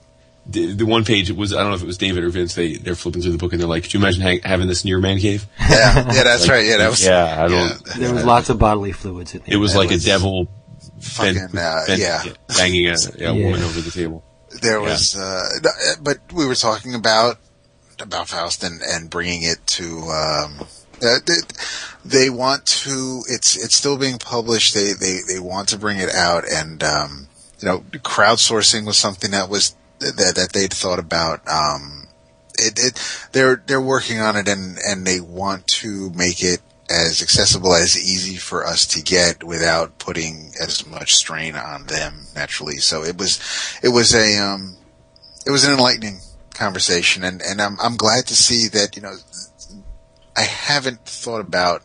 [0.44, 2.54] The, the one page it was I don't know if it was David or Vince.
[2.56, 4.82] They they're flipping through the book and they're like, "Could you imagine ha- having this
[4.82, 6.64] in your man cave?" Yeah, yeah, that's right.
[6.66, 7.84] Yeah, that was yeah, I don't.
[7.98, 9.54] there was lots of bodily fluids in there.
[9.54, 10.48] It was That like was a devil
[11.00, 12.24] fucking, bent- uh, bent- yeah.
[12.56, 13.32] banging a, a Yeah.
[13.32, 14.24] woman over the table.
[14.62, 15.42] There was, uh,
[16.02, 17.36] but we were talking about
[18.00, 19.98] about Faust and and bringing it to.
[20.10, 20.66] Um,
[21.02, 21.34] uh, they,
[22.04, 23.22] they want to.
[23.28, 24.74] It's it's still being published.
[24.74, 27.28] They they they want to bring it out, and um,
[27.60, 31.46] you know, crowdsourcing was something that was that that they'd thought about.
[31.48, 32.08] Um,
[32.58, 36.60] it, it they're they're working on it, and and they want to make it
[36.90, 42.26] as accessible as easy for us to get without putting as much strain on them
[42.34, 42.76] naturally.
[42.76, 43.40] So it was
[43.82, 44.76] it was a um,
[45.46, 46.20] it was an enlightening
[46.54, 49.16] conversation, and and I'm I'm glad to see that you know
[50.36, 51.82] I haven't thought about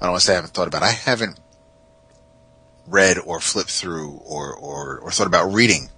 [0.00, 1.38] I don't want to say I haven't thought about I haven't
[2.86, 5.90] read or flipped through or or or thought about reading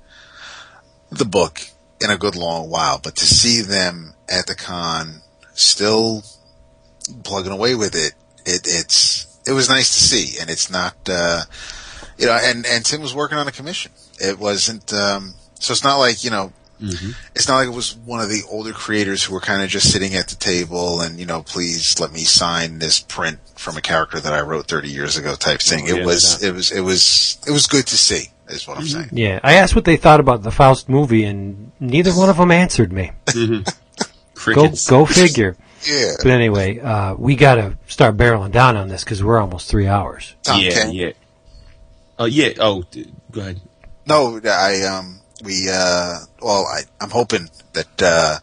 [1.10, 1.60] the book
[2.00, 5.20] in a good long while, but to see them at the con
[5.54, 6.22] still
[7.24, 8.14] plugging away with it,
[8.46, 11.42] it it's it was nice to see, and it's not uh,
[12.18, 13.92] you know, and and Tim was working on a commission.
[14.18, 16.52] It wasn't um, so it's not like you know
[16.82, 19.92] it's not like it was one of the older creators who were kind of just
[19.92, 23.80] sitting at the table and you know please let me sign this print from a
[23.80, 25.84] character that I wrote 30 years ago type thing.
[25.84, 26.48] Oh, it yeah, was yeah.
[26.48, 29.10] it was it was it was good to see is what I'm saying.
[29.12, 32.50] Yeah, I asked what they thought about the Faust movie, and neither one of them
[32.50, 33.12] answered me.
[33.34, 33.62] Go
[34.34, 34.88] Crickets.
[34.88, 35.56] go figure.
[35.82, 36.12] Yeah.
[36.18, 39.86] But anyway, uh, we got to start barreling down on this because we're almost three
[39.86, 40.34] hours.
[40.42, 41.12] Tom yeah, yeah.
[42.18, 42.50] Oh yeah.
[42.58, 43.62] Oh, d- go ahead.
[44.06, 48.38] No, I um we uh well I I'm hoping that uh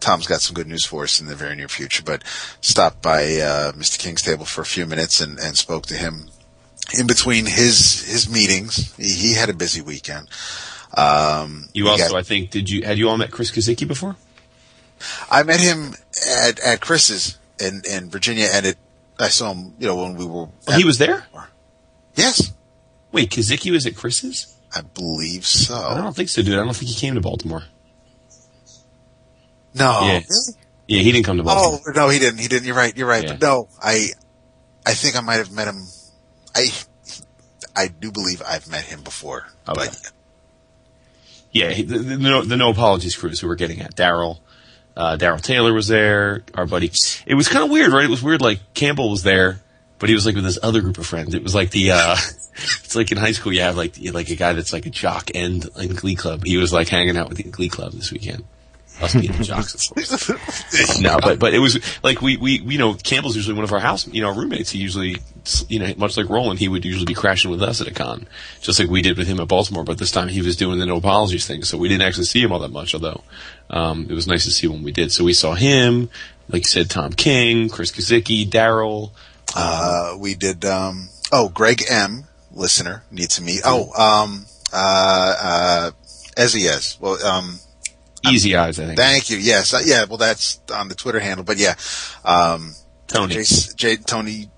[0.00, 2.22] Tom's got some good news for us in the very near future, but
[2.60, 3.98] stopped by uh Mr.
[3.98, 6.28] King's table for a few minutes and, and spoke to him
[6.98, 8.94] in between his his meetings.
[8.96, 10.28] He, he had a busy weekend.
[10.96, 13.86] Um You we also, got- I think, did you had you all met Chris Kazicki
[13.86, 14.16] before?
[15.30, 15.94] I met him
[16.44, 18.76] at at Chris's in in Virginia and it
[19.18, 21.26] I saw him, you know, when we were Oh, he was there.
[22.14, 22.52] Yes,
[23.12, 24.51] Wait, Kazicki was at Chris's?
[24.74, 25.74] I believe so.
[25.74, 26.58] I don't think so, dude.
[26.58, 27.62] I don't think he came to Baltimore.
[29.74, 30.00] No.
[30.02, 30.12] Yeah.
[30.14, 30.58] Really?
[30.88, 31.80] Yeah, he didn't come to Baltimore.
[31.86, 32.40] Oh no, he didn't.
[32.40, 32.66] He didn't.
[32.66, 32.96] You're right.
[32.96, 33.24] You're right.
[33.24, 33.32] Yeah.
[33.32, 34.08] But no, I,
[34.84, 35.86] I think I might have met him.
[36.54, 36.68] I,
[37.74, 39.46] I do believe I've met him before.
[39.68, 39.86] Okay.
[39.86, 40.12] But
[41.52, 43.94] Yeah, he, the, the, no, the no apologies cruise who we're getting at.
[43.94, 44.40] Daryl,
[44.96, 46.44] uh, Daryl Taylor was there.
[46.54, 46.90] Our buddy.
[47.26, 48.04] It was kind of weird, right?
[48.04, 48.40] It was weird.
[48.42, 49.60] Like Campbell was there,
[50.02, 51.32] but he was like with this other group of friends.
[51.32, 51.92] It was like the.
[51.92, 52.16] uh
[52.84, 55.30] It's like in high school, you have like like a guy that's like a jock
[55.34, 56.44] and in Glee Club.
[56.44, 58.44] He was like hanging out with the Glee Club this weekend.
[59.00, 61.00] Us being the jocks, of course.
[61.00, 63.80] no, but but it was like we we you know Campbell's usually one of our
[63.80, 64.70] house you know our roommates.
[64.70, 65.16] He usually
[65.68, 68.26] you know much like Roland, he would usually be crashing with us at a con,
[68.60, 69.84] just like we did with him at Baltimore.
[69.84, 72.42] But this time he was doing the no apologies thing, so we didn't actually see
[72.42, 72.92] him all that much.
[72.92, 73.22] Although
[73.70, 75.10] um, it was nice to see when we did.
[75.10, 76.10] So we saw him,
[76.50, 79.12] like you said, Tom King, Chris Kazicki, Daryl.
[79.54, 80.64] Uh, we did.
[80.64, 82.24] Um, oh, Greg M.
[82.52, 83.60] Listener need to meet.
[83.64, 85.90] Oh, um, uh, uh,
[86.36, 86.98] Eziez.
[87.00, 87.58] Well, um,
[88.30, 88.98] Easy eyes, I think.
[88.98, 89.38] thank you.
[89.38, 90.04] Yes, uh, yeah.
[90.04, 91.44] Well, that's on the Twitter handle.
[91.44, 91.74] But yeah,
[92.24, 92.72] um,
[93.08, 93.34] Tony.
[93.36, 94.48] Jace, J, Tony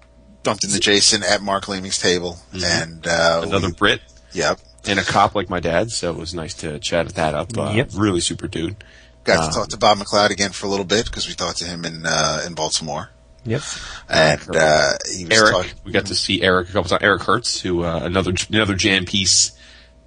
[0.43, 4.01] bumped into Jason at Mark Laming's table, and uh, Another we- Brit
[4.33, 7.57] yep, and a cop like my dad, so it was nice to chat that up.
[7.57, 7.91] Uh, Yep.
[7.95, 8.77] Really super dude.
[9.25, 11.59] got Um, to talk to Bob McLeod again for a little bit because we talked
[11.59, 13.09] to him in uh, in Baltimore,
[13.47, 13.63] Yep.
[14.09, 15.71] and uh, he was Eric, talking.
[15.85, 17.03] we got to see Eric a couple times.
[17.03, 19.53] Eric Hertz, who uh, another another Jam Piece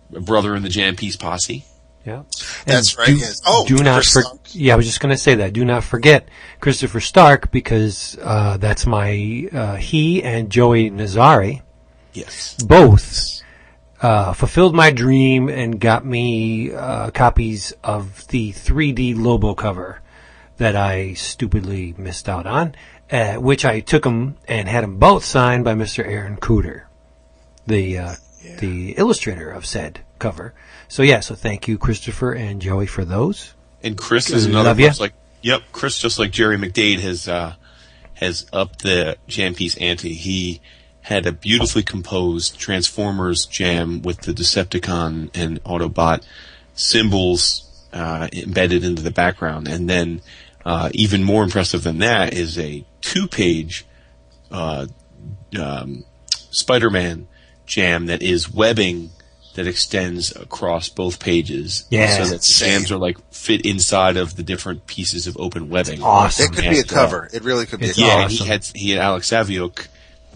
[0.09, 1.65] brother in the Jam Piece posse.
[2.05, 2.23] Yeah.
[2.65, 3.41] That's And right, Do, yes.
[3.45, 4.23] Oh, do not Chris for,
[4.53, 5.51] yeah, I was just going to say that.
[5.51, 6.29] Do not forget
[6.61, 11.61] Christopher Stark because uh, that's my uh, he and Joey Nazari
[12.13, 12.55] Yes.
[12.65, 13.41] both
[14.01, 20.01] uh, fulfilled my dream and got me uh, copies of the 3D Lobo cover
[20.57, 22.73] that I stupidly missed out on,
[23.11, 26.05] uh, which I took them and had them both signed by Mr.
[26.05, 26.83] Aaron Kuder,
[27.65, 28.15] the uh,
[28.59, 30.53] the illustrator of said cover.
[30.87, 33.53] So yeah, so thank you, Christopher and Joey, for those.
[33.83, 34.91] And Chris is another Love ya.
[34.99, 37.55] like yep, Chris just like Jerry McDade has uh
[38.15, 40.13] has upped the jam piece ante.
[40.13, 40.61] He
[41.01, 46.25] had a beautifully composed Transformers jam with the Decepticon and Autobot
[46.73, 47.63] symbols
[47.93, 50.21] uh, embedded into the background, and then
[50.65, 53.85] uh, even more impressive than that is a two-page
[54.51, 54.87] uh,
[55.59, 56.03] um,
[56.51, 57.27] Spider-Man
[57.65, 59.11] jam that is webbing
[59.55, 61.85] that extends across both pages.
[61.89, 62.23] Yeah.
[62.23, 66.01] so that the jams are like fit inside of the different pieces of open webbing.
[66.03, 66.45] Awesome.
[66.45, 67.29] It could be a And, uh, cover.
[67.33, 68.07] It really could be a It's cover.
[68.07, 69.87] yeah, and he had he had Alex Saviuk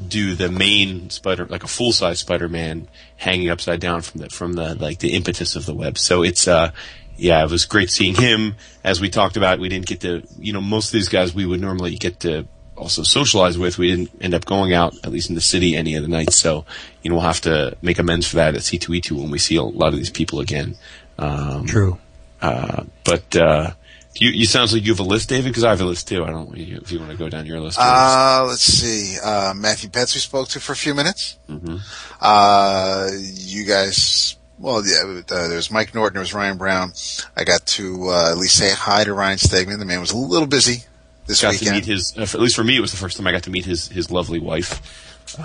[0.08, 2.88] do the main Spider, like a full size Spider Man
[3.18, 5.98] hanging upside down from the from the like the impetus of the web.
[6.00, 6.72] So it's uh
[7.16, 8.56] yeah, it was great seeing him.
[8.84, 11.46] As we talked about, we didn't get to you know most of these guys we
[11.46, 12.48] would normally get to
[12.82, 13.78] also socialize with.
[13.78, 16.36] We didn't end up going out at least in the city any of the nights.
[16.36, 16.66] So
[17.02, 19.64] you know we'll have to make amends for that at C2E2 when we see a
[19.64, 20.76] lot of these people again.
[21.18, 22.00] Um, True.
[22.42, 23.72] uh, but uh,
[24.16, 26.24] you, you sounds like you have a list, David, because I have a list too.
[26.24, 27.78] I don't know if you want to go down your list.
[27.80, 29.18] Uh, let's see.
[29.24, 31.38] Uh, Matthew Betts we spoke to for a few minutes.
[31.50, 31.78] Mm-hmm.
[32.20, 36.92] Uh, you guys, well, yeah, uh, there's Mike Norton, there was Ryan Brown.
[37.38, 39.80] I got to uh, at least say hi to Ryan Stegman.
[39.80, 40.84] The man was a little busy
[41.28, 42.14] this got to meet his.
[42.18, 43.66] Uh, for- at least for me, it was the first time I got to meet
[43.66, 44.82] his his lovely wife.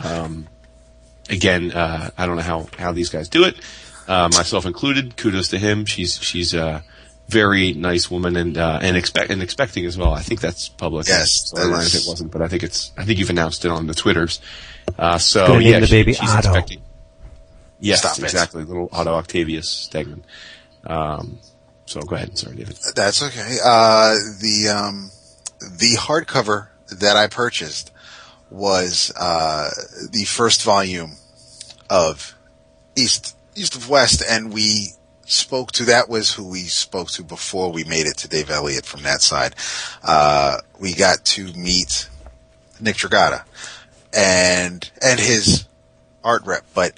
[0.04, 0.46] Um,
[1.28, 3.56] again, uh, I don't know how how these guys do it,
[4.08, 5.16] uh, myself included.
[5.16, 5.84] Kudos to him.
[5.84, 6.82] She's she's a
[7.28, 10.12] very nice woman and uh, and expect and expecting as well.
[10.12, 11.06] I think that's public.
[11.08, 12.92] Yes, Sorry, that if it wasn't, but I think it's.
[12.96, 14.40] I think you've announced it on the twitters.
[14.98, 16.48] Uh, so Gonna yeah, the she- baby she's Otto.
[16.50, 16.82] expecting.
[17.78, 18.24] Yes, Stop it.
[18.24, 18.64] exactly.
[18.64, 20.22] Little Otto Octavius Stegman.
[20.86, 21.38] Um,
[21.84, 22.38] so go ahead.
[22.38, 22.76] Sorry, David.
[22.94, 23.58] That's okay.
[23.62, 25.10] Uh, the um,
[25.60, 27.92] the hardcover that I purchased
[28.50, 29.70] was uh,
[30.10, 31.12] the first volume
[31.90, 32.34] of
[32.96, 34.90] East East of West, and we
[35.24, 38.86] spoke to that was who we spoke to before we made it to Dave Elliott
[38.86, 39.54] from that side.
[40.02, 42.08] Uh, we got to meet
[42.80, 43.44] Nick Dragotta
[44.14, 45.66] and and his
[46.22, 46.92] art rep, but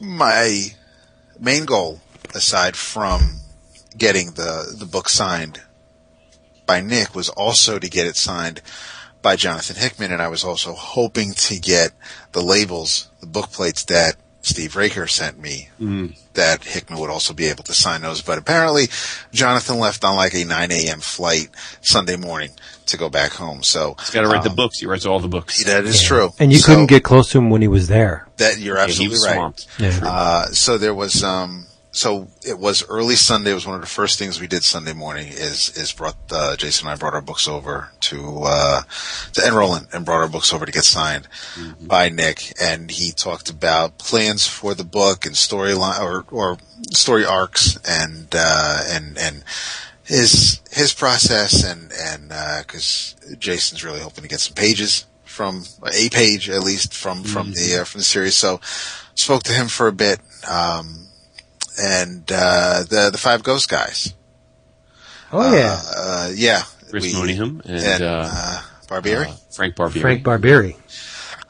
[0.00, 0.68] my
[1.38, 2.00] main goal,
[2.34, 3.40] aside from
[3.96, 5.60] getting the the book signed
[6.66, 8.60] by Nick, was also to get it signed
[9.20, 11.92] by Jonathan Hickman, and I was also hoping to get
[12.32, 15.68] the labels, the book plates that Steve Raker sent me,
[16.34, 18.20] that Hickman would also be able to sign those.
[18.22, 18.88] But apparently,
[19.32, 20.98] Jonathan left on like a 9 a.m.
[20.98, 21.50] flight
[21.80, 22.50] Sunday morning
[22.86, 23.62] to go back home.
[23.62, 24.80] So He's got to write the um, books.
[24.80, 25.62] He writes all the books.
[25.64, 26.30] That is true.
[26.40, 28.26] And you So couldn't get close to him when he was there.
[28.38, 28.58] that.
[28.58, 29.34] You're Yeah, he absolutely was right.
[29.36, 29.66] swamped.
[29.78, 30.00] Yeah.
[30.02, 33.50] Uh, so there was, um, so it was early Sunday.
[33.50, 35.28] It was one of the first things we did Sunday morning.
[35.28, 38.80] Is is brought uh, Jason and I brought our books over to uh,
[39.34, 41.28] to Enrollin and brought our books over to get signed
[41.80, 46.58] by Nick, and he talked about plans for the book and storyline or or
[46.90, 49.44] story arcs and uh, and and
[50.04, 52.30] his his process and and
[52.66, 57.52] because Jason's really hoping to get some pages from a page at least from from
[57.52, 58.36] the uh, from the series.
[58.36, 58.60] So
[59.14, 61.01] spoke to him for a bit, um,
[61.78, 64.14] and uh, the the five ghost guys.
[65.32, 65.80] Oh yeah.
[65.96, 70.00] Uh, yeah, Chris we- Mooneyham and, and uh, uh, Barbieri, uh, Frank Barbieri.
[70.00, 70.76] Frank Barbieri.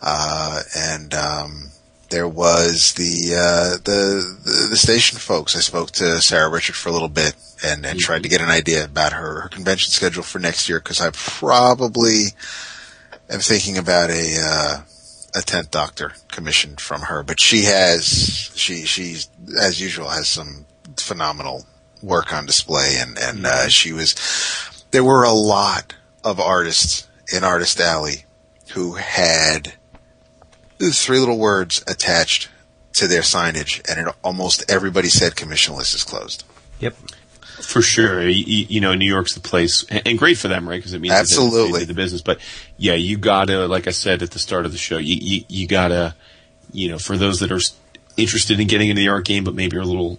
[0.01, 1.70] uh, and um,
[2.10, 5.57] there was the, uh, the the the station folks.
[5.57, 7.34] I spoke to Sara Richard for a little bit
[7.65, 10.78] and, and tried to get an idea about her, her convention schedule for next year
[10.78, 12.26] because I probably
[13.31, 14.81] am thinking about a uh,
[15.35, 17.23] a tenth Doctor commissioned from her.
[17.23, 18.05] But she has
[18.55, 19.17] she she
[19.61, 21.67] as usual has some phenomenal
[22.02, 24.15] work on display and and uh, she was
[24.91, 25.94] there were a lot
[26.25, 28.25] of artists in Artist Alley
[28.73, 29.75] who had
[30.78, 32.49] three little words attached
[32.94, 36.44] to their signage, and it, almost everybody said commission list is closed.
[36.81, 36.97] Yep.
[37.62, 40.76] For sure, you, you know, New York's the place, and great for them, right?
[40.76, 41.84] Because it means Absolutely.
[41.84, 42.20] the business.
[42.20, 42.41] But
[42.76, 45.66] yeah, you gotta, like I said at the start of the show, you you, you
[45.68, 46.15] gotta,
[46.73, 47.60] you know, for those that are
[48.16, 50.18] interested in getting into the art game, but maybe are a little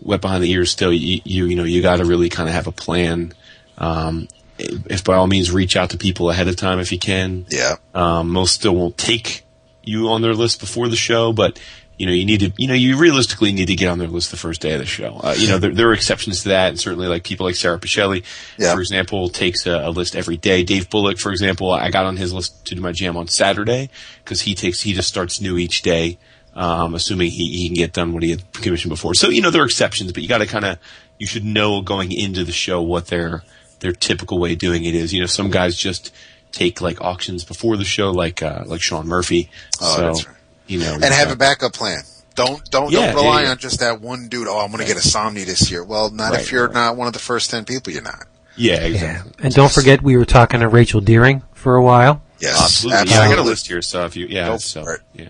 [0.00, 2.66] wet behind the ears still, you you, you know, you gotta really kind of have
[2.66, 3.32] a plan.
[3.78, 4.28] Um,
[4.58, 7.46] if by all means reach out to people ahead of time if you can.
[7.50, 7.76] Yeah.
[7.94, 9.44] Um, most still won't take
[9.82, 11.60] you on their list before the show, but
[12.02, 14.32] you know you need to, you know, you realistically need to get on their list
[14.32, 15.20] the first day of the show.
[15.22, 17.78] Uh, you know, there, there are exceptions to that, and certainly like people like Sara
[17.78, 18.24] Pichelli,
[18.58, 18.74] Yeah.
[18.74, 20.64] for example, takes a, a list every day.
[20.64, 23.88] Dave Bullock, for example, I got on his list to do my jam on Saturday
[24.24, 26.18] because he takes he just starts new each day.
[26.54, 29.14] Um, assuming he, he can get done what he had commissioned before.
[29.14, 30.78] So, you know, there are exceptions, but you gotta kinda,
[31.18, 33.42] you should know going into the show what their,
[33.80, 35.14] their typical way of doing it is.
[35.14, 36.12] You know, some guys just
[36.50, 39.48] take like auctions before the show, like, uh, like Sean Murphy.
[39.80, 40.36] Oh, so, that's right.
[40.72, 42.02] You know, and have a backup plan.
[42.34, 43.50] Don't don't Yeah, don't rely yeah, yeah.
[43.52, 44.48] on just that one dude.
[44.48, 45.84] Oh, I'm going to get a Somni this year.
[45.84, 46.74] Well, not Right, if you're right.
[46.74, 47.92] not one of the first ten people.
[47.92, 48.24] You're not.
[48.56, 48.86] yeah, Yeah.
[48.86, 49.32] exactly.
[49.44, 52.22] And don't forget, we were talking to Rachel Deering for a while.
[52.38, 53.10] Yes, Absolutely.
[53.12, 55.00] Yeah, I got a list here, so if you, yeah, Go so, for it.
[55.14, 55.28] yeah.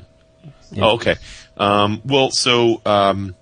[0.71, 0.85] Yeah.
[0.85, 1.17] Oh, okay.
[1.59, 3.35] Um, well, so, um,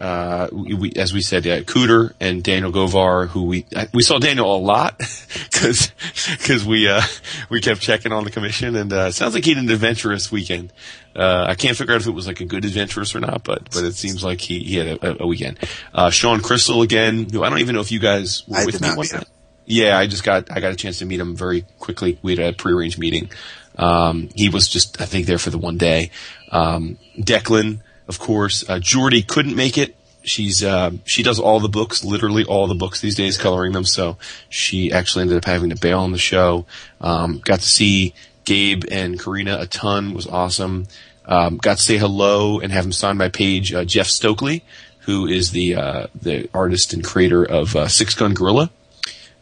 [0.00, 4.54] uh, we, as we said, yeah, Kuder and Daniel Govar, who we we saw Daniel
[4.54, 4.98] a lot
[5.52, 5.92] because
[6.38, 7.00] because we uh,
[7.48, 10.32] we kept checking on the commission, and uh, it sounds like he had an adventurous
[10.32, 10.72] weekend.
[11.14, 13.70] Uh, I can't figure out if it was like a good adventurous or not, but
[13.70, 15.58] but it seems like he, he had a, a weekend.
[15.94, 18.80] Uh, Shawn Crystal again, who I don't even know if you guys were I with
[18.80, 19.20] me one meet him.
[19.20, 19.28] time.
[19.64, 22.18] Yeah, I just got I got a chance to meet him very quickly.
[22.20, 23.30] We had a prearranged meeting.
[23.78, 26.10] Um, he was just I think there for the one day.
[26.50, 28.68] Um, Declan, of course.
[28.68, 29.96] Uh, Jordie couldn't make it.
[30.22, 33.84] She's uh, she does all the books, literally all the books these days, coloring them.
[33.84, 34.16] So
[34.48, 36.66] she actually ended up having to bail on the show.
[37.00, 40.14] Um, got to see Gabe and Corina a ton.
[40.14, 40.86] Was awesome.
[41.26, 44.64] Um, got to say hello and have him signed by page uh, Jeff Stokely,
[45.00, 48.70] who is the uh, the artist and creator of uh, Six Gun Gorilla.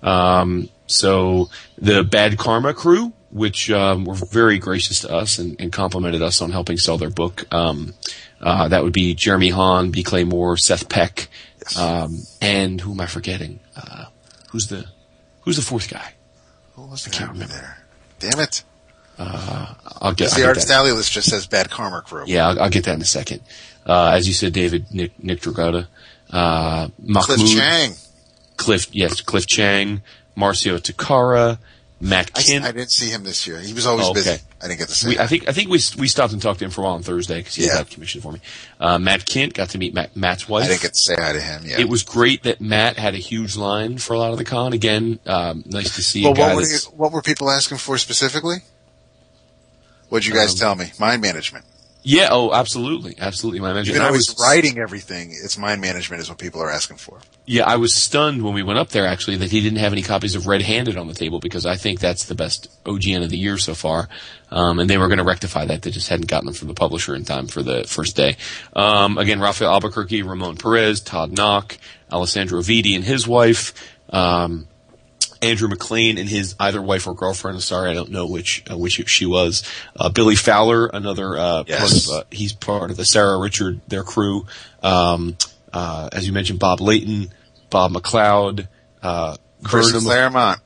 [0.02, 5.73] Um, so the Bad Karma crew, which um, were very gracious to us and, and
[5.73, 7.52] complimented us on helping sell their book.
[8.42, 10.02] Uh, that would be Jeremy Haun, B.
[10.02, 11.28] Clay Moore, Seth Peck,
[11.78, 13.60] um, and who am I forgetting?
[13.76, 14.06] Uh,
[14.50, 14.86] who's the
[15.42, 16.14] who's the fourth guy?
[16.74, 17.54] Who was the can't remember.
[17.54, 17.78] there?
[18.18, 18.64] Damn it!
[19.18, 22.24] I'll get, the artist alley list just says Bad Karma Crew.
[22.26, 23.42] Yeah, I'll, I'll get that in a second.
[23.86, 25.86] Uh, as you said, David Nick Nick Dragotta,
[26.30, 26.88] uh,
[27.20, 27.92] Cliff Chiang.
[28.56, 30.02] Cliff, yes, Cliff Chiang,
[30.36, 31.58] Marcio Takara,
[32.05, 32.64] Matt I, Kindt.
[32.64, 33.60] I didn't see him this year.
[33.60, 34.18] He was always Oh, okay.
[34.20, 34.39] busy.
[34.60, 35.20] I didn't get to see We, him.
[35.22, 37.02] I think I think we we stopped and talked to him for a while on
[37.05, 37.76] Thursday because he Yeah.
[37.78, 38.40] had commission for me.
[38.81, 40.64] Uh, Matt Kindt got to meet Matt, Matt's wife.
[40.64, 41.78] I didn't get to say hi to him yet.
[41.78, 44.72] it was great that Matt had a huge line for a lot of the con.
[44.72, 48.56] Again, um, nice to see well, what were, you- what were people asking for specifically?
[50.08, 50.92] What'd you guys Um, tell me?
[50.98, 51.64] Mind management.
[52.02, 52.28] yeah.
[52.31, 53.60] Oh, absolutely, absolutely.
[53.60, 53.97] My management.
[53.97, 57.20] Even I was writing everything, it's mind management is what people are asking for.
[57.44, 60.02] Yeah, I was stunned when we went up there actually that he didn't have any
[60.02, 63.30] copies of Red Handed on the table because I think that's the best OGN of
[63.30, 64.08] the year so far.
[64.50, 65.82] Um, and they were going to rectify that.
[65.82, 68.36] They just hadn't gotten them from the publisher in time for the first day.
[68.76, 71.78] Um, again, Rafael Albuquerque, Ramon Perez, Todd Nauck,
[72.12, 73.74] Alessandro Vitti and his wife,
[74.10, 74.68] um,
[75.40, 77.60] Andrew MacLean and his either wife or girlfriend.
[77.62, 79.64] Sorry, I don't know which uh, which she was.
[79.98, 82.06] Uh, Billy Fowler, another uh, Yes.
[82.06, 84.46] part of uh, he's part of the Sara Richard their crew.
[84.84, 85.36] Um,
[85.73, 87.33] uh, as you mentioned, Bob Layton,
[87.70, 88.68] Bob McLeod,
[89.02, 90.60] uh, Chris Burnham, Claremont.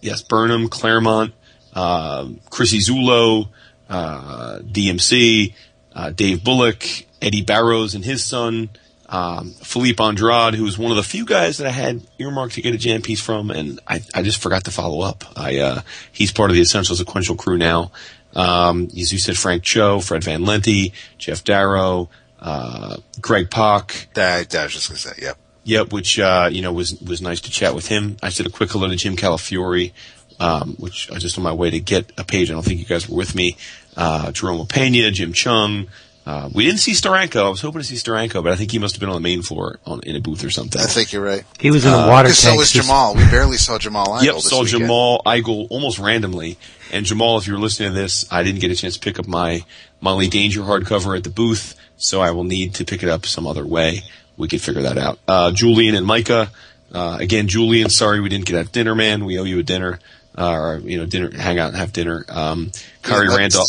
[0.00, 1.32] yes, Burnham, Claremont,
[1.74, 3.48] um, Chrissie Zullo,
[3.88, 5.54] uh, DMC,
[5.94, 6.84] uh, Dave Bullock,
[7.20, 8.70] Eddie Barrows and his son,
[9.08, 12.62] um, Filipe Andrade, who was one of the few guys that I had earmarked to
[12.62, 15.24] get a jam piece from, and I, I just forgot to follow up.
[15.36, 17.92] I, uh, he's part of the Essential Sequential crew now.
[18.34, 22.08] Um, as you said, Frank Cho, Fred Van Lente, Geoff Darrow,
[22.42, 25.38] uh, Greg Pock, That, that was just gonna say, yep.
[25.64, 28.16] Yep, which uh, you know was was nice to chat with him.
[28.22, 29.92] I said a quick hello to Jim Calafiore,
[30.40, 32.50] um, which I was just on my way to get a page.
[32.50, 33.56] I don't think you guys were with me.
[33.96, 35.88] Uh, Jerome Opena, Jim Cheung.
[36.24, 37.46] Uh, we didn't see Steranko.
[37.46, 39.20] I was hoping to see Steranko, but I think he must have been on the
[39.20, 40.80] main floor on, in a booth or something.
[40.80, 41.44] I think you're right.
[41.58, 43.14] He was in a water Because so was Jamal.
[43.16, 44.82] We barely saw Jamal Igle Yep, this saw weekend.
[44.82, 46.58] Jamal Igle almost randomly.
[46.92, 49.26] And Jamal, if you're listening to this, I didn't get a chance to pick up
[49.26, 49.64] my
[50.00, 53.46] Molly Danger hardcover at the booth, so I will need to pick it up some
[53.46, 54.02] other way.
[54.36, 55.20] We could figure that out.
[55.28, 56.50] Uh, Julian and Micah.
[56.92, 59.24] Uh, again, Julian, sorry we didn't get out dinner, man.
[59.24, 60.00] We owe you a dinner.
[60.36, 62.24] Uh, or, you know, dinner, hang out and have dinner.
[62.28, 62.72] Um,
[63.08, 63.68] Ian Randolph.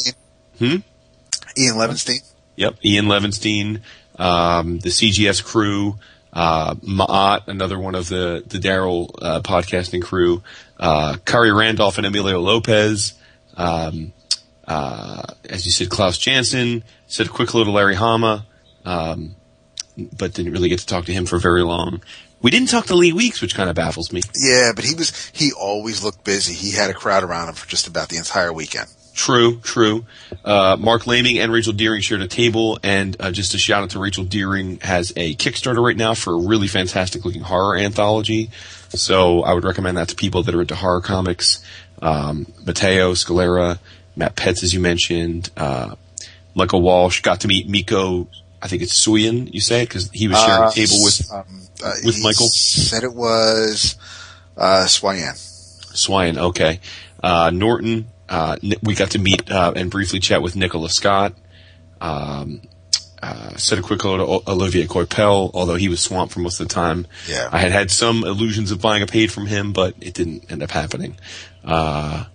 [0.58, 0.78] Hmm?
[1.58, 2.32] Ian Levinstein.
[2.56, 3.82] Yep, Ian Levinstein,
[4.18, 6.00] um, the CGS crew,
[6.32, 10.42] uh, Ma'at, another one of the, the Daryl, uh, podcasting crew,
[10.80, 13.14] uh, Khary Randolph and Emilio Lopez,
[13.58, 14.14] um,
[14.68, 18.46] uh, as you said, Klaus Janson, said a quick hello to Larry Hama,
[18.86, 19.36] um,
[20.18, 22.02] but didn't really get to talk to him for very long.
[22.42, 24.22] We didn't talk to Lee Weeks, which kind of baffles me.
[24.36, 26.54] Yeah, but he was he always looked busy.
[26.54, 28.88] He had a crowd around him for just about the entire weekend.
[29.14, 30.06] True, true.
[30.44, 33.92] Uh, Mark Laming and Rachel Deering shared a table, and uh, just a shout out
[33.92, 38.50] to Rachel Deering has a Kickstarter right now for a really fantastic looking horror anthology.
[38.90, 41.64] So I would recommend that to people that are into horror comics.
[42.02, 43.80] Um, Matteo Scalera,
[44.16, 45.96] Matt Petz, as you mentioned, uh,
[46.56, 48.28] Michael Walsh got to meet Miko.
[48.62, 51.62] I think it's Suyin, you say, because he was sharing Uh, a table with um,
[51.84, 52.48] uh, with Michael?
[52.48, 53.96] Said it was
[54.56, 56.38] uh, Swayan.
[56.38, 56.80] Okay,
[57.22, 58.08] uh, Norton.
[58.30, 61.34] Uh, we got to meet uh, and briefly chat with Nicola Scott.
[62.00, 62.62] Um,
[63.22, 66.60] uh, said a quick hello to O- Olivier Coipel, although he was swamped for most
[66.60, 67.06] of the time.
[67.28, 67.48] Yeah.
[67.52, 70.62] I had had some illusions of buying a paid from him, but it didn't end
[70.64, 71.16] up happening.
[71.64, 72.26] Uh,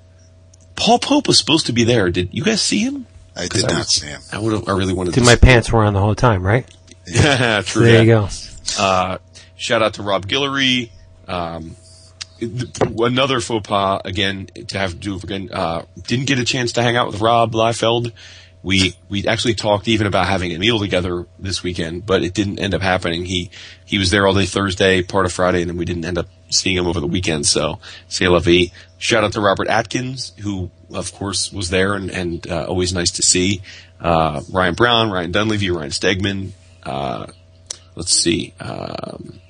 [0.79, 2.09] Paul Pope was supposed to be there.
[2.11, 3.07] Did you guys see him?
[3.37, 4.21] I did not was- see him.
[4.33, 4.53] I would.
[4.53, 5.31] have I really wanted Dude, to.
[5.31, 6.67] my pants were on the whole time, right?
[7.07, 7.83] Yeah, true.
[7.85, 8.05] There that.
[8.05, 8.29] you go.
[8.83, 9.19] Uh,
[9.57, 10.91] shout out to Rob Guillory.
[11.27, 11.77] Um,
[12.41, 15.51] another faux pas again to have to do again.
[15.53, 18.13] Uh, didn't get a chance to hang out with Rob Liefeld.
[18.63, 22.59] We we actually talked even about having a meal together this weekend, but it didn't
[22.59, 23.25] end up happening.
[23.25, 23.51] He
[23.85, 26.27] he was there all day Thursday, part of Friday, and then we didn't end up
[26.51, 27.47] seeing him over the weekend.
[27.47, 27.79] So,
[28.09, 28.73] c'est la vie.
[28.99, 33.13] Shout out to Robert Atkins, who of course was there and, and uh, always nice
[33.13, 33.63] to see.
[34.01, 36.51] Uh, Ryan Brown, Ryan Dunlavey, Ryan Stegman.
[36.83, 37.27] Uh,
[37.95, 38.55] let's see.
[38.61, 39.41] Um,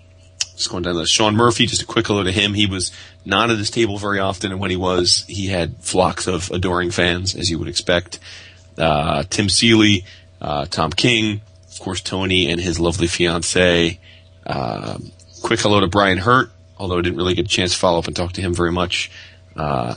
[0.59, 1.13] just going down the list.
[1.13, 2.53] Sean Murphy, just a quick hello to him.
[2.53, 2.91] He was
[3.25, 6.91] not at his table very often, and when he was, he had flocks of adoring
[6.91, 8.19] fans, as you would expect.
[8.77, 10.05] Uh, Tim Seeley,
[10.41, 14.01] uh, Tom King, of course, Tony and his lovely fiance.
[14.47, 15.13] Um,
[15.43, 18.07] quick hello to Brian Hurtt, although I didn't really get a chance to follow up
[18.07, 19.11] and talk to him very much.
[19.57, 19.95] Uh,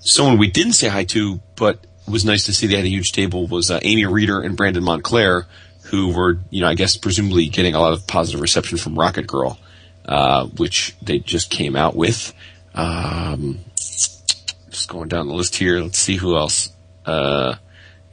[0.00, 2.88] someone we didn't say hi to, but it was nice to see they had a
[2.88, 5.46] huge table was uh, Amy Reeder and Brandon Montclare,
[5.84, 9.26] who were, you know, I guess presumably getting a lot of positive reception from Rocket
[9.26, 9.58] Girl,
[10.04, 12.32] uh, which they just came out with.
[12.74, 15.80] Um, just going down the list here.
[15.80, 16.70] Let's see who else.
[17.04, 17.56] Uh,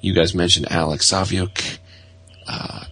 [0.02, 1.80] you guys mentioned Alex Saviuk.
[2.48, 2.86] Uh,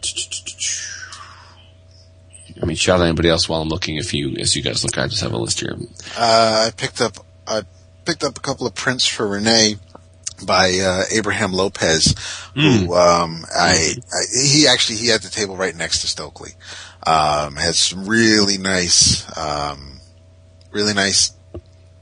[2.64, 3.98] I mean, shout out anybody else while I'm looking.
[3.98, 5.75] If you, as you guys look, I just have a list here.
[6.17, 7.64] Uh, I picked up I
[8.06, 9.75] picked up a couple of prints for Renee
[10.45, 12.16] by uh, Abraham Lopez,
[12.53, 16.51] who um, I, I he actually he had the table right next to Stokely.
[17.06, 20.00] Um, has some really nice, um,
[20.72, 21.33] really nice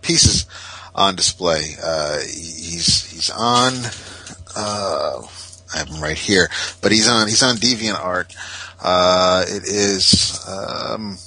[0.04, 0.46] pieces
[0.94, 1.76] on display.
[1.84, 3.74] Uh, he's he's on.
[4.56, 5.24] Uh,
[5.74, 6.50] I have him right here,
[6.82, 8.36] but he's on he's on Deviant Art.
[8.82, 11.18] Uh, it is um,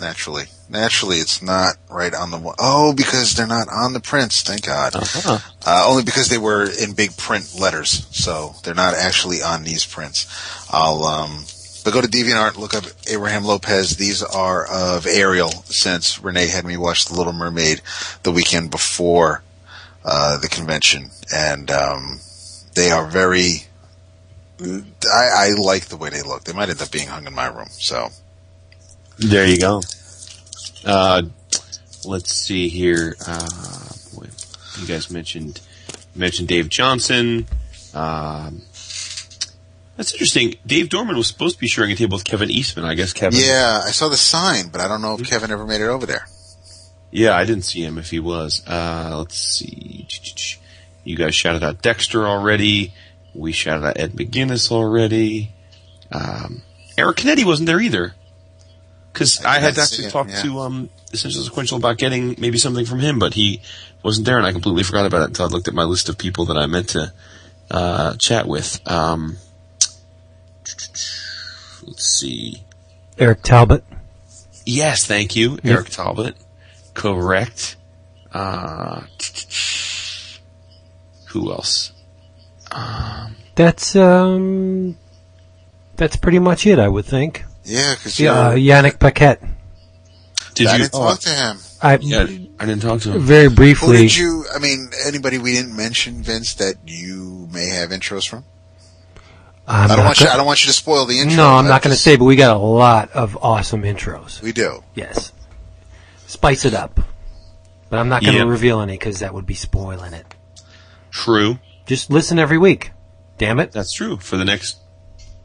[0.00, 4.42] naturally naturally it's not right on the one oh because they're not on the prints.
[4.42, 4.96] Thank God.
[4.96, 5.38] Uh-huh.
[5.64, 9.84] Uh, only because they were in big print letters, so they're not actually on these
[9.84, 10.26] prints.
[10.70, 11.44] I'll um,
[11.84, 13.96] but go to DeviantArt, look up Abraham Lopez.
[13.96, 17.80] These are of Ariel, since Renee had me watch The Little Mermaid
[18.22, 19.42] the weekend before
[20.04, 22.20] uh, the convention, and um,
[22.74, 23.66] they are very.
[24.60, 26.44] I, I like the way they look.
[26.44, 27.68] They might end up being hung in my room.
[27.70, 28.10] So
[29.18, 29.82] There you go.
[30.84, 31.22] Uh,
[32.04, 33.16] let's see here.
[33.26, 33.48] Uh,
[34.14, 34.26] boy,
[34.80, 35.60] you guys mentioned
[36.14, 37.46] mentioned Dave Johnson.
[37.94, 38.62] Um,
[39.96, 40.54] that's interesting.
[40.66, 42.84] Dave Dorman was supposed to be sharing a table with Kevin Eastman.
[42.84, 43.38] I guess Kevin.
[43.40, 46.06] yeah, I saw the sign, but I don't know if Kevin ever made it over
[46.06, 46.26] there.
[47.10, 48.62] Yeah, I didn't see him if he was.
[48.66, 50.08] Uh, let's see.
[51.04, 52.94] You guys shouted out Dexter already.
[53.34, 55.52] We shouted out Ed McGuinness already.
[56.10, 56.62] Um,
[56.98, 58.14] Eric Canete wasn't there either.
[59.12, 60.42] Because I, I had didn't actually see him, talked yeah.
[60.42, 63.60] to um, Essential Sequential about getting maybe something from him, but he
[64.02, 66.18] wasn't there, and I completely forgot about it until I looked at my list of
[66.18, 67.12] people that I meant to
[67.70, 68.80] uh, chat with.
[68.90, 69.36] Um,
[71.86, 72.62] let's see.
[73.18, 73.84] Eric Talbot.
[74.64, 75.74] Yes, thank you, Yeah.
[75.74, 76.36] Eric Talbot.
[76.94, 77.76] Correct.
[78.32, 79.02] Uh,
[81.26, 81.92] who else?
[83.54, 84.96] That's um,
[85.96, 87.44] that's pretty much it, I would think.
[87.64, 89.42] Yeah, because Yeah, uh, Yannick Paquette.
[90.54, 90.78] Did I you?
[90.82, 91.58] didn't talk to him.
[91.82, 92.22] I yeah,
[92.58, 93.20] I didn't talk to him.
[93.20, 93.96] very Who briefly.
[93.98, 94.44] did you?
[94.54, 98.44] I mean, anybody we didn't mention, Vince, that you may have intros from?
[99.66, 100.24] I'm I don't not want you.
[100.26, 101.36] gonna- I don't want you to spoil the intro.
[101.36, 104.42] no, I'm not going to say, but we got a lot of awesome intros.
[104.42, 104.82] We do.
[104.94, 105.32] Yes,
[106.26, 107.00] spice it up.
[107.88, 108.48] But I'm not going to Yep.
[108.48, 110.26] reveal any because that would be spoiling it.
[111.10, 111.58] True.
[111.86, 112.92] Just listen every week.
[113.38, 113.72] Damn it.
[113.72, 114.16] That's true.
[114.18, 114.76] For the next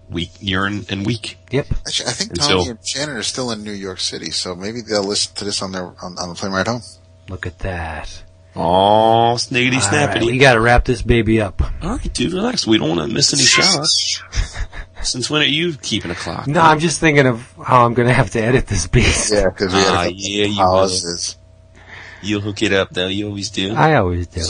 [0.09, 1.37] week, year and, and week.
[1.51, 1.67] Yep.
[1.87, 4.81] Actually, I think Until- Tommy and Shannon are still in New York City, so maybe
[4.81, 6.81] they'll listen to this on their on, on the plane ride home.
[7.29, 8.23] Look at that.
[8.55, 10.25] Oh, sniggity All right, snappity.
[10.25, 11.61] we got to wrap this baby up.
[11.83, 12.65] All right, dude, relax.
[12.65, 14.23] We don't want to miss any shots.
[15.03, 16.47] Since when are you keeping a clock?
[16.47, 19.31] No, I'm just thinking of how I'm going to have to edit this beast.
[19.31, 21.37] Yeah, because we had a Ah, couple yeah, you pauses.
[22.23, 23.07] You'll hook it up though.
[23.07, 23.73] You always do.
[23.75, 24.41] I always do.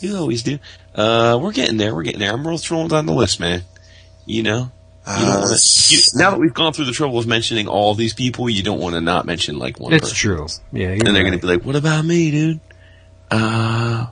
[0.00, 0.58] You always do.
[0.94, 1.94] Uh, we're getting there.
[1.94, 2.32] We're getting there.
[2.32, 3.62] I'm rolling down the list, man.
[4.26, 4.70] You know.
[5.06, 5.56] You don't Uh, wanna,
[5.88, 8.80] you, now that we've gone through the trouble of mentioning all these people, you don't
[8.80, 10.16] want to not mention like one It's person.
[10.16, 10.46] true.
[10.72, 11.20] Yeah, you're And they're right.
[11.28, 12.60] going to be like, "What about me, dude?"
[13.30, 14.06] Uh,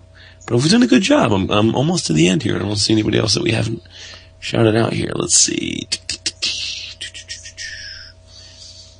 [0.47, 1.33] but we've done a good job.
[1.33, 2.57] I'm, I'm almost to the end here.
[2.57, 3.83] I don't see anybody else that we haven't
[4.39, 5.13] shouted out here.
[5.15, 5.89] Let's see.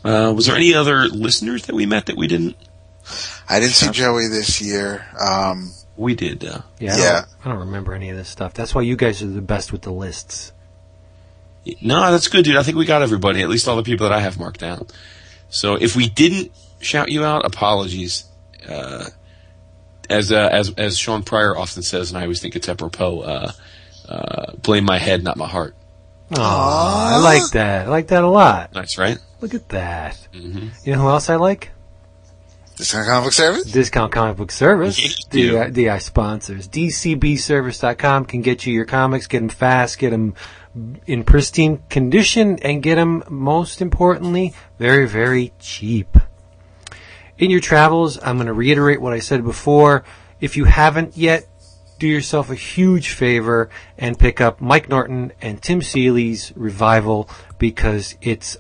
[0.05, 2.57] Uh, was there any other listeners that we met that we didn't?
[3.49, 5.07] I didn't see Joey this year.
[5.21, 6.45] Um, We did.
[6.45, 7.13] Uh, yeah, I, yeah.
[7.21, 8.55] Don't, I don't remember any of this stuff.
[8.55, 10.53] That's why you guys are the best with the lists.
[11.81, 12.57] No, that's good, dude.
[12.57, 14.87] I think we got everybody, at least all the people that I have marked down.
[15.49, 18.25] So if we didn't shout you out, apologies.
[18.69, 19.07] Uh,
[20.11, 23.21] as uh, as as Sean Pryor often says, and I always think it's apropos.
[23.21, 23.53] Uh,
[24.09, 25.75] uh, blame my head, not my heart.
[26.37, 27.87] Aw, I like that.
[27.87, 28.75] I like that a lot.
[28.75, 29.19] Nice, right?
[29.41, 30.17] Look at that.
[30.33, 30.69] Mm-hmm.
[30.85, 31.71] You know who else I like?
[32.79, 33.65] Kind comic book service?
[33.65, 34.99] Discount Comic Book Service.
[35.33, 35.69] Yeah.
[35.69, 36.69] DI, DI sponsors.
[36.69, 40.35] DCBService.com can get you your comics, get them fast, get them
[41.07, 46.17] in pristine condition, and get them, most importantly, very, very cheap.
[47.39, 50.05] In your travels, I'm going to reiterate what I said before.
[50.41, 51.47] If you haven't yet,
[51.99, 57.29] do yourself a huge favor and pick up Mike Norton and Tim Seeley's Revival
[57.59, 58.57] because it's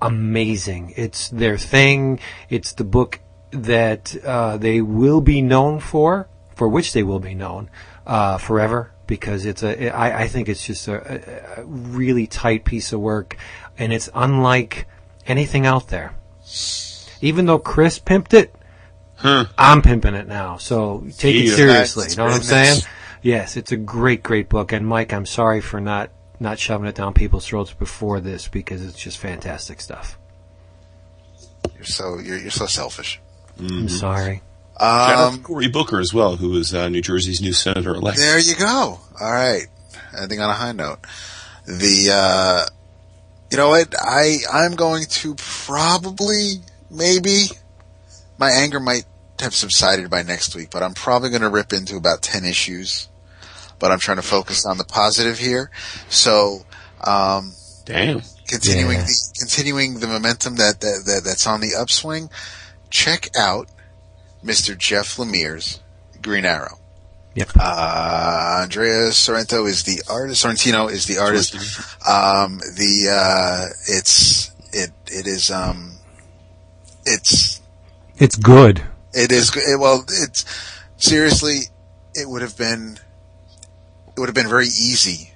[0.00, 0.92] amazing.
[0.96, 2.20] It's their thing.
[2.48, 7.34] It's the book that uh, they will be known for, for which they will be
[7.34, 7.70] known
[8.06, 8.92] uh, forever.
[9.06, 13.36] Because it's a, I, I think it's just a, a- really tight piece of work,
[13.78, 14.88] and it's unlike
[15.28, 16.12] anything out there.
[17.20, 18.52] Even though Chris pimped it,
[19.22, 20.56] I'm pimping it now.
[20.56, 22.06] So take it seriously.
[22.10, 22.82] You know what I'm saying?
[23.22, 24.72] Yes, it's a great, great book.
[24.72, 26.10] And Mike, I'm sorry for not
[26.40, 30.18] not shoving it down people's throats before this because it's just fantastic stuff.
[31.76, 33.20] You're so you're, you're so selfish.
[33.58, 34.42] I'm sorry.
[34.78, 37.94] Shout out to Um, Cory Booker as well, who is uh, New Jersey's new senator
[37.94, 38.18] elect.
[38.18, 39.00] there you go.
[39.20, 39.66] All right.
[40.18, 40.98] Ending on a high note.
[41.66, 42.66] The uh,
[43.50, 43.94] you know what?
[43.98, 46.54] I I'm going to probably
[46.90, 47.46] maybe
[48.38, 49.04] my anger might
[49.40, 53.08] have subsided by next week, but I'm probably going to rip into about ten issues.
[53.78, 55.70] But I'm trying to focus on the positive here.
[56.08, 56.60] So.
[57.04, 57.52] Um,
[57.84, 58.22] Damn.
[58.48, 59.04] continuing Yeah.
[59.04, 62.30] the continuing the momentum that, that, that that's on the upswing,
[62.96, 63.68] check out
[64.44, 64.76] Mr.
[64.76, 65.80] Jeff Lemire's
[66.22, 66.78] Green Arrow.
[67.34, 67.50] Yep.
[67.60, 70.42] Uh, Andrea Sorrento is the artist.
[70.44, 71.54] Sorrentino is the artist.
[72.08, 75.92] Um, the uh, it's it it is um,
[77.04, 77.60] it's
[78.16, 78.82] It's good.
[79.12, 80.46] it is it, well it's
[80.96, 81.56] seriously
[82.14, 82.98] it would have been
[84.08, 85.32] it would have been very easy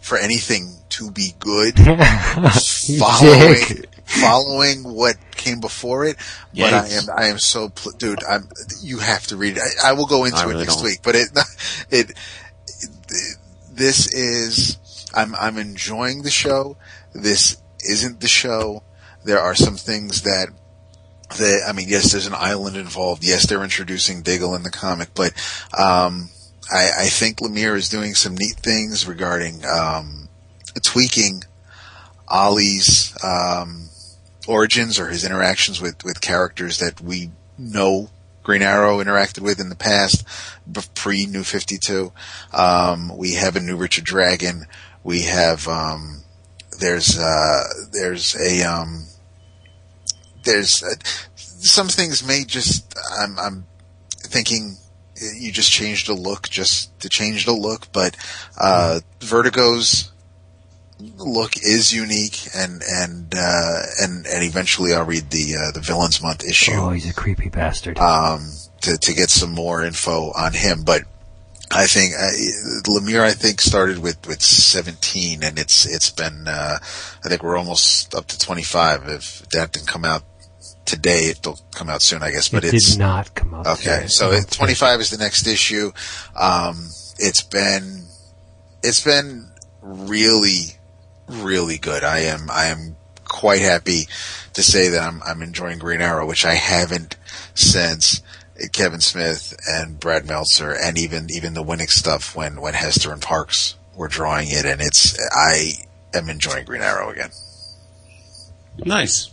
[0.00, 1.78] for anything to be good
[2.98, 3.84] following.
[4.10, 6.16] Following what came before it.
[6.54, 8.24] But I am I am so pl- dude.
[8.24, 8.48] I'm
[8.82, 9.62] you have to read it.
[9.82, 10.84] I, I will go into I it really next don't.
[10.84, 11.00] week.
[11.02, 11.28] But it
[11.90, 12.18] it
[13.72, 14.78] this is
[15.14, 16.76] I'm I'm enjoying the show.
[17.12, 18.82] This isn't the show.
[19.24, 20.48] There are some things that
[21.38, 23.24] that I mean, yes, there's an island involved.
[23.24, 25.32] Yes, they're introducing Diggle in the comic, but
[25.78, 26.30] um,
[26.70, 30.28] I, I think Lemire is doing some neat things regarding um,
[30.82, 31.44] tweaking
[32.28, 33.89] Ollie's um,
[34.50, 38.10] origins or his interactions with, with characters that we know
[38.42, 40.24] Green Arrow interacted with in the past,
[40.94, 42.12] pre New 52.
[42.52, 44.66] Um, we have a new Richard Dragon.
[45.04, 46.22] We have, um,
[46.80, 47.62] there's, uh,
[47.92, 49.06] there's a, um,
[50.42, 50.94] there's, uh,
[51.36, 53.66] some things may just, I'm, I'm
[54.18, 54.78] thinking
[55.38, 58.16] you just changed the look just to change the look, but,
[58.58, 60.10] uh, Vertigo's,
[61.18, 66.22] look is unique and and uh and and eventually I'll read the uh, the villains
[66.22, 67.98] month issue Oh, he's a creepy bastard.
[67.98, 68.50] um
[68.82, 71.02] to to get some more info on him but
[71.72, 76.78] I think uh, Lemire I think started with with 17 and it's it's been uh
[77.24, 80.22] I think we're almost up to 25 if that didn't come out
[80.84, 83.66] today it'll come out soon I guess but it it's did not come out.
[83.66, 85.92] Okay, so it, 25 is the next issue.
[86.34, 86.88] Um,
[87.18, 88.06] it's been,
[88.82, 89.48] it's been
[89.82, 90.78] really,
[91.30, 92.04] really good.
[92.04, 94.08] I am, I am quite happy
[94.54, 97.16] to say that I'm, I'm enjoying Green Arrow, which I haven't
[97.54, 98.22] since
[98.72, 103.22] Kevin Smith and Brad Meltzer and even, even the Winick stuff when, when Hester and
[103.22, 104.64] Parks were drawing it.
[104.66, 105.72] And it's, I
[106.12, 107.30] am enjoying Green Arrow again.
[108.84, 109.30] Nice.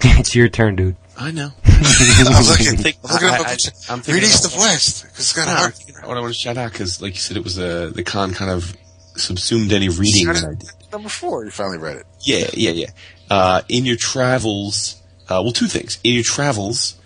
[0.02, 0.96] it's your turn, dude.
[1.18, 1.52] I know.
[1.66, 4.54] I was looking, think- I was looking I- up, I- I'm read thinking East about-
[4.54, 5.74] of West because it's got No, heart.
[6.08, 8.32] what I want to shout out because, like you said, it was uh, the con
[8.32, 8.74] kind of
[9.20, 10.70] subsumed any reading that I did.
[10.92, 12.06] Number four, you finally read it.
[12.20, 12.90] Yeah, yeah, yeah.
[13.30, 15.98] Uh, in your travels, uh, well, two things.
[16.02, 16.96] In your travels,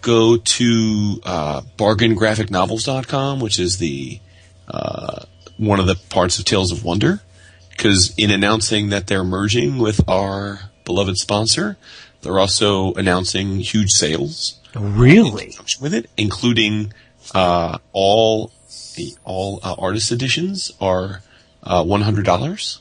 [0.00, 4.20] go to uh, bargaingraphicnovels.com, which is the
[4.68, 5.24] uh,
[5.58, 7.20] one of the parts of Tales of Wonder.
[7.70, 11.76] Because in announcing that they're merging with our beloved sponsor,
[12.22, 15.52] they're also announcing huge sales Really?
[15.80, 16.92] with it, including
[17.34, 18.52] uh, all
[19.24, 21.22] all uh, artist editions are
[21.64, 22.80] uh, one hundred dollars.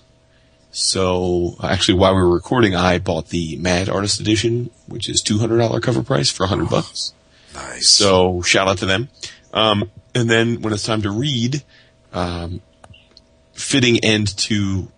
[0.72, 5.40] So actually, while we were recording, I bought the Mad Artist Edition, which is two
[5.40, 7.14] hundred dollar cover price for hundred bucks.
[7.54, 7.90] Nice.
[7.90, 9.10] So shout out to them.
[9.54, 11.64] Um, and then when it's time to read,
[12.12, 12.62] um,
[13.54, 14.92] fitting end to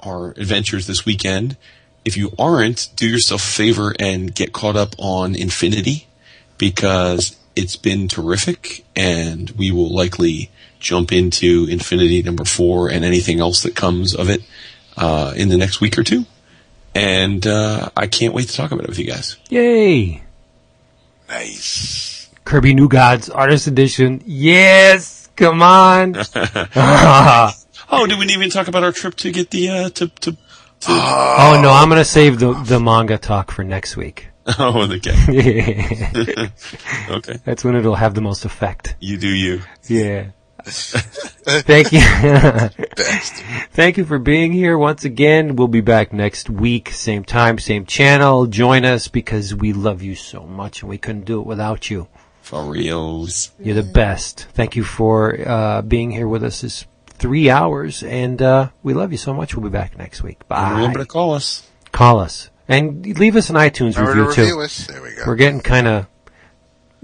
[0.00, 1.56] our adventures this weekend.
[2.04, 6.06] If you aren't, do yourself a favor and get caught up on Infinity
[6.56, 10.50] because it's been terrific and we will likely
[10.86, 14.42] jump into Infinity number four and anything else that comes of it,
[14.96, 16.24] uh, in the next week or two.
[16.94, 19.36] And, uh, I can't wait to talk about it with you guys.
[19.50, 20.22] Yay!
[21.28, 22.30] nice.
[22.44, 24.22] Kirby New Gods Artist Edition.
[24.24, 25.28] Yes!
[25.36, 26.14] Come on!
[27.88, 30.36] Oh, did we even talk about our trip to get the, uh, to, to,
[30.88, 34.28] oh no, I'm gonna save the, the manga talk for next week.
[34.58, 36.50] oh, okay.
[37.10, 37.38] Okay.
[37.44, 38.94] That's when it'll have the most effect.
[39.00, 39.62] You do you.
[39.88, 40.26] Yeah.
[41.62, 42.00] Thank you.
[43.70, 45.54] Thank you for being here once again.
[45.54, 48.46] We'll be back next week, same time, same channel.
[48.46, 52.08] Join us because we love you so much and we couldn't do it without you.
[52.42, 53.52] For reals.
[53.60, 54.46] You're the best.
[54.54, 59.12] Thank you for uh, being here with us this three hours, and uh, we love
[59.12, 59.54] you so much.
[59.54, 60.46] We'll be back next week.
[60.48, 60.72] Bye.
[60.72, 61.68] Remember to call us.
[61.92, 64.60] Call us and leave us an iTunes Remember to review too.
[64.60, 64.86] us.
[64.86, 65.22] There we go.
[65.26, 66.06] We're getting kind of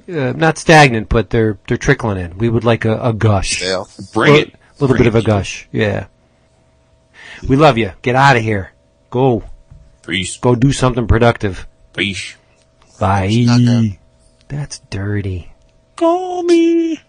[0.09, 2.39] uh, not stagnant, but they're they're trickling in.
[2.39, 3.61] We would like a, a gush.
[3.61, 3.89] Dale.
[4.13, 4.49] Bring it.
[4.49, 5.69] A little Bring bit of a gush.
[5.73, 6.07] Yeah.
[7.49, 7.93] We love you.
[8.03, 8.73] Get out of here.
[9.11, 9.45] Go.
[10.07, 10.37] Peace.
[10.37, 11.67] Go do something productive.
[11.95, 12.37] Peace.
[12.99, 13.99] Bye.
[14.49, 15.53] That's dirty.
[15.97, 17.01] Call me.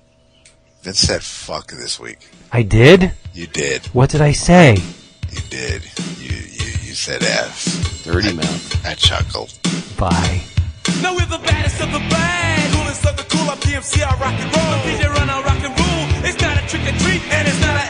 [0.81, 2.29] Vince said fuck this week.
[2.51, 3.13] I did?
[3.33, 3.85] You did.
[3.87, 4.77] What did I say?
[5.31, 5.83] You did.
[6.19, 8.03] You you, you said F.
[8.03, 8.85] Dirty mouth.
[8.85, 9.57] I chuckled.
[9.97, 10.43] Bye.
[11.01, 12.72] Now we're the baddest of the bad.
[12.93, 14.73] Coolest of the cool, I'm DMC, I rock and roll.
[14.85, 16.29] DJ run, I rock and rule.
[16.29, 17.82] It's not a trick or treat, and it's not an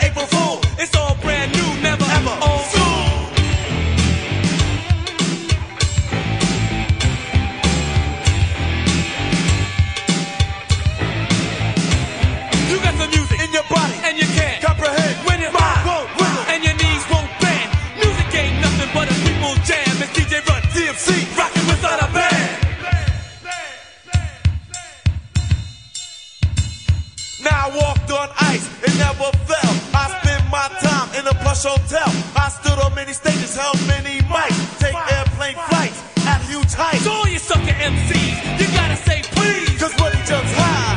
[28.14, 29.74] on ice, it never fell.
[29.94, 32.10] I spent my time in a plush hotel.
[32.38, 37.04] I stood on many stages, held many mics, take airplane flights at huge heights.
[37.04, 40.93] So all you sucker MCs, you gotta say please, cause when he jumps high,